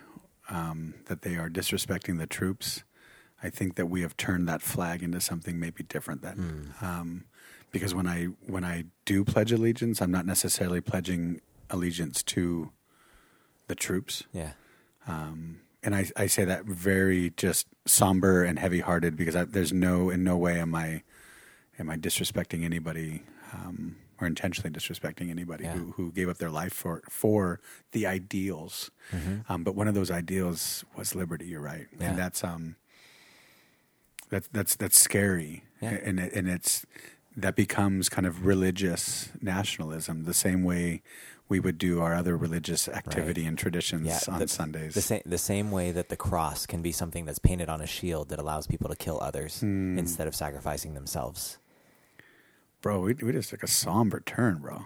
um, 0.49 0.93
that 1.05 1.22
they 1.22 1.36
are 1.36 1.49
disrespecting 1.49 2.18
the 2.20 2.28
troops, 2.28 2.84
I 3.41 3.49
think 3.49 3.76
that 3.76 3.88
we 3.88 4.01
have 4.01 4.16
turned 4.16 4.47
that 4.47 4.61
flag 4.61 5.03
into 5.03 5.20
something 5.20 5.59
maybe 5.59 5.84
different 5.84 6.22
then. 6.22 6.74
Um, 6.82 7.26
because 7.72 7.93
when 7.93 8.07
I 8.07 8.26
when 8.47 8.64
I 8.64 8.86
do 9.05 9.24
pledge 9.26 9.51
allegiance, 9.51 10.01
I'm 10.01 10.11
not 10.11 10.26
necessarily 10.26 10.80
pledging 10.80 11.41
allegiance 11.70 12.24
to 12.24 12.72
the 13.68 13.76
troops 13.76 14.24
Yeah. 14.32 14.51
and 15.07 15.95
I, 15.95 16.05
I 16.16 16.28
say 16.28 16.45
that 16.45 16.66
very 16.66 17.32
just 17.36 17.68
somber 17.86 18.43
and 18.43 18.59
heavy 18.59 18.80
hearted 18.82 19.16
because 19.18 19.36
I, 19.36 19.43
there's 19.45 19.74
no 19.74 20.09
in 20.09 20.24
no 20.24 20.38
way 20.38 20.59
am 20.59 20.76
I 20.76 21.03
am 21.80 21.89
I 21.89 21.97
disrespecting 21.97 22.64
anybody 22.64 23.24
um, 23.53 23.95
or 24.24 24.28
intentionally 24.28 24.72
disrespecting 24.72 25.30
anybody 25.30 25.66
Yeah. 25.66 25.74
who, 25.74 25.92
who 25.92 26.12
gave 26.12 26.30
up 26.30 26.38
their 26.38 26.50
life 26.50 26.74
for 26.74 27.02
for 27.10 27.60
the 27.92 28.08
ideals. 28.08 28.90
Um, 29.50 29.64
but 29.64 29.76
one 29.76 29.88
of 29.88 29.94
those 29.96 30.10
ideals 30.10 30.84
was 30.98 31.14
liberty. 31.16 31.46
You're 31.46 31.62
right, 31.62 31.88
Yeah. 32.00 32.10
and 32.10 32.18
that's 32.18 32.44
um 32.44 32.76
that's 34.30 34.48
that's 34.52 34.76
that's 34.76 35.00
scary, 35.00 35.64
Yeah. 35.82 35.98
and 36.04 36.20
it, 36.20 36.34
and 36.34 36.48
it's 36.50 36.86
that 37.36 37.56
becomes 37.56 38.10
kind 38.10 38.28
of 38.28 38.46
religious 38.46 39.30
nationalism, 39.42 40.24
the 40.26 40.34
same 40.36 40.64
way 40.64 41.02
we 41.50 41.60
would 41.60 41.78
do 41.78 42.00
our 42.00 42.14
other 42.16 42.38
religious 42.38 42.88
activity 42.88 43.46
and 43.46 43.58
traditions 43.58 44.28
on 44.28 44.40
the, 44.40 44.48
Sundays. 44.48 44.94
The 44.94 45.02
same 45.02 45.22
the 45.26 45.38
same 45.38 45.72
way 45.72 45.92
that 45.92 46.10
the 46.10 46.16
cross 46.16 46.66
can 46.66 46.82
be 46.82 46.92
something 46.92 47.26
that's 47.26 47.40
painted 47.40 47.70
on 47.70 47.82
a 47.82 47.88
shield 47.88 48.30
that 48.30 48.40
allows 48.40 48.66
people 48.68 48.90
to 48.90 48.96
kill 48.96 49.20
others 49.22 49.60
Hmm. 49.60 49.98
instead 50.00 50.28
of 50.28 50.36
sacrificing 50.36 50.94
themselves. 50.94 51.58
Bro, 52.84 53.00
we, 53.00 53.14
we 53.16 53.32
just 53.32 53.50
took 53.50 53.64
a 53.64 53.68
somber 53.68 54.20
turn, 54.20 54.58
bro. 54.60 54.84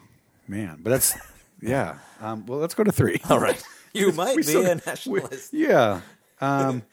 Man, 0.48 0.80
but 0.82 0.92
that's 0.92 1.18
yeah. 1.62 1.98
Um, 2.22 2.46
well, 2.46 2.60
let's 2.60 2.74
go 2.76 2.84
to 2.86 2.92
three. 2.94 3.20
All 3.30 3.40
right. 3.40 3.62
You 3.94 4.12
might 4.14 4.38
be 4.38 4.44
still- 4.44 4.66
a 4.66 4.76
we- 4.76 4.82
nationalist. 4.86 5.54
yeah. 5.54 6.02
Um, 6.40 6.84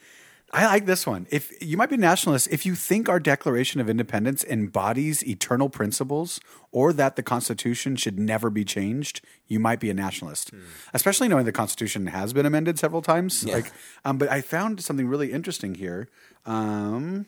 I 0.54 0.64
like 0.64 0.86
this 0.86 1.06
one. 1.06 1.26
If 1.30 1.52
you 1.60 1.76
might 1.76 1.90
be 1.90 1.96
a 1.96 1.98
nationalist, 1.98 2.48
if 2.50 2.64
you 2.64 2.74
think 2.74 3.10
our 3.10 3.20
Declaration 3.20 3.78
of 3.78 3.90
Independence 3.90 4.42
embodies 4.42 5.22
eternal 5.28 5.68
principles, 5.68 6.40
or 6.72 6.94
that 6.94 7.16
the 7.16 7.22
Constitution 7.22 7.94
should 7.96 8.18
never 8.18 8.48
be 8.48 8.64
changed, 8.64 9.20
you 9.48 9.60
might 9.60 9.80
be 9.80 9.90
a 9.90 9.94
nationalist. 9.94 10.50
Especially 10.94 11.28
knowing 11.28 11.44
the 11.44 11.52
Constitution 11.52 12.06
has 12.06 12.32
been 12.32 12.46
amended 12.46 12.78
several 12.78 13.02
times. 13.02 13.44
Yeah. 13.44 13.56
Like, 13.56 13.72
um, 14.06 14.16
but 14.16 14.30
I 14.30 14.40
found 14.40 14.80
something 14.82 15.08
really 15.08 15.30
interesting 15.30 15.74
here. 15.74 16.08
Um, 16.46 17.26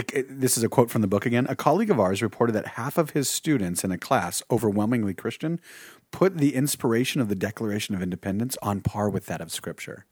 it- 0.00 0.12
it- 0.14 0.40
this 0.40 0.56
is 0.56 0.62
a 0.62 0.68
quote 0.68 0.90
from 0.90 1.02
the 1.02 1.08
book 1.08 1.26
again. 1.26 1.46
A 1.48 1.56
colleague 1.56 1.90
of 1.90 2.00
ours 2.00 2.22
reported 2.22 2.52
that 2.52 2.66
half 2.68 2.98
of 2.98 3.10
his 3.10 3.28
students 3.28 3.84
in 3.84 3.90
a 3.92 3.98
class, 3.98 4.42
overwhelmingly 4.50 5.14
Christian, 5.14 5.60
put 6.10 6.38
the 6.38 6.54
inspiration 6.54 7.20
of 7.20 7.28
the 7.28 7.34
Declaration 7.34 7.94
of 7.94 8.02
Independence 8.02 8.56
on 8.62 8.80
par 8.80 9.08
with 9.08 9.26
that 9.26 9.40
of 9.40 9.52
Scripture. 9.52 10.06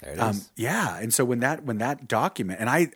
There 0.00 0.12
it 0.12 0.16
is. 0.16 0.20
Um, 0.20 0.40
yeah, 0.56 0.98
and 0.98 1.14
so 1.14 1.24
when 1.24 1.40
that 1.40 1.64
when 1.64 1.78
that 1.78 2.08
document 2.08 2.60
and 2.60 2.68
I 2.68 2.90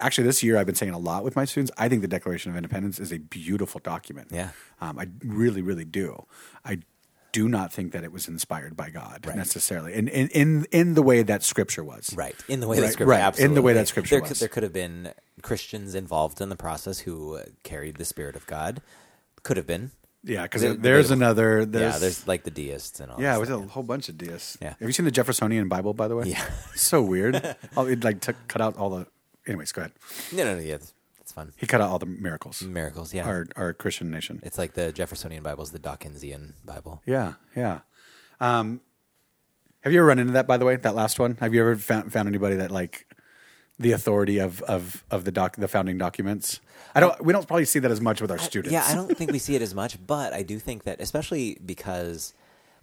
actually 0.00 0.26
this 0.26 0.42
year 0.42 0.56
I've 0.56 0.66
been 0.66 0.74
saying 0.74 0.92
a 0.92 0.98
lot 0.98 1.22
with 1.24 1.36
my 1.36 1.44
students. 1.44 1.70
I 1.78 1.88
think 1.88 2.02
the 2.02 2.08
Declaration 2.08 2.50
of 2.50 2.56
Independence 2.56 2.98
is 2.98 3.12
a 3.12 3.18
beautiful 3.18 3.80
document. 3.82 4.28
Yeah. 4.32 4.50
um, 4.80 4.98
I 4.98 5.06
really 5.24 5.62
really 5.62 5.84
do. 5.84 6.26
I 6.64 6.80
do 7.34 7.48
not 7.48 7.72
think 7.72 7.90
that 7.92 8.04
it 8.04 8.12
was 8.12 8.28
inspired 8.28 8.76
by 8.76 8.90
God 8.90 9.26
Right. 9.26 9.36
necessarily, 9.36 9.92
in, 9.92 10.06
in 10.06 10.28
in 10.28 10.66
in 10.70 10.94
the 10.94 11.02
way 11.02 11.22
that 11.24 11.42
Scripture 11.42 11.82
was. 11.82 12.14
Right. 12.14 12.36
In 12.48 12.60
the 12.60 12.68
way 12.68 12.76
Right, 12.78 12.86
that 12.86 12.92
scripture 12.92 13.10
right. 13.10 13.38
In 13.40 13.54
the 13.54 13.62
way 13.62 13.72
that 13.74 13.88
scripture 13.88 14.14
there, 14.16 14.22
was. 14.22 14.28
Could, 14.28 14.38
there 14.38 14.48
could 14.48 14.62
have 14.62 14.72
been 14.72 15.12
Christians 15.42 15.94
involved 15.96 16.40
in 16.40 16.48
the 16.48 16.56
process 16.56 17.00
who 17.00 17.40
carried 17.64 17.96
the 17.96 18.04
spirit 18.04 18.36
of 18.36 18.46
God. 18.46 18.80
Could 19.42 19.56
have 19.56 19.66
been. 19.66 19.90
Yeah, 20.22 20.44
because 20.44 20.62
there's 20.62 20.76
debatable. 20.76 21.12
another. 21.12 21.64
There's, 21.66 21.94
yeah, 21.94 21.98
there's 21.98 22.26
like 22.26 22.44
the 22.44 22.50
deists 22.50 23.00
and 23.00 23.10
all. 23.10 23.20
Yeah, 23.20 23.36
it 23.36 23.40
was 23.40 23.50
a 23.50 23.58
whole 23.58 23.82
bunch 23.82 24.08
of 24.08 24.16
deists. 24.16 24.56
Yeah. 24.62 24.70
Have 24.78 24.88
you 24.88 24.92
seen 24.92 25.04
the 25.04 25.10
Jeffersonian 25.10 25.68
Bible, 25.68 25.92
by 25.92 26.08
the 26.08 26.16
way? 26.16 26.26
Yeah. 26.28 26.44
so 26.76 27.02
weird. 27.02 27.34
it 27.76 28.04
like 28.04 28.20
took, 28.20 28.36
cut 28.48 28.62
out 28.62 28.78
all 28.78 28.90
the. 28.90 29.06
Anyways, 29.46 29.72
go 29.72 29.82
ahead. 29.82 29.92
No, 30.32 30.44
no, 30.44 30.54
no. 30.54 30.60
Yeah, 30.62 30.78
fun. 31.34 31.52
He 31.56 31.66
cut 31.66 31.80
out 31.80 31.90
all 31.90 31.98
the 31.98 32.06
miracles. 32.06 32.62
Miracles. 32.62 33.12
Yeah. 33.12 33.26
Our 33.26 33.46
our 33.56 33.74
Christian 33.74 34.10
nation. 34.10 34.40
It's 34.42 34.58
like 34.58 34.74
the 34.74 34.92
Jeffersonian 34.92 35.42
Bible's 35.42 35.72
the 35.72 35.78
Dawkinsian 35.78 36.54
Bible. 36.64 37.02
Yeah, 37.04 37.34
yeah. 37.56 37.80
Um, 38.40 38.80
have 39.82 39.92
you 39.92 39.98
ever 39.98 40.08
run 40.08 40.18
into 40.18 40.32
that? 40.32 40.46
By 40.46 40.56
the 40.56 40.64
way, 40.64 40.76
that 40.76 40.94
last 40.94 41.18
one. 41.18 41.36
Have 41.40 41.52
you 41.52 41.60
ever 41.60 41.76
found, 41.76 42.12
found 42.12 42.28
anybody 42.28 42.56
that 42.56 42.70
like 42.70 43.06
the 43.78 43.92
authority 43.92 44.38
of 44.38 44.62
of 44.62 45.04
of 45.10 45.24
the 45.24 45.32
doc 45.32 45.56
the 45.56 45.68
founding 45.68 45.98
documents? 45.98 46.60
I 46.94 47.00
don't. 47.00 47.22
We 47.24 47.32
don't 47.32 47.46
probably 47.46 47.66
see 47.66 47.80
that 47.80 47.90
as 47.90 48.00
much 48.00 48.22
with 48.22 48.30
our 48.30 48.38
students. 48.38 48.72
Yeah, 48.72 48.84
I 48.86 48.94
don't 48.98 49.14
think 49.16 49.30
we 49.30 49.38
see 49.38 49.56
it 49.56 49.62
as 49.62 49.74
much, 49.74 49.98
but 50.06 50.32
I 50.32 50.42
do 50.42 50.58
think 50.58 50.84
that, 50.84 51.00
especially 51.00 51.58
because 51.64 52.32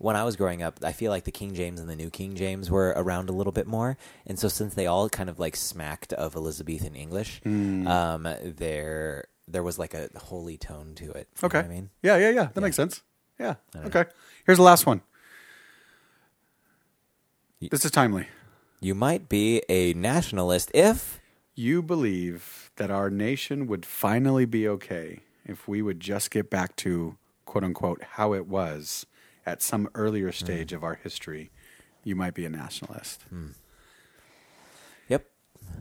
when 0.01 0.15
I 0.15 0.23
was 0.23 0.35
growing 0.35 0.61
up, 0.63 0.79
I 0.83 0.91
feel 0.93 1.11
like 1.11 1.23
the 1.25 1.31
King 1.31 1.53
James 1.53 1.79
and 1.79 1.89
the 1.89 1.95
New 1.95 2.09
King 2.09 2.35
James 2.35 2.69
were 2.71 2.89
around 2.97 3.29
a 3.29 3.33
little 3.33 3.53
bit 3.53 3.67
more, 3.67 3.97
and 4.25 4.39
so 4.39 4.47
since 4.47 4.73
they 4.73 4.87
all 4.87 5.09
kind 5.09 5.29
of 5.29 5.39
like 5.39 5.55
smacked 5.55 6.11
of 6.13 6.35
Elizabethan 6.35 6.95
English, 6.95 7.39
Hmm. 7.43 7.87
um, 7.87 8.23
there 8.43 9.25
there 9.47 9.63
was 9.63 9.77
like 9.77 9.93
a 9.93 10.09
holy 10.17 10.57
tone 10.57 10.93
to 10.95 11.11
it. 11.11 11.27
You 11.35 11.41
know 11.41 11.45
Okay. 11.47 11.57
what 11.59 11.65
I 11.65 11.69
mean, 11.69 11.89
Yeah, 12.01 12.15
yeah, 12.17 12.29
yeah. 12.29 12.47
That 12.53 12.61
makes 12.61 12.75
sense. 12.75 13.01
Yeah. 13.39 13.55
Okay. 13.75 14.05
Here's 14.45 14.57
the 14.59 14.63
last 14.63 14.85
one. 14.85 15.01
This 17.59 17.85
is 17.85 17.91
timely. 17.91 18.27
you 18.79 18.95
might 18.95 19.29
be 19.29 19.61
a 19.69 19.93
nationalist 19.93 20.71
if 20.73 21.19
You 21.53 21.81
believe 21.83 22.71
that 22.77 22.89
our 22.89 23.09
nation 23.09 23.67
would 23.67 23.85
finally 23.85 24.45
be 24.45 24.67
okay 24.67 25.19
if 25.45 25.67
we 25.67 25.81
would 25.81 25.99
just 25.99 26.31
get 26.31 26.49
back 26.49 26.75
to 26.77 27.17
quote 27.45 27.63
unquote 27.63 28.01
how 28.17 28.33
it 28.33 28.47
was 28.47 29.05
at 29.45 29.61
some 29.61 29.89
earlier 29.95 30.31
stage 30.31 30.73
of 30.73 30.83
our 30.83 30.95
history. 30.95 31.51
You 32.03 32.15
might 32.15 32.33
be 32.33 32.45
a 32.45 32.49
nationalist. 32.49 33.23
yep, 35.07 35.27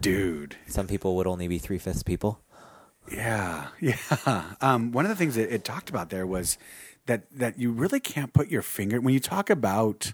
Dude. 0.00 0.56
some 0.66 0.86
people 0.86 1.16
would 1.16 1.26
only 1.26 1.48
be 1.48 1.58
three 1.58 1.78
fifths 1.78 2.02
people. 2.02 2.40
Yeah, 3.10 3.68
yeah. 3.80 3.96
Um, 4.60 4.92
one 4.92 5.04
of 5.04 5.08
the 5.08 5.16
things 5.16 5.34
that 5.36 5.52
it 5.52 5.64
talked 5.64 5.88
about 5.90 6.10
there 6.10 6.26
was 6.26 6.58
that 7.06 7.22
that 7.32 7.58
you 7.58 7.72
really 7.72 8.00
can't 8.00 8.32
put 8.32 8.48
your 8.48 8.62
finger 8.62 9.00
when 9.00 9.14
you 9.14 9.20
talk 9.20 9.50
about, 9.50 10.12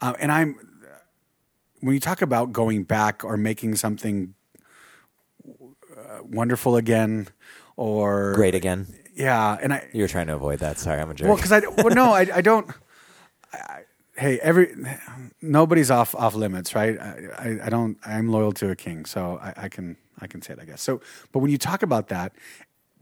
uh, 0.00 0.14
and 0.18 0.32
I'm 0.32 0.56
when 1.80 1.94
you 1.94 2.00
talk 2.00 2.22
about 2.22 2.52
going 2.52 2.84
back 2.84 3.24
or 3.24 3.36
making 3.36 3.76
something 3.76 4.34
uh, 5.46 6.22
wonderful 6.24 6.76
again, 6.76 7.28
or 7.76 8.32
Great 8.34 8.54
again. 8.54 8.86
Yeah, 9.14 9.58
and 9.62 9.72
I 9.72 9.88
You 9.92 10.02
were 10.02 10.08
trying 10.08 10.26
to 10.28 10.34
avoid 10.34 10.60
that. 10.60 10.78
Sorry, 10.78 11.00
I'm 11.00 11.10
a 11.10 11.14
jerk. 11.14 11.28
well 11.28 11.36
because 11.36 11.52
I 11.52 11.60
well 11.60 11.94
no 11.94 12.12
I, 12.12 12.26
I 12.34 12.40
don't. 12.40 12.68
I, 13.52 13.56
I- 13.56 13.82
hey, 14.16 14.38
every 14.40 14.74
nobody's 15.40 15.90
off 15.90 16.14
off 16.14 16.34
limits, 16.34 16.74
right? 16.74 16.98
I, 16.98 17.16
I, 17.38 17.58
I 17.64 17.68
don't. 17.70 17.96
I'm 18.04 18.28
loyal 18.28 18.52
to 18.52 18.70
a 18.70 18.76
king, 18.76 19.04
so 19.06 19.38
I, 19.42 19.54
I 19.64 19.68
can 19.68 19.96
I 20.20 20.26
can 20.26 20.42
say 20.42 20.52
it, 20.54 20.58
I 20.60 20.64
guess. 20.64 20.82
So, 20.82 21.00
but 21.32 21.38
when 21.40 21.50
you 21.50 21.58
talk 21.58 21.82
about 21.82 22.08
that, 22.08 22.32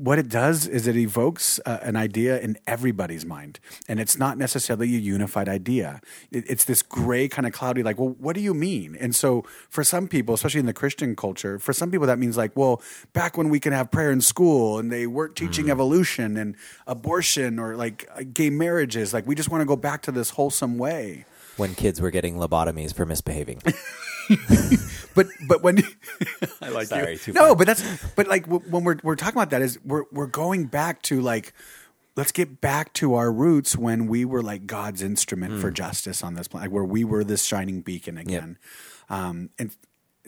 what 0.01 0.19
it 0.19 0.31
does 0.31 0.67
is 0.67 0.87
it 0.87 0.97
evokes 0.97 1.61
uh, 1.67 1.79
an 1.83 1.95
idea 1.95 2.41
in 2.41 2.57
everybody's 2.67 3.27
mind, 3.27 3.61
and 3.87 4.01
it's 4.01 4.19
not 4.19 4.39
necessarily 4.39 4.87
a 4.95 4.99
unified 4.99 5.47
idea. 5.47 6.01
It, 6.31 6.45
it's 6.49 6.65
this 6.65 6.83
gray 6.83 7.29
kind 7.29 7.47
of 7.47 7.53
cloudy, 7.53 7.83
like, 7.83 7.99
well, 7.99 8.17
what 8.19 8.35
do 8.35 8.41
you 8.41 8.55
mean? 8.55 8.97
And 8.99 9.15
so, 9.15 9.45
for 9.69 9.85
some 9.85 10.09
people, 10.09 10.35
especially 10.35 10.61
in 10.61 10.67
the 10.67 10.73
Christian 10.73 11.15
culture, 11.15 11.59
for 11.59 11.75
some 11.75 11.91
people 11.91 12.07
that 12.07 12.19
means 12.19 12.39
like, 12.39 12.57
well, 12.57 12.81
back 13.13 13.37
when 13.37 13.51
we 13.51 13.61
could 13.61 13.75
have 13.75 13.91
prayer 13.91 14.11
in 14.11 14.23
school, 14.23 14.79
and 14.79 14.91
they 14.91 15.07
weren't 15.07 15.37
teaching 15.37 15.71
evolution 15.71 16.39
and 16.39 16.57
abortion 16.87 17.59
or 17.59 17.77
like 17.77 18.09
gay 18.33 18.49
marriages, 18.49 19.13
like 19.13 19.27
we 19.27 19.35
just 19.35 19.51
want 19.51 19.61
to 19.61 19.67
go 19.67 19.77
back 19.77 20.01
to 20.03 20.13
this 20.13 20.31
wholesome 20.31 20.79
way. 20.79 21.27
When 21.61 21.75
kids 21.77 22.01
were 22.01 22.11
getting 22.11 22.35
lobotomies 22.37 22.93
for 22.93 23.07
misbehaving. 23.07 23.63
But 25.15 25.27
but 25.49 25.61
when 25.63 25.79
I 26.63 26.69
like 26.69 26.87
Sorry, 26.87 27.19
you. 27.27 27.33
no, 27.33 27.55
but 27.57 27.67
that's 27.67 27.83
but 28.15 28.29
like 28.29 28.45
w- 28.45 28.63
when 28.71 28.85
we're 28.85 28.99
we're 29.03 29.17
talking 29.17 29.37
about 29.37 29.51
that 29.51 29.61
is 29.61 29.79
we're 29.85 30.05
we're 30.13 30.29
going 30.29 30.67
back 30.67 31.03
to 31.03 31.21
like 31.21 31.53
let's 32.17 32.31
get 32.31 32.61
back 32.61 32.93
to 32.95 33.15
our 33.15 33.33
roots 33.33 33.77
when 33.77 34.07
we 34.07 34.25
were 34.25 34.41
like 34.43 34.67
God's 34.67 35.03
instrument 35.03 35.55
Hmm. 35.55 35.61
for 35.61 35.71
justice 35.73 36.23
on 36.23 36.35
this 36.35 36.47
planet, 36.47 36.69
like 36.71 36.75
where 36.75 36.85
we 36.85 37.03
were 37.03 37.25
this 37.25 37.45
shining 37.45 37.81
beacon 37.81 38.17
again. 38.19 38.57
Um, 39.09 39.51
and 39.59 39.75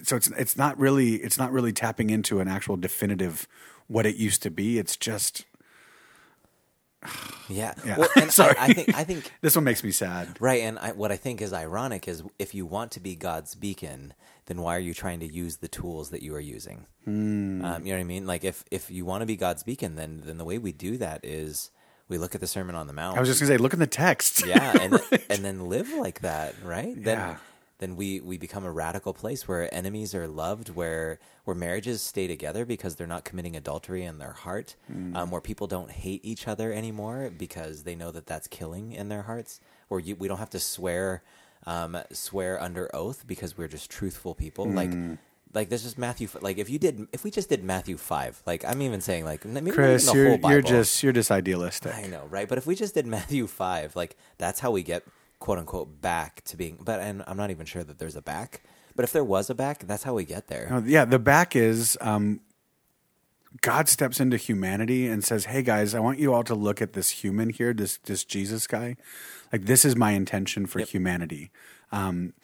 so 0.02 0.16
it's 0.16 0.26
it's 0.32 0.56
not 0.56 0.76
really 0.80 1.14
it's 1.16 1.38
not 1.38 1.52
really 1.52 1.72
tapping 1.72 2.10
into 2.10 2.40
an 2.40 2.48
actual 2.48 2.76
definitive 2.76 3.46
what 3.86 4.04
it 4.04 4.16
used 4.16 4.42
to 4.42 4.50
be. 4.50 4.80
It's 4.80 4.96
just 4.96 5.44
Yeah. 7.48 7.74
Yeah. 7.84 7.98
Well, 7.98 8.08
and 8.16 8.32
Sorry. 8.32 8.54
I, 8.58 8.66
I 8.66 8.72
think 8.72 8.94
I 8.96 9.04
think 9.04 9.30
this 9.42 9.54
one 9.56 9.64
makes 9.64 9.84
me 9.84 9.90
sad. 9.90 10.36
right. 10.40 10.62
And 10.62 10.78
I, 10.78 10.92
what 10.92 11.12
I 11.12 11.16
think 11.16 11.42
is 11.42 11.52
ironic 11.52 12.08
is 12.08 12.22
if 12.38 12.54
you 12.54 12.64
want 12.64 12.92
to 12.92 13.00
be 13.00 13.14
God's 13.14 13.54
beacon, 13.54 14.14
then 14.46 14.60
why 14.62 14.76
are 14.76 14.80
you 14.80 14.94
trying 14.94 15.20
to 15.20 15.26
use 15.30 15.56
the 15.58 15.68
tools 15.68 16.10
that 16.10 16.22
you 16.22 16.34
are 16.34 16.40
using? 16.40 16.86
Hmm. 17.04 17.62
Um, 17.64 17.84
you 17.84 17.92
know 17.92 17.98
what 17.98 18.00
I 18.00 18.04
mean? 18.04 18.26
Like 18.26 18.44
if 18.44 18.64
if 18.70 18.90
you 18.90 19.04
want 19.04 19.20
to 19.22 19.26
be 19.26 19.36
God's 19.36 19.64
beacon, 19.64 19.96
then 19.96 20.22
then 20.24 20.38
the 20.38 20.44
way 20.44 20.56
we 20.58 20.72
do 20.72 20.96
that 20.98 21.20
is 21.24 21.70
we 22.08 22.16
look 22.16 22.34
at 22.34 22.40
the 22.40 22.46
Sermon 22.46 22.74
on 22.74 22.86
the 22.86 22.92
Mount. 22.94 23.16
I 23.16 23.20
was 23.20 23.28
just 23.28 23.40
gonna 23.40 23.52
say, 23.52 23.58
look 23.58 23.74
in 23.74 23.80
the 23.80 23.86
text. 23.86 24.46
yeah, 24.46 24.72
and 24.80 24.94
and 25.28 25.44
then 25.44 25.68
live 25.68 25.90
like 25.92 26.20
that, 26.20 26.54
right? 26.64 26.94
Then 26.96 27.18
Yeah. 27.18 27.36
Then 27.82 27.96
we 27.96 28.20
we 28.20 28.38
become 28.38 28.64
a 28.64 28.70
radical 28.70 29.12
place 29.12 29.48
where 29.48 29.72
enemies 29.74 30.14
are 30.14 30.28
loved, 30.28 30.68
where 30.70 31.18
where 31.44 31.56
marriages 31.56 32.00
stay 32.00 32.28
together 32.28 32.64
because 32.64 32.94
they're 32.94 33.06
not 33.08 33.24
committing 33.24 33.56
adultery 33.56 34.04
in 34.04 34.18
their 34.18 34.32
heart, 34.32 34.76
Mm. 34.90 35.16
um, 35.16 35.30
where 35.32 35.40
people 35.40 35.66
don't 35.66 35.90
hate 35.90 36.20
each 36.24 36.46
other 36.46 36.72
anymore 36.72 37.30
because 37.36 37.82
they 37.82 37.96
know 37.96 38.12
that 38.12 38.26
that's 38.26 38.46
killing 38.46 38.92
in 38.92 39.08
their 39.08 39.22
hearts. 39.22 39.60
Where 39.88 39.98
you, 40.00 40.14
we 40.14 40.28
don't 40.28 40.38
have 40.38 40.50
to 40.50 40.60
swear 40.60 41.22
um, 41.66 41.98
swear 42.12 42.60
under 42.62 42.88
oath 42.94 43.26
because 43.26 43.58
we're 43.58 43.68
just 43.68 43.90
truthful 43.90 44.34
people. 44.34 44.66
Mm. 44.66 44.74
Like. 44.76 45.18
Like 45.54 45.68
this 45.68 45.84
is 45.84 45.98
Matthew. 45.98 46.28
Like 46.40 46.56
if 46.56 46.70
you 46.70 46.78
did, 46.78 47.08
if 47.12 47.24
we 47.24 47.30
just 47.30 47.50
did 47.50 47.62
Matthew 47.62 47.98
five, 47.98 48.42
like 48.46 48.64
I'm 48.64 48.80
even 48.80 49.02
saying, 49.02 49.26
like 49.26 49.44
maybe 49.44 49.70
Chris, 49.70 50.10
you're 50.14 50.36
you're 50.36 50.62
just 50.62 51.02
you're 51.02 51.12
just 51.12 51.30
idealistic. 51.30 51.94
I 51.94 52.06
know, 52.06 52.24
right? 52.30 52.48
But 52.48 52.56
if 52.56 52.66
we 52.66 52.74
just 52.74 52.94
did 52.94 53.04
Matthew 53.06 53.46
5, 53.46 53.94
like 53.94 54.16
that's 54.38 54.60
how 54.60 54.70
we 54.70 54.82
get 54.82 55.04
quote 55.42 55.58
unquote 55.58 56.00
back 56.00 56.42
to 56.44 56.56
being. 56.56 56.78
But 56.80 57.00
and 57.00 57.24
I'm 57.26 57.36
not 57.36 57.50
even 57.50 57.66
sure 57.66 57.82
that 57.82 57.98
there's 57.98 58.14
a 58.14 58.22
back. 58.22 58.62
But 58.94 59.04
if 59.04 59.12
there 59.12 59.24
was 59.24 59.50
a 59.50 59.54
back, 59.54 59.86
that's 59.86 60.04
how 60.04 60.14
we 60.14 60.24
get 60.24 60.46
there. 60.46 60.68
No, 60.70 60.82
yeah, 60.86 61.04
the 61.04 61.18
back 61.18 61.56
is 61.56 61.98
um, 62.00 62.40
God 63.60 63.88
steps 63.88 64.20
into 64.20 64.36
humanity 64.36 65.08
and 65.08 65.24
says, 65.24 65.46
"Hey 65.46 65.62
guys, 65.62 65.96
I 65.96 65.98
want 65.98 66.20
you 66.20 66.32
all 66.32 66.44
to 66.44 66.54
look 66.54 66.80
at 66.80 66.92
this 66.92 67.10
human 67.10 67.50
here, 67.50 67.74
this 67.74 67.98
this 67.98 68.24
Jesus 68.24 68.68
guy. 68.68 68.96
Like 69.52 69.64
this 69.64 69.84
is 69.84 69.96
my 69.96 70.12
intention 70.12 70.66
for 70.66 70.78
humanity." 70.78 71.50
Um, 71.90 72.34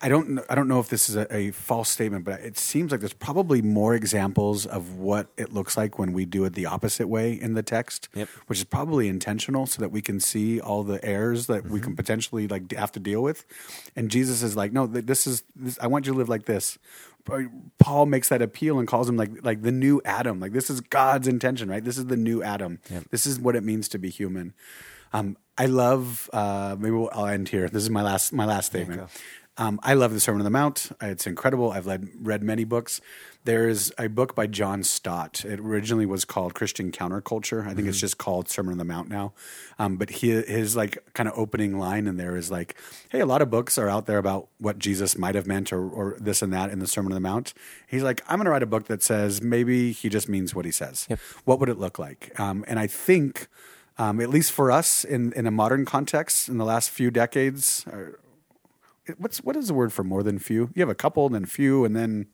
I, 0.00 0.08
don't 0.08 0.40
I 0.48 0.54
don't 0.54 0.68
know 0.68 0.80
if 0.80 0.88
this 0.88 1.08
is 1.08 1.16
a, 1.16 1.32
a 1.34 1.50
false 1.50 1.88
statement, 1.88 2.24
but 2.24 2.40
it 2.40 2.56
seems 2.58 2.90
like 2.92 3.00
there's 3.00 3.12
probably 3.12 3.62
more 3.62 3.94
examples 3.94 4.64
of 4.66 4.96
what 4.96 5.28
it 5.36 5.52
looks 5.52 5.76
like 5.76 5.98
when 5.98 6.12
we 6.12 6.24
do 6.24 6.44
it 6.44 6.54
the 6.54 6.66
opposite 6.66 7.08
way 7.08 7.32
in 7.32 7.54
the 7.54 7.62
text, 7.62 8.08
Yep. 8.14 8.28
which 8.46 8.58
is 8.58 8.64
probably 8.64 9.08
intentional 9.08 9.66
so 9.66 9.80
that 9.80 9.90
we 9.90 10.00
can 10.02 10.20
see 10.20 10.60
all 10.60 10.82
the 10.84 11.04
errors 11.04 11.46
that 11.46 11.64
we 11.64 11.78
Mm-hmm. 11.78 11.84
can 11.84 11.96
potentially 11.96 12.48
like 12.48 12.72
have 12.72 12.92
to 12.92 13.00
deal 13.00 13.22
with. 13.22 13.44
And 13.96 14.10
Jesus 14.10 14.42
is 14.42 14.56
like, 14.56 14.72
"No, 14.72 14.86
this 14.86 15.26
is 15.26 15.42
this, 15.56 15.78
I 15.80 15.86
want 15.86 16.06
you 16.06 16.12
to 16.12 16.18
live 16.18 16.28
like 16.28 16.46
this." 16.46 16.78
Paul 17.78 18.06
makes 18.06 18.30
that 18.30 18.40
appeal 18.40 18.78
and 18.78 18.88
calls 18.88 19.08
him 19.08 19.16
like 19.16 19.30
like 19.44 19.62
the 19.62 19.72
new 19.72 20.00
Adam. 20.04 20.40
Like 20.40 20.52
this 20.52 20.70
is 20.70 20.80
God's 20.80 21.28
intention, 21.28 21.68
right? 21.68 21.84
This 21.84 21.98
is 21.98 22.06
the 22.06 22.16
new 22.16 22.42
Adam. 22.42 22.78
This 23.10 23.26
is 23.26 23.38
what 23.38 23.54
it 23.54 23.62
means 23.62 23.88
to 23.90 23.98
be 23.98 24.08
human. 24.10 24.54
Um, 25.12 25.36
I 25.56 25.66
love. 25.66 26.28
Uh, 26.32 26.76
maybe 26.78 26.92
we'll, 26.94 27.10
I'll 27.12 27.26
end 27.26 27.48
here. 27.48 27.68
This 27.68 27.82
is 27.82 27.90
my 27.90 28.02
last 28.02 28.32
my 28.32 28.44
last 28.44 28.66
statement. 28.66 29.08
Um, 29.58 29.80
I 29.82 29.94
love 29.94 30.12
the 30.12 30.20
Sermon 30.20 30.40
on 30.40 30.44
the 30.44 30.50
Mount. 30.50 30.92
It's 31.00 31.26
incredible. 31.26 31.72
I've 31.72 31.86
read 31.86 32.08
read 32.20 32.42
many 32.44 32.62
books. 32.62 33.00
There 33.44 33.68
is 33.68 33.92
a 33.98 34.08
book 34.08 34.34
by 34.34 34.46
John 34.46 34.84
Stott. 34.84 35.44
It 35.44 35.58
originally 35.58 36.06
was 36.06 36.24
called 36.24 36.54
Christian 36.54 36.92
Counterculture. 36.92 37.66
I 37.66 37.74
think 37.74 37.88
it's 37.88 37.98
just 37.98 38.18
called 38.18 38.48
Sermon 38.48 38.72
on 38.72 38.78
the 38.78 38.84
Mount 38.84 39.08
now. 39.08 39.32
Um, 39.78 39.96
but 39.96 40.10
he, 40.10 40.30
his 40.30 40.76
like 40.76 40.98
kind 41.14 41.28
of 41.28 41.36
opening 41.36 41.78
line 41.78 42.06
in 42.06 42.18
there 42.18 42.36
is 42.36 42.50
like, 42.50 42.76
"Hey, 43.08 43.20
a 43.20 43.26
lot 43.26 43.42
of 43.42 43.50
books 43.50 43.78
are 43.78 43.88
out 43.88 44.06
there 44.06 44.18
about 44.18 44.48
what 44.58 44.78
Jesus 44.78 45.18
might 45.18 45.34
have 45.34 45.46
meant 45.46 45.72
or, 45.72 45.88
or 45.88 46.16
this 46.20 46.40
and 46.40 46.52
that 46.52 46.70
in 46.70 46.78
the 46.78 46.86
Sermon 46.86 47.10
on 47.12 47.14
the 47.14 47.28
Mount." 47.28 47.52
He's 47.86 48.02
like, 48.02 48.22
"I'm 48.28 48.36
going 48.36 48.44
to 48.44 48.50
write 48.50 48.62
a 48.62 48.66
book 48.66 48.86
that 48.86 49.02
says 49.02 49.42
maybe 49.42 49.90
he 49.92 50.08
just 50.08 50.28
means 50.28 50.54
what 50.54 50.66
he 50.66 50.72
says. 50.72 51.06
Yep. 51.10 51.18
What 51.44 51.58
would 51.58 51.68
it 51.68 51.78
look 51.78 51.98
like?" 51.98 52.38
Um, 52.38 52.64
and 52.68 52.78
I 52.78 52.86
think, 52.86 53.48
um, 53.96 54.20
at 54.20 54.28
least 54.28 54.52
for 54.52 54.70
us 54.70 55.04
in 55.04 55.32
in 55.32 55.46
a 55.46 55.50
modern 55.50 55.84
context, 55.84 56.48
in 56.48 56.58
the 56.58 56.66
last 56.66 56.90
few 56.90 57.10
decades, 57.10 57.84
or, 57.90 58.20
what's 59.16 59.38
what 59.38 59.56
is 59.56 59.68
the 59.68 59.74
word 59.74 59.92
for 59.92 60.04
more 60.04 60.22
than 60.22 60.38
few? 60.38 60.70
You 60.74 60.82
have 60.82 60.88
a 60.88 60.94
couple, 60.94 61.26
and 61.26 61.34
then 61.34 61.44
few, 61.44 61.84
and 61.84 61.96
then 61.96 62.26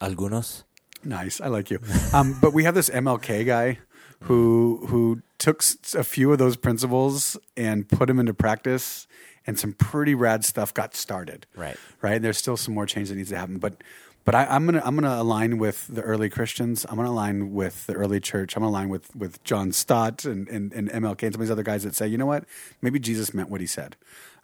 Algunos. 0.00 0.64
nice. 1.04 1.40
I 1.40 1.48
like 1.48 1.70
you. 1.70 1.80
Um, 2.12 2.38
but 2.40 2.52
we 2.52 2.64
have 2.64 2.74
this 2.74 2.88
MLK 2.90 3.44
guy 3.46 3.78
who 4.20 4.86
who 4.88 5.22
took 5.38 5.62
a 5.94 6.04
few 6.04 6.32
of 6.32 6.38
those 6.38 6.56
principles 6.56 7.36
and 7.56 7.88
put 7.88 8.06
them 8.06 8.18
into 8.18 8.34
practice, 8.34 9.06
and 9.46 9.58
some 9.58 9.72
pretty 9.72 10.14
rad 10.14 10.44
stuff 10.44 10.72
got 10.74 10.94
started. 10.94 11.46
Right. 11.54 11.76
right. 12.02 12.16
And 12.16 12.24
there's 12.24 12.38
still 12.38 12.56
some 12.56 12.74
more 12.74 12.86
change 12.86 13.08
that 13.08 13.16
needs 13.16 13.30
to 13.30 13.38
happen, 13.38 13.58
but. 13.58 13.82
But 14.24 14.34
I, 14.34 14.44
I'm 14.44 14.66
gonna 14.66 14.82
I'm 14.84 14.94
gonna 14.94 15.22
align 15.22 15.56
with 15.56 15.86
the 15.86 16.02
early 16.02 16.28
Christians. 16.28 16.84
I'm 16.86 16.96
gonna 16.96 17.08
align 17.08 17.54
with 17.54 17.86
the 17.86 17.94
early 17.94 18.20
church. 18.20 18.56
I'm 18.56 18.60
gonna 18.62 18.70
align 18.70 18.90
with 18.90 19.16
with 19.16 19.42
John 19.42 19.72
Stott 19.72 20.26
and, 20.26 20.46
and, 20.50 20.70
and 20.74 20.90
MLK 20.90 21.22
and 21.22 21.32
some 21.32 21.40
of 21.40 21.46
these 21.46 21.50
other 21.50 21.62
guys 21.62 21.84
that 21.84 21.94
say, 21.94 22.08
you 22.08 22.18
know 22.18 22.26
what, 22.26 22.44
maybe 22.82 22.98
Jesus 22.98 23.32
meant 23.32 23.48
what 23.48 23.62
he 23.62 23.66
said. 23.66 23.96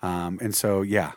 Um, 0.04 0.38
and 0.42 0.54
so 0.54 0.82
yeah, 0.82 1.12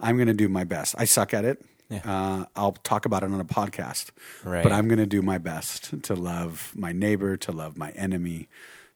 I'm 0.00 0.16
gonna 0.18 0.34
do 0.34 0.48
my 0.48 0.64
best. 0.64 0.94
I 0.98 1.04
suck 1.04 1.34
at 1.34 1.44
it. 1.44 1.64
Yeah. 1.90 2.00
Uh, 2.04 2.44
I'll 2.54 2.72
talk 2.72 3.06
about 3.06 3.22
it 3.22 3.32
on 3.32 3.40
a 3.40 3.44
podcast. 3.46 4.10
Right. 4.44 4.62
But 4.62 4.72
I'm 4.72 4.88
going 4.88 4.98
to 4.98 5.06
do 5.06 5.22
my 5.22 5.38
best 5.38 6.02
to 6.02 6.14
love 6.14 6.72
my 6.76 6.92
neighbor, 6.92 7.38
to 7.38 7.50
love 7.50 7.78
my 7.78 7.92
enemy, 7.92 8.46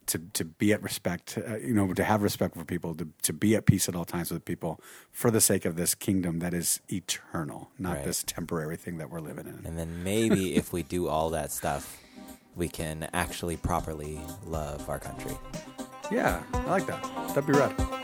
to 0.09 0.19
to 0.35 0.45
be 0.45 0.75
at 0.75 0.83
respect, 0.83 1.39
uh, 1.39 1.57
you 1.57 1.73
know, 1.73 1.95
to 1.95 2.05
have 2.05 2.23
respect 2.23 2.55
for 2.55 2.67
people, 2.67 2.95
to 2.97 3.09
to 3.23 3.33
be 3.33 3.57
at 3.57 3.65
peace 3.65 3.89
at 3.89 3.97
all 3.97 4.05
times 4.05 4.31
with 4.31 4.45
people, 4.45 4.79
for 5.11 5.31
the 5.31 5.41
sake 5.41 5.65
of 5.65 5.77
this 5.77 5.95
kingdom 5.95 6.41
that 6.41 6.53
is 6.53 6.81
eternal, 6.93 7.71
not 7.79 7.95
Right. 7.97 8.05
this 8.05 8.23
temporary 8.25 8.77
thing 8.77 8.99
that 8.99 9.09
we're 9.09 9.21
living 9.21 9.47
in. 9.47 9.65
And 9.65 9.79
then 9.79 10.05
maybe 10.05 10.55
if 10.61 10.71
we 10.71 10.83
do 10.83 11.09
all 11.09 11.31
that 11.31 11.51
stuff, 11.51 11.97
we 12.57 12.69
can 12.69 13.09
actually 13.15 13.57
properly 13.57 14.21
love 14.45 14.87
our 14.91 14.99
country. 14.99 15.33
Yeah, 16.11 16.43
I 16.53 16.65
like 16.67 16.87
that. 16.89 17.03
That'd 17.29 17.47
be 17.47 17.55
rad. 17.55 18.02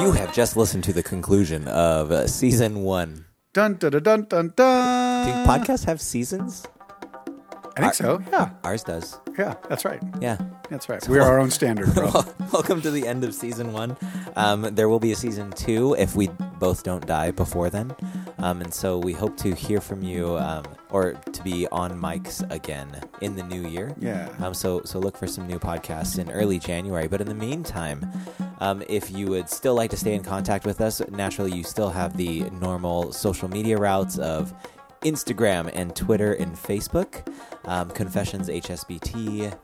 You 0.00 0.12
have 0.12 0.32
just 0.32 0.56
listened 0.56 0.84
to 0.84 0.92
the 0.92 1.02
conclusion 1.02 1.66
of 1.68 2.10
uh, 2.12 2.26
season 2.26 2.82
one. 2.82 3.26
Dun 3.52 3.74
dun 3.74 4.02
dun 4.02 4.26
dun 4.28 4.52
dun. 4.54 5.26
Do 5.26 5.32
podcasts 5.50 5.84
have 5.86 6.00
seasons? 6.00 6.66
I 7.78 7.82
think 7.82 7.94
so. 7.94 8.22
Yeah, 8.32 8.50
Ours 8.64 8.82
does. 8.82 9.18
yeah, 9.38 9.54
that's 9.68 9.84
right. 9.84 10.02
Yeah. 10.20 10.38
That's 10.70 10.88
right. 10.90 11.06
We're 11.08 11.22
our 11.22 11.38
own 11.38 11.50
standard, 11.50 11.94
bro. 11.94 12.10
Welcome 12.52 12.82
to 12.82 12.90
the 12.90 13.06
end 13.06 13.24
of 13.24 13.32
season 13.34 13.72
one. 13.72 13.96
Um, 14.36 14.62
there 14.74 14.86
will 14.90 14.98
be 15.00 15.12
a 15.12 15.16
season 15.16 15.50
two 15.52 15.94
if 15.98 16.14
we 16.14 16.28
both 16.58 16.82
don't 16.82 17.06
die 17.06 17.30
before 17.30 17.70
then. 17.70 17.94
Um, 18.38 18.60
and 18.60 18.74
so 18.74 18.98
we 18.98 19.14
hope 19.14 19.38
to 19.38 19.54
hear 19.54 19.80
from 19.80 20.02
you 20.02 20.36
um, 20.36 20.64
or 20.90 21.12
to 21.14 21.42
be 21.42 21.66
on 21.68 21.98
mics 21.98 22.48
again 22.52 23.00
in 23.22 23.34
the 23.34 23.42
new 23.44 23.66
year. 23.66 23.94
Yeah. 23.98 24.28
Um, 24.40 24.52
so, 24.52 24.82
so 24.84 24.98
look 24.98 25.16
for 25.16 25.26
some 25.26 25.46
new 25.46 25.58
podcasts 25.58 26.18
in 26.18 26.30
early 26.30 26.58
January. 26.58 27.08
But 27.08 27.22
in 27.22 27.28
the 27.28 27.34
meantime, 27.34 28.04
um, 28.60 28.82
if 28.90 29.10
you 29.10 29.28
would 29.28 29.48
still 29.48 29.74
like 29.74 29.88
to 29.92 29.96
stay 29.96 30.14
in 30.14 30.22
contact 30.22 30.66
with 30.66 30.82
us, 30.82 31.00
naturally 31.08 31.56
you 31.56 31.64
still 31.64 31.88
have 31.90 32.16
the 32.18 32.42
normal 32.50 33.10
social 33.12 33.48
media 33.48 33.78
routes 33.78 34.18
of 34.18 34.52
Instagram 35.02 35.70
and 35.72 35.96
Twitter 35.96 36.34
and 36.34 36.52
Facebook. 36.54 37.24
Um, 37.68 37.90
Confessions 37.90 38.48
HSBT 38.48 39.54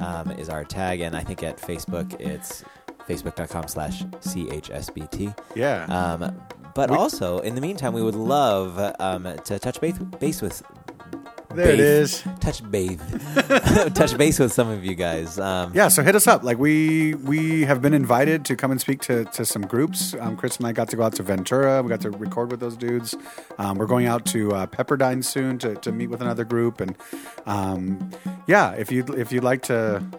um, 0.00 0.30
is 0.32 0.48
our 0.48 0.64
tag, 0.64 1.00
and 1.00 1.16
I 1.16 1.22
think 1.22 1.42
at 1.42 1.56
Facebook 1.56 2.20
it's 2.20 2.64
facebook.com 3.08 3.68
slash 3.68 4.02
chsbt. 4.02 5.38
Yeah. 5.54 5.84
Um, 5.86 6.36
but 6.74 6.90
also, 6.90 7.38
in 7.38 7.54
the 7.54 7.60
meantime, 7.60 7.92
we 7.92 8.02
would 8.02 8.16
love 8.16 8.78
um, 8.98 9.22
to 9.44 9.58
touch 9.58 9.80
base, 9.80 9.98
base 10.18 10.42
with. 10.42 10.62
There 11.54 11.68
it 11.68 11.76
bathe- 11.76 11.80
is. 11.80 12.22
Touch 12.40 12.68
base, 12.70 12.98
touch 13.94 14.16
base 14.18 14.38
with 14.38 14.52
some 14.52 14.68
of 14.68 14.84
you 14.84 14.94
guys. 14.94 15.38
Um, 15.38 15.72
Yeah, 15.74 15.88
so 15.88 16.02
hit 16.02 16.14
us 16.14 16.26
up. 16.26 16.42
Like 16.42 16.58
we 16.58 17.14
we 17.14 17.62
have 17.64 17.80
been 17.82 17.94
invited 17.94 18.44
to 18.46 18.56
come 18.56 18.70
and 18.70 18.80
speak 18.80 19.00
to, 19.02 19.24
to 19.26 19.44
some 19.44 19.62
groups. 19.62 20.14
Um, 20.20 20.36
Chris 20.36 20.56
and 20.58 20.66
I 20.66 20.72
got 20.72 20.88
to 20.90 20.96
go 20.96 21.02
out 21.02 21.14
to 21.16 21.22
Ventura. 21.22 21.82
We 21.82 21.88
got 21.88 22.00
to 22.02 22.10
record 22.10 22.50
with 22.50 22.60
those 22.60 22.76
dudes. 22.76 23.14
Um, 23.58 23.78
we're 23.78 23.86
going 23.86 24.06
out 24.06 24.26
to 24.26 24.52
uh, 24.52 24.66
Pepperdine 24.66 25.24
soon 25.24 25.58
to, 25.58 25.74
to 25.76 25.92
meet 25.92 26.08
with 26.08 26.20
another 26.20 26.44
group. 26.44 26.80
And 26.80 26.96
um, 27.46 28.10
yeah, 28.46 28.72
if 28.72 28.92
you 28.92 29.04
if 29.16 29.32
you'd 29.32 29.44
like 29.44 29.62
to. 29.62 30.02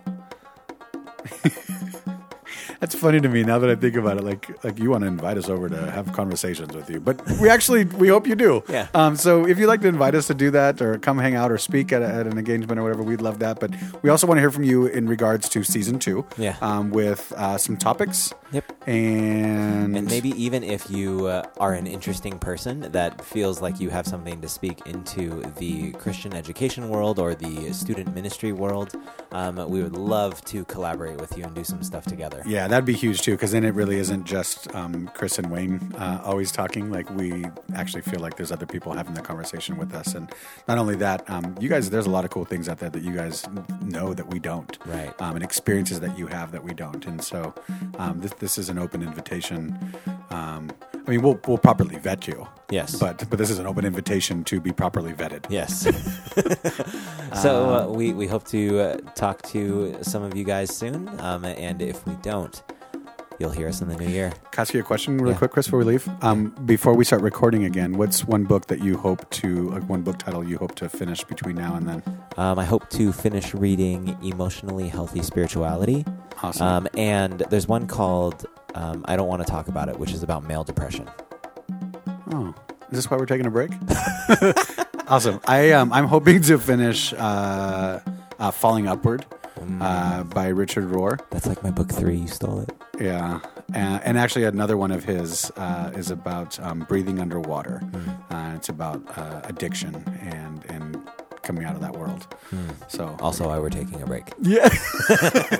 That's 2.86 2.94
funny 2.94 3.20
to 3.20 3.28
me 3.28 3.44
now 3.44 3.58
that 3.58 3.68
I 3.68 3.74
think 3.74 3.96
about 3.96 4.20
it. 4.20 4.24
Like, 4.24 4.64
like 4.64 4.78
you 4.78 4.92
want 4.92 5.02
to 5.02 5.08
invite 5.08 5.40
us 5.40 5.50
over 5.50 5.68
to 5.70 5.90
have 5.90 6.14
conversations 6.14 6.76
with 6.76 6.88
you, 6.88 7.00
but 7.00 7.20
we 7.42 7.50
actually 7.50 7.86
we 7.86 8.10
hope 8.10 8.28
you 8.28 8.36
do. 8.36 8.64
Yeah. 8.70 8.90
Um, 8.94 9.16
so 9.16 9.48
if 9.48 9.58
you'd 9.58 9.66
like 9.66 9.82
to 9.82 9.88
invite 9.88 10.14
us 10.14 10.28
to 10.28 10.36
do 10.36 10.52
that, 10.52 10.80
or 10.84 11.00
come 11.00 11.18
hang 11.18 11.34
out, 11.34 11.52
or 11.52 11.58
speak 11.58 11.92
at, 11.92 12.04
a, 12.04 12.06
at 12.06 12.28
an 12.28 12.38
engagement 12.38 12.80
or 12.80 12.84
whatever, 12.84 13.02
we'd 13.02 13.22
love 13.22 13.40
that. 13.40 13.60
But 13.60 13.72
we 14.04 14.12
also 14.12 14.28
want 14.28 14.38
to 14.38 14.42
hear 14.42 14.52
from 14.52 14.66
you 14.66 14.86
in 14.86 15.10
regards 15.10 15.50
to 15.50 15.64
season 15.64 15.98
two. 15.98 16.28
Yeah. 16.38 16.58
Um, 16.62 16.92
with 16.92 17.34
uh, 17.36 17.58
some 17.58 17.76
topics. 17.76 18.32
Yep. 18.52 18.88
And 18.88 19.98
And 19.98 20.08
maybe 20.08 20.30
even 20.42 20.64
if 20.64 20.92
you 20.92 21.26
uh, 21.26 21.44
are 21.60 21.74
an 21.74 21.88
interesting 21.88 22.38
person 22.38 22.92
that 22.92 23.20
feels 23.26 23.64
like 23.64 23.80
you 23.80 23.90
have 23.90 24.06
something 24.06 24.40
to 24.42 24.48
speak 24.48 24.86
into 24.86 25.42
the 25.58 25.92
Christian 25.94 26.34
education 26.36 26.90
world 26.90 27.18
or 27.18 27.34
the 27.34 27.74
student 27.74 28.14
ministry 28.14 28.52
world, 28.52 28.96
um, 29.32 29.56
we 29.70 29.82
would 29.82 29.98
love 29.98 30.46
to 30.46 30.64
collaborate 30.66 31.20
with 31.20 31.36
you 31.36 31.44
and 31.46 31.56
do 31.56 31.64
some 31.64 31.82
stuff 31.82 32.06
together. 32.06 32.44
Yeah, 32.46 32.68
that'd 32.76 32.86
be 32.86 32.91
huge 32.91 33.21
too, 33.21 33.32
because 33.32 33.53
then 33.53 33.63
it 33.63 33.73
really 33.73 33.95
isn't 33.99 34.26
just 34.26 34.73
um, 34.76 35.09
Chris 35.13 35.39
and 35.39 35.49
Wayne 35.49 35.93
uh, 35.97 36.19
always 36.26 36.51
talking. 36.51 36.91
Like 36.91 37.09
we 37.11 37.45
actually 37.73 38.01
feel 38.01 38.19
like 38.19 38.36
there's 38.36 38.51
other 38.51 38.65
people 38.65 38.91
having 38.91 39.13
the 39.13 39.21
conversation 39.21 39.78
with 39.78 39.95
us, 39.95 40.13
and 40.13 40.30
not 40.67 40.78
only 40.78 40.97
that, 40.97 41.28
um, 41.30 41.55
you 41.61 41.69
guys, 41.69 41.89
there's 41.89 42.05
a 42.05 42.09
lot 42.09 42.26
of 42.26 42.32
cool 42.32 42.43
things 42.43 42.67
out 42.67 42.80
there 42.80 42.89
that 42.89 43.01
you 43.01 43.13
guys 43.13 43.47
know 43.82 44.13
that 44.13 44.28
we 44.28 44.39
don't, 44.39 44.78
Right. 44.86 45.13
Um, 45.21 45.36
and 45.36 45.43
experiences 45.43 46.01
that 46.01 46.19
you 46.19 46.28
have 46.28 46.51
that 46.51 46.65
we 46.65 46.73
don't, 46.73 47.06
and 47.06 47.23
so 47.23 47.56
um, 47.97 48.19
this 48.19 48.34
this 48.34 48.57
is 48.57 48.68
an 48.68 48.77
open 48.77 49.02
invitation. 49.02 49.80
I 51.07 51.11
mean, 51.11 51.22
we'll 51.22 51.40
we'll 51.48 51.57
properly 51.60 51.98
vet 51.98 52.27
you, 52.27 52.48
Yes. 52.72 52.95
but 52.95 53.30
but 53.30 53.38
this 53.38 53.49
is 53.52 53.60
an 53.60 53.68
open 53.68 53.86
invitation 53.86 54.44
to 54.45 54.60
be 54.60 54.72
properly 54.72 55.14
vetted. 55.14 55.45
Yes. 55.49 55.82
so 57.41 57.69
uh, 57.76 57.88
we, 57.88 58.14
we 58.14 58.27
hope 58.27 58.45
to 58.48 58.80
uh, 58.80 58.98
talk 59.15 59.41
to 59.44 59.98
some 60.02 60.23
of 60.23 60.36
you 60.36 60.44
guys 60.44 60.76
soon. 60.76 61.10
Um, 61.19 61.45
and 61.45 61.82
if 61.82 62.06
we 62.07 62.14
don't, 62.22 62.61
you'll 63.40 63.52
hear 63.52 63.68
us 63.68 63.82
in 63.82 63.90
the 63.90 63.95
new 63.95 64.07
year. 64.07 64.30
Can 64.52 64.60
I 64.60 64.62
ask 64.62 64.74
you 64.74 64.80
a 64.80 64.84
question 64.84 65.18
really 65.18 65.32
Yeah. 65.34 65.38
quick, 65.38 65.52
Chris, 65.52 65.68
before 65.68 65.80
we 65.80 65.86
leave? 65.86 66.07
Um, 66.22 66.56
before 66.66 66.94
we 66.95 67.03
start 67.03 67.22
recording 67.22 67.66
again, 67.66 67.98
what's 67.98 68.26
one 68.26 68.44
book 68.45 68.68
that 68.68 68.82
you 68.84 68.98
hope 68.98 69.30
to, 69.32 69.70
like 69.70 69.84
one 69.90 70.02
book 70.02 70.18
title 70.18 70.44
you 70.44 70.57
hope 70.57 70.76
to 70.76 70.88
finish 70.90 71.24
between 71.24 71.56
now 71.56 71.76
and 71.76 71.88
then? 71.88 72.03
Um, 72.38 72.57
I 72.60 72.66
hope 72.66 72.90
to 72.91 73.12
finish 73.12 73.53
reading 73.53 74.18
Emotionally 74.24 74.88
Healthy 74.88 75.24
Spirituality. 75.24 76.06
Awesome. 76.44 76.68
Um, 76.68 76.88
and 76.98 77.40
there's 77.49 77.68
one 77.68 77.88
called 77.88 78.45
um, 78.76 79.03
I 79.07 79.16
Don't 79.16 79.28
Want 79.28 79.45
to 79.45 79.49
Talk 79.49 79.68
About 79.68 79.90
It, 79.90 79.98
which 79.99 80.12
is 80.14 80.22
about 80.24 80.44
male 80.48 80.64
depression. 80.64 81.10
oh, 82.34 82.53
is 82.91 82.98
this 82.98 83.10
why 83.10 83.18
we're 83.18 83.26
taking 83.26 83.45
a 83.45 83.52
break? 83.52 83.72
awesome. 85.07 85.40
I 85.48 85.72
um, 85.72 85.91
I'm 85.94 86.06
hoping 86.07 86.41
to 86.44 86.57
finish 86.57 87.14
uh, 87.14 87.99
uh, 88.40 88.52
Falling 88.52 88.88
Upward. 88.88 89.26
Uh, 89.82 90.24
by 90.24 90.48
Richard 90.48 90.86
Rohr. 90.86 91.20
That's 91.32 91.48
like 91.48 91.64
my 91.64 91.72
book 91.72 91.92
three. 91.92 92.18
You 92.18 92.28
stole 92.28 92.60
it. 92.62 92.72
Yeah, 93.00 93.40
and, 93.74 94.02
and 94.04 94.18
actually 94.18 94.46
another 94.46 94.78
one 94.78 94.92
of 94.92 95.04
his 95.04 95.52
uh, 95.58 95.92
is 95.96 96.12
about 96.12 96.60
um, 96.62 96.80
breathing 96.88 97.20
underwater. 97.20 97.82
Uh, 98.30 98.54
it's 98.56 98.70
about 98.70 99.02
uh, 99.18 99.42
addiction 99.44 99.96
and 100.22 100.64
and 100.70 100.98
coming 101.44 101.64
out 101.64 101.76
of 101.76 101.82
that 101.82 101.96
world. 101.96 102.26
So 102.88 103.16
Also, 103.20 103.48
why 103.50 103.60
we're 103.60 103.70
taking 103.70 104.02
a 104.02 104.06
break. 104.08 104.32
yeah, 104.42 104.68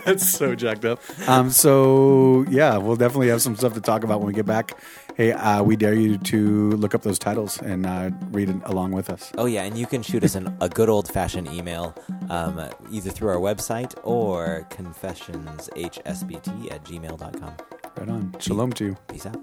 that's 0.06 0.28
so 0.28 0.56
jacked 0.56 0.84
up. 0.86 1.00
Um, 1.28 1.50
so 1.52 2.44
yeah, 2.50 2.78
we'll 2.78 2.96
definitely 2.96 3.28
have 3.30 3.42
some 3.42 3.56
stuff 3.56 3.74
to 3.76 3.82
talk 3.82 4.04
about 4.04 4.20
when 4.20 4.28
we 4.28 4.34
get 4.34 4.46
back. 4.48 4.78
Hey, 5.16 5.32
uh, 5.32 5.64
we 5.64 5.78
dare 5.78 5.94
you 5.94 6.18
to 6.18 6.72
look 6.72 6.94
up 6.94 7.04
those 7.04 7.18
titles 7.18 7.62
and 7.62 7.86
uh, 7.86 8.12
read 8.32 8.50
it 8.50 8.58
along 8.66 8.92
with 8.92 9.10
us. 9.10 9.32
Oh 9.38 9.46
yeah, 9.46 9.64
and 9.64 9.78
you 9.78 9.86
can 9.86 10.04
shoot 10.04 10.26
us 10.26 10.36
an, 10.36 10.54
a 10.60 10.68
good 10.68 10.90
old 10.90 11.08
fashioned 11.08 11.48
email, 11.48 11.96
um, 12.30 12.62
either 12.92 13.12
through 13.12 13.30
our 13.30 13.38
website 13.38 13.98
or 14.04 14.68
confessionshsbt 14.72 16.72
at 16.72 16.84
gmail.com. 16.84 17.54
Right 17.98 18.10
on. 18.10 18.36
Shalom 18.40 18.74
to 18.74 18.86
you. 18.88 18.98
Peace 19.08 19.26
out. 19.26 19.38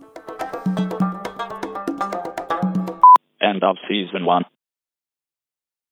End 3.40 3.64
of 3.64 3.78
season 3.88 4.26
one. 4.26 4.44